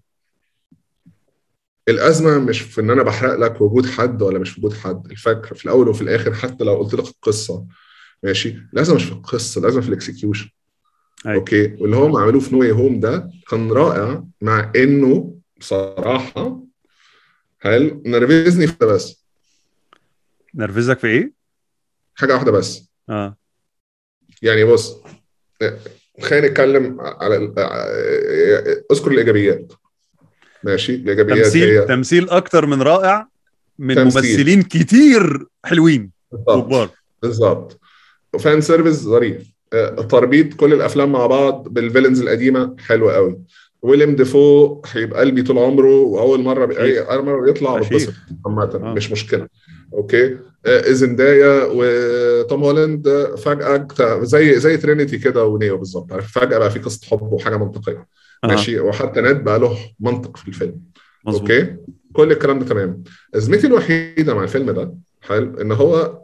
الأزمة 1.89 2.39
مش 2.39 2.61
في 2.61 2.81
إن 2.81 2.91
أنا 2.91 3.03
بحرق 3.03 3.35
لك 3.35 3.61
وجود 3.61 3.87
حد 3.87 4.23
ولا 4.23 4.39
مش 4.39 4.59
وجود 4.59 4.73
حد. 4.73 5.11
الفكرة 5.11 5.55
في 5.55 5.64
الأول 5.64 5.89
وفي 5.89 6.03
الآخر 6.03 6.35
حتى 6.35 6.64
لو 6.64 6.75
قلت 6.75 6.95
لك 6.95 7.05
القصة. 7.09 7.64
ماشي؟ 8.23 8.57
الأزمة 8.73 8.97
مش 8.97 9.05
في 9.05 9.12
القصة 9.12 9.61
الأزمة 9.61 9.81
في 9.81 9.89
ال 9.89 9.94
execution. 9.94 10.49
أوكي؟ 11.27 11.77
واللي 11.81 11.97
هم 11.97 12.16
عملوه 12.16 12.41
في 12.41 12.55
نوي 12.55 12.73
هوم 12.73 13.01
ده 13.01 13.31
كان 13.51 13.73
رائع 13.73 14.25
مع 14.41 14.73
إنه 14.77 15.35
بصراحة 15.61 16.68
حلو. 17.59 18.03
نرفزني 18.07 18.67
في 18.67 18.75
ده 18.81 18.87
بس. 18.87 19.25
نرفزك 20.55 20.99
في 20.99 21.07
إيه؟ 21.07 21.33
حاجة 22.15 22.32
واحدة 22.35 22.53
بس. 22.53 22.91
آه. 23.09 23.37
يعني 24.43 24.65
بص 24.65 24.97
خلينا 26.23 26.49
نتكلم 26.49 27.01
على 27.01 27.37
ال- 27.37 27.55
اذكر 28.93 29.11
الإيجابيات. 29.11 29.73
ماشي؟ 30.65 30.95
الإيجابيات 30.95 31.45
تمثيل 31.47 31.69
هي 31.69 31.87
تمثيل 31.87 32.31
أكتر 32.31 32.66
من 32.66 32.82
رائع 32.82 33.28
من 33.78 33.95
تمثيل. 33.95 34.23
ممثلين 34.23 34.62
كتير 34.62 35.47
حلوين 35.65 36.11
وكبار 36.31 36.91
بالظبط 37.23 37.81
و 38.35 38.41
fan 38.41 38.61
service 38.61 38.97
ظريف. 38.97 39.53
آه، 39.73 39.89
تربيط 39.89 40.55
كل 40.55 40.73
الأفلام 40.73 41.12
مع 41.12 41.27
بعض 41.27 41.69
بال 41.69 41.79
villains 41.79 42.20
القديمة 42.20 42.77
حلوة 42.78 43.15
قوي. 43.15 43.39
ويليام 43.83 44.17
دافو 44.16 44.82
هيبقى 44.87 45.21
قلبي 45.21 45.43
طول 45.43 45.59
عمره 45.59 45.95
وأول 46.01 46.43
مرة. 46.43 46.75
أول 47.13 47.25
مرة 47.25 47.41
بيطلع. 47.47 47.79
بتبسط 47.79 48.13
عامة 48.47 48.63
آه. 48.75 48.95
مش 48.95 49.13
مشكلة. 49.13 49.49
أوكي؟ 49.93 50.39
آه، 50.67 50.91
زندايا 50.91 51.69
وتوم 51.73 52.65
هولاند 52.65 53.09
آه، 53.09 53.35
فجأة 53.37 53.89
زي 54.23 54.61
زي 54.61 54.77
ترينيتي 54.77 55.19
كده 55.19 55.45
ونيو 55.45 55.79
بالظبط. 55.79 56.13
عارف؟ 56.13 56.33
فجأة 56.39 56.59
بقى 56.59 56.71
في 56.71 56.79
قصة 56.79 57.07
حب 57.07 57.23
وحاجة 57.33 57.57
منطقية. 57.57 58.07
آه. 58.45 58.47
ماشي؟ 58.47 58.81
وحتى 58.81 59.21
نيد 59.20 59.45
بقى 59.45 59.59
له 59.59 59.79
منطق 60.01 60.37
في 60.37 60.49
الفيلم. 60.49 60.81
مظبوط. 61.25 61.51
أوكي؟ 61.51 61.77
كل 62.13 62.33
الكلام 62.33 62.59
ده 62.59 62.65
تمام. 62.67 63.03
أزمتي 63.35 63.67
الوحيدة 63.67 64.35
مع 64.35 64.43
الفيلم 64.43 64.71
ده 64.71 64.95
حلو 65.23 65.61
إن 65.61 65.73
هو 65.73 66.23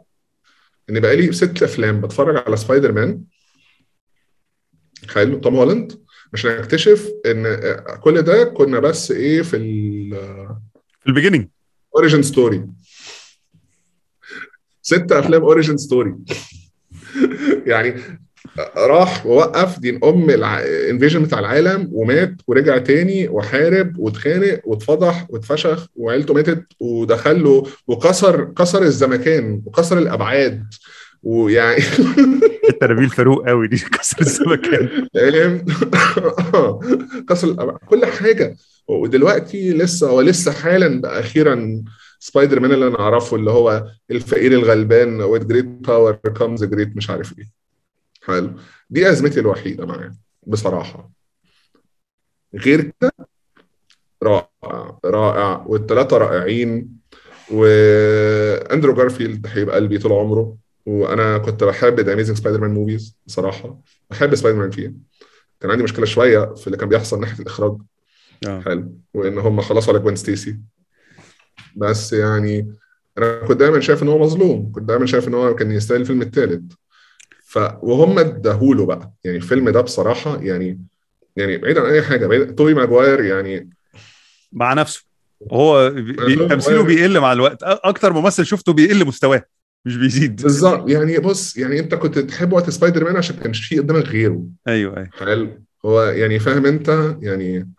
إن 0.89 0.99
بقى 0.99 1.15
لي 1.15 1.31
ست 1.31 1.63
أفلام 1.63 2.01
بتفرج 2.01 2.43
على 2.47 2.57
سبايدر 2.57 2.91
مان. 2.91 3.21
حلو. 5.13 5.39
توم 5.39 5.55
هولاند. 5.55 6.04
عشان 6.35 6.51
اكتشف 6.51 7.11
إن 7.25 7.57
كل 8.01 8.21
ده 8.21 8.43
كنا 8.43 8.79
بس 8.79 9.11
إيه 9.11 9.41
في 9.41 9.57
في 11.01 11.07
ال 11.07 11.11
beginning 11.11 11.47
ال 11.91 11.95
origin 11.95 12.21
story 12.21 12.65
ست 14.81 15.11
أفلام 15.11 15.41
origin 15.41 15.77
story 15.77 16.15
يعني 17.71 18.01
راح 18.77 19.25
ووقف 19.25 19.79
دين 19.79 19.99
أم 20.03 20.29
ال 20.29 20.39
invasion 20.39 21.23
بتاع 21.23 21.39
العالم 21.39 21.89
ومات 21.91 22.33
ورجع 22.47 22.77
تاني 22.77 23.27
وحارب 23.27 23.99
واتخانق 23.99 24.61
واتفضح 24.65 25.27
واتفشخ 25.29 25.87
وعيلته 25.95 26.33
ماتت 26.33 26.63
ودخل 26.79 27.43
له 27.43 27.63
وكسر 27.87 28.45
كسر 28.45 28.81
الزمكان 28.83 29.61
وكسر 29.65 29.97
الأبعاد. 29.97 30.65
ويعني 31.25 31.77
انت 32.69 32.83
نبيل 32.83 33.09
فاروق 33.09 33.47
قوي 33.47 33.67
دي 33.67 33.77
كسر 33.99 34.21
السمكان 34.21 35.07
فاهم؟ 35.13 35.65
كسر 37.29 37.77
كل 37.87 38.05
حاجة. 38.05 38.57
ودلوقتي 38.87 39.73
لسه 39.73 40.11
ولسه 40.11 40.51
حالا 40.51 41.01
بقى 41.01 41.19
أخيرا 41.19 41.83
سبايدر 42.19 42.59
مان 42.59 42.71
اللي 42.71 42.87
أنا 42.87 42.99
أعرفه 42.99 43.35
اللي 43.37 43.51
هو 43.51 43.87
الفقير 44.11 44.51
الغلبان 44.51 45.21
with 45.39 45.41
great 45.43 45.87
power 45.87 46.31
comes 46.39 46.61
great 46.69 46.95
مش 46.97 47.09
عارف 47.09 47.39
إيه. 47.39 47.51
حلو. 48.23 48.53
دي 48.89 49.09
أزمتي 49.09 49.39
الوحيدة 49.39 49.85
معاه 49.85 50.15
بصراحة. 50.47 51.09
غير 52.55 52.81
كده 52.81 53.11
رائع 54.23 54.99
رائع. 55.05 55.65
والثلاثه 55.67 56.17
رائعين. 56.17 56.89
وأندرو 57.51 58.93
جارفيلد 58.93 59.47
هيبقى 59.49 59.75
قلبي 59.75 59.97
طول 59.97 60.11
عمره. 60.11 60.64
وأنا 60.85 61.37
كنت 61.37 61.63
بحب 61.63 61.99
The 61.99 62.13
Amazing 62.13 62.37
Spider-Man 62.37 62.71
movies 62.71 63.17
بصراحة. 63.27 63.79
بحب 64.09 64.35
سبايدر 64.35 64.59
مان 64.59 64.71
فيه 64.71 64.93
كان 65.59 65.71
عندي 65.71 65.83
مشكلة 65.83 66.05
شوية 66.05 66.53
في 66.53 66.67
اللي 66.67 66.77
كان 66.77 66.89
بيحصل 66.89 67.19
ناحية 67.19 67.41
الإخراج. 67.41 67.77
آه. 68.47 68.61
حلو. 68.61 68.91
وإن 69.13 69.37
هم 69.37 69.61
خلصوا 69.61 69.93
على 69.93 70.03
جوين 70.03 70.15
ستيسي 70.15 70.59
بس 71.75 72.13
يعني 72.13 72.75
أنا 73.17 73.39
كنت 73.47 73.59
دايما 73.59 73.79
شايف 73.79 74.03
إن 74.03 74.07
هو 74.07 74.19
مظلوم. 74.19 74.71
كنت 74.71 74.83
دايما 74.83 75.05
شايف 75.05 75.27
إن 75.27 75.33
هو 75.33 75.55
كان 75.55 75.71
يستاهل 75.71 76.01
الفيلم 76.01 76.21
الثالث 76.21 76.73
ف 77.45 77.57
وهم 77.81 78.19
اداهوله 78.19 78.85
بقى. 78.85 79.11
يعني 79.23 79.37
الفيلم 79.37 79.69
ده 79.69 79.81
بصراحة 79.81 80.41
يعني 80.41 80.81
يعني 81.35 81.57
بعيد 81.57 81.77
عن 81.77 81.85
أي 81.85 82.01
حاجة 82.01 82.27
بعيد 82.27 82.55
توبي 82.55 82.73
ماجواير 82.73 83.23
يعني 83.23 83.69
مع 84.51 84.73
نفسه. 84.73 85.03
هو 85.51 85.89
تمثيله. 86.49 86.83
بيقل 86.83 87.19
مع 87.19 87.33
الوقت. 87.33 87.57
أكتر 87.63 88.13
ممثل 88.13 88.45
شفته 88.45 88.73
بيقل 88.73 89.05
مستواه. 89.05 89.43
مش 89.85 89.97
بيزيد. 89.97 90.41
بالظبط. 90.41 90.89
يعني 90.89 91.19
بص 91.19 91.57
يعني 91.57 91.79
انت 91.79 91.95
كنت 91.95 92.19
تحب 92.19 92.53
وقت 92.53 92.69
سبايدر 92.69 93.03
مان 93.03 93.17
عشان 93.17 93.35
كانش 93.35 93.65
فيه 93.65 93.79
قدامك 93.79 94.07
غيره. 94.07 94.43
أيوه 94.67 94.97
أيوه. 94.97 95.09
حلو. 95.19 95.49
هو 95.85 96.01
يعني 96.03 96.39
فاهم 96.39 96.65
انت 96.65 97.15
يعني 97.21 97.69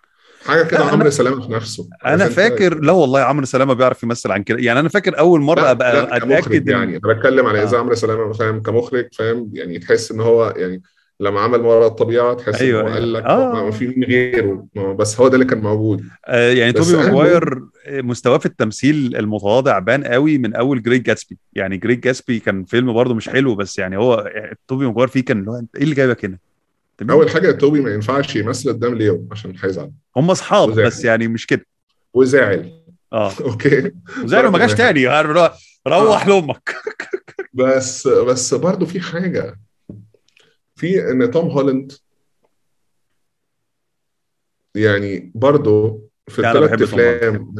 حاجة 0.45 0.63
كده 0.63 0.85
عمرو 0.85 1.11
سلامة 1.11 1.47
في 1.47 1.53
نفسه. 1.53 1.89
أنا؟ 2.07 2.29
فاكر 2.29 2.81
لا 2.81 2.93
والله 2.93 3.21
عمرو 3.21 3.47
سلامة 3.47 3.75
بيعرف 3.75 4.03
يمثل 4.03 4.33
عن 4.33 4.43
كده. 4.43 4.59
يعني 4.61 4.81
أنا 4.81 4.89
فاكر 4.89 5.19
أول 5.19 5.41
مرة 5.41 5.61
لا 5.61 5.71
أبقى 5.71 5.93
لا 5.93 6.17
أتأكد 6.17 6.69
يعني. 6.69 7.01
أنا 7.05 7.15
بتكلم 7.15 7.47
على 7.47 7.63
إذا 7.63 7.77
آه. 7.77 7.81
عمرو 7.81 7.95
سلامة 7.95 8.33
فاهم 8.33 8.63
كمخرج 8.63 9.09
فاهم؟ 9.13 9.51
يعني 9.53 9.79
تحس 9.79 10.13
إن 10.13 10.21
هو 10.21 10.55
يعني 10.57 10.83
لما 11.21 11.41
عمل 11.41 11.61
وراء 11.61 11.89
الطبيعة 11.89 12.35
تحس 12.35 12.61
أيوة، 12.61 12.81
ان 12.81 12.87
هو 12.87 12.95
أيوة. 12.95 13.01
قال 13.01 13.13
لك 13.13 13.25
آه. 13.25 13.65
ما 13.65 13.71
في 13.71 13.87
مين 13.87 14.05
غيره؟ 14.05 14.67
بس 14.99 15.21
هو 15.21 15.29
ده 15.29 15.35
اللي 15.35 15.45
كان 15.45 15.61
موجود. 15.61 16.05
آه 16.27 16.53
يعني 16.53 16.73
توبي 16.73 16.97
ماجواير 16.97 17.61
مستواه 17.89 18.39
في 18.39 18.47
التمثيل 18.47 19.17
المتواضع 19.17 19.79
بان 19.79 20.05
قوي 20.05 20.39
من 20.39 20.55
أول 20.55 20.83
Great 20.83 21.03
Gatsby. 21.03 21.39
يعني 21.53 21.77
Great 21.77 22.05
Gatsby 22.05 22.39
كان 22.39 22.65
فيلم 22.65 22.93
برضه 22.93 23.15
مش 23.15 23.29
حلو 23.29 23.55
بس 23.55 23.79
يعني 23.79 23.97
هو 23.97 24.31
توبي 24.69 24.87
ماجواير 24.87 25.09
فيه 25.09 25.25
كان 25.25 25.39
اللي 25.41 25.51
هو 25.51 25.57
إيه 25.77 25.83
اللي 25.83 25.95
جايبك 25.95 26.25
هنا؟ 26.25 26.39
أول 27.11 27.31
حاجة 27.31 27.51
توبي 27.51 27.81
ما 27.81 27.91
ينفعش 27.95 28.37
يمثل 28.37 28.73
قدام 28.73 28.95
ليو 28.95 29.29
عشان 29.33 29.55
هيزعل. 29.65 29.91
هم 30.17 30.31
أصحاب 30.31 30.69
وزعل. 30.69 30.87
بس 30.87 31.05
يعني 31.05 31.29
مش 31.29 31.47
كده. 31.47 31.67
وزعل. 32.15 32.73
آه. 33.13 33.33
أوكي. 33.41 33.93
وزعلوا 34.25 34.51
ما 34.51 34.59
جاش 34.59 34.75
تاني. 34.75 35.09
هو 35.09 35.53
روح. 35.87 36.27
لأمك. 36.27 36.77
بس 37.55 38.09
بس 38.09 38.55
برضه 38.55 38.87
في 38.87 39.01
حاجة. 39.01 39.59
في 40.77 41.11
إن 41.11 41.31
توم 41.31 41.51
هولاند 41.51 41.93
يعني 44.75 45.33
برضه 45.35 46.03
في 46.29 46.39
الثلاث. 46.39 46.83
أفلام 46.83 47.55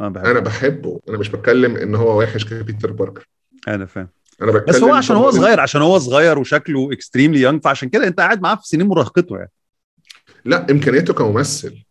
أنا 0.00 0.08
بحب 0.10 0.26
أنا 0.26 0.40
بحبه. 0.40 1.00
أنا 1.08 1.18
مش 1.18 1.28
بتكلم 1.28 1.76
إن 1.76 1.94
هو 1.94 2.18
وحش 2.20 2.44
كبيتر 2.44 2.92
باركر. 2.92 3.28
أنا 3.68 3.86
فاهم. 3.86 4.08
أنا 4.42 4.52
بتكلم 4.52 4.76
بس 4.76 4.82
هو 4.82 4.94
عشان 4.94 5.16
هو 5.16 5.30
صغير 5.30 5.60
عشان 5.60 5.82
هو 5.82 5.98
صغير 5.98 6.38
وشكله 6.38 6.92
extremely 6.92 7.40
young 7.40 7.62
فعشان 7.62 7.88
كده 7.88 8.06
أنت 8.06 8.20
قاعد 8.20 8.42
معاه 8.42 8.54
في 8.54 8.68
سنين 8.68 8.86
مراهقته 8.86 9.36
يعني. 9.36 9.52
لا 10.44 10.70
إمكانياته 10.70 11.14
كممثل. 11.14 11.84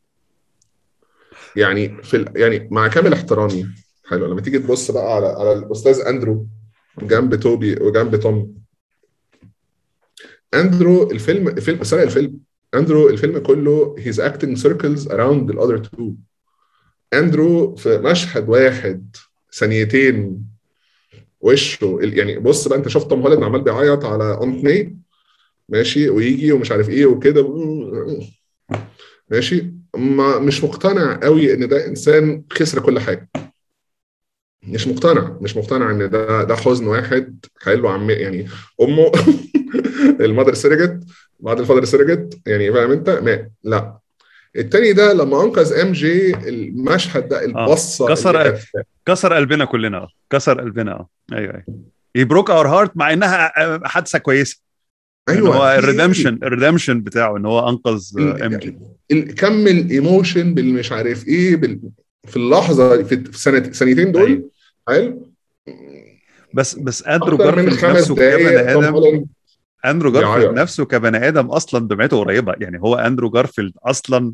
يعني 1.55 2.03
في 2.03 2.17
ال... 2.17 2.41
يعني 2.41 2.67
مع 2.71 2.87
كامل 2.87 3.13
احترامي 3.13 3.67
حلو 4.09 4.25
لما 4.25 4.41
تيجي 4.41 4.59
تبص 4.59 4.91
بقى 4.91 5.15
على 5.15 5.27
على 5.27 5.53
الأستاذ 5.53 5.99
أندرو 5.99 6.47
جنب 7.01 7.35
توبي 7.35 7.75
وجنب 7.75 8.15
توم 8.15 8.64
اندرو 10.55 11.11
الفيلم 11.11 11.47
الفيلم 11.47 11.83
سرق 11.83 12.01
الفيلم. 12.01 12.39
اندرو 12.75 13.09
الفيلم 13.09 13.37
كله 13.39 13.95
acting 14.19 14.57
circles 14.59 15.07
around 15.07 15.51
the 15.51 15.57
other 15.59 15.79
two. 15.79 16.11
اندرو 17.13 17.75
في 17.75 17.97
مشهد 17.97 18.49
واحد 18.49 19.15
ثانيتين 19.53 20.45
وشه 21.41 21.99
يعني 22.01 22.39
بص 22.39 22.67
بقى 22.67 22.77
انت 22.77 22.87
شفت 22.87 23.09
توم 23.09 23.21
هولاند 23.21 23.43
عمال 23.43 23.61
بيعيط 23.61 24.05
على 24.05 24.33
Aunt 24.33 24.63
May 24.63 24.95
ماشي 25.69 26.09
ويجي 26.09 26.51
ومش 26.51 26.71
عارف 26.71 26.89
إيه 26.89 27.05
وكده. 27.05 27.55
ماشي. 29.31 29.73
ما 29.97 30.39
مش 30.39 30.63
مقتنع 30.63 31.19
قوي 31.23 31.53
إن 31.53 31.67
ده 31.67 31.87
إنسان 31.87 32.43
خسر 32.51 32.79
كل 32.79 32.99
حاجة. 32.99 33.29
مش 34.67 34.87
مقتنع 34.87 35.37
مش 35.41 35.57
مقتنع 35.57 35.91
إن 35.91 36.09
ده 36.09 36.43
ده 36.43 36.55
حزن 36.55 36.87
واحد 36.87 37.45
حلو 37.61 37.87
عم 37.87 38.09
يعني 38.09 38.47
أمه 38.81 39.11
ال 40.25 40.29
mother 40.29 40.53
سرقت 40.53 40.99
بعد 41.39 41.59
ال 41.59 41.63
father 41.63 41.85
سرقت 41.85 42.37
يعني 42.47 42.73
فاهم 42.73 42.91
أنت؟ 42.91 43.09
مات 43.09 43.51
لا. 43.63 43.97
التاني 44.55 44.93
ده 44.93 45.13
لما 45.13 45.43
أنقذ 45.43 45.73
MJ 45.73 46.35
المشهد 46.35 47.27
ده 47.27 47.45
البصة 47.45 48.07
كسر 48.07 48.41
اللي 48.41 48.51
كانت- 48.51 48.85
كسر 49.05 49.33
قلبنا 49.33 49.65
كلنا 49.65 50.07
كسر 50.29 50.61
قلبنا. 50.61 50.91
آه 50.91 51.09
أيوه 51.33 51.53
أيوه. 51.53 51.63
هي 52.15 52.23
broke 52.23 52.49
our 52.49 52.67
heart 52.67 52.91
مع 52.97 53.13
إنها 53.13 53.63
آه، 53.65 53.81
حادثة 53.85 54.19
كويسة. 54.19 54.61
أيوه 55.29 55.53
أيوه 55.53 55.57
هو 55.57 55.79
ال 55.79 55.85
redemption 55.85 56.39
ال 56.43 56.48
redemption 56.48 57.01
بتاعه 57.01 57.37
إن 57.37 57.45
هو 57.45 57.69
أنقذ 57.69 58.03
MJ. 58.19 58.77
ال- 59.11 59.35
كم 59.35 59.67
ال 59.67 59.78
emotion 59.78 60.53
بالمش 60.53 60.91
عارف 60.91 61.27
إيه 61.27 61.55
بال... 61.55 61.79
في 62.27 62.37
اللحظة 62.37 63.03
في 63.03 63.13
الثانيتين 63.47 64.11
دول 64.11 64.25
أيوة. 64.27 64.49
حلو. 64.87 65.31
بس 66.53 66.75
بس 66.75 67.03
اندرو 67.03 67.37
جارفيلد 67.37 67.85
نفسه 67.85 68.15
كبني 68.15 68.59
آدم 68.59 69.25
اندرو 69.85 70.11
جارفيلد. 70.11 70.59
نفسه 70.59 70.85
كبني 70.85 71.27
آدم 71.27 71.45
أصلا 71.45 71.87
دمعته 71.87 72.19
قريبة. 72.19 72.55
يعني 72.59 72.79
هو 72.79 72.95
اندرو 72.95 73.29
جارفيلد 73.29 73.73
أصلا 73.83 74.33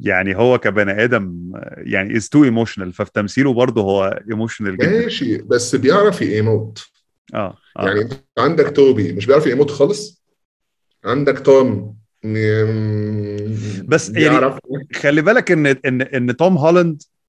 يعني 0.00 0.36
هو 0.36 0.58
كبني 0.58 1.04
آدم 1.04 1.52
آه، 1.56 1.82
يعني 1.86 2.16
is 2.16 2.28
too 2.28 2.44
emotional 2.44 2.92
ففي 2.92 3.10
تمثيله 3.14 3.52
برضه 3.52 3.82
هو 3.82 4.20
emotional 4.30 4.76
جدا. 4.76 4.90
ماشي 4.90 5.38
بس 5.38 5.74
بيعرف 5.74 6.22
يموت. 6.22 6.86
آه 7.34 7.56
آه. 7.78 7.86
يعني 7.86 8.00
انت 8.00 8.12
عندك 8.38 8.76
توبي 8.76 9.12
مش 9.12 9.26
بيعرف 9.26 9.46
يموت 9.46 9.70
خالص؟ 9.70 10.24
عندك 11.04 11.38
توم 11.38 11.96
بس 13.84 14.10
يعني 14.10 14.58
خلي 14.94 15.22
بالك 15.22 15.52
إن 15.52 15.66
إن 15.66 16.02
إن 16.02 16.36
توم 16.36 16.58
هولاند 16.58 17.02
آه، 17.02 17.19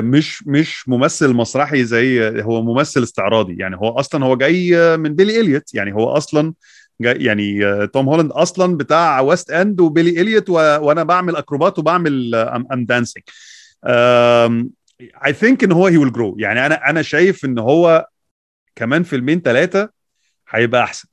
مش 0.00 0.46
مش 0.46 0.88
ممثل 0.88 1.32
مسرحي 1.34 1.84
زي 1.84 2.42
هو 2.42 2.62
ممثل 2.62 3.02
استعراضي. 3.02 3.56
يعني 3.58 3.76
هو 3.76 3.88
أصلا 3.88 4.24
هو 4.24 4.36
جاي 4.36 4.76
آه، 4.78 4.96
من 4.96 5.14
بيلي 5.14 5.40
إليوت. 5.40 5.74
يعني 5.74 5.94
هو 5.94 6.08
أصلا 6.10 6.54
جاي 7.00 7.24
يعني 7.24 7.66
آه، 7.66 7.84
توم 7.84 8.08
هولاند 8.08 8.30
أصلا 8.32 8.76
بتاع 8.76 9.20
ويست 9.20 9.50
إند 9.50 9.80
وبيلي 9.80 10.20
إليوت 10.20 10.50
وأنا 10.50 11.02
بعمل 11.02 11.36
أكروبات 11.36 11.78
وبعمل 11.78 12.34
آم 12.34 12.84
dancing 12.84 13.24
I 15.26 15.32
think 15.32 15.64
إن 15.64 15.72
هو 15.72 15.86
he 15.86 15.96
will 15.96 16.12
grow 16.12 16.36
يعني 16.38 16.66
أنا 16.66 16.90
أنا 16.90 17.02
شايف 17.02 17.44
إن 17.44 17.58
هو 17.58 18.06
كمان 18.76 19.02
فيلمين 19.02 19.40
ثلاثة 19.40 19.88
هيبقى 20.48 20.82
أحسن. 20.84 21.08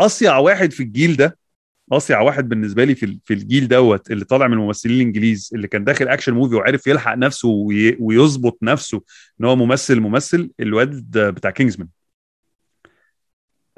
أصيع 0.00 0.36
واحد 0.38 0.72
في 0.72 0.82
الجيل 0.82 1.16
ده 1.16 1.38
أصيع 1.92 2.20
واحد 2.20 2.48
بالنسبة 2.48 2.84
لي 2.84 2.94
في 2.94 3.18
في 3.24 3.34
الجيل 3.34 3.68
دوت 3.68 4.10
اللي 4.10 4.24
طالع 4.24 4.46
من 4.46 4.52
الممثلين 4.52 4.96
الإنجليز 5.00 5.50
اللي 5.54 5.68
كان 5.68 5.84
داخل 5.84 6.08
action 6.08 6.34
movie 6.34 6.54
وعرف 6.54 6.86
يلحق 6.86 7.14
نفسه 7.14 7.48
وي- 7.48 7.96
ويظبط 8.00 8.58
نفسه 8.62 9.02
إن 9.40 9.44
هو 9.46 9.56
ممثل 9.56 10.00
ممثل 10.00 10.50
الواد 10.60 11.18
بتاع 11.18 11.50
كينجزمان 11.50 11.88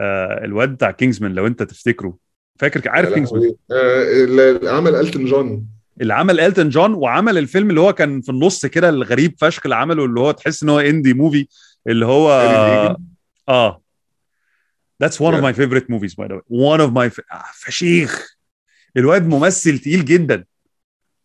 آه 0.01 0.44
الواد 0.44 0.68
بتاع 0.68 0.90
كينجزمان 0.90 1.34
لو 1.34 1.47
أنت 1.47 1.62
تفتكره. 1.62 2.16
فاكر 2.59 2.89
عارف 2.90 3.14
كينجزمان. 3.14 3.52
آه، 3.72 4.24
اللي 4.24 4.70
عمل 4.70 4.94
التون 4.94 5.24
جون 5.24 5.66
اللي 6.01 6.14
عمل 6.14 6.40
التون 6.40 6.68
جون 6.68 6.94
وعمل 6.94 7.39
الفيلم 7.39 7.70
اللي 7.70 7.80
هو 7.80 7.93
كان 7.93 8.20
في 8.20 8.28
النص 8.28 8.66
كده 8.66 8.89
الغريب 8.89 9.34
فشخ 9.39 9.60
اللي 9.64 9.76
عمله 9.76 10.05
اللي 10.05 10.20
هو 10.20 10.30
تحس 10.30 10.62
إن 10.62 10.68
هو 10.68 10.80
indie 10.80 11.14
movie 11.14 11.47
اللي 11.86 12.06
هو 12.06 12.30
آه 13.48 13.81
That's 15.02 15.18
one 15.20 15.34
of 15.34 15.40
Yeah. 15.40 15.48
my 15.48 15.52
favorite 15.60 15.86
movies 15.88 16.14
by 16.14 16.26
the 16.28 16.34
way. 16.36 16.44
One 16.48 16.80
of 16.80 16.90
my 16.92 17.22
آه 17.32 17.44
فشيخ. 17.54 18.36
الواد 18.96 19.26
ممثل 19.26 19.78
تقيل 19.78 20.04
جدا. 20.04 20.44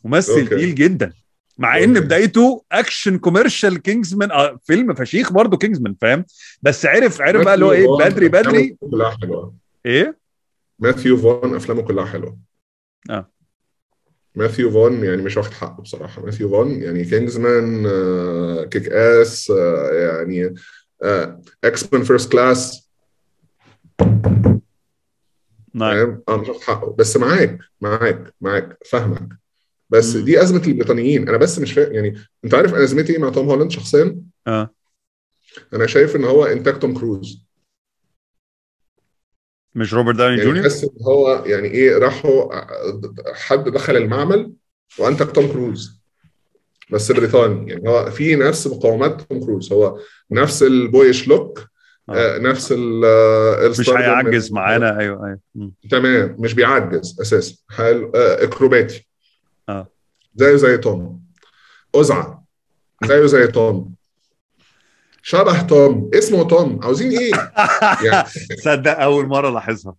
ممثل 0.03 0.31
أوكي. 0.33 0.45
تقيل 0.45 0.75
جدا. 0.75 1.13
مع 1.57 1.77
إن 1.77 1.89
أوكي. 1.89 1.99
بدايته 1.99 2.63
action 2.71 3.17
commercial 3.17 3.81
كينجزمان 3.81 4.31
آه 4.31 4.59
فيلم 4.65 4.93
فشيخ 4.93 5.33
برضه 5.33 5.57
كينجزمان 5.57 5.95
فاهم؟ 6.01 6.25
بس 6.61 6.85
عرف 6.85 7.21
عرف 7.21 7.45
بقى 7.45 7.53
اللي 7.53 7.65
هو 7.65 7.71
إيه؟ 7.71 7.87
بدري 8.09 8.27
بدري. 8.29 8.77
كلها 8.91 9.17
حلوة. 9.21 9.55
إيه؟ 9.85 10.17
ماثيو 10.79 11.17
فون 11.17 11.55
أفلامه 11.55 11.81
كلها 11.81 12.05
حلوة. 12.05 12.37
آه. 13.09 13.31
ماثيو 14.35 14.71
فون 14.71 15.03
يعني 15.03 15.21
مش 15.21 15.37
واخد 15.37 15.53
حقه 15.53 15.81
بصراحة. 15.81 16.25
ماثيو 16.25 16.49
فون 16.49 16.71
يعني 16.83 17.05
كينجزمان 17.05 17.83
آه، 17.87 18.63
كيك 18.71 18.87
اس 18.89 19.51
آه، 19.51 19.91
يعني 19.93 20.55
إكس 21.63 21.93
مان 21.93 22.03
فيرست 22.03 22.31
كلاس 22.31 22.86
نعم. 25.73 26.21
واخد 26.27 26.61
حقه. 26.61 26.95
بس 26.99 27.17
معاك 27.17 27.59
معاك 27.81 28.33
معاك. 28.41 28.77
فاهمك. 28.85 29.29
بس 29.89 30.15
مم. 30.15 30.25
دي 30.25 30.41
أزمة 30.41 30.61
البريطانيين. 30.67 31.29
أنا 31.29 31.37
بس 31.37 31.59
مش 31.59 31.73
فاهم 31.73 31.93
يعني 31.93 32.17
أنت 32.45 32.53
عارف 32.53 32.73
أنا 32.73 32.83
ازمتي 32.83 33.13
إيه 33.13 33.19
مع 33.19 33.29
توم 33.29 33.49
هولاند 33.49 33.71
شخصيا؟ 33.71 34.21
آه. 34.47 34.69
أنا 35.73 35.87
شايف 35.87 36.15
إن 36.15 36.23
هو 36.23 36.45
انتاج 36.45 36.79
توم 36.79 36.97
كروز. 36.97 37.47
مش 39.75 39.93
روبرت 39.93 40.15
داوني 40.15 40.37
يعني 40.37 40.45
جونيور؟ 40.45 40.69
تحس 40.69 40.83
إن 40.83 41.03
هو 41.07 41.43
يعني 41.45 41.67
إيه 41.67 41.97
راحوا 41.97 42.55
حد 43.33 43.63
دخل 43.63 43.97
المعمل 43.97 44.53
وأنتج 44.99 45.27
توم 45.27 45.47
كروز. 45.47 46.01
بس 46.91 47.11
بريطاني. 47.11 47.71
يعني 47.71 47.89
هو 47.89 48.11
في 48.11 48.35
نفس 48.35 48.67
مقومات 48.67 49.21
توم 49.21 49.45
كروز. 49.45 49.73
هو 49.73 49.99
نفس 50.31 50.63
البويش 50.63 51.27
لوك 51.27 51.67
آه. 52.09 52.35
آه. 52.35 52.37
نفس 52.39 52.71
ال 52.71 53.01
آه، 53.05 53.67
مش 53.79 53.89
هيعجز 53.89 54.51
معانا. 54.51 54.99
أيوه 54.99 55.25
أيوه. 55.55 55.71
تمام 55.91 56.35
مش 56.39 56.53
بيعجز 56.53 57.17
أساسا. 57.21 57.55
آه 57.79 58.43
أكروباتي. 58.43 59.07
آه. 59.69 59.87
زيه 60.35 60.55
زي 60.55 60.77
توم. 60.77 61.21
أزعة 61.95 62.43
زيه 63.05 63.25
زي 63.25 63.47
توم. 63.47 63.93
شبه 65.21 65.61
توم. 65.61 66.09
اسمه 66.13 66.43
توم. 66.47 66.79
عاوزين 66.83 67.11
إيه؟ 67.11 67.31
يعني 68.05 68.27
تصدق 68.57 68.99
أول 68.99 69.25
مرة 69.25 69.49
لاحظها 69.49 69.95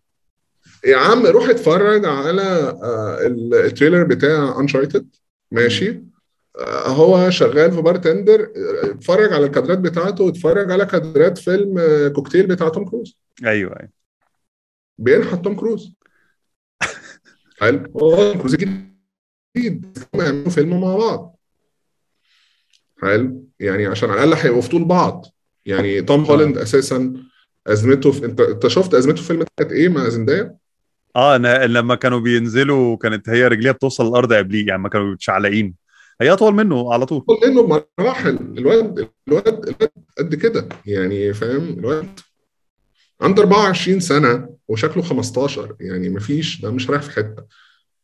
يا 0.86 0.96
عم 0.96 1.26
روح 1.26 1.48
اتفرج 1.48 2.04
على 2.04 2.42
ال- 3.26 3.54
ال 3.54 3.60
trailer 3.61 4.04
بتاع 4.04 4.56
انشارتد 4.60 5.06
ماشي. 5.50 6.02
هو 6.86 7.30
شغال 7.30 7.72
في 7.72 7.82
bartender 7.82 8.40
آه، 8.40 8.90
اتفرج 8.90 9.32
على 9.32 9.46
الكادرات 9.46 9.78
بتاعته 9.78 10.24
واتفرج 10.24 10.72
على 10.72 10.86
كادرات 10.86 11.38
فيلم 11.38 11.78
آه، 11.78 12.08
كوكتيل 12.08 12.46
بتاع 12.46 12.68
توم 12.68 12.84
كروز. 12.84 13.18
أيوه 13.44 13.76
أيوه. 13.80 13.90
بينحت 14.98 15.44
توم 15.44 15.56
كروز. 15.56 15.94
حلو. 17.60 17.92
هو 18.02 18.16
توم 18.16 18.38
كروز 18.38 18.54
جديد. 18.54 19.98
يعملوا 20.14 20.50
فيلم 20.50 20.80
مع 20.80 20.96
بعض. 20.96 21.38
حلو. 23.02 23.44
يعني 23.60 23.86
عشان 23.86 24.10
على 24.10 24.24
الأقل 24.24 24.42
هيبقوا 24.42 24.62
في 24.62 24.68
طول 24.68 24.84
بعض. 24.84 25.26
يعني 25.66 26.02
توم 26.02 26.24
هولاند 26.24 26.58
أساسا 26.58 27.14
أزمته 27.66 28.12
في 28.12 28.24
انت 28.24 28.40
أنت 28.40 28.66
شفت 28.66 28.94
أزمته 28.94 29.22
في 29.22 29.26
فيلم 29.26 29.44
كانت 29.56 29.72
إيه 29.72 29.88
مع 29.88 30.08
زندايا؟ 30.08 30.56
آه 31.16 31.36
أنا 31.36 31.66
لما 31.66 31.94
كانوا 31.94 32.20
بينزلوا 32.20 32.96
كانت 32.96 33.28
هي 33.28 33.48
رجليها 33.48 33.72
بتوصل 33.72 34.08
الأرض 34.08 34.32
قبليه 34.32 34.66
يعني 34.66 34.82
ما 34.82 34.88
كانوا 34.88 35.12
متشعلقين 35.12 35.74
هي 36.20 36.32
أطول 36.32 36.54
منه 36.54 36.92
على 36.92 37.06
طول. 37.06 37.20
طول 37.20 37.38
منه 37.50 37.82
بمراحل. 37.98 38.36
الواد 38.58 39.08
الواد 39.28 39.68
الواد 39.68 39.90
قد 40.18 40.34
كده. 40.34 40.68
يعني 40.86 41.34
فاهم؟ 41.34 41.78
الواد 41.78 42.20
عنده 43.20 43.42
24 43.42 44.00
سنة 44.00 44.48
وشكله 44.68 45.02
15 45.02 45.76
يعني 45.80 46.08
مفيش 46.08 46.60
ده 46.60 46.70
مش 46.70 46.90
رايح 46.90 47.02
في 47.02 47.10
حتة. 47.10 47.44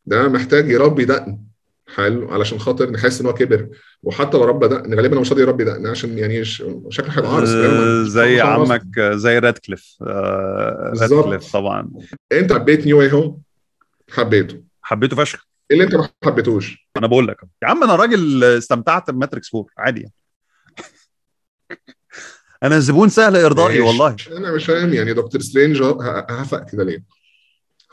ده 0.06 0.28
محتاج 0.28 0.70
يربي 0.70 1.04
دقن. 1.04 1.38
حلو؟ 1.94 2.28
علشان 2.28 2.58
خاطر 2.58 2.90
نحس 2.90 3.20
إن 3.20 3.26
هو 3.26 3.34
كبر. 3.34 3.68
وحتى 4.02 4.36
لو 4.36 4.44
ربى 4.44 4.68
دقن 4.68 4.94
غالبا 4.94 5.16
هو 5.16 5.20
مش 5.20 5.30
راضي 5.30 5.42
يربي 5.42 5.64
دقن 5.64 5.86
عشان 5.86 6.18
يعني 6.18 6.44
شكله 6.44 7.18
هيبقى 7.18 7.30
آه، 7.30 8.02
زي 8.02 8.40
عمك 8.40 9.00
زي 9.00 9.38
رادكليف 9.38 9.96
آه،. 10.02 10.92
رادكليف 11.00 11.52
طبعا. 11.52 11.90
أنت 12.32 12.52
حبيت 12.52 12.86
نيو 12.86 12.98
واي 12.98 13.12
هوم 13.12 13.42
حبيته. 14.10 14.62
حبيته 14.82 15.16
فشخ. 15.16 15.46
اللي 15.70 15.84
انت 15.84 15.94
ما 15.94 16.08
حبيتوش 16.24 16.88
أنا 16.96 17.06
بقول 17.06 17.28
لك 17.28 17.36
يا 17.62 17.68
عم 17.68 17.82
أنا 17.82 17.96
راجل 17.96 18.44
استمتعت 18.44 19.10
بماتريكس 19.10 19.54
4 19.54 19.68
عادي 19.78 20.00
يعني. 20.00 20.14
أنا 22.62 22.78
زبون 22.78 23.08
سهل 23.08 23.36
ارضائي. 23.36 23.80
والله. 23.80 24.16
أنا 24.36 24.52
مش 24.52 24.64
فاهم 24.64 24.94
يعني 24.94 25.12
دكتور 25.14 25.40
سترينج 25.40 25.82
هزق 26.30 26.70
كده 26.70 26.84
ليه؟ 26.84 27.04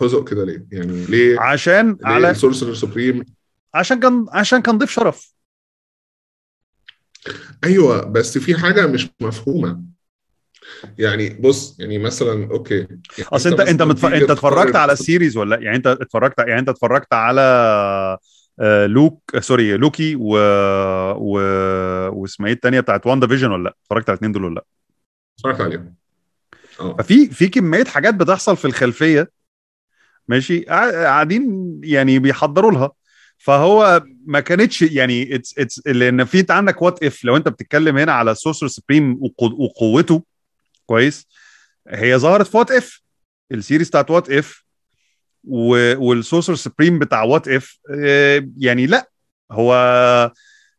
هزق 0.02 0.30
كده 0.30 0.46
ليه؟ 0.46 0.68
يعني 0.72 1.06
ليه؟ 1.06 1.40
عشان 1.40 1.92
ليه 1.92 1.98
على 2.08 2.30
ال 2.32 2.37
Sorcerer 2.37 2.74
Supreme 2.74 3.26
عشان 3.74 4.00
كان 4.00 4.26
عشان 4.30 4.62
كان 4.62 4.78
ضيف 4.78 4.92
شرف. 4.92 5.34
أيوه 7.64 8.06
بس 8.06 8.38
في 8.38 8.58
حاجة 8.58 8.88
مش 8.88 9.08
مفهومة. 9.22 9.84
يعني 11.00 11.30
بص 11.30 11.80
يعني 11.80 11.98
مثلا 12.00 12.52
أوكي 12.52 12.78
يعني 12.78 13.02
أصل 13.34 13.50
انت 13.50 13.60
أنت 13.60 13.82
متف... 13.82 14.06
أنت 14.06 14.30
اتفرجت 14.32 14.76
على 14.76 14.94
ال 14.94 15.00
series 15.00 15.38
ولا 15.38 15.56
لأ؟ 15.56 15.62
يعني 15.62 15.78
أنت 15.78 15.88
اتفرجت 15.88 16.40
يعني 16.40 16.60
أنت 16.60 16.70
اتفرجت 16.70 17.14
على 17.14 17.42
آه، 18.60 18.86
لوك 18.86 19.40
sorry 19.40 19.78
لوكي 19.78 20.16
و 20.16 20.38
و 21.16 21.40
واسمها 22.22 22.48
إيه 22.50 22.56
الثانية 22.56 22.80
بتاعت 22.80 23.08
وان 23.08 23.20
ديفيجن 23.20 23.52
ولا 23.52 23.64
لأ؟ 23.64 23.76
اتفرجت 23.84 24.10
على 24.10 24.16
الاثنين 24.16 24.32
دول 24.32 24.44
ولا 24.46 24.56
لأ؟ 24.56 24.66
اتفرجت 25.38 25.62
عليهم 25.62 25.96
ففي 26.98 27.28
في 27.28 27.48
كمية 27.48 27.84
حاجات 27.84 28.14
بتحصل 28.16 28.58
في 28.58 28.66
الخلفية 28.66 29.32
ماشي 30.28 30.60
قاع- 30.60 30.92
قاعدين 30.92 31.82
يعني 31.84 32.20
بيحضروا 32.20 32.72
لها 32.72 32.92
فهو 33.38 34.04
ما 34.26 34.40
كانتش 34.40 34.82
يعني 34.82 35.36
it's 35.36 35.60
it's 35.60 35.88
لأن 35.88 36.24
في 36.26 36.40
أنت 36.40 36.52
عندك 36.52 36.82
وات 36.82 37.04
اف 37.04 37.26
لو 37.26 37.38
أنت 37.38 37.48
بتتكلم 37.48 37.98
هنا 37.98 38.12
على 38.12 38.36
Sorcerer 38.36 38.68
Supreme 38.68 39.20
وقوته 39.60 40.24
كويس. 40.86 41.28
هي 41.88 42.18
ظهرت 42.18 42.48
في 42.48 42.58
وات 42.58 42.72
اف 42.72 43.02
ال 43.52 43.57
series 43.57 43.88
بتاعت 43.90 44.12
وات 44.12 44.30
اف 44.30 44.64
وال 45.44 45.66
Sorcerer 45.66 46.56
Supreme 46.56 47.00
بتاع 47.00 47.24
وات 47.24 47.48
اف 47.48 47.80
يعني 48.58 48.86
لا 48.86 49.10
هو 49.52 49.74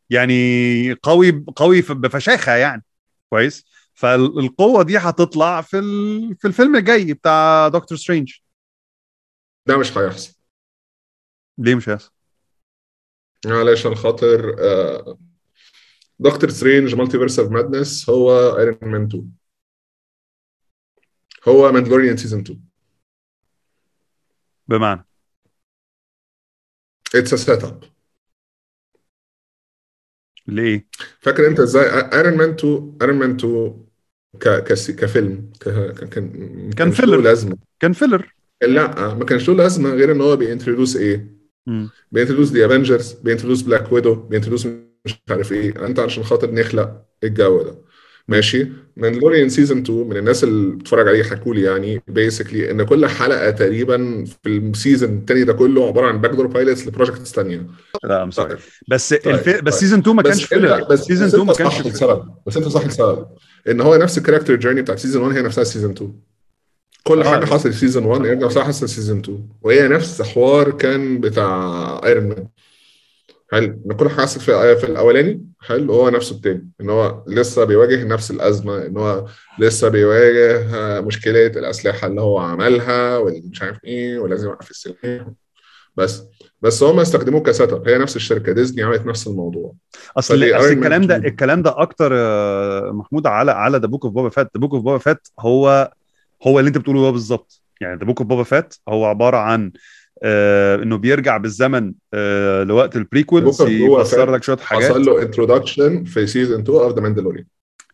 يعني 0.09 0.93
قوي 0.93 1.45
قوي 1.55 1.81
بفشاخة 1.81 2.51
يعني. 2.51 2.83
كويس. 3.29 3.65
فالقوة 3.93 4.83
دي 4.83 4.97
هتطلع 4.97 5.61
في 5.61 5.81
في 6.39 6.47
الفيلم 6.47 6.75
الجاي 6.75 7.13
بتاع 7.13 7.67
دكتور 7.67 7.97
سترينج. 7.97 8.33
ده 9.65 9.77
مش 9.77 9.97
هيحصل. 9.97 10.33
ليه 11.57 11.75
مش 11.75 11.89
هيحصل؟ 11.89 12.11
علشان 13.45 13.95
خاطر 13.95 14.55
آه، 14.59 15.17
دكتور 16.19 16.49
سترينج 16.49 16.95
Multiverse 16.95 17.39
of 17.39 17.51
Madness 17.51 18.09
هو 18.09 18.57
ايرون 18.57 18.77
مان 18.81 19.03
2 19.03 19.31
هو 21.47 21.71
ماندلوريان 21.71 22.17
season 22.17 22.39
2 22.39 22.59
بمعنى؟ 24.67 25.05
it's 27.15 27.33
a 27.33 27.35
setup 27.35 27.83
ليه؟ 30.47 30.87
فاكر 31.19 31.47
انت 31.47 31.59
إزاي؟ 31.59 31.85
ايرون 32.13 32.37
مان 32.37 32.49
2 32.49 32.97
ايرون 33.01 33.15
مان 33.19 33.35
2 33.35 33.85
ك... 34.39 34.63
كس... 34.63 34.91
كفيلم 34.91 35.51
ك... 35.59 35.63
كان 36.09 36.69
كان 36.77 36.91
filler. 36.91 37.21
لازمة. 37.21 37.57
كان 37.79 37.93
filler 37.93 38.33
لا 38.61 39.13
ما 39.13 39.25
كانش 39.25 39.49
له 39.49 39.55
لازمة 39.55 39.89
غير 39.89 40.11
إن 40.11 40.21
هو 40.21 40.35
بي 40.35 40.46
introduce 40.46 40.95
إيه؟ 40.95 41.27
مم. 41.67 41.89
بي 42.11 42.18
introduce 42.18 42.49
the 42.49 42.65
Avengers 42.65 43.13
بي 43.13 43.22
introduce 43.22 43.61
بلاك 43.61 43.91
ويدو 43.91 44.15
بي 44.15 44.24
introduce 44.24 44.65
مش 45.05 45.21
عارف 45.29 45.51
إيه. 45.51 45.85
أنت 45.85 45.99
علشان 45.99 46.23
خاطر 46.23 46.51
نخلق 46.51 47.05
الجو 47.23 47.61
ده. 47.61 47.77
ماشي. 48.27 48.67
ماندلوريان 48.97 49.49
season 49.49 49.77
2 49.77 50.07
من 50.07 50.17
الناس 50.17 50.43
اللي 50.43 50.75
بتتفرج 50.75 51.07
عليه 51.07 51.23
حكوا 51.23 51.53
لي 51.55 51.61
يعني 51.61 52.01
basically 52.07 52.71
إن 52.71 52.83
كل 52.83 53.07
حلقة 53.07 53.49
تقريبا 53.49 54.25
في 54.43 54.49
ال 54.49 54.59
season 54.59 55.17
الثاني 55.17 55.43
ده 55.43 55.53
كله 55.53 55.87
عبارة 55.87 56.07
عن 56.07 56.21
backdoor 56.21 56.31
pilots 56.31 56.47
ل 56.47 56.87
projects 56.87 57.31
ثانية 57.31 57.67
لا 58.03 58.23
I'm 58.23 58.31
sorry 58.31 58.49
طيب. 58.49 58.59
بس 58.87 59.13
طيب،. 59.13 59.37
طيب. 59.37 59.63
بس 59.63 59.79
season 59.79 59.99
2 59.99 60.15
ما 60.15 60.21
كانش 60.21 60.43
filler 60.43 60.83
بس 60.83 60.99
season 60.99 61.27
بس 61.27 61.33
2 61.33 61.47
ما 61.47 61.53
كانش 61.53 61.79
السبب. 61.79 62.25
بس 62.47 62.57
أنت 62.57 62.67
صح 62.67 62.85
السبب. 62.85 63.27
إن 63.69 63.81
هو 63.81 63.95
نفس 63.95 64.17
ال 64.17 64.21
character 64.21 64.55
journey 64.55 64.81
بتاعت 64.81 64.99
season 64.99 65.23
1 65.23 65.37
هي 65.37 65.41
نفسها 65.41 65.63
season 65.63 65.91
2 65.91 66.13
كل 67.03 67.21
آه. 67.21 67.31
حاجة 67.31 67.45
حصلت 67.45 67.73
في 67.73 67.79
season 67.79 68.05
1 68.05 68.25
هي 68.25 68.35
نفسها 68.35 68.63
حصلت 68.63 68.89
في 68.89 68.95
season 68.95 69.19
2 69.19 69.47
وهي 69.61 69.87
نفس 69.87 70.21
حوار 70.21 70.71
كان 70.71 71.19
بتاع 71.19 72.01
ايرون 72.05 72.23
مان 72.23 72.47
حلو 73.53 73.81
ان 73.85 73.93
كل 73.93 74.09
حاجة 74.09 74.25
في 74.25 74.75
في 74.75 74.83
الأولاني؟ 74.83 75.45
حلو 75.61 75.93
هو 75.93 76.09
نفسه 76.09 76.35
التاني؟ 76.35 76.69
إن 76.81 76.89
هو 76.89 77.23
لسه 77.27 77.63
بيواجه 77.65 78.03
نفس 78.03 78.31
الأزمة 78.31 78.85
إن 78.85 78.97
هو 78.97 79.25
لسه 79.59 79.89
بيواجه 79.89 81.01
مشكلة 81.01 81.47
الأسلحة 81.47 82.07
اللي 82.07 82.21
هو 82.21 82.39
عملها 82.39 83.17
والمش 83.17 83.61
عارف 83.61 83.83
إيه 83.83 84.19
ولازم 84.19 84.47
يوقف 84.47 84.71
السلاح. 84.71 85.25
بس 85.95 86.23
بس 86.61 86.83
هم 86.83 86.99
استخدموه 86.99 87.41
ك 87.41 87.73
setup. 87.73 87.87
هي 87.87 87.97
نفس 87.97 88.15
الشركة 88.15 88.51
ديزني 88.51 88.83
عملت 88.83 89.05
نفس 89.05 89.27
الموضوع. 89.27 89.73
أصل 90.17 90.39
Man 90.39 90.43
الكلام 90.43 91.07
ده 91.07 91.15
2. 91.15 91.25
الكلام 91.31 91.61
ده 91.61 91.81
أكتر 91.81 92.11
آه، 92.13 92.91
محمود 92.91 93.27
على 93.27 93.51
على 93.51 93.77
The 93.77 93.87
Book 93.87 94.05
of 94.05 94.13
Boba 94.13 94.29
Fett 94.29 94.51
The 94.55 94.59
Book 94.61 94.73
of 94.73 94.83
Boba 94.83 94.97
Fett 94.97 95.27
هو 95.39 95.91
هو 96.47 96.59
اللي 96.59 96.67
أنت 96.67 96.77
بتقوله 96.77 97.01
ده 97.01 97.09
بالظبط. 97.09 97.61
يعني 97.81 97.99
The 97.99 98.05
Book 98.05 98.19
of 98.19 98.27
Boba 98.29 98.43
Fett 98.43 98.75
هو 98.89 99.05
عبارة 99.05 99.37
عن 99.37 99.71
آه 100.23 100.75
إنه 100.75 100.97
بيرجع 100.97 101.37
بالزمن 101.37 101.93
آه 102.13 102.63
لوقت 102.63 102.95
ال 102.95 103.02
prequels 103.02 103.61
يفسر 103.61 104.31
لك 104.31 104.43
شوية 104.43 104.57
حاجات. 104.57 104.91
حصل 104.91 105.05
له 105.05 105.21
introduction 105.21 106.03
في 106.03 106.27
season 106.27 106.61
2 106.61 106.77
of 106.79 106.93
The 106.95 107.01
Mandalorian 107.01 107.45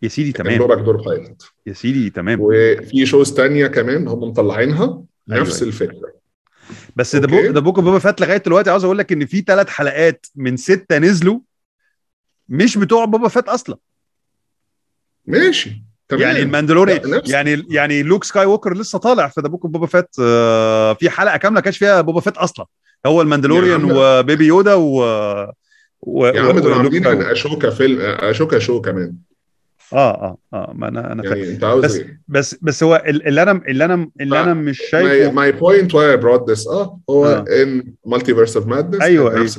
يا 0.02 0.08
سيدي 0.10 0.32
تمام. 0.32 0.68
backdoor 0.68 0.98
pilot 0.98 1.52
يا 1.66 1.74
سيدي 1.74 2.10
تمام. 2.10 2.40
وفي 2.42 3.06
shows 3.06 3.34
تانية 3.34 3.68
كمان 3.68 4.08
هم 4.08 4.20
مطلعينها 4.20 5.04
نفس 5.28 5.56
أيوة. 5.62 5.68
الفكرة. 5.68 6.14
بس 6.96 7.16
ده. 7.16 7.28
Book 7.28 7.46
ده 7.46 7.60
Book 7.62 7.80
بوبا 7.80 8.00
فات 8.00 8.22
لغاية 8.22 8.38
دلوقتي 8.38 8.70
عاوز 8.70 8.84
أقول 8.84 8.98
لك 8.98 9.12
إن 9.12 9.26
في 9.26 9.42
ثلاث 9.42 9.70
حلقات 9.70 10.26
من 10.36 10.58
ستة 10.58 10.98
نزلوا 10.98 11.40
مش 12.50 12.78
بتوع 12.78 13.06
بوبا 13.06 13.28
فات 13.28 13.50
أصلا. 13.50 13.78
ماشي. 15.26 15.84
تمام 16.10 16.22
يعني 16.22 16.40
الماندلوري 16.42 17.02
يعني 17.28 17.66
يعني 17.70 18.04
لوك 18.04 18.24
سكاي 18.24 18.46
ووكر 18.46 18.74
لسه 18.74 19.00
طالع 19.00 19.28
في 19.28 19.42
The 19.42 19.48
Book 19.48 19.66
بوبا 19.68 19.86
فات 19.88 20.16
آه، 20.22 20.94
في 20.94 21.10
حلقة 21.10 21.38
كاملة 21.38 21.60
كانش 21.62 21.78
فيها 21.78 22.02
بوبا 22.02 22.20
فات 22.20 22.38
أصلا 22.38 22.66
هو 23.06 23.22
الماندلوريان. 23.22 23.92
و 23.92 24.02
Baby 24.02 24.46
Yoda 24.46 24.74
و 24.74 25.00
و 26.02 26.26
يا 26.26 26.42
عم 26.42 26.60
دول 26.60 26.74
عاملين 26.74 27.08
عن. 27.08 27.22
أشوكا 27.22 27.70
فيلم 27.70 28.02
أشوكا 28.02 28.60
show 28.60 28.82
كمان 28.82 29.16
آه 29.94 29.98
آه 30.12 30.38
آه 30.54 30.72
ما 30.76 30.88
أنا 30.88 31.12
أنا 31.12 31.26
يعني 31.26 31.52
أنت 31.52 31.64
عاوز 31.64 31.86
بس 31.86 31.96
إيه؟ 31.96 32.22
بس 32.28 32.56
بس 32.62 32.84
هو 32.84 33.04
ال- 33.08 33.28
اللي 33.28 33.42
أنا 33.44 33.52
اللي 33.68 33.86
أنا 33.86 34.10
اللي 34.22 34.42
أنا 34.42 34.54
مش 34.54 34.82
شايفه 34.92 35.32
my 35.32 35.52
point 35.52 35.96
why 35.96 36.18
brought 36.18 36.52
this 36.52 36.68
آه 36.68 37.00
هو 37.10 37.26
آه. 37.26 37.46
in 37.64 37.94
Multiverse 38.06 38.58
of 38.58 38.68
Madness 38.68 39.02
أيوة. 39.02 39.50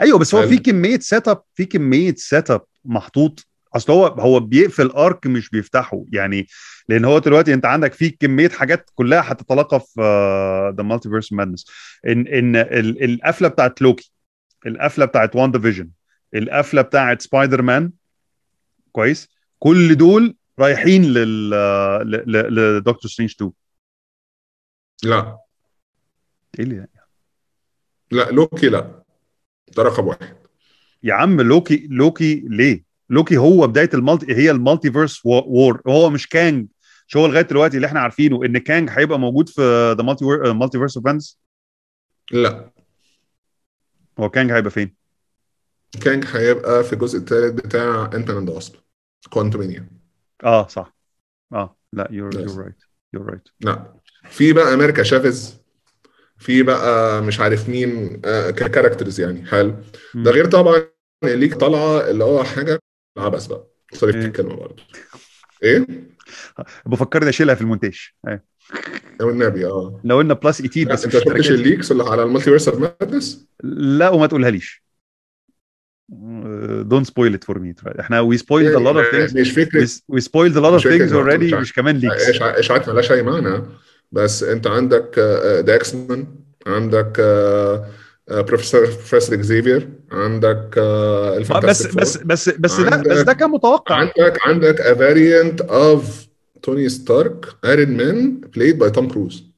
أيوه 0.00 0.18
بس 0.18 0.34
هو. 0.34 0.46
في 0.48 0.58
كمية 0.58 0.98
setup 0.98 1.42
في 1.54 1.64
كمية 1.64 2.14
setup 2.14 2.60
محطوط 2.84 3.46
أصل 3.76 3.92
هو 3.92 4.06
هو 4.06 4.40
بيقفل 4.40 4.86
arc 4.90 5.26
مش 5.26 5.50
بيفتحه. 5.50 6.04
يعني 6.12 6.46
لأن 6.88 7.04
هو 7.04 7.18
دلوقتي 7.18 7.54
أنت 7.54 7.66
عندك 7.66 7.92
في 7.92 8.10
كمية 8.10 8.48
حاجات 8.48 8.90
كلها 8.94 9.32
هتتلاقى 9.32 9.80
في 9.80 10.00
the 10.76 10.82
Multiverse 10.82 11.32
Madness 11.32 11.66
ان 12.06 12.26
إن 12.26 12.56
ال- 12.56 13.04
القفلة 13.04 13.48
بتاعت 13.48 13.82
لوكي 13.82 14.12
القفلة 14.66 15.04
بتاعت 15.04 15.36
WandaVision 15.36 15.90
القفلة 16.34 16.82
بتاعت 16.82 17.22
سبايدر 17.22 17.62
مان 17.62 17.92
كويس؟ 18.92 19.28
كل 19.58 19.94
دول 19.94 20.36
رايحين 20.58 21.04
لل 21.04 21.50
ل 22.76 22.81
Doctor 22.81 23.10
Strange 23.10 23.34
2 23.36 23.52
لا. 25.04 25.38
إيه 26.58 26.64
اللي 26.64 26.86
لا 28.10 28.30
لوكي 28.30 28.68
لا. 28.68 29.02
ده 29.76 29.82
رقم 29.82 30.06
واحد. 30.06 30.36
يا 31.02 31.14
عم 31.14 31.40
لوكي 31.40 31.86
لوكي 31.90 32.44
ليه؟ 32.48 32.84
لوكي 33.10 33.36
هو 33.36 33.66
بداية 33.66 33.90
ال 33.94 34.01
multi 34.01 34.34
هي 34.34 34.50
ال 34.50 34.92
multiverse 34.92 35.26
war. 35.26 35.82
هو 35.88 36.10
مش 36.10 36.28
كانج. 36.28 36.68
مش 37.08 37.16
هو 37.16 37.26
لغاية 37.26 37.42
دلوقتي 37.42 37.76
اللي 37.76 37.86
إحنا 37.86 38.00
عارفينه 38.00 38.44
إن 38.44 38.58
كانج 38.58 38.90
هيبقى 38.90 39.18
موجود 39.18 39.48
في 39.48 39.94
the 39.98 40.02
multi 40.02 40.24
Multiverse 40.52 40.96
of 40.96 41.06
لا. 42.32 42.70
هو 44.20 44.30
كانج 44.30 44.52
هيبقى 44.52 44.70
فين؟ 44.70 44.94
كانج 46.00 46.24
هيبقى 46.32 46.84
في 46.84 46.92
الجزء 46.92 47.18
الثالث 47.18 47.52
بتاع 47.52 48.10
Ant 48.14 48.30
and 48.30 48.50
Wasp 48.50 48.74
Quantumania 49.30 49.88
آه 50.44 50.66
صح. 50.66 50.96
آه 51.52 51.76
لا 51.92 52.08
you're. 52.10 52.34
You're 52.34 52.58
right 52.64 52.82
you're 53.14 53.26
right 53.30 53.48
لا. 53.60 53.94
في 54.30 54.52
بقى 54.52 54.74
أمريكا 54.74 55.02
شافيز. 55.02 55.60
في 56.38 56.62
بقى 56.62 57.22
مش 57.22 57.40
عارف 57.40 57.68
مين 57.68 58.20
آه 58.24 58.50
ك 58.50 58.56
characters 58.56 59.20
يعني. 59.20 59.46
حلو. 59.46 59.74
ده 60.14 60.30
غير 60.30 60.46
طبعا 60.46 60.82
leak 61.24 61.54
طالعه 61.54 62.10
اللي 62.10 62.24
هو 62.24 62.44
حاجة 62.44 62.78
عبس 63.18 63.46
بقى. 63.46 63.66
في 63.92 64.06
إيه؟ 64.06 64.10
الكلمة 64.10 64.54
برضه. 64.56 64.82
إيه؟ 65.62 65.86
بفكرني 66.86 67.28
أشيلها 67.28 67.54
في 67.54 67.60
المونتاج. 67.60 68.08
أيوة. 68.28 68.42
أو 69.20 69.30
النبي 69.30 69.66
آه. 69.66 70.00
لو 70.04 70.16
قلنا 70.16 70.34
plus 70.34 70.62
18 70.62 70.84
لا، 70.88 70.92
بس 70.94 71.04
أنت 71.04 71.28
مش. 71.28 71.50
ال 71.50 71.57
leaks 71.57 71.92
اللي 71.92 72.02
على 72.04 72.22
ال 72.22 72.44
Multiverse 72.44 72.68
of 72.68 72.78
Madness؟ 72.80 73.46
لا 73.64 74.08
وما 74.08 74.26
تقولها 74.26 74.50
ليش 74.50 74.82
don't 76.82 77.06
spoil 77.06 77.34
it 77.34 77.44
for 77.44 77.58
me 77.58 77.74
إحنا 78.00 78.20
we 78.20 78.36
spoiled 78.36 78.74
a 78.74 78.78
lot 78.78 78.96
of 78.96 79.10
things 79.10 79.38
مش 79.38 79.50
فكرة. 79.50 79.88
we 80.08 80.20
spoiled 80.20 80.56
a 80.56 80.60
lot 80.60 80.72
of 80.72 80.82
things 80.82 81.12
already 81.12 81.54
مش 81.56 81.72
كمان 81.72 81.96
leaks 81.96 82.30
إشاع- 82.30 82.42
اشاعات 82.42 82.88
مالهاش 82.88 83.12
أي 83.12 83.22
معنى. 83.22 83.62
بس 84.12 84.42
أنت 84.42 84.66
عندك 84.66 85.18
the 85.66 85.74
X-Men 85.74 86.26
عندك 86.66 87.16
آه، 87.20 87.74
آه، 87.74 87.86
Professor 88.30 88.80
Professor 88.80 89.34
Xavier 89.34 89.88
عندك 90.12 90.74
آه، 90.78 91.30
بس 91.30 91.38
ال 91.38 91.44
Fantastic 91.44 91.94
بس 91.96 92.16
Four. 92.18 92.26
بس 92.26 92.48
بس 92.48 92.80
ده 92.80 92.96
بس 92.96 93.18
ده 93.20 93.32
كان 93.32 93.50
متوقع. 93.50 93.94
عندك 93.94 94.38
عندك 94.46 94.76
a 94.80 94.94
variant 94.96 95.66
of 95.70 96.04
توني 96.62 96.88
ستارك 96.88 97.46
ايرون 97.64 97.96
مان 97.96 98.40
played 98.56 98.76
by 98.86 98.90
توم 98.90 99.08
كروز 99.08 99.50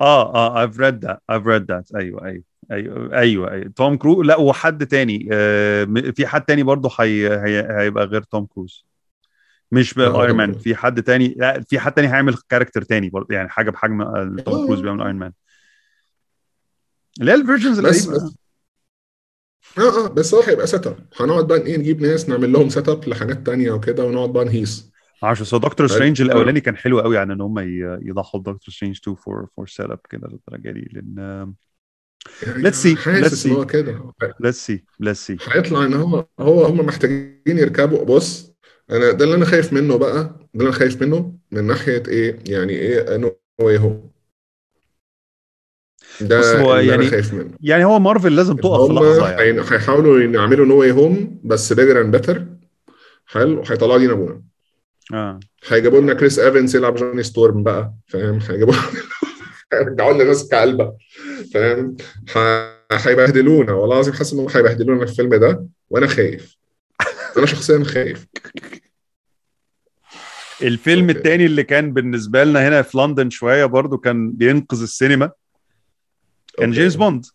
آه 0.00 0.34
آه 0.34 0.66
I've 0.66 0.74
read 0.74 1.06
that 1.08 1.16
I've 1.32 1.46
read 1.46 1.66
that. 1.70 1.96
أيوه 1.96 2.24
أيوه 2.26 2.42
أيوه 2.72 3.18
أيوه 3.18 3.50
أيوه. 3.52 3.72
توم 3.76 3.96
كروز 3.96 4.26
لا 4.26 4.36
وحد 4.36 4.86
تاني 4.86 5.28
آه 5.32 5.84
في 6.16 6.26
حد 6.26 6.42
تاني 6.44 6.62
برضه 6.62 6.90
هي 7.00 7.28
هي 7.28 7.66
هيبقى 7.80 8.04
غير 8.06 8.22
توم 8.22 8.46
كروز 8.46 8.86
مش 9.72 9.94
بايرون 9.94 10.26
توم 10.28 10.36
مان. 10.36 10.52
في 10.52 10.74
حد 10.76 11.02
تاني 11.02 11.34
لا 11.38 11.60
في 11.60 11.78
حد 11.78 11.92
تاني 11.92 12.08
هيعمل 12.08 12.34
كاركتر 12.48 12.82
تاني 12.82 13.10
برضه 13.10 13.34
يعني 13.34 13.48
حاجة 13.48 13.70
بحجم 13.70 14.02
آه، 14.02 14.36
توم 14.46 14.54
آه. 14.62 14.66
كروز 14.66 14.80
بيعمل 14.80 15.00
ايرون 15.00 15.16
مان 15.16 15.32
اللي 17.20 17.30
هي 17.30 17.34
الفيرجنز 17.34 17.80
بس 17.80 18.06
القديمة. 18.08 18.26
بس. 18.26 18.36
آه 19.78 20.04
آه 20.04 20.08
بس 20.08 20.34
هو 20.34 20.40
هيبقى 20.42 20.66
سيت 20.66 20.86
اب 20.86 20.98
هنقعد 21.20 21.46
بقى 21.46 21.58
إيه 21.62 21.76
نجيب 21.76 22.00
ناس 22.02 22.28
نعمل 22.28 22.52
لهم 22.52 22.68
سيت 22.68 22.88
اب 22.88 23.08
لحاجات 23.08 23.46
تانية 23.46 23.70
وكده 23.70 24.04
ونقعد 24.04 24.32
بقى 24.32 24.44
نهيس. 24.44 24.90
عشان 25.22 25.44
سو 25.44 25.58
دكتور 25.58 25.86
بس- 25.86 25.92
سترينج 25.92 26.20
آه. 26.22 26.24
الأولاني 26.24 26.60
كان 26.60 26.76
حلو 26.76 27.00
قوي 27.00 27.16
يعني 27.16 27.32
إن 27.32 27.40
هم 27.40 27.58
ي- 27.58 27.98
يضحوا 28.02 28.40
بدكتور 28.40 28.74
سترينج 28.74 28.96
2 29.02 29.16
فور 29.16 29.46
فور 29.56 29.66
سيت 29.66 29.86
اب 29.90 29.98
كده 30.10 30.28
للدرجة 30.28 30.70
دي. 30.72 30.88
لأن 30.92 31.54
يعني 32.46 32.62
Let's 32.62 32.74
see, 32.74 32.98
حاسس 32.98 33.42
let's 33.42 33.46
إن 33.46 33.52
see. 33.52 33.56
هو 33.58 33.66
كده. 33.66 34.12
let's 34.40 34.66
see 34.66 34.84
let's 35.00 35.26
see 35.26 35.36
هيطلع 35.48 35.84
إن 35.84 35.94
هو 35.94 36.26
هو 36.40 36.64
هم 36.64 36.86
محتاجين 36.86 37.40
يركبوا. 37.46 38.04
بص 38.04 38.52
أنا 38.90 39.10
ده 39.12 39.24
اللي 39.24 39.36
أنا 39.36 39.44
خايف 39.44 39.72
منه 39.72 39.96
بقى 39.96 40.12
ده 40.22 40.38
اللي 40.54 40.64
أنا 40.64 40.72
خايف 40.72 41.02
منه 41.02 41.38
من 41.50 41.64
ناحية 41.64 42.02
إيه 42.08 42.38
يعني 42.46 42.72
إيه 42.72 43.32
Way 43.58 43.78
Home 43.78 44.10
ده 46.20 46.38
بص، 46.38 46.46
هو 46.46 46.76
يعني 46.76 47.06
خايف 47.06 47.34
منه. 47.34 47.50
يعني 47.60 47.84
هو 47.84 47.98
مارفل 47.98 48.36
لازم 48.36 48.56
تقف 48.56 48.86
في 48.86 48.92
لحظة 48.92 49.30
يعني. 49.30 49.60
هيحاولوا 49.60 50.20
يعملوا 50.20 50.66
No 50.66 50.80
Way 50.80 50.90
Home 50.92 51.40
بس 51.44 51.72
bigger 51.72 52.00
and 52.00 52.16
better 52.16 52.46
حلو. 53.26 53.62
هيطلعوا 53.66 53.98
دينا 53.98 54.12
بونا 54.12 54.42
آه. 55.14 55.40
هيجيبوا 55.68 56.00
لنا 56.00 56.14
كريس 56.14 56.38
ايفنس 56.38 56.74
يلعب 56.74 56.94
جوني 56.94 57.22
ستورم 57.22 57.62
بقى 57.62 57.94
فاهم؟ 58.06 58.38
هيجيبوا 58.50 58.74
هيرجعوا 59.72 60.12
لنا 60.12 60.24
ناس 60.24 60.48
كلبة 60.48 60.92
فاهم؟ 61.54 61.96
هيبهدلونا. 62.92 63.72
والله 63.72 63.94
العظيم 63.94 64.14
حاسس 64.14 64.32
انهم 64.32 64.46
هيبهدلونا 64.54 65.04
في 65.04 65.10
الفيلم 65.10 65.34
ده 65.34 65.66
وأنا 65.90 66.06
خايف. 66.06 66.56
أنا 67.36 67.46
شخصيا 67.46 67.84
خايف. 67.84 68.26
الفيلم. 70.62 71.10
التاني 71.10 71.46
اللي 71.46 71.62
كان 71.62 71.92
بالنسبة 71.92 72.44
لنا 72.44 72.68
هنا 72.68 72.82
في 72.82 72.98
لندن 72.98 73.30
شوية 73.30 73.64
برضو 73.64 73.98
كان 73.98 74.32
بينقذ 74.32 74.82
السينما. 74.82 75.30
كان. 76.58 76.70
جيمس 76.70 76.96
بوند. 76.96 77.26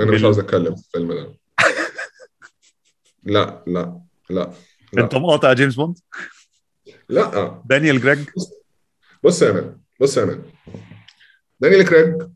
أنا 0.00 0.12
مش 0.12 0.24
عاوز 0.24 0.38
أتكلم 0.38 0.74
في 0.74 0.82
الفيلم 0.86 1.12
ده. 1.12 1.34
لا 3.22 3.64
لا 3.66 4.00
لا 4.30 4.52
لا. 4.92 5.02
أنت 5.04 5.14
مقاطع 5.14 5.52
جيمس 5.52 5.74
بوند؟ 5.74 5.98
لا. 7.08 7.62
دانيال 7.64 8.00
كريج 8.00 8.28
بص 9.24 9.42
يا 9.42 9.52
man 9.52 9.78
بص 10.00 10.16
يا 10.16 10.24
man. 10.24 10.42
دانيال 11.60 11.88
كريج 11.88 12.28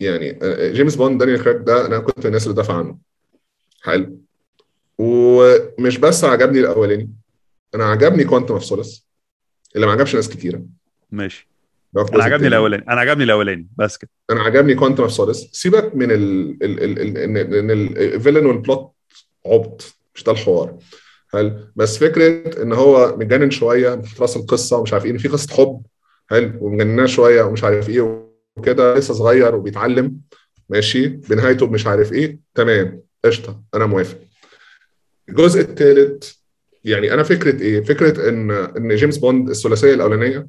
يعني 0.00 0.38
آه، 0.42 0.72
جيمس 0.72 0.94
بوند 0.94 1.20
دانيال 1.20 1.44
كريج 1.44 1.56
ده 1.56 1.86
أنا 1.86 1.98
كنت 1.98 2.18
من 2.18 2.26
الناس 2.26 2.44
اللي 2.44 2.54
دافع 2.54 2.78
عنه. 2.78 2.98
حلو. 3.82 4.20
ومش 4.98 5.96
بس 5.98 6.24
عجبني 6.24 6.60
الأولاني 6.60 7.10
أنا 7.74 7.84
عجبني 7.84 8.24
Quantum 8.24 8.54
of 8.54 8.64
Solace 8.64 9.06
اللي 9.76 9.86
ما 9.86 9.92
عجبش 9.92 10.14
ناس 10.14 10.28
كتيرة. 10.28 10.62
ماشي. 11.10 11.49
أنا 11.96 12.24
عجبني. 12.24 12.48
الأولاني. 12.48 12.84
أنا 12.88 13.00
عجبني 13.00 13.24
الأولاني. 13.24 13.68
بس 13.78 13.96
كده. 13.96 14.10
أنا 14.30 14.40
عجبني 14.40 14.74
Quantum 14.74 15.02
of 15.02 15.12
Solace 15.12 15.48
سيبك 15.52 15.94
من 15.94 16.10
ال 16.10 16.56
ال 16.62 16.82
ال 16.82 17.18
ال 17.18 17.54
إن 17.54 17.70
ال 17.70 17.80
villain 17.80 18.46
وال 18.46 18.61
plot 18.61 18.92
عبط. 19.46 19.96
مش 20.14 20.24
ده 20.24 20.32
الحوار. 20.32 20.78
هل؟ 21.34 21.72
بس 21.76 21.98
فكرة 21.98 22.62
إن 22.62 22.72
هو 22.72 23.16
متجنن 23.16 23.50
شوية 23.50 24.00
في 24.00 24.22
راس 24.22 24.36
القصة 24.36 24.76
ومش 24.78 24.92
عارف 24.92 25.04
إيه 25.04 25.16
في 25.18 25.28
قصة 25.28 25.54
حب 25.54 25.82
هل؟ 26.30 26.58
ومجنناه 26.60 27.06
شوية 27.06 27.42
ومش 27.42 27.64
عارف 27.64 27.88
إيه 27.88 28.26
وكده 28.56 28.94
لسه 28.94 29.14
صغير 29.14 29.54
وبيتعلم. 29.54 30.16
ماشي؟ 30.68 31.06
بنهايته 31.08 31.66
مش 31.66 31.86
عارف 31.86 32.12
إيه. 32.12 32.38
تمام. 32.54 33.02
قشطة. 33.24 33.62
أنا 33.74 33.86
موافق. 33.86 34.18
الجزء 35.28 35.60
الثالث 35.60 36.32
يعني 36.84 37.14
أنا 37.14 37.22
فكرة 37.22 37.62
إيه؟ 37.62 37.80
فكرة 37.80 38.28
إن 38.28 38.50
إن 38.50 38.94
جيمس 38.94 39.18
بوند 39.18 39.50
الثلاثية 39.50 39.94
الأولانية 39.94 40.46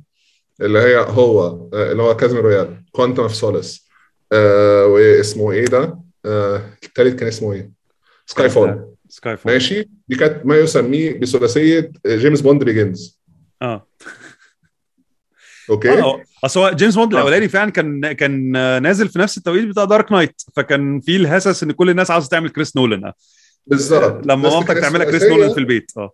اللي 0.62 0.80
هي 0.80 0.98
هو 0.98 1.46
آه، 1.74 1.92
اللي 1.92 2.04
هو 2.04 2.16
Casino 2.16 2.38
Royale 2.38 2.84
Quantum 2.92 3.24
of 3.24 3.36
Solace 3.36 3.88
واسمه 4.34 5.52
إيه 5.52 5.66
ده؟ 5.66 6.00
آه، 6.26 6.62
الثالث 6.84 7.16
كان 7.16 7.28
اسمه 7.28 7.54
إيه؟ 7.54 7.72
Skyfall 8.26 8.96
Skyfall 9.10 9.54
ماشي؟ 9.54 9.90
دي 10.08 10.16
كانت 10.16 10.46
ما 10.46 10.58
يسميه 10.58 11.20
بثلاثية 11.20 11.92
جيمس 12.08 12.42
بوند 12.42 12.64
begins 12.64 13.22
آه. 13.62 13.88
okay؟ 15.70 15.90
آه 15.90 16.24
أصل 16.46 16.60
هو 16.60 16.70
جيمس 16.70 16.96
بوند 16.96 17.14
آه. 17.14 17.18
الأولاني 17.18 17.48
فعلا 17.48 17.72
كان 17.72 18.12
كان 18.12 18.52
نازل 18.82 19.10
في 19.10 19.20
نفس 19.20 19.38
التوقيت 19.38 19.68
بتاع 19.68 19.86
Dark 19.86 20.12
Knight 20.12 20.42
فكان 20.56 21.00
في 21.00 21.16
ال 21.16 21.23
hisses 21.23 21.64
إن 21.64 21.72
كل 21.72 21.90
الناس 21.90 22.12
عاوزة 22.12 22.30
تعمل 22.30 22.50
كريس 22.50 22.78
نولان 22.78 23.06
آه. 23.06 23.14
بالظبط. 23.68 24.26
لما 24.26 24.50
مامتك 24.50 24.78
تعملها 24.78 25.06
كريس 25.06 25.24
نولان 25.24 25.54
في 25.54 25.60
البيت. 25.60 25.92
آه. 25.98 26.14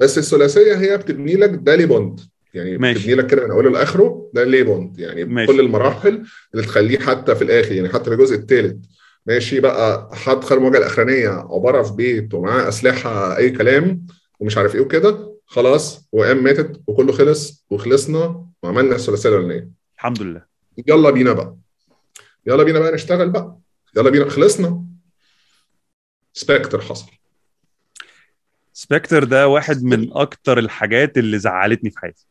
بس 0.00 0.18
الثلاثية 0.18 0.76
هي 0.76 0.98
بتبني 0.98 1.34
لك 1.34 1.50
دالي 1.50 1.86
بوند 1.86 2.20
يعني 2.54 2.78
ماشي. 2.78 2.98
بتبني 2.98 3.14
لك 3.14 3.26
كده 3.26 3.44
من 3.44 3.50
أوله 3.50 3.70
لآخره 3.70 4.30
ده 4.34 4.44
ليه 4.44 4.62
بوند 4.62 4.98
يعني 4.98 5.24
ماشي. 5.24 5.52
كل 5.52 5.60
المراحل 5.60 6.24
اللي 6.54 6.66
تخليه 6.66 6.98
حتى 6.98 7.34
في 7.34 7.44
الآخر 7.44 7.72
يعني 7.72 7.88
حتى 7.88 8.04
في 8.04 8.12
الجزء 8.12 8.36
الثالث 8.36 8.84
ماشي 9.26 9.60
بقى 9.60 10.10
حد 10.16 10.44
خد 10.44 10.56
المواجهه 10.56 10.78
الأخرانية 10.78 11.28
عبارة 11.28 11.82
في 11.82 11.92
بيت 11.92 12.34
ومعاه 12.34 12.68
أسلحة 12.68 13.36
أي 13.36 13.50
كلام 13.50 14.06
ومش 14.40 14.56
عارف 14.58 14.74
إيه 14.74 14.80
وكده 14.80 15.36
خلاص 15.46 16.08
وقام 16.12 16.44
ماتت 16.44 16.80
وكله 16.86 17.12
خلص 17.12 17.66
وخلصنا 17.70 18.46
وعملنا 18.62 18.94
الثلاثية 18.94 19.28
الأولانية. 19.28 19.70
الحمد 19.96 20.22
لله. 20.22 20.44
يلا 20.86 21.10
بينا 21.10 21.32
بقى. 21.32 21.56
يلا 22.46 22.62
بينا 22.62 22.78
بقى 22.78 22.92
نشتغل 22.92 23.30
بقى. 23.30 23.58
يلا 23.96 24.10
بينا 24.10 24.28
خلصنا. 24.30 24.84
سبكتر 26.32 26.80
حصل. 26.80 27.10
سبكتر 28.72 29.24
ده 29.24 29.48
واحد 29.48 29.82
من 29.84 30.12
أكتر 30.12 30.58
الحاجات 30.58 31.18
اللي 31.18 31.38
زعلتني 31.38 31.90
في 31.90 31.98
حياتي. 31.98 32.26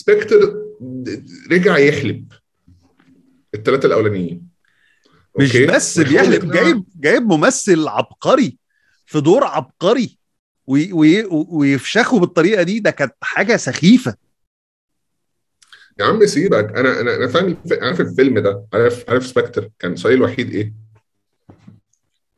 Spectre 0.00 0.54
رجع 1.50 1.78
يحلب 1.78 2.32
الثلاثه 3.54 3.86
الأولانيين 3.86 4.48
مش 5.38 5.56
okay؟ 5.56 5.66
بس 5.66 5.98
بيحلب 5.98 6.44
يقنع- 6.44 6.54
جايب 6.54 6.84
جايب 6.96 7.22
ممثل 7.22 7.88
عبقري 7.88 8.58
في 9.06 9.20
دور 9.20 9.44
عبقري 9.44 10.18
وي 10.66 10.92
وي 10.92 11.24
ويفشخه 11.30 12.18
بالطريقة 12.20 12.62
دي 12.62 12.80
ده 12.80 12.90
كانت 12.90 13.14
حاجة 13.20 13.56
سخيفة 13.56 14.14
يا 16.00 16.04
عم 16.04 16.26
سيبك 16.26 16.76
أنا 16.76 17.00
أنا 17.00 17.16
أنا 17.16 17.28
فاهم. 17.28 17.56
عارف 17.82 18.00
الفيلم 18.00 18.38
ده 18.38 18.66
عارف 18.72 19.04
عارف 19.10 19.26
Spectre 19.26 19.70
كان 19.78 19.96
سؤالي 19.96 20.16
الوحيد 20.16 20.50
إيه؟ 20.54 20.72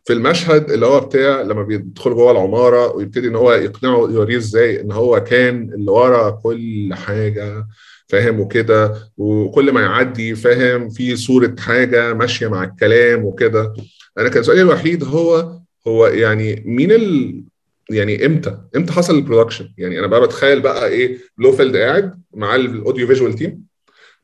في 0.05 0.13
المشهد 0.13 0.71
اللي 0.71 0.87
هو 0.87 1.01
بتاع 1.01 1.43
لما 1.43 1.63
بيدخل 1.63 2.15
جوه 2.15 2.33
العمارة 2.33 2.97
ويبتدي 2.97 3.29
إن 3.29 3.37
هو 3.37 3.53
يقنعه 3.53 3.99
يوريه 4.11 4.37
إزاي 4.37 4.81
إن 4.81 4.93
هو 4.93 5.21
كان 5.25 5.71
اللي 5.75 5.91
ورا 5.91 6.31
كل 6.31 6.89
حاجة 6.93 7.67
فاهم؟ 8.09 8.41
وكده. 8.41 8.95
وكل 9.17 9.73
ما 9.73 9.81
يعدي 9.81 10.35
فاهم؟ 10.35 10.89
في 10.91 11.17
صورة 11.17 11.55
حاجة 11.59 12.15
ماشية 12.15 12.49
مع 12.49 12.65
الكلام 12.65 13.25
وكده. 13.25 13.75
أنا 14.19 14.29
كان 14.29 14.43
سؤالي 14.43 14.63
الوحيد 14.63 15.05
هو 15.05 15.59
هو 15.87 16.07
يعني 16.07 16.63
مين 16.67 16.93
ال 16.93 17.43
يعني 17.91 18.27
إمتى؟ 18.27 18.59
إمتى 18.77 18.93
حصل 18.93 19.15
ال 19.15 19.20
production 19.20 19.69
يعني 19.79 19.99
أنا 19.99 20.07
بقى 20.07 20.21
بتخيل 20.21 20.61
بقى 20.61 20.89
إيه؟ 20.89 21.19
بلوفيلد 21.39 21.77
قاعد 21.77 22.23
مع 22.35 22.55
ال 22.57 22.65
audio 22.65 23.07
visual 23.07 23.33
team 23.33 23.63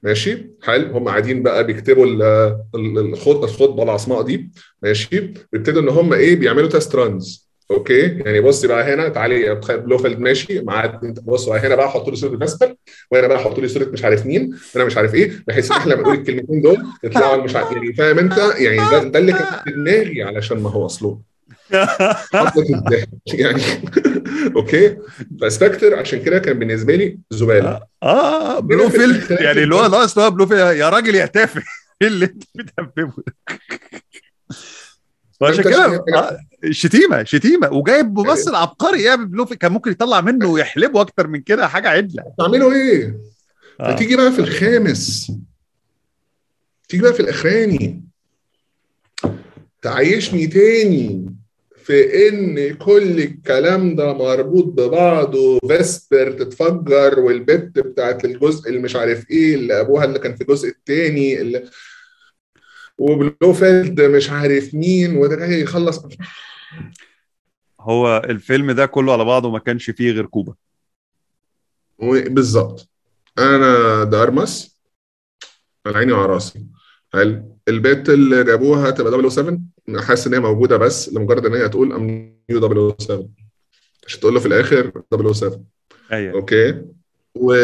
ماشي؟ 0.02 0.50
حلو. 0.62 0.96
هم 0.96 1.08
قاعدين 1.08 1.42
بقى 1.42 1.64
بيكتبوا 1.66 2.06
ال- 2.06 2.22
ال- 2.74 2.98
الخطه 2.98 3.44
الخطبة 3.44 3.82
العصماء 3.82 4.22
دي. 4.22 4.50
ماشي؟ 4.82 5.32
بيبتدوا 5.52 5.82
إن 5.82 5.88
هم 5.88 6.12
إيه؟ 6.12 6.36
بيعملوا 6.36 6.68
test 6.68 6.94
runs 6.94 7.48
okay؟ 7.70 8.00
يعني 8.00 8.40
بص 8.40 8.64
بقى 8.66 8.94
هنا 8.94 9.08
تعالي 9.08 9.56
تخيل 9.56 9.80
بلوفيلد 9.86 10.18
ماشي؟ 10.18 10.60
مع 10.60 11.00
بص 11.22 11.48
بقى 11.48 11.58
هنا 11.60 11.74
بقى 11.74 11.90
حطوا 11.90 12.10
لي 12.10 12.16
صورة 12.16 12.36
فيسبر 12.38 12.74
وهنا 13.10 13.26
بقى 13.26 13.38
حطوا 13.38 13.62
لي 13.62 13.68
صورة 13.68 13.84
مش 13.84 14.04
عارف 14.04 14.26
مين 14.26 14.54
وأنا 14.74 14.84
مش 14.86 14.96
عارف 14.96 15.14
إيه 15.14 15.32
بحيث 15.48 15.70
إن 15.72 15.76
إحنا 15.76 15.92
لما 15.92 16.02
نقول 16.02 16.14
الكلمتين 16.14 16.60
دول 16.62 16.76
يطلعوا 17.04 17.42
مش 17.44 17.56
عارف 17.56 17.72
يعني 17.72 17.94
فاهم 17.94 18.18
أنت؟ 18.18 18.38
يعني 18.58 18.76
ده, 18.90 19.02
ده 19.04 19.18
اللي 19.18 19.32
كان 19.32 19.46
في 19.64 19.70
دماغي 19.70 20.22
علشان 20.22 20.60
ما 20.60 20.70
هو 20.70 20.86
أصله. 20.86 21.20
يعني 23.34 23.62
okay. 24.56 24.96
ف 25.42 25.49
Spectre 25.49 25.94
عشان 25.98 26.22
كده 26.22 26.38
كان 26.38 26.59
بالنسبة 26.59 26.94
لي 26.94 27.18
زبالة. 27.30 27.80
آه 28.02 28.60
بلوفيلد 28.60 29.30
يعني 29.30 29.62
اللي 29.62 29.74
هو 29.74 29.86
ناقص 29.86 30.12
اللي 30.18 30.26
هو 30.26 30.30
بلوفيلد 30.30 30.60
يا 30.76 30.88
راجل 30.88 31.14
يا 31.14 31.26
تافه. 31.26 31.62
إيه 32.02 32.09
اللي 32.09 32.24
أنت 32.24 32.44
بتهببه 32.55 33.12
ده؟ 33.26 33.59
فعشان 35.40 35.64
كده 35.64 36.05
آه، 36.14 36.38
شتيمة 36.70 37.24
شتيمة. 37.24 37.72
وجايب 37.72 38.18
ممثل 38.18 38.55
عبقري 38.55 39.02
يا 39.02 39.14
بلوفيلد 39.14 39.59
كان 39.59 39.72
ممكن 39.72 39.90
يطلع 39.90 40.20
منه 40.20 40.46
ويحلبه 40.46 41.00
أكتر 41.00 41.26
من 41.26 41.40
كده. 41.40 41.68
حاجة 41.68 41.88
عدلة. 41.88 42.24
تعملوا 42.38 42.72
إيه؟ 42.72 43.18
آه. 43.80 43.94
فتيجي 43.94 44.16
بقى 44.16 44.32
في 44.32 44.38
الخامس. 44.38 45.32
تيجي 46.88 47.02
بقى 47.02 47.14
في 47.14 47.20
الأخراني. 47.20 48.05
تعيشني 49.82 50.46
تاني. 50.46 51.34
في 51.89 52.28
إن 52.28 52.74
كل 52.77 53.20
الكلام 53.20 53.97
ده 53.97 54.12
مربوط 54.12 54.65
ببعضه. 54.65 55.59
فيسبر 55.59 56.32
تتفجر 56.32 57.20
والبت 57.20 57.78
بتاعت 57.78 58.24
الجزء 58.24 58.69
اللي 58.69 58.81
مش 58.81 58.97
عارف 58.97 59.31
إيه 59.31 59.55
اللي 59.55 59.81
أبوها 59.81 60.05
اللي 60.05 60.19
كان 60.19 60.35
في 60.36 60.40
الجزء 60.40 60.69
التاني 60.69 61.40
اللي 61.40 61.70
وبلوفيلد 62.98 64.01
مش 64.01 64.31
عارف 64.31 64.74
مين 64.74 65.16
وده 65.16 65.36
جاي 65.36 65.60
يخلص. 65.60 66.06
هو 67.81 68.23
الفيلم 68.24 68.70
ده 68.70 68.86
كله 68.86 69.12
على 69.12 69.24
بعضه 69.24 69.51
ما 69.51 69.59
كانش 69.59 69.90
فيه 69.90 70.10
غير 70.10 70.27
كوبا. 70.27 70.55
بالظبط. 72.27 72.89
آنا 73.38 74.05
دي 74.05 74.30
أرماس 74.30 74.80
على 75.86 75.98
عيني 75.98 76.12
وعلى 76.12 76.27
راسي. 76.32 76.66
هل 77.15 77.44
البت 77.68 78.09
اللي 78.09 78.44
جابوها 78.44 78.90
تبقى 78.90 79.31
007 79.31 79.59
حاسس 79.97 80.27
إن 80.27 80.35
هي 80.35 80.40
موجودة 80.40 80.77
بس 80.77 81.12
لمجرد 81.12 81.47
إن 81.47 81.55
هي 81.55 81.69
تقول 81.69 81.93
I'm 81.92 82.06
new 82.50 82.94
007 82.98 83.28
عشان 84.06 84.20
تقول 84.20 84.35
له 84.35 84.40
في 84.40 84.47
الآخر 84.47 84.93
007 85.32 85.60
أيوه. 86.12 86.35
okay. 86.34 86.82
و 87.35 87.55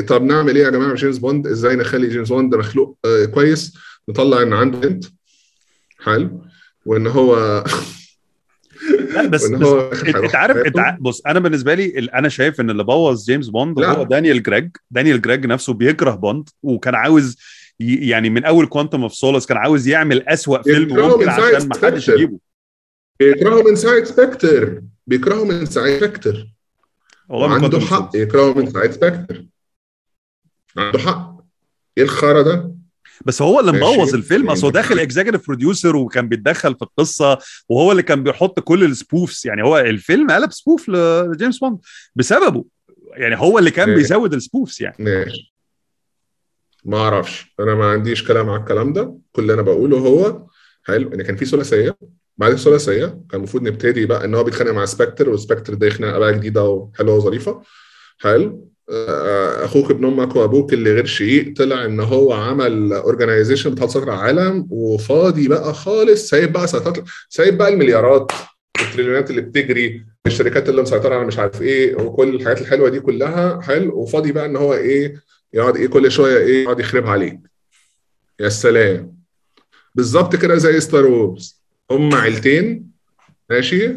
طب 0.00 0.22
نعمل 0.22 0.56
إيه 0.56 0.64
يا 0.64 0.70
جماعة؟ 0.70 0.94
جيمس 0.94 1.18
بوند 1.18 1.46
إزاي 1.46 1.76
نخلي 1.76 2.08
جيمس 2.08 2.28
بوند 2.28 2.54
مخلوق 2.54 2.98
آه 3.04 3.24
كويس؟ 3.24 3.74
نطلع 4.08 4.42
إن 4.42 4.52
عنده 4.52 4.78
بنت 4.78 5.04
حلو. 6.00 6.42
وإن 6.86 7.06
هو 7.06 7.34
لا 9.14 9.26
بس, 9.26 9.46
بس 9.46 9.62
هو 9.62 9.90
أنت 9.92 10.34
عارف 10.34 10.56
أنت 10.56 10.96
بص 11.00 11.22
أنا 11.26 11.40
بالنسبة 11.40 11.74
لي 11.74 11.98
أنا 12.14 12.28
شايف 12.28 12.60
إن 12.60 12.70
اللي 12.70 12.84
بوظ 12.84 13.24
جيمس 13.24 13.48
بوند. 13.48 13.82
هو 13.84 14.02
دانيال 14.02 14.42
كريج. 14.42 14.70
دانيال 14.90 15.22
كريج 15.22 15.46
نفسه 15.46 15.72
بيكره 15.72 16.10
بوند 16.10 16.48
وكان 16.62 16.94
عاوز 16.94 17.36
يعني 17.80 18.30
من 18.30 18.44
أول 18.44 18.66
Quantum 18.66 19.02
of 19.02 19.14
Solace 19.14 19.46
كان 19.46 19.56
عاوز 19.56 19.88
يعمل 19.88 20.28
أسوأ 20.28 20.62
فيلم 20.62 20.96
ممكن 20.96 21.28
عشان 21.28 21.68
ما 21.68 21.74
حدش. 21.82 22.08
يجيبه. 22.08 22.38
بيكرهه 23.20 23.62
من 23.62 23.76
ساعه 23.76 24.04
Spectre 24.04 24.82
بيكرهه 25.06 25.44
من 25.44 25.66
ساعة 25.66 25.98
Spectre 26.00 26.46
والله 27.28 27.54
عنده 27.54 27.80
حق. 27.80 28.10
يكرهه 28.14 28.54
من 28.54 28.70
ساعة 28.70 28.90
Spectre 28.90 29.44
عنده 30.76 30.98
حق. 30.98 31.36
إيه 31.98 32.04
الخرا 32.04 32.42
ده؟ 32.42 32.74
بس 33.24 33.42
هو 33.42 33.60
اللي. 33.60 33.72
مبوظ 33.72 34.14
الفيلم. 34.14 34.50
أصل 34.50 34.60
هو 34.66 34.72
يعني- 34.72 34.82
داخل 34.82 34.98
executive 34.98 35.46
producer 35.46 35.96
وكان 35.96 36.28
بيتدخل 36.28 36.74
في 36.74 36.82
القصة 36.82 37.38
وهو 37.68 37.90
اللي 37.92 38.02
كان 38.02 38.22
بيحط 38.22 38.60
كل 38.60 38.84
ال 38.84 38.92
spoofs. 38.92 39.46
يعني 39.46 39.62
هو 39.64 39.78
الفيلم 39.78 40.30
قلب 40.30 40.52
spoof 40.52 40.88
لجيمس 40.88 41.58
بوند 41.58 41.78
بسببه. 42.16 42.64
يعني 43.12 43.36
هو 43.38 43.58
اللي 43.58 43.70
كان. 43.70 43.94
بيزود 43.94 44.34
ال 44.34 44.41
spoofs 44.41 44.80
يعني. 44.80 44.96
ماشي. 44.98 45.53
ما 46.84 46.98
أعرفش. 46.98 47.54
أنا 47.60 47.74
ما 47.74 47.84
عنديش 47.84 48.28
كلام 48.28 48.50
على 48.50 48.60
الكلام 48.60 48.92
ده. 48.92 49.14
كل 49.32 49.42
اللي 49.42 49.54
أنا 49.54 49.62
بقوله 49.62 49.98
هو 49.98 50.46
حلو 50.84 51.14
إن 51.14 51.22
كان 51.22 51.36
في 51.36 51.44
ثلاثية. 51.44 51.96
بعد 52.38 52.52
الثلاثية 52.52 53.06
كان 53.06 53.18
المفروض 53.34 53.62
نبتدي 53.62 54.06
بقى 54.06 54.24
إن 54.24 54.34
هو 54.34 54.44
بيتخانق 54.44 54.70
مع 54.70 54.84
Spectre 54.84 55.28
و 55.30 55.35
Spectre 55.35 55.74
ده 55.74 55.90
خناقه 55.90 56.18
بقى 56.18 56.34
جديدة 56.34 56.64
وحلوة 56.64 57.14
وظريفة. 57.14 57.62
حلو. 58.18 58.68
آه، 58.90 59.64
أخوك 59.64 59.90
ابن 59.90 60.04
أمك 60.04 60.36
وأبوك 60.36 60.72
اللي 60.72 60.92
غير 60.92 61.04
شقيق 61.06 61.54
طلع 61.56 61.84
إن 61.84 62.00
هو 62.00 62.32
عمل 62.32 62.92
organization 62.92 63.70
بتاع 63.74 63.86
سيطره 63.86 64.12
على 64.12 64.30
العالم 64.32 64.66
وفاضي 64.70 65.48
بقى 65.48 65.74
خالص. 65.74 66.28
سايب 66.28 66.52
بقى 66.52 66.66
سيطرة 66.66 67.04
سايب 67.28 67.58
بقى 67.58 67.68
المليارات 67.68 68.32
التريليونات 68.80 69.30
اللي 69.30 69.40
بتجري 69.40 70.04
الشركات 70.26 70.68
اللي 70.68 70.82
مسيطرة 70.82 71.14
على 71.14 71.24
مش 71.26 71.38
عارف 71.38 71.62
إيه 71.62 71.96
وكل 71.96 72.34
الحاجات 72.34 72.60
الحلوة 72.60 72.88
دي 72.88 73.00
كلها. 73.00 73.60
حلو. 73.60 73.98
وفاضي 73.98 74.32
بقى 74.32 74.46
إن 74.46 74.56
هو 74.56 74.74
إيه 74.74 75.14
يقعد 75.54 75.76
إيه 75.76 75.86
كل 75.86 76.10
شوية 76.12 76.38
إيه 76.38 76.62
يقعد 76.62 76.80
يخربها 76.80 77.10
عليك. 77.10 77.40
يا 78.40 78.48
سلام. 78.48 79.16
بالظبط 79.94 80.36
كده 80.36 80.56
زي 80.56 80.80
Star 80.80 81.06
Wars. 81.06 81.62
هم 81.90 82.14
عيلتين 82.14 82.90
ماشي؟ 83.50 83.92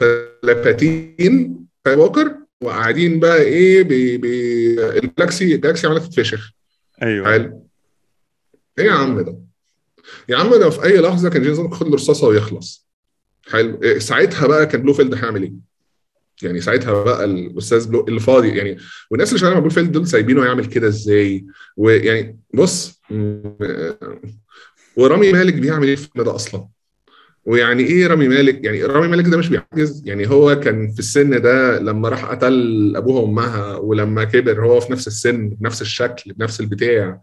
بالباتين 0.00 1.66
وسكاي 1.80 1.96
ووكر 1.96 2.36
وقاعدين 2.62 3.20
بقى 3.20 3.42
إيه 3.42 3.82
بي 3.82 4.16
بي 4.16 4.74
ال 4.98 5.06
galaxy 5.06 5.54
ال 5.54 5.59
galaxy 5.59 5.86
عماله 5.86 6.00
تتفشخ 6.00 6.52
أيوه. 7.02 7.32
حلو. 7.32 7.68
إيه 8.78 8.84
يا 8.84 8.92
عم 8.92 9.20
ده؟ 9.20 9.38
يا 10.28 10.36
عم 10.36 10.50
ده 10.54 10.70
في 10.70 10.84
أي 10.84 11.00
لحظة 11.00 11.30
كان 11.30 11.42
جيمس 11.42 11.56
بوند 11.58 11.72
ياخد 11.72 11.88
له 11.88 11.94
رصاصة 11.94 12.26
ويخلص. 12.26 12.88
حلو. 13.50 13.82
إيه 13.82 13.98
ساعتها 13.98 14.46
بقى 14.46 14.66
كان 14.66 14.82
بلوفيلد 14.82 15.14
هيعمل 15.14 15.42
إيه؟ 15.42 15.52
يعني 16.44 16.60
ساعتها 16.60 17.04
بقى 17.04 17.24
الأستاذ 17.24 17.88
بلو 17.88 18.04
اللي 18.08 18.20
فاضي 18.20 18.48
يعني 18.48 18.76
والناس 19.10 19.28
اللي 19.28 19.38
شغاله 19.40 19.54
مع 19.54 19.60
بلوفيلد 19.60 19.92
دول 19.92 20.06
سايبينه 20.06 20.44
يعمل 20.44 20.64
كده 20.66 20.88
إزاي؟ 20.88 21.46
ويعني 21.76 22.38
بص 22.54 23.00
م- 23.10 23.40
ورامي 24.96 25.32
مالك 25.32 25.54
بيعمل 25.54 25.88
إيه 25.88 25.96
في 25.96 26.08
ده 26.16 26.34
أصلا؟ 26.34 26.68
ويعني 27.44 27.82
إيه 27.82 28.06
رامي 28.06 28.28
مالك؟ 28.28 28.64
يعني 28.64 28.82
رامي 28.84 29.08
مالك 29.08 29.28
ده 29.28 29.36
مش 29.36 29.48
بيعجز 29.48 30.02
يعني 30.06 30.28
هو 30.30 30.60
كان 30.60 30.90
في 30.92 30.98
السن 30.98 31.42
ده 31.42 31.78
لما 31.78 32.08
راح 32.08 32.24
قتل 32.24 32.92
أبوها 32.96 33.20
وأمها 33.22 33.76
ولما 33.76 34.24
كبر 34.24 34.66
هو 34.66 34.80
في 34.80 34.92
نفس 34.92 35.06
السن 35.06 35.48
بنفس 35.48 35.82
الشكل 35.82 36.32
بنفس 36.32 36.60
البتاع 36.60 37.20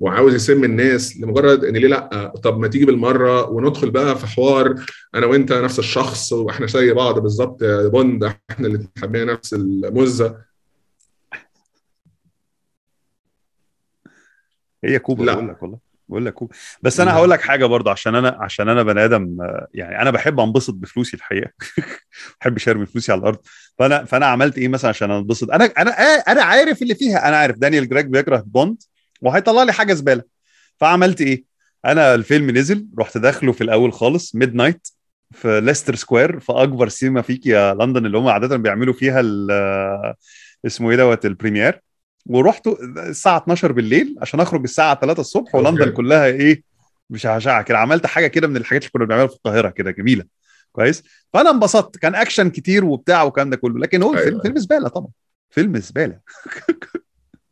وعاوز 0.00 0.34
يسم 0.34 0.64
الناس 0.64 1.16
لمجرد 1.20 1.64
إن 1.64 1.76
ليه 1.76 1.88
لأ؟ 1.88 2.32
طب 2.42 2.58
ما 2.58 2.68
تيجي 2.68 2.86
بالمرة 2.86 3.50
وندخل 3.50 3.90
بقى 3.90 4.18
في 4.18 4.26
حوار 4.26 4.74
أنا 5.14 5.26
وأنت 5.26 5.52
نفس 5.52 5.78
الشخص 5.78 6.32
وإحنا 6.32 6.66
زي 6.66 6.92
بعض. 6.92 7.18
بالظبط 7.18 7.62
يا 7.62 7.88
بوند 7.88 8.24
إحنا 8.24 8.66
اللي 8.66 8.88
حبينا 9.02 9.32
نفس 9.32 9.54
المزه 9.54 10.36
هي 14.84 14.98
كوبا 14.98 15.24
لأ. 15.24 15.34
بقول 15.34 15.48
لك 15.48 15.62
والله 15.62 15.78
بقول 16.08 16.26
لك 16.26 16.34
كوبا. 16.34 16.54
بس 16.82 17.00
أنا 17.00 17.12
هقول 17.14 17.30
لك 17.30 17.40
حاجة 17.40 17.66
برضه 17.66 17.90
عشان 17.90 18.14
أنا 18.14 18.36
عشان 18.40 18.68
أنا 18.68 18.82
بني 18.82 19.04
آدم 19.04 19.36
يعني 19.74 20.02
أنا 20.02 20.10
بحب 20.10 20.40
أنبسط 20.40 20.74
بفلوسي 20.74 21.16
الحقيقة. 21.16 21.50
بحب 22.40 22.58
ارمي 22.68 22.86
فلوسي 22.86 23.12
على 23.12 23.18
الأرض. 23.18 23.38
فأنا 23.78 24.04
فأنا 24.04 24.26
عملت 24.26 24.58
إيه 24.58 24.68
مثلا 24.68 24.88
عشان 24.88 25.10
أنبسط؟ 25.10 25.50
أنا 25.50 25.64
أنا 25.64 25.90
أنا 26.28 26.42
عارف 26.42 26.82
اللي 26.82 26.94
فيها. 26.94 27.28
أنا 27.28 27.36
عارف 27.36 27.58
دانيال 27.58 27.88
كريج 27.88 28.06
بيكره 28.06 28.44
بوند. 28.46 28.82
وهيطلع 29.26 29.62
لي 29.62 29.72
حاجة 29.72 29.92
زبالة. 29.92 30.22
فعملت 30.80 31.20
إيه؟ 31.20 31.44
أنا 31.84 32.14
الفيلم 32.14 32.50
نزل 32.50 32.86
رحت 32.98 33.18
داخله 33.18 33.52
في 33.52 33.60
الأول 33.64 33.92
خالص 33.92 34.34
midnight 34.34 34.88
في 35.30 35.60
Leicester 35.60 35.94
Square 35.94 36.40
في 36.40 36.52
أكبر 36.52 36.88
سينما 36.88 37.22
فيك 37.22 37.46
يا 37.46 37.74
لندن 37.74 38.06
اللي 38.06 38.18
هم 38.18 38.28
عادة 38.28 38.56
بيعملوا 38.56 38.94
فيها 38.94 39.20
ال- 39.20 40.14
اسمه 40.66 40.90
إيه 40.90 40.96
دوت 40.96 41.26
ال 41.26 41.32
premiere 41.32 41.80
ورحت 42.26 42.66
الساعة 42.98 43.36
12 43.38 43.72
بالليل 43.72 44.16
عشان 44.22 44.40
أخرج 44.40 44.62
الساعة 44.62 45.00
3 45.00 45.20
الصبح 45.20 45.54
ولندن. 45.54 45.90
كلها 45.90 46.26
إيه 46.26 46.62
مشعشعه 47.10 47.62
كده. 47.62 47.78
عملت 47.78 48.06
حاجة 48.06 48.26
كده 48.26 48.48
من 48.48 48.56
الحاجات 48.56 48.82
اللي 48.82 48.90
كنا 48.92 49.04
بنعملها 49.04 49.26
في 49.26 49.34
القاهرة 49.34 49.68
كده 49.70 49.90
جميلة. 49.90 50.24
كويس؟ 50.72 51.02
فأنا 51.32 51.50
انبسطت. 51.50 51.96
كان 51.98 52.14
اكشن 52.14 52.50
كتير 52.50 52.84
وبتاع 52.84 53.22
والكلام 53.22 53.50
ده 53.50 53.56
كله. 53.56 53.78
لكن 53.78 54.02
هو 54.02 54.08
أيوة. 54.10 54.20
الفيلم 54.22 54.40
فيلم 54.42 54.58
زبالة 54.58 54.88
طبعا. 54.88 55.08
فيلم 55.50 55.76
زبالة. 55.78 56.18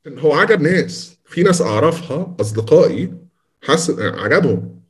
هو 0.08 0.32
عجب 0.32 0.60
ناس. 0.60 1.18
في 1.26 1.42
ناس 1.42 1.62
أعرفها 1.62 2.36
أصدقائي 2.40 3.12
حس 3.62 3.90
عجبهم. 3.98 4.80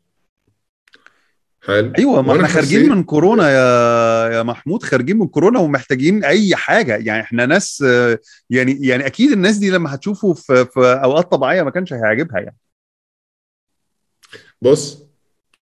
حلو 1.63 1.93
أيوه 1.99 2.23
ما 2.23 2.33
إحنا 2.33 2.49
خارجين 2.49 2.91
من 2.91 3.03
كورونا 3.05 3.51
يا 3.51 4.29
يا 4.37 4.43
محمود 4.43 4.83
خارجين 4.83 5.19
من 5.19 5.29
كورونا 5.29 5.61
ومحتاجين 5.61 6.25
أي 6.25 6.57
حاجة. 6.57 6.97
يعني 6.97 7.23
إحنا 7.23 7.47
ناس 7.47 7.85
يعني 8.51 8.87
يعني 8.87 9.07
أكيد 9.07 9.33
الناس 9.33 9.57
دي 9.57 9.71
لما 9.71 9.95
هتشوفه 9.95 10.33
في 10.35 10.65
في 10.65 10.81
أوقات 11.05 11.31
طبيعية 11.33 11.63
ما 11.63 11.71
كانش 11.71 11.93
هيعجبها 11.93 12.39
يعني. 12.41 12.57
بص 14.63 15.03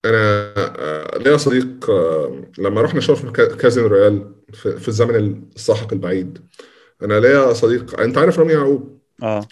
أنا 0.06 0.54
آه، 0.58 1.18
ليا 1.18 1.38
صديق 1.38 1.90
آه، 1.90 2.46
لما 2.58 2.82
رحنا 2.82 3.02
كا- 3.32 3.56
Casino 3.56 3.84
Royale 3.84 4.36
في 4.54 4.88
الزمن 4.88 5.44
السحيق 5.56 5.94
البعيد. 5.94 6.38
أنا 7.02 7.20
ليا 7.20 7.54
صديق 7.54 8.00
أنت 8.00 8.18
عارف 8.18 8.40
رامي 8.40 8.54
يعقوب؟ 8.54 9.01
آه. 9.22 9.48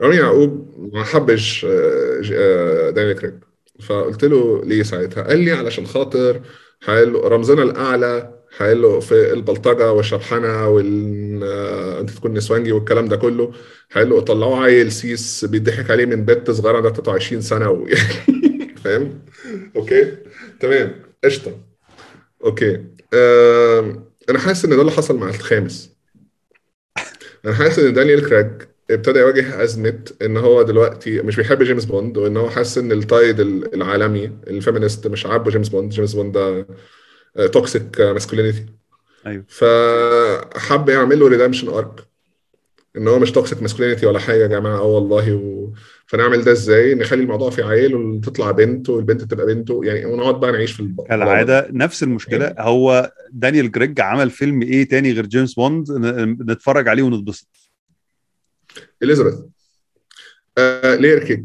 رامي 0.00 0.16
يعقوب 0.16 0.74
ما 0.94 1.04
حبش 1.04 1.64
آه، 1.64 2.20
آه، 2.32 2.90
دانيال 2.90 3.16
كريج 3.18 3.34
فقلت 3.80 4.24
له 4.24 4.64
ليه 4.64 4.82
ساعتها؟ 4.82 5.22
قال 5.22 5.38
لي 5.38 5.52
علشان 5.52 5.86
خاطر 5.86 6.40
حلو 6.82 7.20
رمزنا 7.28 7.62
الأعلى 7.62 8.32
حلو 8.56 9.00
في 9.00 9.32
البلطجة 9.32 9.92
والشبحنه 9.92 10.68
وال 10.68 11.40
آه، 11.44 12.00
أنت 12.00 12.10
تكون 12.10 12.34
نسوانجي 12.34 12.72
والكلام 12.72 13.08
ده 13.08 13.16
كله. 13.16 13.52
حلو 13.90 14.20
طلعوا 14.20 14.56
عيل 14.64 14.92
سيس 14.92 15.44
بيضحك 15.44 15.90
عليه 15.90 16.06
من 16.06 16.24
بنت 16.24 16.50
صغيرة 16.50 16.76
عندها 16.76 16.90
23 16.92 17.40
سنة 17.42 17.70
و... 17.70 17.86
فاهم؟ 18.84 19.20
okay؟ 19.76 20.16
تمام. 20.60 21.02
قشطة. 21.24 21.60
okay. 22.44 22.84
أنا 24.30 24.38
حاسس 24.38 24.64
إن 24.64 24.70
ده 24.70 24.80
اللي 24.80 24.92
حصل 24.92 25.16
مع 25.18 25.28
الخامس. 25.28 25.96
أنا 27.44 27.54
حاسس 27.54 27.78
إن 27.78 27.94
دانيال 27.94 28.28
كريج 28.28 28.62
ابتدى 28.90 29.18
يواجه 29.18 29.62
أزمة 29.62 29.98
إن 30.22 30.36
هو 30.36 30.62
دلوقتي 30.62 31.22
مش 31.22 31.36
بيحب 31.36 31.62
جيمس 31.62 31.84
بوند 31.84 32.18
وإن 32.18 32.36
هو 32.36 32.50
حاسس 32.50 32.78
إن 32.78 32.92
ال 32.92 33.02
tide 33.02 33.40
العالمي 33.74 34.24
ال 34.46 34.53
feminist 34.53 35.06
مش 35.06 35.26
عاجبه 35.26 35.50
جيمس 35.50 35.68
بوند. 35.68 35.90
جيمس 35.92 36.14
بوند 36.14 36.32
ده 36.38 36.66
toxic 37.46 38.00
masculinity 38.00 38.66
أيوه. 39.26 39.44
فحب 39.48 40.88
يعمل 40.88 41.18
له 41.20 41.28
redemption 41.28 41.68
arc 41.68 42.06
إن 42.96 43.08
هو 43.08 43.18
مش 43.18 43.32
toxic 43.32 43.62
masculinity 43.62 44.06
ولا 44.06 44.18
حاجة 44.18 44.42
يا 44.42 44.46
جماعة 44.46 44.78
أه 44.78 44.82
والله 44.82 45.34
و... 45.34 45.70
فنعمل 46.06 46.44
ده 46.44 46.52
إزاي؟ 46.52 46.94
نخلي 46.94 47.22
الموضوع 47.22 47.50
في 47.50 47.62
عيل 47.62 47.94
وتطلع 47.94 48.50
بنت 48.50 48.88
والبنت 48.88 49.22
تبقى 49.22 49.46
بنته. 49.46 49.80
يعني 49.84 50.04
ونقعد 50.04 50.40
بقى 50.40 50.52
نعيش 50.52 50.72
في 50.72 50.80
الب... 50.80 51.00
كالعادة 51.08 51.68
نفس 51.70 52.02
المشكلة. 52.02 52.54
هو 52.58 53.12
دانيال 53.32 53.72
كريج 53.72 54.00
عمل 54.00 54.30
فيلم 54.30 54.62
إيه 54.62 54.88
تاني 54.88 55.12
غير 55.12 55.26
جيمس 55.26 55.54
بوند؟ 55.54 55.86
نتفرج 56.50 56.88
عليه 56.88 57.02
ونتبسط. 57.02 57.48
اليزابيث 59.02 59.34
آه 60.58 60.94
Layer 60.94 61.24
Cake 61.24 61.44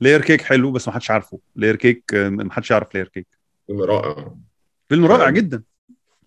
Layer 0.00 0.20
Cake 0.20 0.42
حلو 0.42 0.72
بس 0.72 0.88
ما 0.88 0.94
حدش 0.94 1.10
عارفه. 1.10 1.40
Layer 1.56 1.76
Cake 1.76 2.14
ما 2.14 2.52
حدش 2.52 2.70
يعرف 2.70 2.94
Layer 2.94 3.08
Cake 3.08 3.26
رائع. 3.70 4.34
فيلم 4.88 5.06
رائع. 5.06 5.30
جدا. 5.30 5.62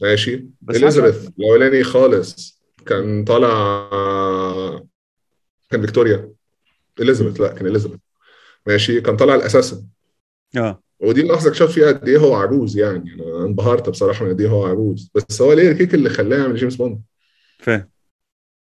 ماشي. 0.01 0.45
اليزابيث 0.69 1.29
الأولاني 1.39 1.83
خالص. 1.83 2.61
كان 2.85 3.23
طالع 3.23 3.89
كان 5.69 5.81
فيكتوريا. 5.81 6.31
اليزابيث 6.99 7.41
لا 7.41 7.47
كان 7.47 7.67
اليزابيث 7.67 7.99
ماشي. 8.67 9.01
كان 9.01 9.17
طالع 9.17 9.35
ال 9.35 9.41
assassin 9.41 9.87
آه. 10.57 10.83
ودي 10.99 11.21
اللحظه 11.21 11.49
اكتشفت 11.49 11.71
فيها 11.71 11.87
قد 11.87 12.09
إيه 12.09 12.17
هو 12.17 12.35
عجوز 12.35 12.77
يعني. 12.77 13.13
أنا 13.13 13.45
انبهرت 13.45 13.89
بصراحة 13.89 14.25
من 14.25 14.31
قد 14.31 14.41
إيه 14.41 14.49
هو 14.49 14.65
عجوز. 14.65 15.11
بس 15.15 15.41
هو 15.41 15.53
Layer 15.53 15.71
Cake 15.71 15.93
اللي 15.93 16.09
خلاه 16.09 16.37
يعمل 16.37 16.55
جيمس 16.55 16.75
بوند 16.75 17.01
فاهم. 17.59 17.89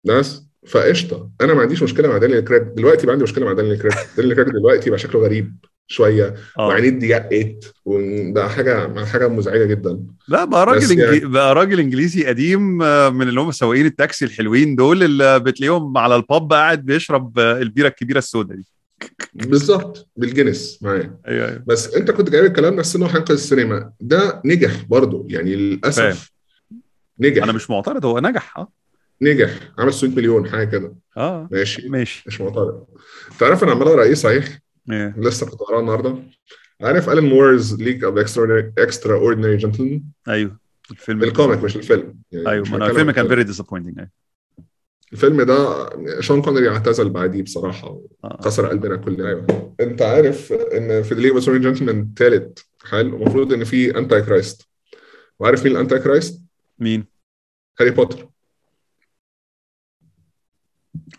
ناس؟ 0.05 0.50
فقشطة. 0.67 1.31
أنا 1.41 1.55
ما 1.55 1.61
عنديش 1.61 1.83
مشكلة 1.83 2.09
مع 2.09 2.19
دانيال 2.19 2.45
كريج 2.45 2.63
دلوقتي 2.63 3.07
بقى 3.07 3.13
عندي 3.13 3.25
مشكلة 3.25 3.45
مع 3.45 3.53
دانيال 3.53 3.79
كريج 3.79 3.93
دانيال 4.17 4.35
كريج 4.37 4.49
دلوقتي 4.49 4.91
بقى 4.91 4.99
شكله 4.99 5.21
غريب 5.21 5.55
شوية. 5.87 6.35
آه. 6.59 6.67
وعينيه 6.69 6.99
ضيقت 7.01 7.75
وده 7.85 8.49
حاجة 8.49 9.05
حاجة 9.05 9.29
مزعجة 9.29 9.65
جدا. 9.65 10.01
لا 10.29 10.45
بقى 10.45 10.67
راجل. 10.67 10.99
يعني- 10.99 11.21
بقى 11.21 11.55
راجل 11.55 11.81
إنجليزي 11.81 12.27
قديم 12.27 12.83
آه، 12.83 13.09
من 13.11 13.29
اللي 13.29 13.41
هم 13.41 13.51
سواقين 13.51 13.87
التاكسي 13.87 14.25
الحلوين 14.25 14.77
دول 14.77 15.03
اللي 15.03 15.41
بتلاقيهم 15.41 15.99
على 15.99 16.17
الباب 16.17 16.53
قاعد 16.53 16.85
بيشرب 16.85 17.39
آه، 17.39 17.59
البيرة 17.59 17.89
الكبيرة 17.89 18.19
السوداء 18.19 18.57
دي. 18.57 18.67
بالظبط. 19.35 20.09
بالجنس 20.17 20.79
معايا. 20.83 21.17
أيوه 21.29 21.49
أيوه. 21.49 21.63
بس 21.67 21.95
أنت 21.95 22.11
كنت 22.11 22.31
جايب 22.31 22.45
الكلام 22.45 22.77
ده 22.77 22.83
انه 22.97 23.07
هينقذ 23.07 23.33
السينما. 23.35 23.93
ده 24.01 24.43
نجح 24.45 24.85
برضه 24.89 25.27
يعني 25.29 25.57
للأسف. 25.57 26.33
نجح. 27.21 27.43
أنا 27.43 27.53
مش 27.53 27.71
معترض. 27.71 28.07
هو 28.07 28.19
نجح 28.19 28.59
آه. 28.59 28.69
نجح 29.23 29.73
عمل 29.79 29.93
600 29.93 30.17
مليون 30.17 30.49
حاجة 30.51 30.65
كده. 30.69 30.95
آه 31.17 31.49
ماشي. 31.53 31.89
ماشي. 31.89 32.25
مش 32.27 32.41
معترض. 32.41 32.85
تعرف 33.39 33.63
أنا 33.65 33.73
عمال 33.73 33.89
اقرا 33.89 34.03
إيه 34.03 34.15
صحيح؟ 34.15 34.59
إيه. 34.91 35.15
لسه 35.19 35.47
كنت 35.47 35.61
قراها 35.61 35.81
النهارده. 35.81 36.17
عارف 36.81 37.09
Alan 37.09 37.25
Moore's 37.25 37.83
League 37.83 38.05
of 38.05 38.19
Extraordinary 38.79 39.57
Gentlemen 39.57 40.03
أيوه. 40.29 40.61
الفيلم 40.91 41.23
ال 41.23 41.30
comic 41.30 41.65
مش 41.65 41.77
الفيلم. 41.77 42.19
يعني 42.33 42.49
أيوه 42.49 42.63
مش 42.63 42.71
ما 42.71 42.87
الفيلم 42.87 43.11
كان. 43.11 43.29
very 43.29 43.45
disappointing 43.45 43.99
أيوه. 43.99 44.11
الفيلم 45.13 45.43
ده 45.43 45.89
شون 46.21 46.43
كونري 46.43 46.69
اعتزل 46.69 47.11
بعديه 47.11 47.43
بصراحة 47.43 48.01
آه. 48.25 48.41
كسر 48.45 48.67
قلبنا 48.67 48.97
كلنا 48.97 49.29
أيوه. 49.29 49.75
أنت 49.81 50.03
عارف 50.03 50.53
إن 50.53 51.03
في 51.03 51.15
League 51.15 51.33
of 51.33 51.51
Gentlemen 51.51 52.01
الثالث 52.01 52.59
حلو. 52.85 53.17
المفروض 53.17 53.53
إن 53.53 53.65
في 53.65 53.99
Antichrist 53.99 54.69
وعارف 55.39 55.65
مين 55.65 55.73
ال 55.73 55.99
Antichrist؟ 55.99 56.43
مين؟ 56.79 57.05
هاري 57.81 57.91
بوتر. 57.91 58.29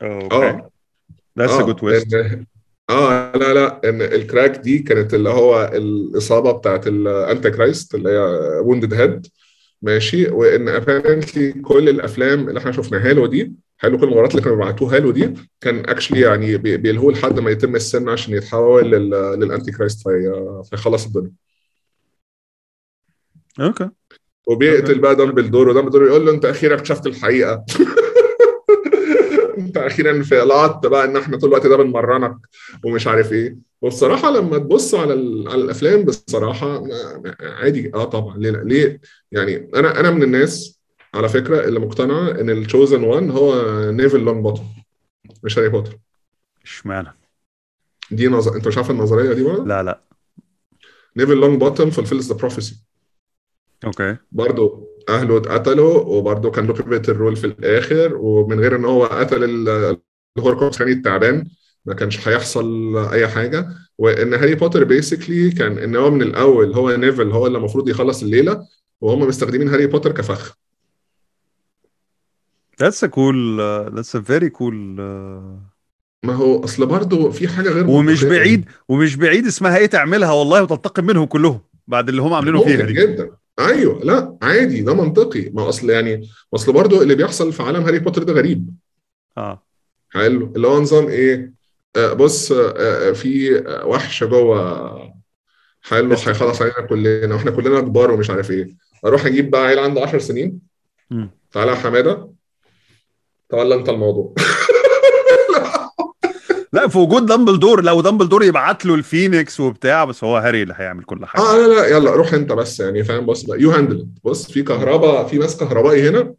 Okay. 0.01 0.35
آه. 0.35 0.71
That's 1.39 1.53
a 1.53 1.61
good 1.61 1.75
twist 1.75 2.15
آه 2.89 3.31
لا 3.37 3.53
لا 3.53 3.89
إن 3.89 4.01
ال 4.01 4.10
crack 4.10 4.57
دي 4.57 4.79
كانت 4.79 5.13
اللي 5.13 5.29
هو 5.29 5.71
الإصابة 5.73 6.51
بتاعت 6.51 6.87
ال 6.87 7.51
Antichrist 7.51 7.95
اللي 7.95 8.09
هي 8.09 8.17
wounded 8.59 8.93
head 8.93 9.27
ماشي. 9.81 10.29
وإن 10.29 10.69
apparently 10.69 11.51
كل 11.51 11.89
الأفلام 11.89 12.49
اللي 12.49 12.59
إحنا 12.59 12.71
شفناها 12.71 13.13
له 13.13 13.27
دي 13.27 13.53
حلو 13.77 13.97
كل 13.97 14.03
المباريات 14.03 14.31
اللي 14.31 14.41
كانوا 14.41 14.57
بيبعتوها 14.57 14.99
له 14.99 15.11
دي 15.11 15.33
كان 15.61 15.89
actually 15.89 16.21
يعني 16.21 16.57
بي- 16.57 16.77
بيلهوه 16.77 17.13
لحد 17.13 17.39
ما 17.39 17.51
يتم 17.51 17.75
السن 17.75 18.09
عشان 18.09 18.33
يتحول 18.33 18.91
لل- 18.91 19.39
لل 19.39 19.71
Antichrist 19.71 20.03
في- 20.09 20.61
فيخلص 20.69 21.05
الدنيا. 21.05 21.31
Okay. 23.59 23.89
وبيقتل 24.47 24.99
بقى 24.99 25.15
دامبلدور 25.15 25.69
ودامبلدور 25.69 26.05
يقول 26.07 26.25
له 26.25 26.31
أنت 26.31 26.45
أخيرا 26.45 26.75
اكتشفت 26.75 27.07
الحقيقة. 27.07 27.65
انت 29.71 29.77
أخيرا 29.77 30.23
في 30.23 30.35
لقطت 30.35 30.87
بقى 30.87 31.05
إن 31.05 31.17
إحنا 31.17 31.37
طول 31.37 31.49
الوقت 31.49 31.67
ده 31.67 31.77
بنمرنك 31.77 32.35
ومش 32.85 33.07
عارف 33.07 33.33
إيه. 33.33 33.57
وبصراحه 33.81 34.31
لما 34.31 34.57
تبص 34.57 34.95
على 34.95 35.13
على 35.49 35.61
الأفلام 35.61 36.03
بصراحة 36.05 36.83
عادي 37.39 37.91
آه 37.93 38.03
طبعا. 38.03 38.37
ليه 38.37 38.51
لأ؟ 38.51 38.63
ليه؟ 38.63 39.01
يعني 39.31 39.69
أنا 39.75 39.99
أنا 39.99 40.11
من 40.11 40.23
الناس 40.23 40.79
على 41.13 41.29
فكرة 41.29 41.67
اللي 41.67 41.79
مقتنعه 41.79 42.31
إن 42.31 42.49
ال 42.49 42.57
chosen 42.57 43.03
one 43.03 43.31
هو 43.31 43.55
نيفل 43.91 44.19
لونج 44.19 44.43
بوتم 44.43 44.63
مش 45.43 45.59
هاري 45.59 45.69
بوتر. 45.69 45.97
إشمعنى؟ 46.65 47.09
دي 48.11 48.27
نظر 48.27 48.55
أنت 48.55 48.67
مش 48.67 48.77
عارف 48.77 48.91
النظرية 48.91 49.33
دي 49.33 49.43
بقى؟ 49.43 49.65
لا 49.65 49.83
لا. 49.83 50.01
نيفل 51.17 51.37
لونج 51.37 51.59
بوتم 51.59 51.89
fulfills 51.89 52.31
the 52.31 52.37
prophecy. 52.37 52.83
Okay. 53.85 54.17
برضه 54.31 54.87
أهله 55.09 55.37
اتقتلوا 55.37 55.99
وبرضه 55.99 56.51
كان 56.51 56.67
له 56.67 56.73
pivotal 56.73 57.09
role 57.09 57.35
في 57.35 57.47
الآخر 57.47 58.15
ومن 58.15 58.59
غير 58.59 58.75
إن 58.75 58.85
هو 58.85 59.05
قتل 59.05 59.43
ال- 59.43 59.97
ال 60.37 60.42
Horcrux 60.43 60.79
يعني 60.79 60.91
التعبان 60.91 61.47
ما 61.85 61.93
كانش 61.93 62.27
هيحصل 62.27 62.97
أي 62.97 63.27
حاجة. 63.27 63.67
وإن 63.97 64.33
هاري 64.33 64.55
بوتر 64.55 64.83
basically 64.83 65.51
كان 65.51 65.77
إن 65.77 65.95
هو 65.95 66.11
من 66.11 66.21
الأول 66.21 66.73
هو 66.73 66.95
نيفل 66.95 67.31
هو 67.31 67.47
اللي 67.47 67.57
المفروض 67.57 67.89
يخلص 67.89 68.23
الليلة 68.23 68.67
وهم 69.01 69.19
مستخدمين 69.19 69.69
هاري 69.69 69.87
بوتر 69.87 70.11
كفخ. 70.11 70.57
That's 72.81 73.03
a 73.03 73.09
cool 73.09 73.59
uh, 73.59 73.89
that's 73.95 74.13
a 74.15 74.21
very 74.21 74.49
cool 74.49 74.99
uh... 74.99 75.71
ما 76.23 76.33
هو 76.33 76.63
أصل 76.63 76.85
برضه 76.85 77.31
في 77.31 77.47
حاجة 77.47 77.69
غير 77.69 77.89
ومش. 77.89 78.23
بعيد 78.23 78.65
ومش 78.89 79.15
بعيد 79.15 79.45
اسمها 79.45 79.77
إيه 79.77 79.85
تعملها 79.85 80.31
والله 80.31 80.63
وتنتقم 80.63 81.05
منهم 81.05 81.25
كلهم 81.25 81.61
بعد 81.87 82.09
اللي 82.09 82.21
هم 82.21 82.33
عاملينه 82.33 82.63
فيها 82.63 82.85
دي. 82.85 82.93
جدا. 82.93 83.31
أيوه 83.67 83.99
لا 84.03 84.37
عادي 84.41 84.81
ده 84.81 84.93
منطقي. 84.93 85.49
ما 85.49 85.69
أصل 85.69 85.89
يعني 85.89 86.29
أصل 86.55 86.73
برضه 86.73 87.01
اللي 87.01 87.15
بيحصل 87.15 87.53
في 87.53 87.63
عالم 87.63 87.83
هاري 87.83 87.99
بوتر 87.99 88.23
ده 88.23 88.33
غريب. 88.33 88.69
آه. 89.37 89.63
حلو. 90.09 90.53
اللي 90.55 90.67
هو 90.67 90.79
نظام 90.81 91.07
إيه؟ 91.07 91.53
آه 91.95 92.13
بص 92.13 92.51
آه 92.51 93.11
في 93.11 93.57
آه، 93.67 93.85
وحش 93.85 94.23
جوه. 94.23 95.13
حلو 95.81 96.13
هيخلص 96.15 96.61
علينا 96.61 96.81
كلنا. 96.89 97.35
وإحنا 97.35 97.51
كلنا 97.51 97.81
كبار 97.81 98.11
ومش 98.11 98.29
عارف 98.29 98.51
إيه. 98.51 98.69
أروح 99.05 99.25
أجيب 99.25 99.51
بقى 99.51 99.65
عيل 99.65 99.79
عنده 99.79 100.01
10 100.01 100.19
سنين. 100.19 100.59
تعالى 101.51 101.71
يا 101.71 101.75
حمادة. 101.75 102.31
تولى 103.49 103.75
أنت 103.75 103.89
الموضوع. 103.89 104.33
لا 106.73 106.87
في 106.87 106.97
وجود 106.97 107.25
دامبلدور 107.25 107.83
لو 107.83 108.01
دامبلدور 108.01 108.43
يبعت 108.43 108.85
له 108.85 108.95
الفينيكس 108.95 109.59
وبتاع 109.59 110.05
بس 110.05 110.23
هو 110.23 110.37
هاري 110.37 110.63
اللي 110.63 110.73
هيعمل 110.77 111.03
كل 111.03 111.25
حاجة. 111.25 111.41
آه 111.41 111.57
لا 111.57 111.67
لا 111.67 111.87
يلا 111.87 112.11
روح 112.11 112.33
انت 112.33 112.51
بس 112.51 112.79
يعني 112.79 113.03
فاهم 113.03 113.25
بص 113.25 113.43
بقى 113.43 113.61
you 113.61 113.71
handle 113.71 114.07
بص 114.23 114.51
في 114.51 114.63
كهرباء 114.63 115.27
في 115.27 115.39
ماس 115.39 115.57
كهربائي 115.57 116.09
هنا. 116.09 116.33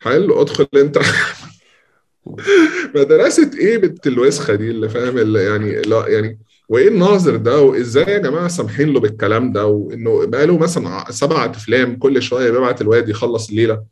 حلو 0.00 0.42
ادخل 0.42 0.66
انت. 0.76 0.98
مدرسة 2.94 3.50
إيه 3.58 3.78
بنت 3.78 4.06
الوسخة 4.06 4.54
دي 4.54 4.70
اللي 4.70 4.88
فاهم 4.88 5.18
اللي 5.18 5.44
يعني 5.44 5.82
لا 5.82 6.08
يعني 6.08 6.38
وإيه 6.68 6.88
الناظر 6.88 7.36
ده؟ 7.36 7.60
وإزاي 7.60 8.04
يا 8.12 8.18
جماعة 8.18 8.48
سامحين 8.48 8.88
له 8.88 9.00
بالكلام 9.00 9.52
ده؟ 9.52 9.66
وإنه 9.66 10.26
بقاله 10.26 10.58
مثلا 10.58 11.10
سبعة 11.10 11.50
أفلام 11.50 11.96
كل 11.96 12.22
شوية 12.22 12.50
بيبعت 12.50 12.80
الواد 12.80 13.08
يخلص 13.08 13.48
الليلة. 13.48 13.84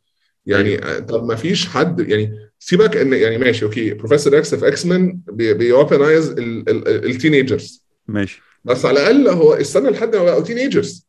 يعني 0.46 0.84
آه، 0.84 0.98
طب 0.98 1.24
ما 1.24 1.34
فيش 1.34 1.66
حد 1.68 2.00
يعني 2.00 2.49
سيبك 2.62 2.96
ان 2.96 3.12
يعني 3.12 3.38
ماشي 3.38 3.64
okay. 3.64 3.94
Professor 3.94 4.38
X 4.38 4.54
في 4.54 4.68
X-Men 4.68 5.20
بي 5.32 5.51
weaponize 5.51 6.34
ال 6.38 6.53
teenagers 6.53 7.84
ماشي. 8.08 8.42
بس 8.64 8.84
على 8.84 9.00
الأقل 9.00 9.28
هو 9.28 9.52
استنى 9.52 9.90
لحد 9.90 10.16
ما 10.16 10.24
بقوا 10.24 10.42
teenagers 10.42 11.06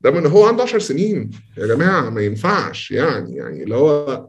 ده 0.00 0.10
من 0.10 0.26
هو 0.26 0.46
عنده 0.46 0.62
10 0.62 0.78
سنين. 0.78 1.30
يا 1.58 1.66
جماعة 1.66 2.10
ما 2.10 2.22
ينفعش 2.22 2.90
يعني 2.90 3.36
يعني 3.36 3.62
اللي 3.62 3.74
هو 3.74 4.26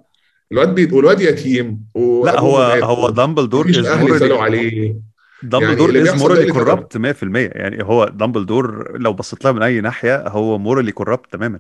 الواد 0.52 0.76
بي... 0.76 0.96
والواد 0.96 1.22
يتيم 1.22 1.80
لا 2.26 2.40
هو 2.40 2.58
هو 2.62 3.10
دامبلدور 3.10 3.64
مفيش 3.64 3.78
از 3.78 3.86
أهل 3.86 4.20
سالوا 4.20 4.40
عليه. 4.42 4.96
دامبلدور 5.44 6.02
is 6.02 6.22
morally 6.22 6.52
corrupt 6.52 6.98
100% 6.98 7.02
يعني 7.34 7.84
هو 7.84 8.06
دامبلدور 8.06 8.98
لو 8.98 9.14
بصيت 9.14 9.44
لها 9.44 9.52
من 9.52 9.64
أي 9.64 9.82
ناحية 9.82 10.28
هو 10.28 10.58
morally 10.58 10.92
corrupt 10.92 11.32
تماما. 11.32 11.60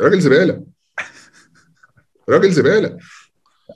راجل 0.00 0.20
زبالة. 0.20 0.62
راجل 2.28 2.50
زبالة. 2.50 2.98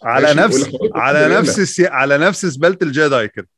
على 0.02 0.34
نفس 0.34 0.70
على. 0.94 1.38
نفس 1.38 1.58
السي... 1.58 1.86
على 1.86 2.18
نفس 2.18 2.46
زباله 2.46 2.78
ال 2.82 2.91
Jedi 2.91 3.28
كده. 3.28 3.48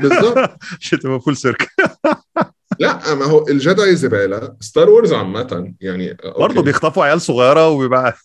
بالظبط. 0.00 0.50
تبقى 1.02 1.20
full 1.20 1.36
circle 1.36 1.66
لا 2.80 3.14
ما 3.14 3.24
هو 3.24 3.48
ال 3.48 3.58
Jedi 3.58 3.96
زبالة 3.96 4.56
Star 4.60 4.90
Wars 4.90 5.12
عامة 5.12 5.74
يعني 5.80 6.10
okay. 6.10 6.38
برضه 6.40 6.62
بيخطفوا 6.62 7.04
عيال 7.04 7.20
صغيرة 7.20 7.68
وبيبقى 7.68 8.16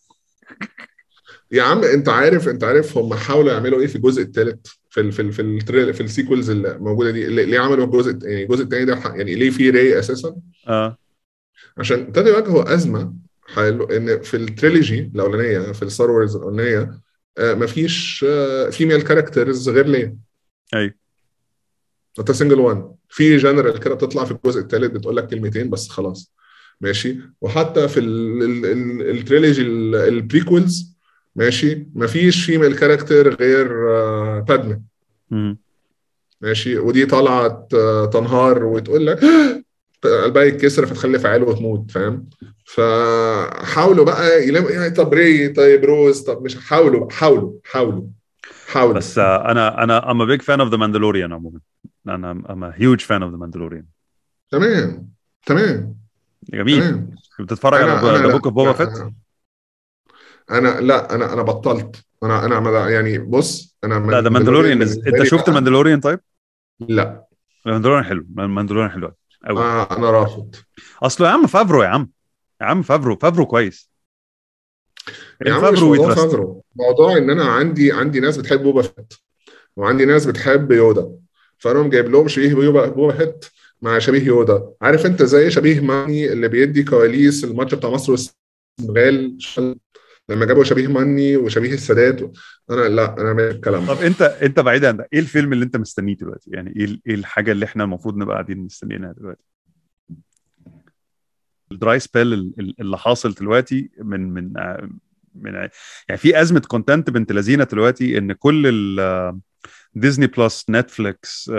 يا 1.51 1.63
عم 1.63 1.83
أنت 1.83 2.09
عارف 2.09 2.47
أنت 2.47 2.63
عارف 2.63 2.97
هم 2.97 3.13
حاولوا 3.13 3.53
يعملوا 3.53 3.79
إيه 3.79 3.87
في 3.87 3.95
الجزء 3.95 4.21
الثالث 4.21 4.67
في 4.89 5.01
ال 5.01 5.11
في 5.11 5.21
ال 5.21 5.33
في 5.33 5.41
ال 5.41 5.93
في 5.93 6.03
ال 6.03 6.09
sequels 6.09 6.49
اللي 6.49 6.77
موجودة 6.79 7.11
دي 7.11 7.25
ليه 7.25 7.59
عملوا 7.59 7.85
الجزء 7.85 8.17
يعني 8.23 8.43
الجزء 8.43 8.63
الثاني 8.63 8.85
ده؟ 8.85 9.01
يعني 9.05 9.35
ليه 9.35 9.49
في 9.49 9.69
ري 9.69 9.99
أساسا؟ 9.99 10.35
آه. 10.67 10.97
عشان 11.77 11.99
ابتدوا 11.99 12.29
يواجهوا 12.29 12.73
أزمة 12.73 13.13
حلو 13.55 13.83
إن 13.83 14.21
في 14.21 14.37
ال 14.37 14.47
trilogy 14.47 15.11
الأولانية 15.15 15.71
في 15.71 15.83
ال 15.83 15.89
Star 15.89 16.11
Wars 16.11 16.35
الأولانية 16.35 16.79
آه 16.79 17.01
مفيش 17.39 18.25
female 18.71 19.01
characters 19.01 19.69
غير 19.69 19.87
ليا 19.87 20.15
أيوه 20.73 20.93
انت 22.19 22.31
single 22.31 22.59
one 22.59 22.91
في 23.09 23.37
جنرال 23.37 23.79
كده 23.79 23.95
بتطلع 23.95 24.25
في 24.25 24.31
الجزء 24.31 24.61
الثالث 24.61 24.91
بتقول 24.91 25.15
لك 25.17 25.27
كلمتين 25.27 25.69
بس 25.69 25.89
خلاص. 25.89 26.33
ماشي؟ 26.81 27.17
وحتى 27.41 27.87
في 27.87 27.99
ال- 27.99 28.43
ال- 28.43 28.65
ال- 28.65 29.09
ال 29.17 29.23
trilogy 29.23 29.61
ال- 29.61 29.95
ال 29.95 30.07
prequels 30.07 30.97
ماشي؟ 31.35 31.87
مفيش 31.95 32.45
female 32.45 32.75
character 32.75 33.35
غير 33.35 33.89
آه، 33.91 34.39
بادمي 34.39 34.81
مم. 35.31 35.57
ماشي؟ 36.41 36.77
ودي 36.77 37.05
طالعه 37.05 37.67
ت- 37.71 38.09
تنهار 38.13 38.65
وتقول 38.65 39.07
لك 39.07 39.19
قلبها 40.07 40.43
يتكسر 40.43 40.85
فتخلف 40.85 41.25
عيال 41.25 41.43
وتموت 41.43 41.91
فاهم؟ 41.91 42.29
فحاولوا 42.65 44.05
بقى 44.05 44.47
يلم 44.47 44.69
يعني 44.69 44.89
طب 44.89 45.13
ري 45.13 45.49
طيب 45.49 45.85
روز 45.85 46.21
طب 46.21 46.43
مش 46.43 46.55
حاولوا 46.55 47.11
حاولوا 47.11 47.53
حاولوا 47.65 48.03
حاولوا. 48.67 48.93
بس 48.93 49.17
أنا 49.17 49.83
أنا 49.83 50.01
I'm 50.01 50.27
a 50.27 50.37
big 50.37 50.41
fan 50.43 50.59
of 50.59 50.71
the 50.71 50.77
Mandalorian 50.77 51.31
عموما. 51.31 51.59
أنا 52.07 52.33
I'm 52.33 52.63
a 52.63 52.79
huge 52.79 53.03
fan 53.05 53.21
of 53.23 53.31
the 53.31 53.37
Mandalorian. 53.37 53.85
تمام 54.51 55.09
تمام. 55.45 55.95
جميل. 56.53 56.81
تمام. 56.81 57.15
بتتفرج 57.39 57.81
على 57.81 58.17
The 58.17 58.31
Book 58.31 58.45
of 58.45 58.53
Boba 58.53 58.73
Fett 58.73 58.89
أنا 60.51 60.81
لا 60.81 61.15
أنا 61.15 61.33
أنا 61.33 61.41
بطلت. 61.41 62.05
أنا 62.23 62.45
أنا 62.45 62.89
يعني 62.89 63.17
بص 63.17 63.77
أنا 63.83 64.11
لا 64.11 64.21
The 64.21 64.29
Mandalorian 64.29 64.81
أنت 64.81 65.23
شفت 65.23 65.49
ال 65.49 65.54
Mandalorian 65.54 65.99
طيب؟ 65.99 66.19
لا. 66.79 67.25
ال 67.67 67.70
Mandalorian 67.70 68.03
حلو. 68.03 68.25
ال 68.39 68.44
Mandalorian 68.44 68.91
حلو. 68.91 69.11
قوي 69.45 69.59
آه 69.59 69.97
أنا 69.97 70.11
رافض. 70.11 70.55
اصله 71.03 71.27
يا 71.27 71.31
عم 71.31 71.47
فافرو 71.47 71.83
يا 71.83 71.87
عم. 71.87 72.09
يا 72.61 72.65
عم 72.65 72.81
فافرو 72.81 73.15
فافرو 73.15 73.45
كويس. 73.45 73.89
يا 75.45 75.53
عم 75.53 75.57
مش 75.57 75.69
فافرو 75.69 75.87
موضوع 75.87 76.07
ويترست. 76.07 76.25
فافرو؟ 76.25 76.63
موضوع 76.75 77.17
إن 77.17 77.29
أنا 77.29 77.45
عندي 77.45 77.91
عندي 77.91 78.19
ناس 78.19 78.37
بتحب 78.37 78.63
بوبا 78.63 78.81
فيت 78.81 79.13
وعندي 79.75 80.05
ناس 80.05 80.25
بتحب 80.25 80.71
يودا. 80.71 81.11
فأنا 81.57 81.89
جايب 81.89 82.09
لهم 82.09 82.27
شبيه 82.27 82.53
بوبا 82.53 82.87
بوبا 82.87 83.17
فيت 83.17 83.45
مع 83.81 83.99
شبيه 83.99 84.23
يودا. 84.23 84.73
عارف 84.81 85.05
أنت 85.05 85.23
زي 85.23 85.51
شبيه 85.51 85.79
ماني 85.79 86.33
اللي 86.33 86.47
بيدي 86.47 86.83
كواليس 86.83 87.43
الماتش 87.43 87.73
بتاع 87.73 87.89
مصر 87.89 88.11
والسنغال 88.11 89.37
لما 90.29 90.45
جابوا 90.45 90.63
شبيه 90.63 90.87
ماني 90.87 91.37
وشبيه 91.37 91.73
السادات 91.73 92.21
أنا 92.69 92.81
لأ 92.81 93.13
أنا 93.21 93.33
ما 93.33 93.47
الكلام 93.49 93.85
طب 93.85 94.01
أنت 94.01 94.21
أنت 94.21 94.59
بعيد 94.59 94.85
عن 94.85 94.97
ده 94.97 95.07
إيه 95.13 95.19
الفيلم 95.19 95.53
اللي 95.53 95.65
أنت 95.65 95.77
مستنيه 95.77 96.15
دلوقتي؟ 96.15 96.49
يعني 96.53 96.73
إيه 96.75 96.99
إيه 97.07 97.15
الحاجة 97.15 97.51
اللي 97.51 97.65
إحنا 97.65 97.83
المفروض 97.83 98.17
نبقى 98.17 98.33
قاعدين 98.35 98.57
مستنيينها 98.57 99.11
دلوقتي؟ 99.11 99.43
ال 101.71 101.78
dry 101.78 101.99
spell 101.99 102.53
اللي 102.79 102.97
حاصل 102.97 103.33
دلوقتي 103.33 103.89
من 103.99 104.29
من 104.29 104.53
من 105.35 105.53
يعني 105.53 106.17
في 106.17 106.41
أزمة 106.41 106.59
content 106.59 107.09
بنت 107.09 107.31
لذينة 107.31 107.63
دلوقتي 107.63 108.17
إن 108.17 108.33
كل 108.33 108.63
ال 108.67 109.39
ديزني 109.95 110.27
بلس 110.27 110.65
نتفليكس 110.69 111.51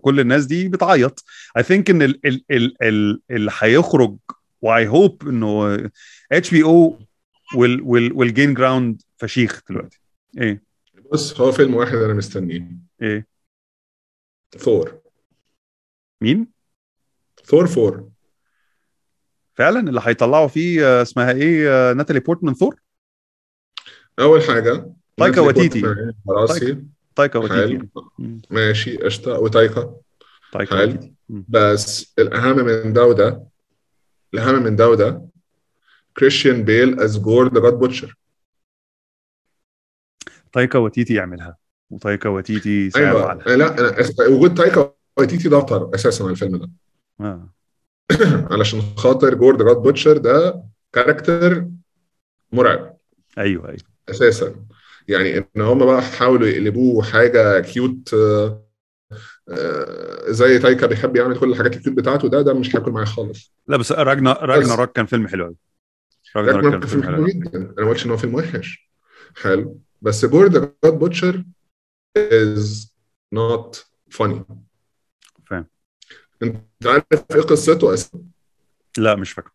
كل 0.00 0.20
الناس 0.20 0.46
دي 0.46 0.68
بتعيط. 0.68 1.24
I 1.56 1.62
think 1.62 1.90
إن 1.90 2.02
ال- 2.02 2.26
ال- 2.26 2.44
ال- 2.50 2.76
ال- 2.82 3.20
اللي 3.30 3.50
هيخرج 3.58 4.16
و 4.62 4.88
I 4.88 4.96
hope 4.96 5.28
إنه 5.28 5.78
HBO 6.32 6.98
وال 7.54 7.76
gaining 7.76 8.54
ground 8.54 9.02
فشيخ 9.16 9.62
دلوقتي. 9.70 10.00
إيه. 10.40 10.62
بص 11.12 11.40
هو 11.40 11.52
فيلم 11.52 11.74
واحد 11.74 11.94
أنا 11.94 12.14
مستنيه. 12.14 12.68
إيه. 13.02 13.26
ثور 14.58 15.00
مين؟ 16.20 16.48
Thor 17.44 17.66
Four 17.66 18.08
فعلا؟ 19.54 19.80
اللي 19.80 20.00
هيطلعوا 20.04 20.48
فيه 20.48 20.86
آه، 20.86 21.02
اسمها 21.02 21.32
إيه 21.32 21.68
آه، 21.70 21.92
ناتالي 21.92 22.20
بورتمان 22.20 22.54
ثور 22.54 22.80
أول 24.18 24.42
حاجة. 24.42 24.92
تايكا. 25.16 25.40
بورتمان 25.40 26.14
راسي 26.28 26.82
تايكا. 27.16 27.88
مم. 28.18 28.42
ماشي 28.50 28.96
قشطة. 28.96 29.38
وتايكا. 29.38 29.96
تايكا. 30.52 31.10
بس 31.28 32.14
الأهم 32.18 32.56
من 32.56 32.92
ده 32.92 33.04
وده 33.04 33.44
الأهم 34.34 34.62
من 34.62 34.76
ده 34.76 34.88
وده 34.88 35.28
كريستيان 36.18 36.64
بيل 36.64 37.00
as 37.00 37.18
Gorr 37.18 37.54
the 37.54 37.60
God 37.60 37.72
Butcher 37.72 38.14
تايكا 40.52 40.78
واتيتي 40.78 41.14
يعملها. 41.14 41.56
وتايكا 41.90 42.28
أيوه. 42.28 43.28
على 43.30 43.56
لا 43.56 44.02
أس- 44.02 44.30
وجود 44.30 44.54
تايكا 44.54 44.94
واتيتي 45.18 45.48
ده 45.48 45.60
ضر 45.60 45.90
أساسا 45.94 46.22
على 46.22 46.30
الفيلم 46.32 46.56
ده. 46.56 46.70
آه. 47.20 47.48
علشان 48.54 48.80
خاطر 48.80 49.34
Gorr 49.34 49.56
the 49.56 49.64
God 49.64 49.76
Butcher 49.76 50.16
ده 50.16 50.62
character 50.92 51.66
مرعب. 52.52 52.96
أيوه 53.38 53.68
أيوه. 53.68 53.78
أساسا. 54.10 54.54
يعني 55.08 55.38
إن 55.38 55.60
هم 55.62 55.86
بقى 55.86 56.02
حاولوا 56.02 56.48
يقلبوه 56.48 57.02
حاجة 57.02 57.60
cute 57.60 58.14
آه، 58.14 58.62
آه، 59.48 60.30
زي 60.30 60.58
تايكا 60.58 60.86
بيحب 60.86 61.16
يعمل 61.16 61.38
كل 61.38 61.50
الحاجات 61.50 61.76
ال 61.76 61.80
cute 61.80 61.96
بتاعته 61.96 62.28
ده 62.28 62.42
ده 62.42 62.54
مش 62.54 62.76
هياكل 62.76 62.90
معايا 62.90 63.06
خالص. 63.06 63.52
لا 63.66 63.76
بس 63.76 63.92
Ragna 63.92 64.32
Ragnarok 64.32 64.92
كان 64.92 65.06
فيلم 65.06 65.28
حلو 65.28 65.44
قوي 65.44 65.56
كان 66.34 66.80
فيلم 66.80 67.02
حلو 67.02 67.26
جدا 67.26 67.56
أنا 67.58 67.84
ما 67.84 67.88
قلتش 67.88 68.06
إن 68.06 68.10
هو 68.10 68.16
فيلم 68.16 68.34
وحش. 68.34 68.90
حلو. 69.36 69.80
بس 70.02 70.24
Gorr 70.24 70.46
the 70.46 70.72
God 70.84 70.98
Butcher 70.98 71.44
is 72.16 72.92
not 73.34 73.76
funny. 74.14 74.42
فاهم. 75.46 75.66
أنت 76.42 76.56
عارف 76.86 77.04
إيه 77.12 77.40
قصته 77.40 77.94
أصلا؟ 77.94 78.22
لا 78.98 79.14
مش 79.14 79.32
فاكر 79.32 79.50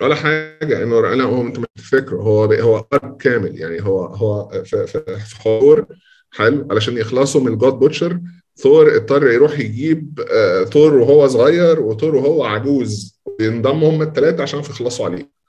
ولا 0.00 0.14
حاجة. 0.14 0.82
إنه 0.82 1.00
لا 1.00 1.24
هو 1.24 1.42
أنت 1.42 1.58
مش 1.58 1.66
تفتكره 1.76 2.16
هو 2.16 2.44
هو 2.44 2.86
arc 2.92 3.16
كامل. 3.16 3.58
يعني 3.58 3.82
هو 3.82 4.04
هو 4.04 4.64
في 4.64 4.86
في 4.86 5.36
حوار 5.36 5.86
حلو. 6.30 6.68
علشان 6.70 6.96
يخلصوا 6.96 7.40
من 7.40 7.58
God 7.58 7.72
Butcher 7.72 8.20
ثور 8.56 8.96
اضطر 8.96 9.30
يروح 9.30 9.58
يجيب 9.58 10.20
آه، 10.30 10.64
ثور 10.64 10.94
وهو 10.94 11.28
صغير 11.28 11.80
وثور 11.80 12.14
وهو 12.14 12.44
عجوز. 12.44 13.20
وينضموا 13.26 13.90
هم 13.90 14.02
الثلاثه 14.02 14.42
عشان 14.42 14.60
يخلصوا 14.60 15.04
عليه. 15.04 15.39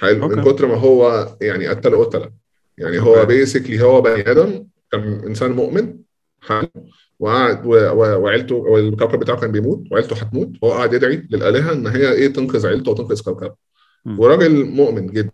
حلو. 0.00 0.28
من. 0.28 0.44
كتر 0.44 0.66
ما 0.66 0.74
هو 0.74 1.28
يعني 1.40 1.66
قتل 1.68 2.04
قتلة. 2.04 2.30
يعني 2.78 2.98
هو. 2.98 3.24
بيسكلي 3.24 3.82
هو 3.82 4.00
بني 4.00 4.30
آدم 4.30 4.66
كان 4.92 5.24
إنسان 5.26 5.50
مؤمن 5.52 5.98
حلو. 6.40 6.68
وقعد 7.18 7.66
وعيلته 7.96 8.54
والكوكب 8.54 9.18
بتاعه 9.18 9.40
كان 9.40 9.52
بيموت 9.52 9.84
وعيلته 9.90 10.16
هتموت. 10.16 10.52
هو 10.64 10.72
قاعد 10.72 10.92
يدعي 10.92 11.28
للآلهة 11.30 11.72
إن 11.72 11.86
هي 11.86 12.12
إيه 12.12 12.28
تنقذ 12.28 12.66
عيلته 12.66 12.90
وتنقذ 12.90 13.22
كوكبه. 13.22 13.54
وراجل 14.06 14.64
مؤمن 14.64 15.06
جدا. 15.06 15.32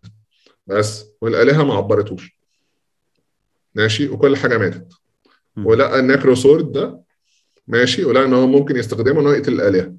بس 0.67 1.07
والآلهة 1.21 1.65
ما 1.65 1.75
عبرتوش. 1.75 2.41
ماشي؟ 3.75 4.09
وكل 4.09 4.37
حاجة 4.37 4.59
ماتت. 4.59 4.89
ولقى 5.57 5.99
النكروسورد 6.01 6.73
ده 6.73 7.01
ماشي؟ 7.69 8.05
ولقى 8.05 8.25
إن 8.25 8.35
هو 8.35 8.47
ممكن 8.47 8.77
يستخدمه 8.77 9.21
إن 9.21 9.27
هو 9.27 9.33
يقتل 9.33 9.53
الآلهة. 9.53 9.95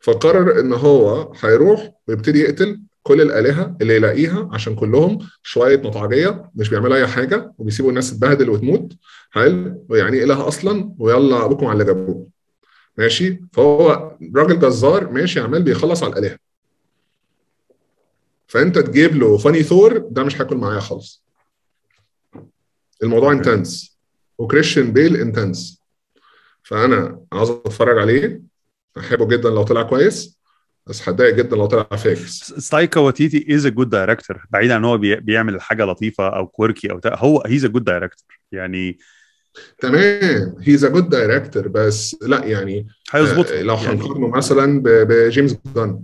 فقرر 0.00 0.60
إن 0.60 0.72
هو 0.72 1.32
هيروح 1.40 1.92
ويبتدي 2.08 2.40
يقتل 2.40 2.80
كل 3.06 3.20
الآلهة 3.20 3.76
اللي 3.80 3.96
يلاقيها 3.96 4.50
عشان 4.52 4.74
كلهم 4.74 5.18
شوية 5.42 5.76
نطعجيه 5.76 6.50
مش 6.54 6.68
بيعملوا 6.68 6.96
أي 6.96 7.06
حاجة 7.06 7.52
وبيسيبوا 7.58 7.90
الناس 7.90 8.10
تتبهدل 8.10 8.50
وتموت. 8.50 8.92
حلو؟ 9.30 9.86
ويعني 9.88 10.24
اله 10.24 10.48
أصلا؟ 10.48 10.94
ويلا 10.98 11.44
أبوكم 11.44 11.66
على 11.66 11.72
اللي 11.72 11.84
جابوه. 11.84 12.26
ماشي؟ 12.98 13.40
فهو 13.52 14.12
راجل 14.36 14.58
جزار 14.58 15.10
ماشي 15.10 15.40
عمال 15.40 15.62
بيخلص 15.62 16.02
على 16.02 16.12
الآلهة. 16.12 16.38
فأنت 18.46 18.78
تجيب 18.78 19.16
له 19.16 19.36
funny 19.36 19.62
Thor 19.62 19.98
ده 19.98 20.24
مش 20.24 20.36
هياكل 20.36 20.56
معايا 20.56 20.80
خالص. 20.80 21.24
الموضوع. 23.02 23.32
intense 23.32 23.98
وكريستيان 24.38 24.92
بيل 24.92 25.16
intense 25.16 25.82
فأنا 26.62 27.20
عاوز 27.32 27.50
أتفرج 27.50 27.98
عليه. 27.98 28.42
أحبه 28.98 29.26
جدا 29.28 29.50
لو 29.50 29.62
طلع 29.62 29.82
كويس. 29.82 30.35
بس 30.86 31.08
هتضايق 31.08 31.34
جدا 31.34 31.56
لو 31.56 31.66
طلع 31.66 31.82
فاكس. 31.82 32.54
تايكا 32.58 33.00
واتيتي 33.00 33.54
is 33.54 33.66
a 33.66 33.68
good 33.68 33.88
director 33.90 34.44
بعيد 34.50 34.70
عن 34.70 34.84
هو 34.84 34.98
بي- 34.98 35.16
بيعمل 35.20 35.60
حاجة 35.60 35.84
لطيفة 35.84 36.28
أو 36.36 36.46
quirky 36.46 36.90
أو 36.90 36.98
تا- 36.98 37.16
هو 37.18 37.42
he's 37.46 37.64
a 37.64 37.68
good 37.68 37.84
director 37.84 38.38
يعني 38.52 38.98
تمام. 39.78 40.54
he's 40.62 40.84
a 40.84 40.88
good 40.88 41.08
director 41.08 41.68
بس 41.68 42.16
لا 42.22 42.44
يعني 42.44 42.86
هيظبط 43.10 43.50
آه، 43.50 43.62
لو 43.62 43.74
يعني 43.74 43.86
هنقارنه 43.88 44.28
مثلا 44.28 44.82
ب- 44.82 44.88
بجيمس 45.08 45.58
جان 45.76 46.02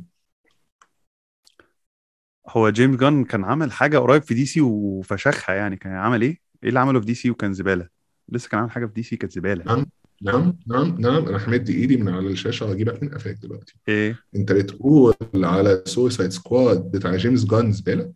هو 2.49 2.71
جيمس 2.71 2.97
جان 2.97 3.25
كان 3.25 3.45
عمل 3.45 3.73
حاجة 3.73 3.99
قريب 3.99 4.23
في 4.23 4.35
دي 4.35 4.47
سي 4.47 4.61
وفشخها 4.61 5.55
يعني. 5.55 5.77
كان 5.77 5.93
عمل 5.93 6.23
إيه؟ 6.23 6.39
إيه 6.63 6.69
اللي 6.69 6.81
عمله 6.81 7.01
في 7.01 7.07
دي 7.07 7.15
سي 7.15 7.31
وكان 7.31 7.53
زبالة؟ 7.53 7.89
لسه 8.29 8.49
كان 8.49 8.61
عامل 8.61 8.71
حاجة 8.71 8.87
في 8.87 8.93
دي 8.93 9.03
سي 9.03 9.17
كانت 9.17 9.33
زبالة. 9.33 9.87
نعم 10.23 10.59
نعم 10.67 10.97
نعم. 11.01 11.27
أنا 11.29 11.47
همد 11.49 11.69
إيدي 11.71 11.97
من 11.97 12.09
على 12.15 12.27
الشاشة 12.29 12.67
وهجيبك 12.67 13.03
من 13.03 13.09
قفاك 13.09 13.37
دلوقتي. 13.37 13.75
إيه؟ 13.89 14.19
أنت 14.37 14.53
بتقول 14.53 15.15
على 15.35 15.83
Suicide 15.87 16.31
Squad 16.31 16.91
بتاع 16.91 17.17
جيمس 17.17 17.45
جان 17.45 17.73
زبالة؟ 17.73 18.13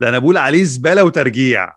ده 0.00 0.08
أنا 0.08 0.18
بقول 0.18 0.36
عليه 0.36 0.64
زبالة 0.64 1.04
وترجيع. 1.04 1.76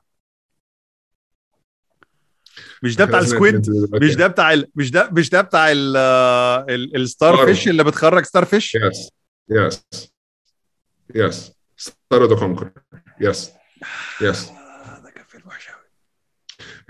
مش 2.83 2.95
ده 2.95 3.05
بتاع 3.05 3.19
ال 3.25 3.31
squid؟ 3.31 3.69
مش 3.93 4.15
ده 4.15 4.27
بتاع 4.27 4.53
ال... 4.53 4.67
مش 4.75 4.91
ده 4.91 5.09
مش 5.11 5.29
ده 5.29 5.41
بتاع 5.41 5.71
ال... 5.71 5.97
ال... 5.97 6.95
ال 6.95 7.03
star 7.03 7.35
star. 7.35 7.47
fish 7.47 7.67
اللي 7.67 7.83
بتخرج 7.83 8.23
ستار 8.25 8.45
فيش 8.45 8.75
يس 8.75 9.09
يس 9.49 9.83
يس 11.15 11.51
ستار 11.77 12.25
ذا 12.29 12.35
كونكر 12.35 12.71
yes 13.21 13.51
yes 14.21 14.49
ده 15.03 15.11
كان 15.15 15.23
فيلم 15.27 15.47
وحش 15.47 15.67
قوي 15.67 15.83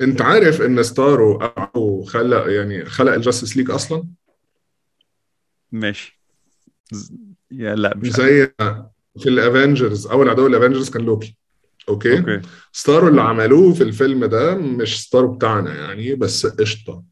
انت 0.01 0.21
عارف 0.21 0.61
ان 0.61 0.83
ستارو 0.83 1.37
أو 1.75 2.03
خلق 2.03 2.51
يعني 2.51 2.85
خلق 2.85 3.13
ال 3.13 3.19
Justice 3.19 3.57
League 3.57 3.71
أصلا؟ 3.71 4.03
ماشي. 5.71 6.19
ز- 6.91 7.11
يا 7.51 7.75
لا 7.75 7.97
مش. 7.97 8.09
زي 8.09 8.51
في 9.19 9.29
ال 9.29 9.38
Avengers 9.38 10.07
أول 10.07 10.29
عدو 10.29 10.47
ال 10.47 10.52
Avengers 10.52 10.89
كان 10.89 11.05
لوكي 11.05 11.37
أوكي, 11.89 12.19
أوكي. 12.19 12.41
ستارو 12.71 13.07
اللي 13.07 13.21
عملوه 13.21 13.73
في 13.73 13.83
الفيلم 13.83 14.25
ده 14.25 14.55
مش 14.55 15.01
ستارو 15.01 15.33
بتاعنا 15.35 15.75
يعني 15.75 16.15
بس 16.15 16.45
قشطة. 16.45 17.03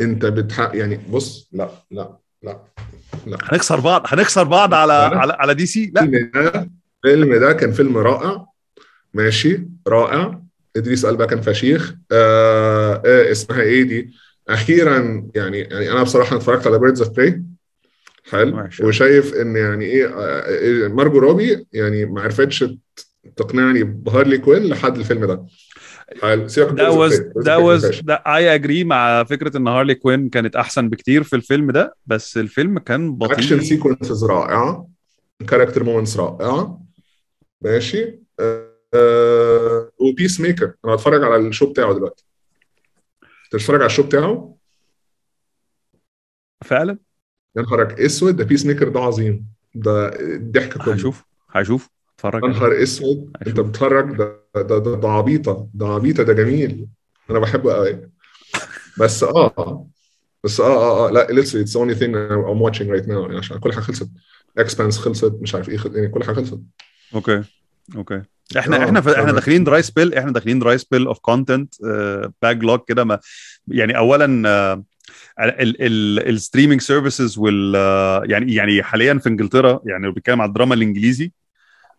انت 0.00 0.26
بتحق 0.26 0.70
يعني 0.76 1.00
بص 1.10 1.48
لا 1.52 1.70
لا 1.90 2.18
لا 2.42 2.60
لا. 3.26 3.38
هنخسر 3.42 3.80
بعض 3.80 4.02
هنخسر 4.06 4.44
بعض 4.44 4.74
على. 4.74 4.92
على 4.92 5.32
على 5.32 5.54
دي 5.54 5.66
سي؟ 5.66 5.92
لا. 5.94 6.02
الفيلم 6.02 6.30
ده 6.34 6.70
الفيلم 7.04 7.34
ده 7.34 7.52
كان 7.52 7.72
فيلم 7.72 7.98
رائع 7.98 8.46
ماشي 9.14 9.66
رائع. 9.88 10.41
ادريس 10.76 11.04
البا 11.04 11.26
كان 11.26 11.40
فشيخ. 11.40 11.94
آه 12.12 13.02
آه 13.06 13.30
اسمها 13.30 13.60
إيه 13.60 13.82
دي؟ 13.82 14.14
أخيرا 14.48 15.28
يعني 15.34 15.58
يعني 15.58 15.92
أنا 15.92 16.02
بصراحة 16.02 16.36
اتفرجت 16.36 16.66
على 16.66 16.78
Birds 16.78 17.02
of 17.02 17.10
Prey 17.10 17.42
حلو. 18.30 18.68
وشايف 18.82 19.34
إن 19.34 19.56
يعني 19.56 19.84
إيه 19.84 20.06
آه، 20.06 20.42
آه، 20.84 20.88
مارجو 20.88 21.18
روبي 21.18 21.66
يعني 21.72 22.06
ما 22.06 22.20
عرفتش 22.22 22.64
تقنعني 23.36 23.84
بهارلي 23.84 24.38
كوين 24.38 24.62
لحد 24.62 24.98
الفيلم 24.98 25.24
ده. 25.24 25.46
ده 26.72 26.90
was 26.90 27.18
ده 27.36 27.58
was 27.58 28.02
I 28.10 28.54
agree 28.54 28.84
مع 28.84 29.24
فكرة 29.24 29.56
إن 29.56 29.68
هارلي 29.68 29.94
كوين 29.94 30.28
كانت 30.28 30.56
أحسن 30.56 30.88
بكتير 30.88 31.22
في 31.22 31.36
الفيلم 31.36 31.70
ده 31.70 31.94
بس 32.06 32.36
الفيلم 32.36 32.78
كان 32.78 33.18
اكشن 33.22 33.56
بطيء 33.56 33.68
sequences 33.68 34.24
رائعة. 34.24 34.88
character 35.48 35.84
moments 35.84 36.16
رائعة. 36.16 36.82
ماشي. 37.62 38.18
آه 38.40 38.71
و 39.98 40.40
Peacemaker 40.40 40.74
أنا 40.84 40.94
هتفرج 40.94 41.22
على 41.24 41.36
ال 41.36 41.43
show 41.43 41.70
بتاعه 41.70 41.94
دلوقتي. 41.94 42.24
تتفرج 43.50 43.80
على 43.80 43.86
ال 43.86 43.89
show 43.89 44.02
بتاعه؟ 44.02 44.56
فعلا؟ 46.64 46.98
يا 47.56 47.62
نهارك 47.62 48.00
أسود 48.00 48.36
ده 48.36 48.44
Peacemaker 48.44 48.88
ده 48.88 49.00
عظيم. 49.00 49.46
ده 49.74 50.08
الضحك 50.20 50.78
كله. 50.78 50.94
هشوف 50.94 51.24
هشوف. 51.50 51.90
اتفرج 52.14 52.42
يا. 52.42 52.48
نهار 52.48 52.82
أسود. 52.82 53.36
أنت. 53.46 53.60
بتتفرج؟ 53.60 54.16
ده 54.16 54.42
ده 54.54 54.78
ده, 54.78 54.94
ده 54.94 55.08
عبيطة. 55.08 55.68
ده 55.74 55.86
عبيطة 55.86 56.22
ده 56.22 56.32
جميل. 56.32 56.88
أنا 57.30 57.38
بحبه 57.38 57.74
قوي 57.74 58.10
بس 58.98 59.22
آه 59.22 59.86
بس 60.44 60.60
آه 60.60 60.66
آه 60.66 61.08
آه. 61.08 61.10
لا 61.10 61.26
لسه 61.30 61.60
it's 61.60 61.76
the 61.76 61.84
only 61.84 61.94
thing 61.94 62.16
I'm 62.16 62.62
watching 62.62 62.90
right 62.90 63.08
now 63.08 63.38
عشان 63.38 63.58
كل 63.58 63.72
حاجة 63.72 63.82
خلصت. 63.82 64.08
Expanse 64.58 64.98
خلصت 64.98 65.32
مش 65.40 65.54
عارف 65.54 65.68
إيه 65.68 65.76
خل... 65.76 65.96
يعني 65.96 66.08
كل 66.08 66.24
حاجة 66.24 66.34
خلصت. 66.34 66.60
okay. 67.14 67.44
okay. 67.96 68.22
إحنا 68.58 68.76
آه، 68.76 68.84
إحنا 68.84 69.00
إحنا. 69.00 69.32
داخلين 69.32 69.64
dry 69.64 69.82
spell 69.82 70.14
إحنا 70.14 70.32
داخلين 70.32 70.58
dry 70.58 70.78
spell 70.78 71.06
of 71.06 71.18
content 71.18 71.74
backlog 72.42 72.80
كده 72.88 73.04
ما 73.04 73.18
يعني 73.68 73.96
اولا 73.96 74.48
آه، 74.48 74.84
ال 75.38 75.52
streaming 75.52 76.80
services 76.80 77.38
وال 77.38 77.72
آه، 77.76 78.22
يعني 78.24 78.54
يعني 78.54 78.82
حاليا 78.82 79.18
في 79.18 79.28
إنجلترا 79.28 79.80
يعني 79.84 80.06
لو 80.06 80.12
بيتكلم 80.12 80.40
على 80.40 80.48
الدراما 80.48 80.74
الإنجليزي 80.74 81.32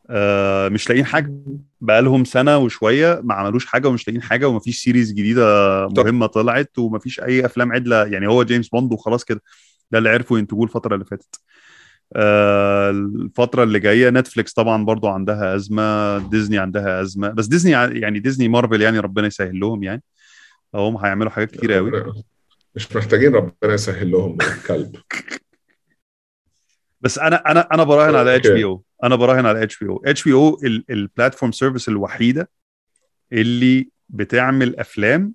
آه، 0.09 0.69
مش 0.69 0.89
لاقيين 0.89 1.05
حاجة 1.05 1.33
بقى 1.81 2.01
لهم 2.01 2.25
سنة 2.25 2.57
وشوية 2.57 3.21
ما 3.23 3.33
عملوش 3.33 3.65
حاجة 3.65 3.87
ومش 3.87 4.07
لاقيين 4.07 4.21
حاجة 4.21 4.47
ومفيش 4.47 4.83
series 4.83 5.11
جديدة 5.13 5.87
مهمة 5.87 6.25
طلعت 6.25 6.79
ومفيش 6.79 7.19
أي 7.19 7.45
أفلام 7.45 7.71
عدلة 7.71 8.05
يعني 8.05 8.27
هو 8.27 8.43
جيمس 8.43 8.69
بوند 8.69 8.93
وخلاص 8.93 9.23
كده 9.23 9.41
ده 9.91 9.97
اللي 9.97 10.09
عرفوا 10.09 10.39
ينتجوه 10.39 10.63
الفترة 10.63 10.93
اللي 10.93 11.05
فاتت 11.05 11.39
الفترة 12.15 13.63
اللي 13.63 13.79
جاية. 13.79 14.09
Netflix 14.09 14.53
طبعا 14.53 14.85
برضو 14.85 15.07
عندها 15.07 15.55
أزمة. 15.55 16.17
ديزني 16.29 16.57
عندها 16.57 17.01
أزمة. 17.01 17.29
بس 17.29 17.45
ديزني 17.45 17.71
يعني 17.99 18.19
Disney 18.19 18.47
Marvel 18.47 18.81
يعني 18.81 18.99
ربنا 18.99 19.27
يسهل 19.27 19.59
لهم 19.59 19.83
يعني. 19.83 20.03
هم 20.75 20.97
هيعملوا 20.97 21.31
حاجات 21.31 21.51
كتير 21.51 21.73
قوي. 21.73 22.13
مش 22.75 22.95
محتاجين 22.95 23.35
ربنا 23.35 23.73
يسهل 23.73 24.11
لهم 24.11 24.37
كلب 24.67 24.95
بس 27.01 27.19
أنا 27.19 27.51
أنا 27.51 27.67
أنا 27.73 27.83
براهن 27.83 28.15
على 28.15 28.35
HBO 28.35 28.83
أنا 29.03 29.15
براهن 29.15 29.45
على 29.45 29.63
اتش 29.63 29.83
بي 29.83 29.89
أو 29.89 30.03
اتش 30.05 30.23
بي 30.23 30.33
أو 30.33 30.57
ال 30.89 30.96
platform 30.96 31.51
service 31.51 31.89
الوحيدة 31.89 32.49
اللي 33.33 33.89
بتعمل 34.09 34.79
أفلام 34.79 35.33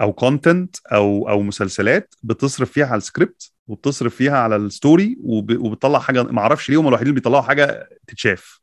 أو 0.00 0.12
content 0.12 0.76
أو 0.92 1.28
أو 1.28 1.42
مسلسلات 1.42 2.14
بتصرف 2.22 2.72
فيها 2.72 2.86
على 2.86 2.98
السكريبت 2.98 3.50
وبتصرف 3.66 4.14
فيها 4.16 4.38
على 4.38 4.56
ال 4.56 4.66
story 4.66 5.16
وب- 5.20 5.58
وبتطلع 5.58 5.98
حاجة 5.98 6.22
ما 6.22 6.40
أعرفش 6.40 6.70
ليه 6.70 6.80
هم 6.80 6.88
الوحيدين 6.88 7.10
اللي 7.10 7.20
بيطلعوا 7.20 7.42
حاجة 7.42 7.88
تتشاف. 8.06 8.60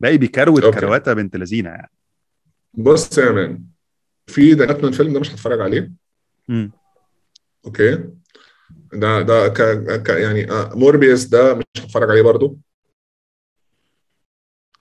باقي 0.00 0.18
بيكروت 0.18 0.64
okay. 0.64 0.80
كروته 0.80 1.12
بنت 1.12 1.36
لذينة 1.36 1.70
يعني. 1.70 1.90
بص 2.74 3.18
يا 3.18 3.30
man 3.30 3.64
في 4.26 4.54
ده 4.54 4.66
من 4.66 4.84
الفيلم 4.84 5.12
ده 5.12 5.20
مش 5.20 5.30
هتفرج 5.30 5.60
عليه. 5.60 5.92
مم. 6.48 6.72
okay. 7.66 8.04
ده 8.92 9.22
ده 9.22 9.48
ك, 9.48 9.62
ك 10.02 10.08
يعني 10.08 10.50
آه 10.50 10.74
Morbius 10.74 11.24
ده 11.24 11.54
مش 11.54 11.64
هتفرج 11.78 12.10
عليه 12.10 12.22
برضو. 12.22 12.58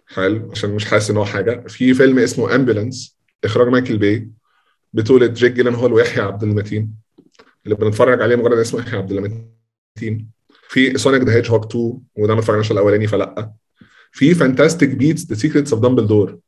حلو 0.07 0.51
عشان 0.51 0.69
مش 0.75 0.85
حاسس 0.85 1.09
إن 1.09 1.17
هو 1.17 1.25
حاجة. 1.25 1.63
في 1.67 1.93
فيلم 1.93 2.19
اسمه 2.19 2.55
Ambulance 2.55 3.17
إخراج 3.43 3.67
Michael 3.67 3.97
Bay. 3.97 4.29
بطولة 4.93 5.27
Jake 5.27 5.51
Gyllenhaal 5.51 5.93
ويحيى 5.93 6.23
عبد 6.23 6.43
المتين 6.43 6.93
اللي 7.65 7.75
بنتفرج 7.75 8.21
عليه 8.21 8.35
مجرد 8.35 8.57
اسمه 8.57 8.79
يحيى 8.79 8.99
عبد 8.99 9.11
المتين. 9.11 10.29
في 10.69 10.97
Sonic 10.97 11.21
the 11.21 11.33
Hedgehog 11.35 11.65
2 11.65 11.99
وده 12.15 12.33
ما 12.33 12.39
اتفرجناش 12.39 12.71
الأولاني 12.71 13.07
فلأ. 13.07 13.51
في 14.11 14.33
Fantastic 14.33 14.89
Beasts 14.89 15.25
the 15.25 15.35
Secrets 15.35 15.73
of 15.73 15.81
Dumbledore 15.81 16.39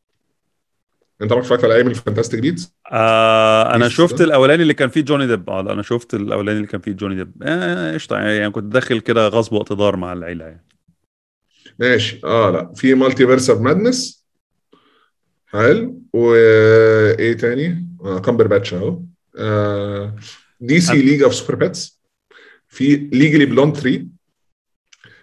انت 1.22 1.32
عمرك 1.32 1.44
اتفرجت 1.44 1.64
على 1.64 1.76
أي 1.76 1.84
من 1.84 1.90
ال 1.90 1.95
Fantastic 1.95 2.40
Beasts؟ 2.40 2.74
آه 2.92 3.76
أنا 3.76 3.86
بيس 3.86 3.94
شفت؟ 3.94 4.22
الأولاني 4.22 4.62
اللي 4.64 4.74
كان 4.74 4.90
فيه 4.90 5.02
جوني 5.02 5.28
ديب 5.28 5.50
آه 5.50 5.60
أنا 5.62 5.82
شفت 5.82 6.14
الأولاني 6.14 6.58
اللي 6.58 6.68
كان 6.68 6.82
فيه 6.82 6.92
جوني 6.92 7.16
ديب 7.16 7.32
آه، 7.44 7.94
قشطة 7.94 8.18
يعني 8.20 8.52
كنت 8.52 8.74
داخل 8.74 9.00
كده 9.00 9.28
غصب 9.28 9.54
واقتدار 9.54 9.96
مع 9.96 10.14
العيلة 10.14 10.46
يعني. 10.46 10.66
ماشي. 11.80 12.20
آه 12.24 12.52
لا. 12.52 12.74
في 12.76 12.94
Multiverse 12.94 13.50
of 13.50 13.62
Madness 13.62 14.26
حلو 15.48 16.02
وايه 16.14 17.34
تاني؟ 17.34 17.89
آه 18.06 18.20
كامبر 18.20 18.48
باتش 18.48 18.74
أهو. 18.74 19.02
آه 19.38 20.16
DC 20.62 21.02
League 21.02 21.24
of 21.24 21.36
Super-Pets 21.36 22.02
في 22.68 22.96
Legally 22.96 23.46
Blonde 23.46 23.78
3 23.78 24.06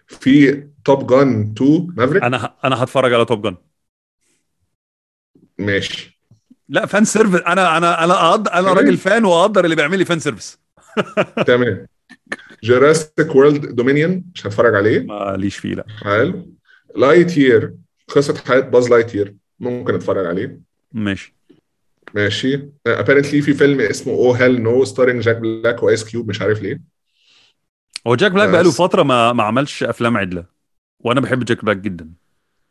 في 0.09 0.67
Top 0.85 1.07
Gun 1.07 1.53
2 1.57 1.87
Maverick 1.97 2.23
أنا 2.23 2.55
أنا 2.65 2.83
هتفرج 2.83 3.13
على 3.15 3.25
Top 3.25 3.47
Gun 3.47 3.57
ماشي. 5.59 6.21
لا 6.69 6.87
fan 6.87 7.05
service 7.05 7.41
أنا 7.41 7.77
أنا 7.77 8.05
أنا 8.05 8.29
أقدر 8.31 8.53
أنا. 8.53 8.73
راجل 8.73 8.97
fan 8.97 9.25
وأقدر 9.25 9.65
اللي 9.65 9.77
بيعمل 9.77 9.99
لي 9.99 10.05
fan 10.05 10.19
service 10.21 10.59
تمام. 11.47 11.87
Jurassic 12.65 13.35
World 13.35 13.67
Dominion 13.67 14.25
مش 14.35 14.47
هتفرج 14.47 14.75
عليه. 14.75 15.01
ماليش 15.01 15.57
فيه 15.57 15.75
لا. 15.75 15.85
حلو. 16.05 16.53
Lightyear 16.97 17.75
قصة 18.09 18.35
حياة 18.47 18.61
Buzz 18.61 18.91
Lightyear 18.91 19.37
ممكن 19.61 19.95
أتفرج 19.95 20.27
عليه. 20.27 20.61
ماشي. 20.93 21.35
ماشي. 22.17 22.69
apparently 22.87 23.43
في 23.43 23.55
فيلم 23.55 23.81
اسمه 23.81 24.13
Oh 24.13 24.33
Hell 24.33 24.63
No 24.63 24.85
starring 24.85 25.23
Jack 25.23 25.37
Black 25.37 25.83
و 25.83 25.88
Ice 25.88 26.05
Cube 26.05 26.29
مش 26.29 26.43
عارف 26.43 26.63
ليه. 26.63 26.83
هو 28.07 28.15
Jack 28.15 28.33
Black 28.33 28.49
بقاله. 28.49 28.71
فترة 28.71 29.03
ما 29.03 29.33
ما 29.33 29.43
عملش 29.43 29.83
أفلام 29.83 30.17
عدلة 30.17 30.45
وأنا 31.01 31.21
بحب 31.21 31.45
Jack 31.45 31.65
Black 31.65 31.77
جدا. 31.77 32.13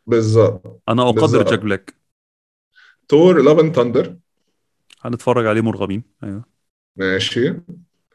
بالظبط. 0.07 0.81
أنا 0.89 1.09
أقدر. 1.09 1.43
جاك 1.43 1.59
بلاك 1.59 1.93
Thor 3.07 3.41
Love 3.41 3.59
and 3.59 3.75
Thunder 3.75 4.15
هنتفرج 5.01 5.45
عليه 5.45 5.61
مرغمين 5.61 6.03
أيوه. 6.23 6.45
ماشي. 6.95 7.53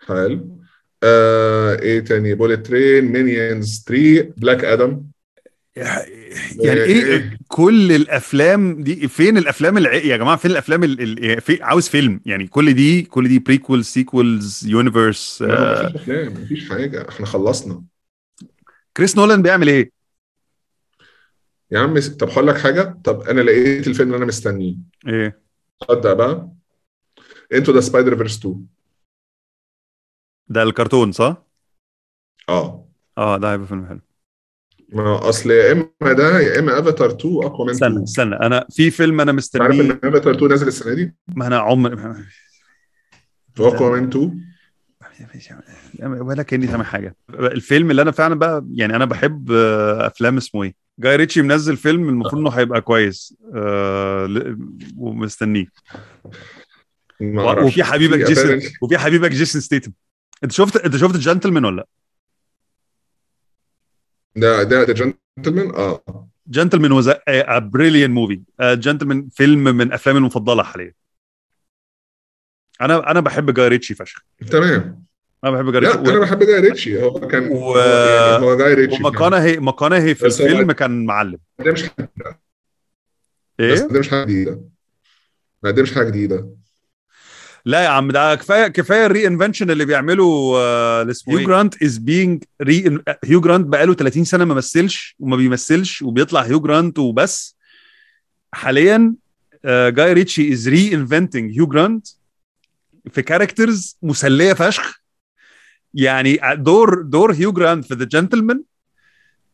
حلو. 0.07 0.59
آه 1.03 1.79
إيه 1.79 2.01
تاني؟ 2.01 2.35
Bullet 2.35 2.67
Train 2.67 3.05
Minions 3.05 3.85
3 3.87 4.33
Black 4.37 4.65
Adam 4.65 5.03
يعني 5.77 6.81
إيه 6.81 7.39
كل 7.49 7.93
الأفلام 7.93 8.83
دي 8.83 9.09
فين 9.09 9.39
الأفلام 9.39 9.79
الع... 9.79 9.93
يا 9.95 10.17
جماعة 10.17 10.37
فين 10.37 10.51
الأفلام 10.51 10.85
ال... 10.85 11.01
ال... 11.25 11.41
في... 11.41 11.63
عاوز 11.63 11.89
فيلم. 11.89 12.21
يعني 12.27 12.47
كل 12.47 12.75
دي 12.75 13.03
كل 13.03 13.29
دي 13.29 13.39
prequel 13.39 13.85
sequels 13.85 14.67
universe 14.67 15.43
مفيش 15.43 15.95
أفلام 15.97 16.33
مفيش 16.33 16.69
حاجة. 16.69 17.09
إحنا 17.09 17.27
خلصنا. 17.27 17.85
كريس 18.97 19.17
نولان 19.17 19.43
بيعمل 19.43 19.69
إيه؟ 19.69 19.91
يا 21.71 21.79
عم 21.79 22.01
طب 22.01 22.29
هقول 22.29 22.47
لك 22.47 22.59
حاجة. 22.59 22.99
طب 23.05 23.21
أنا 23.21 23.41
لقيت 23.41 23.87
الفيلم 23.87 24.09
اللي 24.09 24.17
أنا 24.19 24.27
مستنيه. 24.27 24.77
إيه؟ 25.07 25.43
صدق 25.89 26.13
بقى. 26.13 26.49
Into 27.53 27.73
the 27.73 27.81
Spider-Verse 27.81 28.39
2 28.39 28.67
ده 30.49 30.63
الكرتون 30.63 31.13
صح؟ 31.13 31.43
آه. 32.49 32.89
آه 33.19 33.37
ده 33.39 33.53
هيبقى 33.53 33.67
فيلم 33.67 33.87
حلو. 33.87 34.01
ما 34.93 35.29
أصل 35.29 35.51
يا 35.51 35.73
إما 35.73 36.13
ده 36.13 36.41
يا 36.41 36.59
إما 36.59 36.79
افاتار 36.79 37.11
2 37.11 37.35
أقوى 37.45 37.67
من 37.67 37.75
2 37.75 37.93
استنى 37.93 38.05
استنى. 38.05 38.35
أنا 38.47 38.67
في 38.71 38.91
فيلم 38.91 39.21
أنا 39.21 39.31
انت 39.31 39.41
عارف 39.61 39.75
إن 39.81 39.87
مستنيه 39.89 40.11
افاتار 40.11 40.35
2 40.35 40.51
نازل 40.51 40.69
السنة 40.69 40.95
دي؟ 40.95 41.15
ما 41.29 41.47
أنا 41.47 41.59
عمر 41.59 42.15
واقوى 43.59 44.01
من 44.01 44.09
2 44.09 44.45
ولا 46.03 46.43
كأني 46.43 46.67
سامع 46.67 46.85
حاجة. 46.85 47.17
الفيلم 47.31 47.91
اللي 47.91 48.03
أنا 48.03 48.11
فعلا 48.11 48.35
بقى 48.35 48.65
يعني 48.75 48.97
أنا 48.97 49.05
بحب 49.05 49.51
آه، 49.53 50.07
أفلام 50.07 50.37
اسمه 50.37 50.63
إيه؟ 50.63 50.75
جاي 50.99 51.17
ريتشي 51.17 51.43
منزل 51.43 51.77
فيلم 51.77 52.09
المفروض 52.09 52.41
إنه 52.41 52.51
هيبقى 52.51 52.81
كويس. 52.81 53.37
ل- 53.55 54.57
ومستنيه. 54.97 55.67
وفي 57.65 57.85
حبيبك 57.85 58.19
جيسون 58.19 58.61
وفي 58.83 58.99
حبيبك 58.99 59.31
جيسون 59.31 59.61
ستيتم. 59.61 59.93
أنت 60.45 60.53
شفت 60.53 60.77
أنت 60.77 60.97
شفت 60.97 61.17
جنتلمان 61.17 61.65
ولا 61.65 61.77
لأ؟ 61.77 61.87
ده 64.37 64.63
ده 64.63 64.85
ده 64.85 64.93
جنتلمان 64.93 65.75
آه. 65.75 66.29
Gentlemen 66.47 66.93
was 66.93 67.09
a 67.29 67.59
brilliant 67.59 68.13
movie 68.15 68.41
Gentlemen 68.61 69.29
فيلم 69.29 69.65
من 69.65 69.93
أفلامي 69.93 70.19
المفضلة 70.19 70.63
حاليا. 70.63 70.95
أنا 72.81 73.11
أنا 73.11 73.21
بحب 73.21 73.55
جاي 73.55 73.69
ريتشي 73.69 73.95
فشخ. 73.95 74.25
تمام. 74.51 75.05
أنا 75.45 75.51
بحب 75.53 75.73
جاي 75.73 75.81
لا 75.81 75.91
ريتشي. 75.97 76.11
أنا 76.13 76.21
بحب 76.21 76.39
جاي 76.39 76.61
ريتشي. 76.61 77.03
هو 77.03 77.13
كان 77.21 77.49
و- 77.49 77.57
هو 77.57 77.79
يعني 77.79 78.45
هو 78.45 78.57
جاي 78.57 78.75
ريتشي 78.75 79.03
ومكانهي 79.05 79.57
مكانهي 79.59 80.15
في 80.15 80.27
الفيلم 80.27 80.73
كان 80.73 81.05
معلم. 81.07 81.39
ده 81.59 81.73
مش 81.73 81.83
حاجة. 81.89 82.11
إيه؟ 83.61 83.75
ده 83.75 83.99
مش 84.01 84.09
حاجة 84.09 84.25
جديدة. 84.25 84.61
ده 85.63 85.83
مش 85.83 85.95
حاجة 85.95 86.09
جديدة. 86.09 86.51
لا 87.65 87.85
يا 87.85 87.89
عم 87.89 88.11
ده 88.11 88.35
كفايه 88.35 88.69
كفاية 88.69 89.07
ال 89.07 89.27
reinvention 89.27 89.71
اللي 89.71 89.85
بيعمله 89.85 90.53
آه، 90.57 91.03
اللي 91.03 91.11
اسمه 91.11 91.39
Hugh 91.39 91.47
Grant 91.47 91.83
is 91.83 91.99
being 91.99 92.45
re 92.63 92.99
Hugh 93.25 93.41
Grant 93.41 93.67
بقاله 93.67 93.95
30 93.95 94.25
سنة 94.25 94.45
ما 94.45 94.55
مثلش 94.55 95.17
وما 95.19 95.37
بيمثلش 95.37 96.03
وبيطلع 96.03 96.41
Hugh 96.41 96.61
Grant 96.61 96.99
وبس. 96.99 97.57
حاليا 98.53 99.15
Guy 99.65 100.13
Ritchie 100.13 100.53
is 100.53 100.69
reinventing 100.69 101.67
Hugh 101.67 101.85
Grant 101.85 102.07
في 103.11 103.23
characters 103.23 103.99
مسلية 104.03 104.53
فشخ. 104.53 105.01
يعني 105.95 106.41
دور 106.55 107.03
دور 107.03 107.33
Hugh 107.33 107.53
Grant 107.53 107.85
في 107.85 107.95
The 107.95 108.05
Gentlemen 108.05 108.65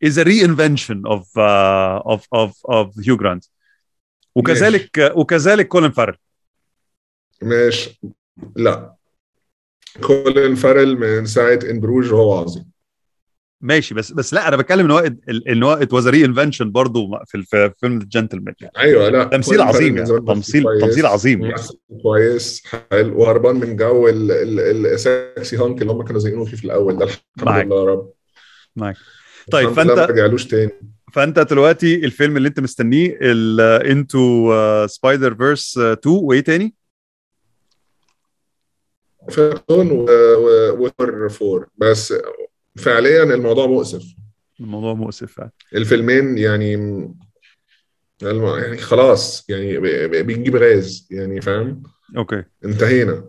is 0.05 0.13
a 0.19 0.25
reinvention 0.25 0.99
of 1.07 1.23
uh, 1.37 2.15
of 2.15 2.21
of 2.35 2.51
of 2.69 3.07
Hugh 3.07 3.17
Grant 3.17 3.45
وكذلك 4.35 5.13
وكذلك 5.15 5.69
كولين 5.69 5.91
فارل 5.91 6.17
مش 7.43 7.91
لا. 8.57 8.95
كولين 10.01 10.55
فارل 10.55 10.97
من 10.99 11.27
ساعة 11.27 11.59
In 11.71 11.81
Bruges 11.81 12.13
وهو 12.13 12.35
عظيم. 12.39 12.65
ماشي 13.61 13.95
بس 13.95 14.13
بس 14.13 14.35
لا 14.35 14.49
أنا 14.49 14.57
بتكلم 14.57 14.85
إن 14.85 14.91
هو 14.91 15.11
إن 15.49 15.63
هو 15.63 15.73
it 15.73 15.93
was 15.93 16.09
reinvention 16.09 16.71
برضه 16.73 17.11
في 17.27 17.43
في 17.43 17.73
فيلم 17.81 17.99
جنتلمان 17.99 18.55
أيوه 18.79 19.09
لا. 19.09 19.25
تمثيل 19.25 19.61
عظيم 19.61 19.97
يعني. 19.97 20.09
تمثيل 20.21 20.63
كويس. 20.63 20.83
تمثيل 20.83 21.07
عظيم 21.07 21.45
يعني. 21.45 21.63
كويس 22.03 22.63
حلو. 22.91 23.21
وهربان 23.21 23.57
من 23.57 23.77
جو 23.77 24.09
ال- 24.09 24.31
ال- 24.33 24.87
ال 24.87 25.01
sexy 25.01 25.57
hunk 25.57 25.83
اللي 25.83 25.93
هم 25.93 26.03
كانوا 26.03 26.21
زينوه 26.21 26.45
فيه 26.45 26.57
في 26.57 26.65
الأول 26.65 26.99
ده. 26.99 27.05
الحمد. 27.05 27.67
لله 27.67 27.81
يا 27.81 27.85
رب. 27.85 28.11
معاك. 28.77 28.97
طيب 29.53 29.67
لله 29.69 29.85
ما 29.85 29.95
فانت 29.95 30.11
رجعلوش 30.11 30.45
تاني. 30.47 30.71
فأنت 31.13 31.39
دلوقتي 31.39 31.95
الفيلم 32.05 32.37
اللي 32.37 32.49
أنت 32.49 32.61
مستنيه 32.61 33.19
انتو 33.93 34.53
سبايدر 34.87 35.35
فيرس 35.35 35.79
2 35.79 36.17
وإيه 36.23 36.41
تاني؟ 36.41 36.75
فيرتون 39.31 40.07
وثور 40.79 41.29
فور. 41.29 41.67
بس 41.79 42.15
فعليا 42.77 43.23
الموضوع 43.23 43.67
مؤسف. 43.67 44.03
الموضوع 44.61 44.95
مؤسف 44.95 45.33
فعلا. 45.33 45.51
الفيلمين 45.75 46.39
يعني 46.39 46.75
الم- 48.23 48.59
يعني 48.59 48.77
خلاص 48.77 49.45
يعني 49.49 49.79
بنجيب 50.23 50.57
غاز 50.57 51.09
يعني 51.11 51.41
فاهم؟ 51.41 51.83
أوكي. 52.17 52.43
انتهينا. 52.65 53.25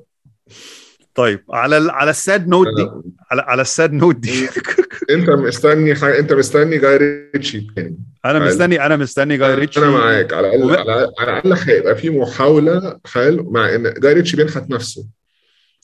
طيب 1.15 1.43
على 1.49 1.77
ال 1.77 1.89
على 1.89 2.09
ال 2.11 2.20
sad 2.20 2.47
note 2.47 2.67
دي 2.75 2.89
على 3.31 3.41
على 3.41 3.61
ال 3.61 3.69
sad 3.69 3.93
note 3.93 4.15
دي. 4.15 4.47
انت 5.09 5.29
مستني 5.29 5.95
حاجة 5.95 6.19
انت 6.19 6.33
مستني 6.33 6.77
جاي 6.77 6.97
ريتشي 6.97 7.67
تاني. 7.75 7.97
أنا. 8.25 8.39
مستني 8.39 8.85
أنا 8.85 8.95
مستني 8.95 9.37
جاي 9.37 9.55
ريتشي. 9.55 9.79
أنا 9.79 9.89
معاك. 9.89 10.33
على 10.33 10.55
الاقل 10.55 10.77
على 11.19 11.39
الأقل 11.39 11.53
هيبقى 11.53 11.95
في 11.95 12.09
محاولة 12.09 12.99
حلو 13.05 13.51
مع 13.51 13.75
إن 13.75 13.93
جاي 13.97 14.13
ريتشي 14.13 14.37
بينحت 14.37 14.69
نفسه. 14.69 15.05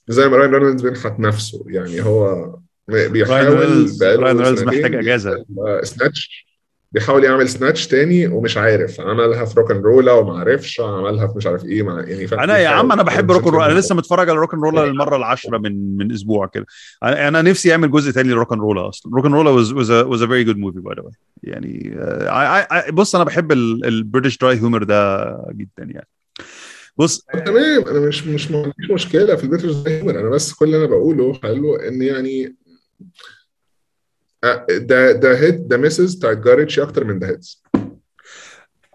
زي 0.07 0.29
ما 0.29 0.37
Ryan 0.37 0.51
Reynolds 0.51 0.81
بينحت 0.81 1.19
نفسه. 1.19 1.63
يعني 1.67 2.01
هو 2.01 2.51
بيحاول 2.87 3.45
Ryan 4.01 4.37
Reynolds 4.37 4.63
محتاج. 4.63 4.93
يعمل 4.93 5.45
Snatch 5.83 6.53
بيحاول 6.91 7.23
يعمل 7.23 7.49
Snatch 7.49 7.87
تاني 7.87 8.27
ومش 8.27 8.57
عارف. 8.57 9.01
عملها 9.01 9.45
في 9.45 9.59
RocknRolla 9.59 10.11
وما 10.11 10.39
عرفش. 10.39 10.81
عملها 10.81 11.27
في 11.27 11.33
مش 11.37 11.47
عارف 11.47 11.65
إيه 11.65 11.83
مع 11.83 12.03
يعني 12.07 12.43
أنا 12.43 12.57
يا 12.57 12.67
عم 12.67 12.91
أنا 12.91 13.03
بحب 13.03 13.31
RocknRolla 13.31 13.63
أنا. 13.63 13.79
لسه 13.79 13.95
متفرج 13.95 14.29
على 14.29 14.39
RocknRolla 14.39 14.75
للمره 14.87 15.15
العاشرة 15.15 15.57
من 15.57 15.97
من 15.97 16.11
أسبوع 16.11 16.47
كده. 16.47 16.65
أنا 17.03 17.41
نفسي 17.41 17.69
يعمل 17.69 17.91
جزء 17.91 18.11
تاني 18.11 18.29
ل 18.29 18.51
RocknRolla 18.51 18.89
أصلا. 18.89 19.11
RocknRolla 19.15 19.65
was 19.65 19.69
was 19.69 19.89
a 19.89 20.17
was 20.17 20.21
a 20.21 20.27
very 20.27 20.43
good 20.49 20.57
movie 20.57 20.81
by 20.89 20.93
the 21.01 21.05
way. 21.05 21.13
يعني 21.43 21.95
آه، 21.99 22.89
بص 22.89 23.15
أنا 23.15 23.23
بحب 23.23 23.51
ال 23.51 23.62
British 23.62 24.37
dry 24.37 24.55
humour 24.55 24.83
ده 24.83 25.27
جدا 25.51 25.69
يعني. 25.83 26.07
بص 26.97 27.25
تمام 27.45 27.87
أنا 27.87 27.99
مش 27.99 28.27
مش 28.27 28.51
ما 28.51 28.57
عنديش 28.57 28.91
مشكلة 28.91 29.35
في 29.35 29.43
البيترز 29.43 29.81
دايما 29.81 30.11
أنا. 30.11 30.29
بس 30.29 30.53
كل 30.53 30.65
اللي 30.65 30.77
أنا 30.77 30.85
بقوله 30.85 31.33
حلو 31.33 31.75
إن 31.75 32.01
يعني 32.01 32.55
آه، 34.43 34.65
the 34.69 35.11
the 35.11 35.39
hit 35.39 35.55
the 35.55 35.77
misses 35.77 36.15
بتاعت 36.15 36.37
جاي 36.37 36.48
ريتشي 36.48 36.81
أكتر 36.81 37.03
من 37.03 37.19
the 37.19 37.27
hits 37.27 37.63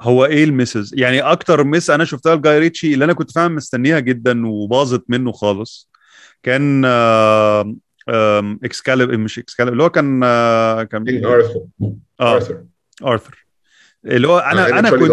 هو 0.01 0.25
إيه 0.25 0.45
ال 0.45 0.52
misses 0.52 0.95
يعني 0.97 1.21
أكتر 1.21 1.65
miss 1.65 1.91
أنا 1.91 2.05
شفتها 2.05 2.37
لجاي 2.37 2.59
ريتشي 2.59 2.95
اللي 2.95 3.05
أنا 3.05 3.13
كنت 3.13 3.31
فاهم 3.31 3.55
مستنيها 3.55 3.99
جدا 3.99 4.47
وباظت 4.47 5.05
منه 5.09 5.33
خالص 5.33 5.91
كان 6.43 6.85
Excalibur 8.65 9.11
مش 9.11 9.39
Excalibur 9.39 9.73
اللي 9.73 9.83
هو 9.83 9.91
كان 9.91 10.21
آه، 10.25 10.83
كان 10.83 11.25
ارثر 11.25 11.67
ارثر 12.21 12.65
ارثر 13.05 13.47
اللي 14.05 14.29
هو 14.29 14.39
أنا 14.39 14.69
إن 14.69 14.79
أنا 14.79 14.91
كنت 14.91 15.13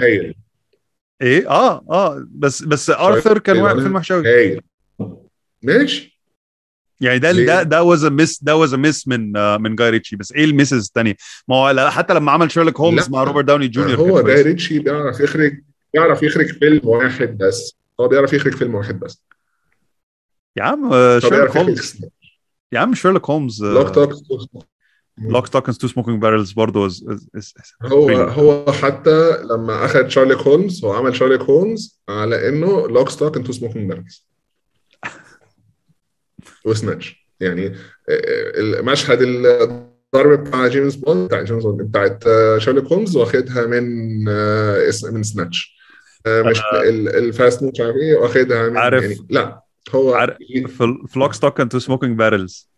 هايل 0.00 0.34
إيه 1.22 1.50
آه 1.50 1.84
آه 1.90 2.26
بس 2.30 2.62
بس 2.62 2.90
آرثر 2.90 3.38
كان 3.38 3.56
واقع 3.56 3.74
فيلم 3.74 3.94
وحش 3.94 4.12
قوي 4.12 4.60
ماشي. 5.62 6.12
يعني 7.00 7.18
ده؟ 7.18 7.32
ده 7.32 7.62
ده 7.62 7.82
was 7.82 8.04
miss 8.06 8.42
ده 8.42 8.56
was 8.56 8.74
miss 8.74 9.08
من 9.08 9.36
آه، 9.36 9.56
من 9.56 9.76
جاي 9.76 9.90
ريتشي 9.90 10.16
بس 10.16 10.32
إيه 10.32 10.44
ال 10.44 10.50
misses 10.50 10.86
الثانية 10.86 11.16
ما 11.48 11.56
هو 11.56 11.90
حتى 11.90 12.14
لما 12.14 12.32
عمل 12.32 12.50
شيرلوك 12.50 12.80
هولمز. 12.80 13.10
مع 13.10 13.24
روبرت 13.24 13.44
داوني 13.44 13.68
جونيور 13.68 13.98
هو 14.00 14.22
جاي. 14.22 14.42
ريتشي 14.42 14.78
بيعرف 14.78 15.20
يخرج 15.20 15.60
بيعرف 15.94 16.22
يخرج 16.22 16.46
فيلم 16.58 16.80
واحد 16.84 17.38
بس. 17.38 17.76
هو 18.00 18.08
بيعرف 18.08 18.32
يخرج 18.32 18.54
فيلم 18.54 18.74
واحد 18.74 19.00
بس. 19.00 19.22
يا 20.56 20.62
عم 20.62 20.92
آه، 20.92 21.18
شيرلوك 21.18 21.48
يخرج 21.50 21.62
هولمز 21.62 22.00
يا 22.72 22.78
عم 22.80 22.94
شيرلوك 22.94 23.30
هولمز 23.30 23.64
Lock 23.64 23.94
Stock 23.94 24.12
Lock 25.18 25.46
Stock 25.46 25.68
and 25.68 25.78
Two 25.78 25.86
Smoking 25.88 26.22
Barrels 26.22 26.52
برضه 26.52 26.88
is- 26.88 26.92
is- 26.92 27.38
is- 27.38 27.86
هو. 27.92 28.10
هو 28.10 28.72
حتى 28.72 29.42
لما 29.42 29.84
أخذ 29.84 30.08
شيرلوك 30.08 30.38
هولمز 30.40 30.84
هو 30.84 30.92
عمل 30.92 31.16
شيرلوك 31.16 31.40
هولمز 31.40 32.00
على 32.08 32.48
انه 32.48 32.88
Lock 32.88 33.08
Stock 33.08 33.36
and 33.36 33.44
Two 33.44 33.52
Smoking 33.52 33.88
Barrels 33.88 34.26
و 36.64 36.73
Snatch 36.73 37.26
يعني 37.40 37.66
آه، 37.66 37.72
المشهد 38.60 39.18
الضرب 39.22 40.44
بتاع 40.44 40.66
جيمس 40.68 40.96
بوند 40.96 41.26
بتاع 41.26 41.42
جيمس 41.42 41.62
بوند 41.64 41.82
بتاعت 41.82 42.26
آه، 42.26 42.58
شيرلوك 42.58 42.84
هولمز 42.86 43.16
واخدها 43.16 43.66
من 43.66 43.84
آه، 44.28 44.90
من 45.12 45.22
Snatch 45.22 45.76
آه، 46.26 46.42
مش 46.42 46.60
ال- 46.74 47.08
ال 47.16 47.25
fast 47.25 47.62
مش 47.62 47.80
عارف 47.80 47.96
إيه 47.96 48.16
واخدها 48.16 48.68
من 48.68 48.76
عارف- 48.76 49.02
يعني 49.02 49.16
لا 49.30 49.62
هو 49.94 50.14
عارف- 50.14 50.36
في 50.38 50.66
في 51.08 51.18
Lock 51.18 51.32
Stock 51.32 51.60
and 51.60 51.70
Two 51.70 51.78
Smoking 51.78 52.18
Barrels 52.18 52.71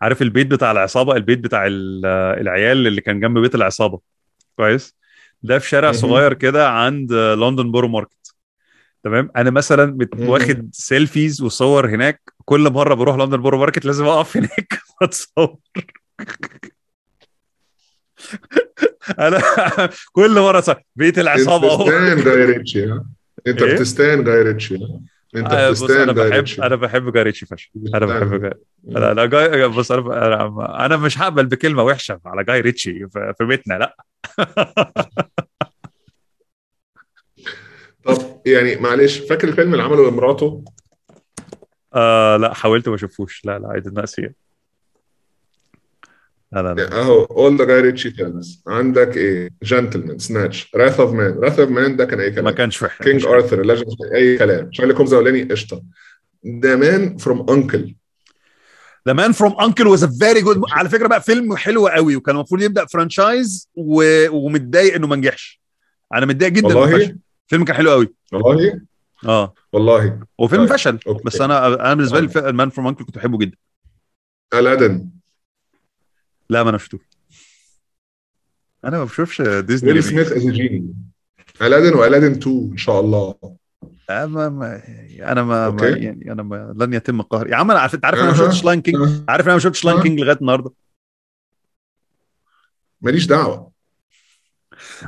عارف 0.00 0.22
البيت 0.22 0.46
بتاع 0.46 0.70
العصابة؟ 0.72 1.16
البيت 1.16 1.38
بتاع 1.38 1.66
ال- 1.66 2.06
العيال 2.40 2.86
اللي 2.86 3.00
كان 3.00 3.20
جنب 3.20 3.38
بيت 3.38 3.54
العصابة. 3.54 4.00
كويس؟ 4.56 4.94
ده 5.42 5.58
في 5.58 5.68
شارع. 5.68 5.92
صغير 5.92 6.32
كده 6.34 6.68
عند 6.70 7.12
لندن 7.12 7.70
بورو 7.70 7.88
ماركت. 7.88 8.34
تمام؟ 9.04 9.30
أنا 9.36 9.50
مثلا. 9.50 9.98
واخد 10.18 10.68
selfies 10.72 11.42
وصور 11.42 11.88
هناك. 11.88 12.20
كل 12.44 12.70
مرة 12.72 12.94
بروح 12.94 13.16
لندن 13.16 13.36
بورو 13.36 13.58
ماركت 13.58 13.84
لازم 13.84 14.04
أقف 14.04 14.36
هناك 14.36 14.78
وأتصور. 15.00 15.56
أنا 19.18 19.40
كل 20.12 20.40
مرة 20.40 20.60
صار 20.60 20.82
بيت 20.96 21.18
العصابة 21.18 21.72
انت 21.72 21.72
أهو. 21.72 21.84
بتستان 21.84 22.24
جاي 22.24 22.44
ريتشي 22.44 22.84
انت 23.46 23.62
إيه؟ 23.62 23.74
بتستان 23.74 24.24
جاي 24.24 24.42
ريتشي 24.42 24.78
انت 25.36 25.52
آه، 25.52 25.70
بص 25.70 25.82
أنا 25.82 26.12
بحب 26.12 26.44
أنا 26.62 26.76
بحب 26.76 27.12
جاي 27.12 27.22
ريتشي 27.22 27.46
فشخ. 27.46 27.70
أنا. 27.94 28.06
بحب 28.06 28.52
لا 28.84 29.14
لا 29.14 29.26
جاي 29.26 29.68
بص 29.68 29.92
أنا 29.92 30.86
أنا 30.86 30.96
مش 30.96 31.18
هقبل 31.18 31.46
بكلمة 31.46 31.82
وحشة 31.82 32.20
على 32.26 32.44
جاي 32.44 32.60
ريتشي 32.60 33.08
في 33.08 33.44
بيتنا 33.44 33.74
لا. 33.74 33.96
طب 38.04 38.40
يعني 38.46 38.76
معلش 38.76 39.18
فاكر 39.18 39.48
الفيلم 39.48 39.72
اللي 39.72 39.82
عمله 39.84 40.10
لمراته؟ 40.10 40.64
آه 41.94 42.36
لا 42.36 42.54
حاولت 42.54 42.88
ما 42.88 42.94
اشوفوش 42.94 43.44
لا 43.44 43.58
لا 43.58 43.68
عيد 43.68 43.86
الناس 43.86 44.18
لا 44.18 44.32
لا 46.62 46.74
لا 46.74 47.00
اهو 47.00 47.24
all 47.24 47.56
the 47.58 47.64
جاي 47.64 47.80
ريتشي 47.80 48.10
films 48.10 48.62
عندك 48.66 49.16
إيه 49.16 49.50
Gentlemen 49.62 50.18
Snatch 50.18 50.70
Wrath 50.74 51.00
of 51.00 51.12
Man 51.12 51.38
Wrath 51.38 51.60
of 51.60 51.70
Man 51.70 51.96
ده 51.96 52.04
كان 52.04 52.20
اي 52.20 52.30
ما 52.30 52.34
كلام 52.34 52.50
كانش 52.50 52.82
وحش 52.82 53.02
King 53.02 53.26
Arthur 53.26 53.62
Legend 53.62 53.86
أي 54.14 54.38
كلام. 54.38 54.72
شيرلوك 54.72 54.94
هولمز 54.94 55.14
اولاني 55.14 55.42
قشطة. 55.42 55.82
The 56.62 56.76
Man 56.76 57.16
from 57.16 57.50
U.N.C.L.E. 57.50 57.94
The 59.06 59.12
Man 59.12 59.32
from 59.32 59.60
U.N.C.L.E. 59.60 59.86
was 59.86 60.04
a 60.04 60.10
very 60.20 60.40
good 60.40 60.62
على 60.70 60.88
فكرة 60.88 61.06
بقى 61.06 61.22
فيلم 61.22 61.56
حلو 61.56 61.86
قوي 61.86 62.16
وكان 62.16 62.36
المفروض 62.36 62.62
يبدأ 62.62 62.86
franchise 62.86 63.70
و... 63.74 64.02
ومتضايق 64.30 64.94
إنه 64.94 65.06
ما 65.06 65.16
نجحش. 65.16 65.60
أنا 66.14 66.26
متضايق 66.26 66.52
جدا 66.52 66.66
والله؟ 66.66 67.16
الفيلم 67.44 67.64
كان 67.64 67.76
حلو 67.76 67.90
قوي. 67.90 68.14
والله؟ 68.32 68.80
آه. 69.26 69.54
والله. 69.72 70.20
هو 70.40 70.48
فيلم 70.48 70.66
طيب. 70.66 70.72
فشل. 70.72 70.98
أوكي. 71.06 71.22
بس 71.24 71.40
أنا 71.40 71.66
أنا 71.66 71.94
بالنسبة 71.94 72.20
لي. 72.20 72.48
ال 72.48 72.54
Man 72.54 72.70
from 72.70 72.86
U.N.C.L.E. 72.86 73.04
كنت 73.04 73.16
بحبه 73.16 73.38
جدا. 73.38 73.56
الادن 74.54 75.08
لا 76.50 76.62
ما 76.62 76.70
أنا 76.70 76.78
شفتوش 76.78 77.00
أنا 78.84 78.98
ما 78.98 79.04
بشوفش 79.04 79.42
ديزني 79.42 79.92
ويل. 79.92 80.02
سميث 80.04 80.32
از 80.32 80.46
genie 80.46 80.94
Aladdin 81.62 81.94
و 81.94 81.99
Aladdin 81.99 82.32
2 82.32 82.68
إن 82.72 82.76
شاء 82.76 83.00
الله 83.00 83.34
آه، 84.10 84.26
ما 84.26 84.48
ما 84.48 84.82
أنا 85.20 85.42
ما, 85.42 85.70
ما. 85.70 85.88
يعني 85.88 86.32
أنا 86.32 86.42
ما 86.42 86.74
لن 86.78 86.92
يتم 86.94 87.22
قهري 87.22 87.50
يا 87.50 87.56
عم 87.56 87.70
أنا 87.70 87.80
عارف 87.80 87.94
انت 87.94 88.04
عارف 88.04 88.18
أنا 88.18 88.30
ما. 88.30 88.36
شفتش 88.36 88.64
Lion 88.64 88.80
King. 88.82 88.96
عارف 89.28 89.46
أنا 89.46 89.54
ما 89.54 89.60
شفتش 89.60 89.84
Lion. 89.84 90.02
King 90.02 90.20
لغاية 90.20 90.36
النهارده 90.40 90.70
ماليش 93.00 93.26
دعوة 93.26 93.72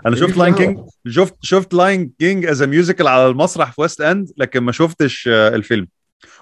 أنا 0.07 0.17
شفت 0.17 0.37
Lion. 0.37 0.55
King 0.55 0.79
شفت 1.09 1.35
شفت 1.43 1.75
Lion 1.75 2.13
King 2.19 2.47
as 2.47 2.63
musical 2.63 3.07
على 3.09 3.27
المسرح 3.27 3.73
في 3.73 3.81
West 3.81 4.01
End 4.01 4.33
لكن 4.37 4.61
ما 4.61 4.73
شفتش 4.73 5.29
آه، 5.29 5.49
الفيلم 5.49 5.89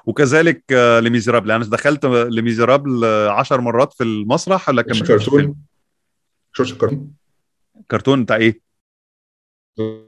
وكذلك 0.07 0.65
آه، 0.73 1.01
لميزيرابل 1.01 1.51
أنا 1.51 1.65
دخلت 1.65 2.05
لميزيرابل 2.07 3.05
10 3.31 3.61
مرات 3.61 3.93
في 3.93 4.05
المسرح 4.05 4.70
لكن 4.70 4.93
ما 4.93 4.93
مش 4.93 4.98
شفتش 4.98 5.11
الفيلم. 5.28 5.40
كرتون؟ 5.40 5.57
شوش 6.53 6.73
الكرتون؟ 6.73 7.12
كرتون 7.90 8.24
بتاع 8.24 8.36
إيه؟ 8.36 8.61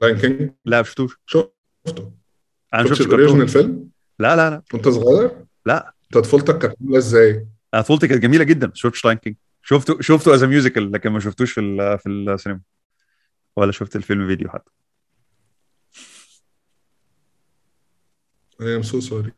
Lion 0.03 0.17
King 0.19 0.51
لا 0.65 0.77
ما 0.77 0.83
شفتوش. 0.83 1.17
شفته. 1.27 2.13
أنا 2.75 2.83
ما 2.83 2.89
شفتش 2.89 2.99
شفتش 2.99 3.07
ال 3.07 3.11
original 3.11 3.47
كرتون. 3.47 3.63
فيلم 3.63 3.89
لا 4.19 4.37
لا 4.37 4.51
لا. 4.51 4.63
وأنت 4.75 4.89
صغير؟ 4.89 5.45
لا. 5.67 5.95
أنت 6.05 6.19
طفولتك 6.19 6.59
كانت 6.59 6.75
عاملة 6.81 6.99
إزاي؟ 6.99 7.49
أنا 7.75 7.83
طفولتي 7.83 8.09
كانت 8.09 8.23
جميلة 8.23 8.45
جدا. 8.45 8.67
بس 8.67 8.77
شفتش 8.77 9.05
Lion 9.05 9.19
King 9.19 9.37
شفته 9.63 10.01
شفته 10.01 10.35
as 10.35 10.45
musical 10.45 10.93
لكن 10.93 11.11
ما 11.11 11.21
شفتوش 11.21 11.53
في 11.53 11.99
في 12.03 12.09
السينما. 12.09 12.61
ولا 13.57 13.73
شفت 13.73 13.97
الفيلم 13.97 14.27
فيديو 14.29 14.49
حتى. 14.49 14.71
I 18.61 18.77
am 18.77 18.83
so 18.83 19.01
sorry 19.01 19.33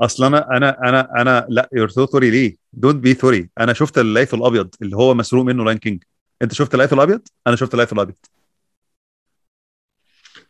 أصل 0.00 0.24
أنا 0.24 0.56
أنا 0.56 0.78
أنا 0.88 1.08
أنا 1.22 1.46
لا 1.48 1.68
you're 1.72 1.88
so 1.88 2.06
sorry 2.06 2.30
ليه؟ 2.30 2.56
don't 2.72 2.96
be 2.96 3.14
sorry 3.14 3.50
أنا 3.60 3.72
شفت 3.72 3.98
الليث 3.98 4.34
الأبيض 4.34 4.68
اللي 4.82 4.96
هو 4.96 5.14
مسروق 5.14 5.44
منه 5.44 5.64
Lion 5.64 5.78
King 5.78 6.02
أنت 6.42 6.54
شفت 6.54 6.74
الليث 6.74 6.92
الأبيض؟ 6.92 7.20
أنا 7.46 7.56
شفت 7.56 7.74
الليث 7.74 7.92
الأبيض. 7.92 8.14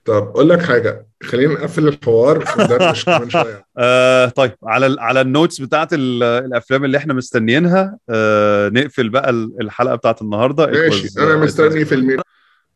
طب 0.05 0.15
أقول 0.29 0.49
لك 0.49 0.63
حاجة. 0.63 1.07
خلينا 1.23 1.55
نقفل 1.55 1.89
الحوار 1.89 2.45
وندردش 2.59 3.05
كمان 3.05 3.31
شوية. 3.31 3.65
آه 3.79 4.29
طيب. 4.29 4.53
على 4.65 4.97
على 5.01 5.21
ال 5.21 5.27
notes 5.27 5.61
بتاعت 5.61 5.93
ال- 5.93 6.23
الأفلام 6.23 6.85
اللي 6.85 6.99
إحنا 6.99 7.15
مستنيينها 7.15 7.99
آه 8.11 8.69
نقفل 8.69 9.09
بقى 9.09 9.31
ال- 9.31 9.57
الحلقة 9.61 9.95
بتاعت 9.95 10.23
النهارده. 10.23 10.67
ماشي. 10.67 11.09
أنا 11.19 11.35
was- 11.35 11.45
مستني 11.45 11.85
فيلمين 11.85 12.19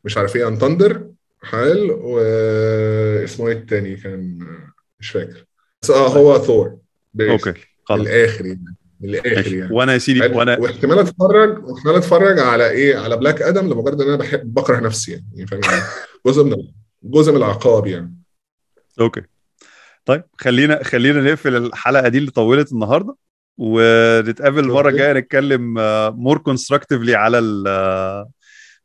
مش 0.05 0.17
عارف 0.19 0.37
إيه 0.37 0.49
انتندر 0.49 1.07
حال 1.43 1.91
واسمه 1.91 3.49
إيه 3.49 3.53
التاني 3.55 3.97
كان؟ 3.97 4.39
مش 5.01 5.11
فاكر. 5.11 5.45
بس 5.83 5.91
آه 5.91 6.09
هو 6.09 6.39
ثور 6.39 6.79
أوكي 7.21 7.51
من 7.51 7.57
خلاص 7.85 8.01
الآخر 8.01 8.47
يعني. 8.47 8.77
الآخر. 9.05 9.53
يعني. 9.53 9.75
وأنا 9.75 9.93
يا 9.93 9.99
سيدي 9.99 10.21
وأنا 10.21 10.59
واحتمال 10.59 10.99
أتفرج 10.99 11.65
واحتمال 11.65 11.95
أتفرج 11.95 12.39
على 12.39 12.71
إيه؟ 12.71 12.97
على 12.99 13.17
بلاك 13.17 13.43
آدم 13.43 13.73
لمجرد 13.73 14.01
إن 14.01 14.09
أنا 14.09 14.17
بحب 14.17 14.55
بكره 14.55 14.81
نفسي 14.81 15.13
يعني. 15.13 15.27
يعني 15.35 15.47
فاهم 15.47 15.61
يعني؟ 15.65 15.83
جزء 16.27 16.45
من 16.45 16.57
جزء 17.03 17.33
من 17.33 17.39
العقاب 17.39 17.87
يعني. 17.87 18.17
أوكي. 19.01 19.23
طيب 20.05 20.23
خلينا 20.39 20.83
خلينا 20.85 21.21
نقفل 21.21 21.57
الحلقة 21.57 22.09
دي 22.09 22.19
اللي 22.19 22.31
طولت 22.31 22.73
النهارده 22.73 23.17
ونتقابل 23.59 24.59
المره. 24.59 24.89
الجايه 24.89 25.13
نتكلم 25.13 25.75
more 26.17 26.39
constructively 26.39 27.15
على 27.15 27.65
آه، 27.69 28.31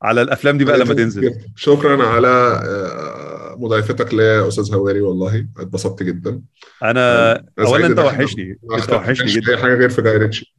على 0.01 0.21
الأفلام 0.21 0.57
دي 0.57 0.65
بقى 0.65 0.77
لما 0.77 0.93
تنزل. 0.93 1.35
شكرا 1.55 2.07
على 2.07 2.27
آه، 2.27 3.14
مضايفتك 3.57 4.13
ليا 4.13 4.23
يا 4.23 4.47
أستاذ 4.47 4.73
هواري 4.73 5.01
والله 5.01 5.47
اتبسطت 5.57 6.03
جدا. 6.03 6.41
أنا 6.83 7.33
اولا 7.59 7.87
أنت 7.87 7.99
وحشني 7.99 8.59
أنت 8.73 8.93
وحشني 8.93 9.31
جدا. 9.31 9.51
اي 9.51 9.57
حاجة 9.57 9.73
غير 9.73 9.89
في 9.89 10.01
جاي 10.01 10.17
ريتشي 10.17 10.55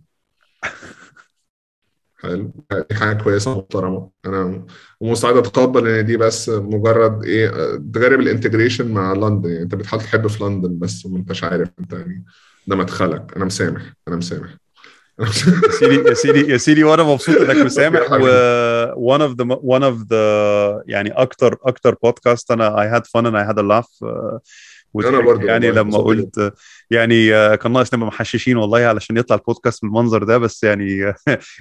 حلو. 2.18 2.52
دي 2.90 2.96
حاجة 2.96 3.22
كويسة 3.22 3.52
ومحترمة. 3.52 4.10
أنا 4.26 4.66
ومستعد 5.00 5.36
أتقبل 5.36 5.88
إن 5.88 6.06
دي 6.06 6.16
بس 6.16 6.48
مجرد 6.48 7.24
إيه 7.24 7.76
تجرب 7.76 8.20
ال 8.20 8.26
integration 8.26 8.92
مع 8.92 9.12
لندن. 9.12 9.50
يعني 9.50 9.62
أنت 9.62 9.74
بتحاول 9.74 10.02
تحب 10.02 10.26
في 10.26 10.44
لندن 10.44 10.78
بس 10.78 11.06
وما 11.06 11.18
أنتش 11.18 11.44
عارف 11.44 11.68
أنت 11.80 11.92
يعني 11.92 12.24
ده 12.66 12.76
مدخلك. 12.76 13.32
أنا 13.36 13.44
مسامح. 13.44 13.92
أنا 14.08 14.16
مسامح. 14.16 14.56
سيدي 15.78 16.08
يا 16.08 16.14
سيدي 16.14 16.52
يا 16.52 16.56
سيدي 16.56 16.84
وأنا 16.84 17.02
مبسوط 17.02 17.36
إنك 17.36 17.56
مسامح 17.56 18.12
و 18.12 18.26
one 19.16 19.20
of 19.20 19.32
the 19.34 19.56
one 19.56 19.82
of 19.82 20.08
the 20.08 20.14
يعني 20.86 21.10
أكتر 21.10 21.58
أكتر 21.64 21.94
بودكاست 22.02 22.50
أنا 22.50 23.02
fun 23.16 23.24
and 23.26 23.36
I 23.36 23.44
had 23.44 23.58
a 23.58 23.62
laugh. 23.62 23.90
uh, 24.04 24.38
أنا 25.04 25.20
برضه 25.20 25.46
يعني 25.46 25.70
لما 25.70 25.98
قلت 25.98 26.52
يعني 26.90 27.30
uh, 27.30 27.54
كان 27.54 27.72
ناقص 27.72 27.94
نبقى 27.94 28.06
محششين 28.06 28.56
والله 28.56 28.78
علشان 28.78 29.16
يطلع 29.16 29.36
البودكاست 29.36 29.82
بالمنظر 29.82 30.24
ده 30.24 30.38
بس 30.38 30.64
يعني 30.64 31.14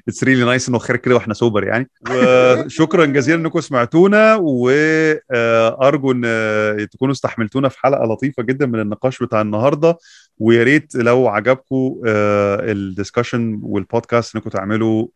it's 0.07 0.23
really 0.23 0.45
nice 0.45 0.69
إنه 0.69 0.77
خير 0.77 0.95
كده 0.95 1.15
وإحنا 1.15 1.33
sober 1.33 1.63
يعني. 1.63 1.89
وشكرا 2.11 3.05
جزيلا 3.05 3.37
إنكم 3.39 3.61
سمعتونا 3.61 4.35
وارجو 4.35 6.11
إن 6.11 6.21
آه، 6.25 6.87
تكونوا 6.91 7.13
استحملتونا 7.13 7.69
في 7.69 7.79
حلقة 7.79 8.03
لطيفة 8.13 8.43
جدا 8.43 8.65
من 8.65 8.79
النقاش 8.79 9.23
بتاع 9.23 9.41
النهارده. 9.41 9.97
ويا 10.37 10.63
ريت 10.63 10.95
لو 10.95 11.27
عجبكم 11.27 12.01
ال 12.05 12.19
discussion 12.19 13.59
والبودكاست 13.63 14.35
انكم 14.35 14.49
تعملوا 14.49 15.07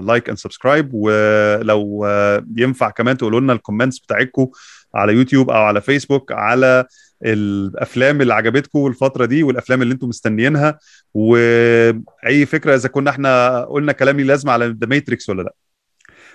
like 0.00 0.28
and 0.28 0.38
subscribe. 0.38 0.90
ولو 0.94 2.04
آه، 2.06 2.44
ينفع 2.56 2.90
كمان 2.90 3.16
تقولوا 3.16 3.40
لنا 3.40 3.52
ال 3.52 3.57
comments 3.57 3.98
بتاعتكم 3.98 4.48
على 4.94 5.12
يوتيوب 5.12 5.50
أو 5.50 5.62
على 5.62 5.80
فيسبوك 5.80 6.32
على 6.32 6.84
الأفلام 7.24 8.20
اللي 8.20 8.34
عجبتكم 8.34 8.86
الفترة 8.86 9.24
دي 9.24 9.42
والأفلام 9.42 9.82
اللي 9.82 9.94
أنتم 9.94 10.08
مستنيينها. 10.08 10.78
وأي 11.14 12.46
فكرة 12.46 12.74
إذا 12.74 12.88
كنا 12.88 13.10
إحنا 13.10 13.60
قلنا 13.64 13.92
كلام 13.92 14.16
ليه 14.16 14.24
لازمة 14.24 14.52
على 14.52 14.66
The 14.66 14.86
Matrix 14.86 15.28
ولا 15.28 15.42
لأ. 15.42 15.54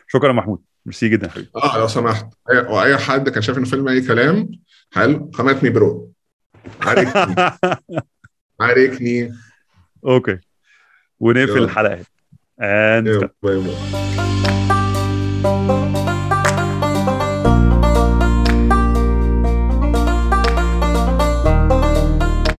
شكرا 0.07 0.33
محمود. 0.33 0.59
ميرسي 0.85 1.09
جدا 1.09 1.29
حبيبي. 1.29 1.49
آه 1.55 1.77
لو 1.77 1.87
سمحت. 1.87 2.27
وأي 2.49 2.97
حد 2.97 3.29
كان 3.29 3.41
شايف 3.41 3.57
ان 3.57 3.63
الفيلم 3.63 3.87
أي 3.87 4.01
كلام 4.01 4.51
حلو. 4.91 5.31
خمتني 5.33 5.69
برو. 5.69 6.11
عاركني 6.81 7.35
عاركني 8.61 9.33
أوكي. 10.05 10.37
ونقفل. 11.19 11.63
الحلقة 11.63 12.03
and 12.61 13.27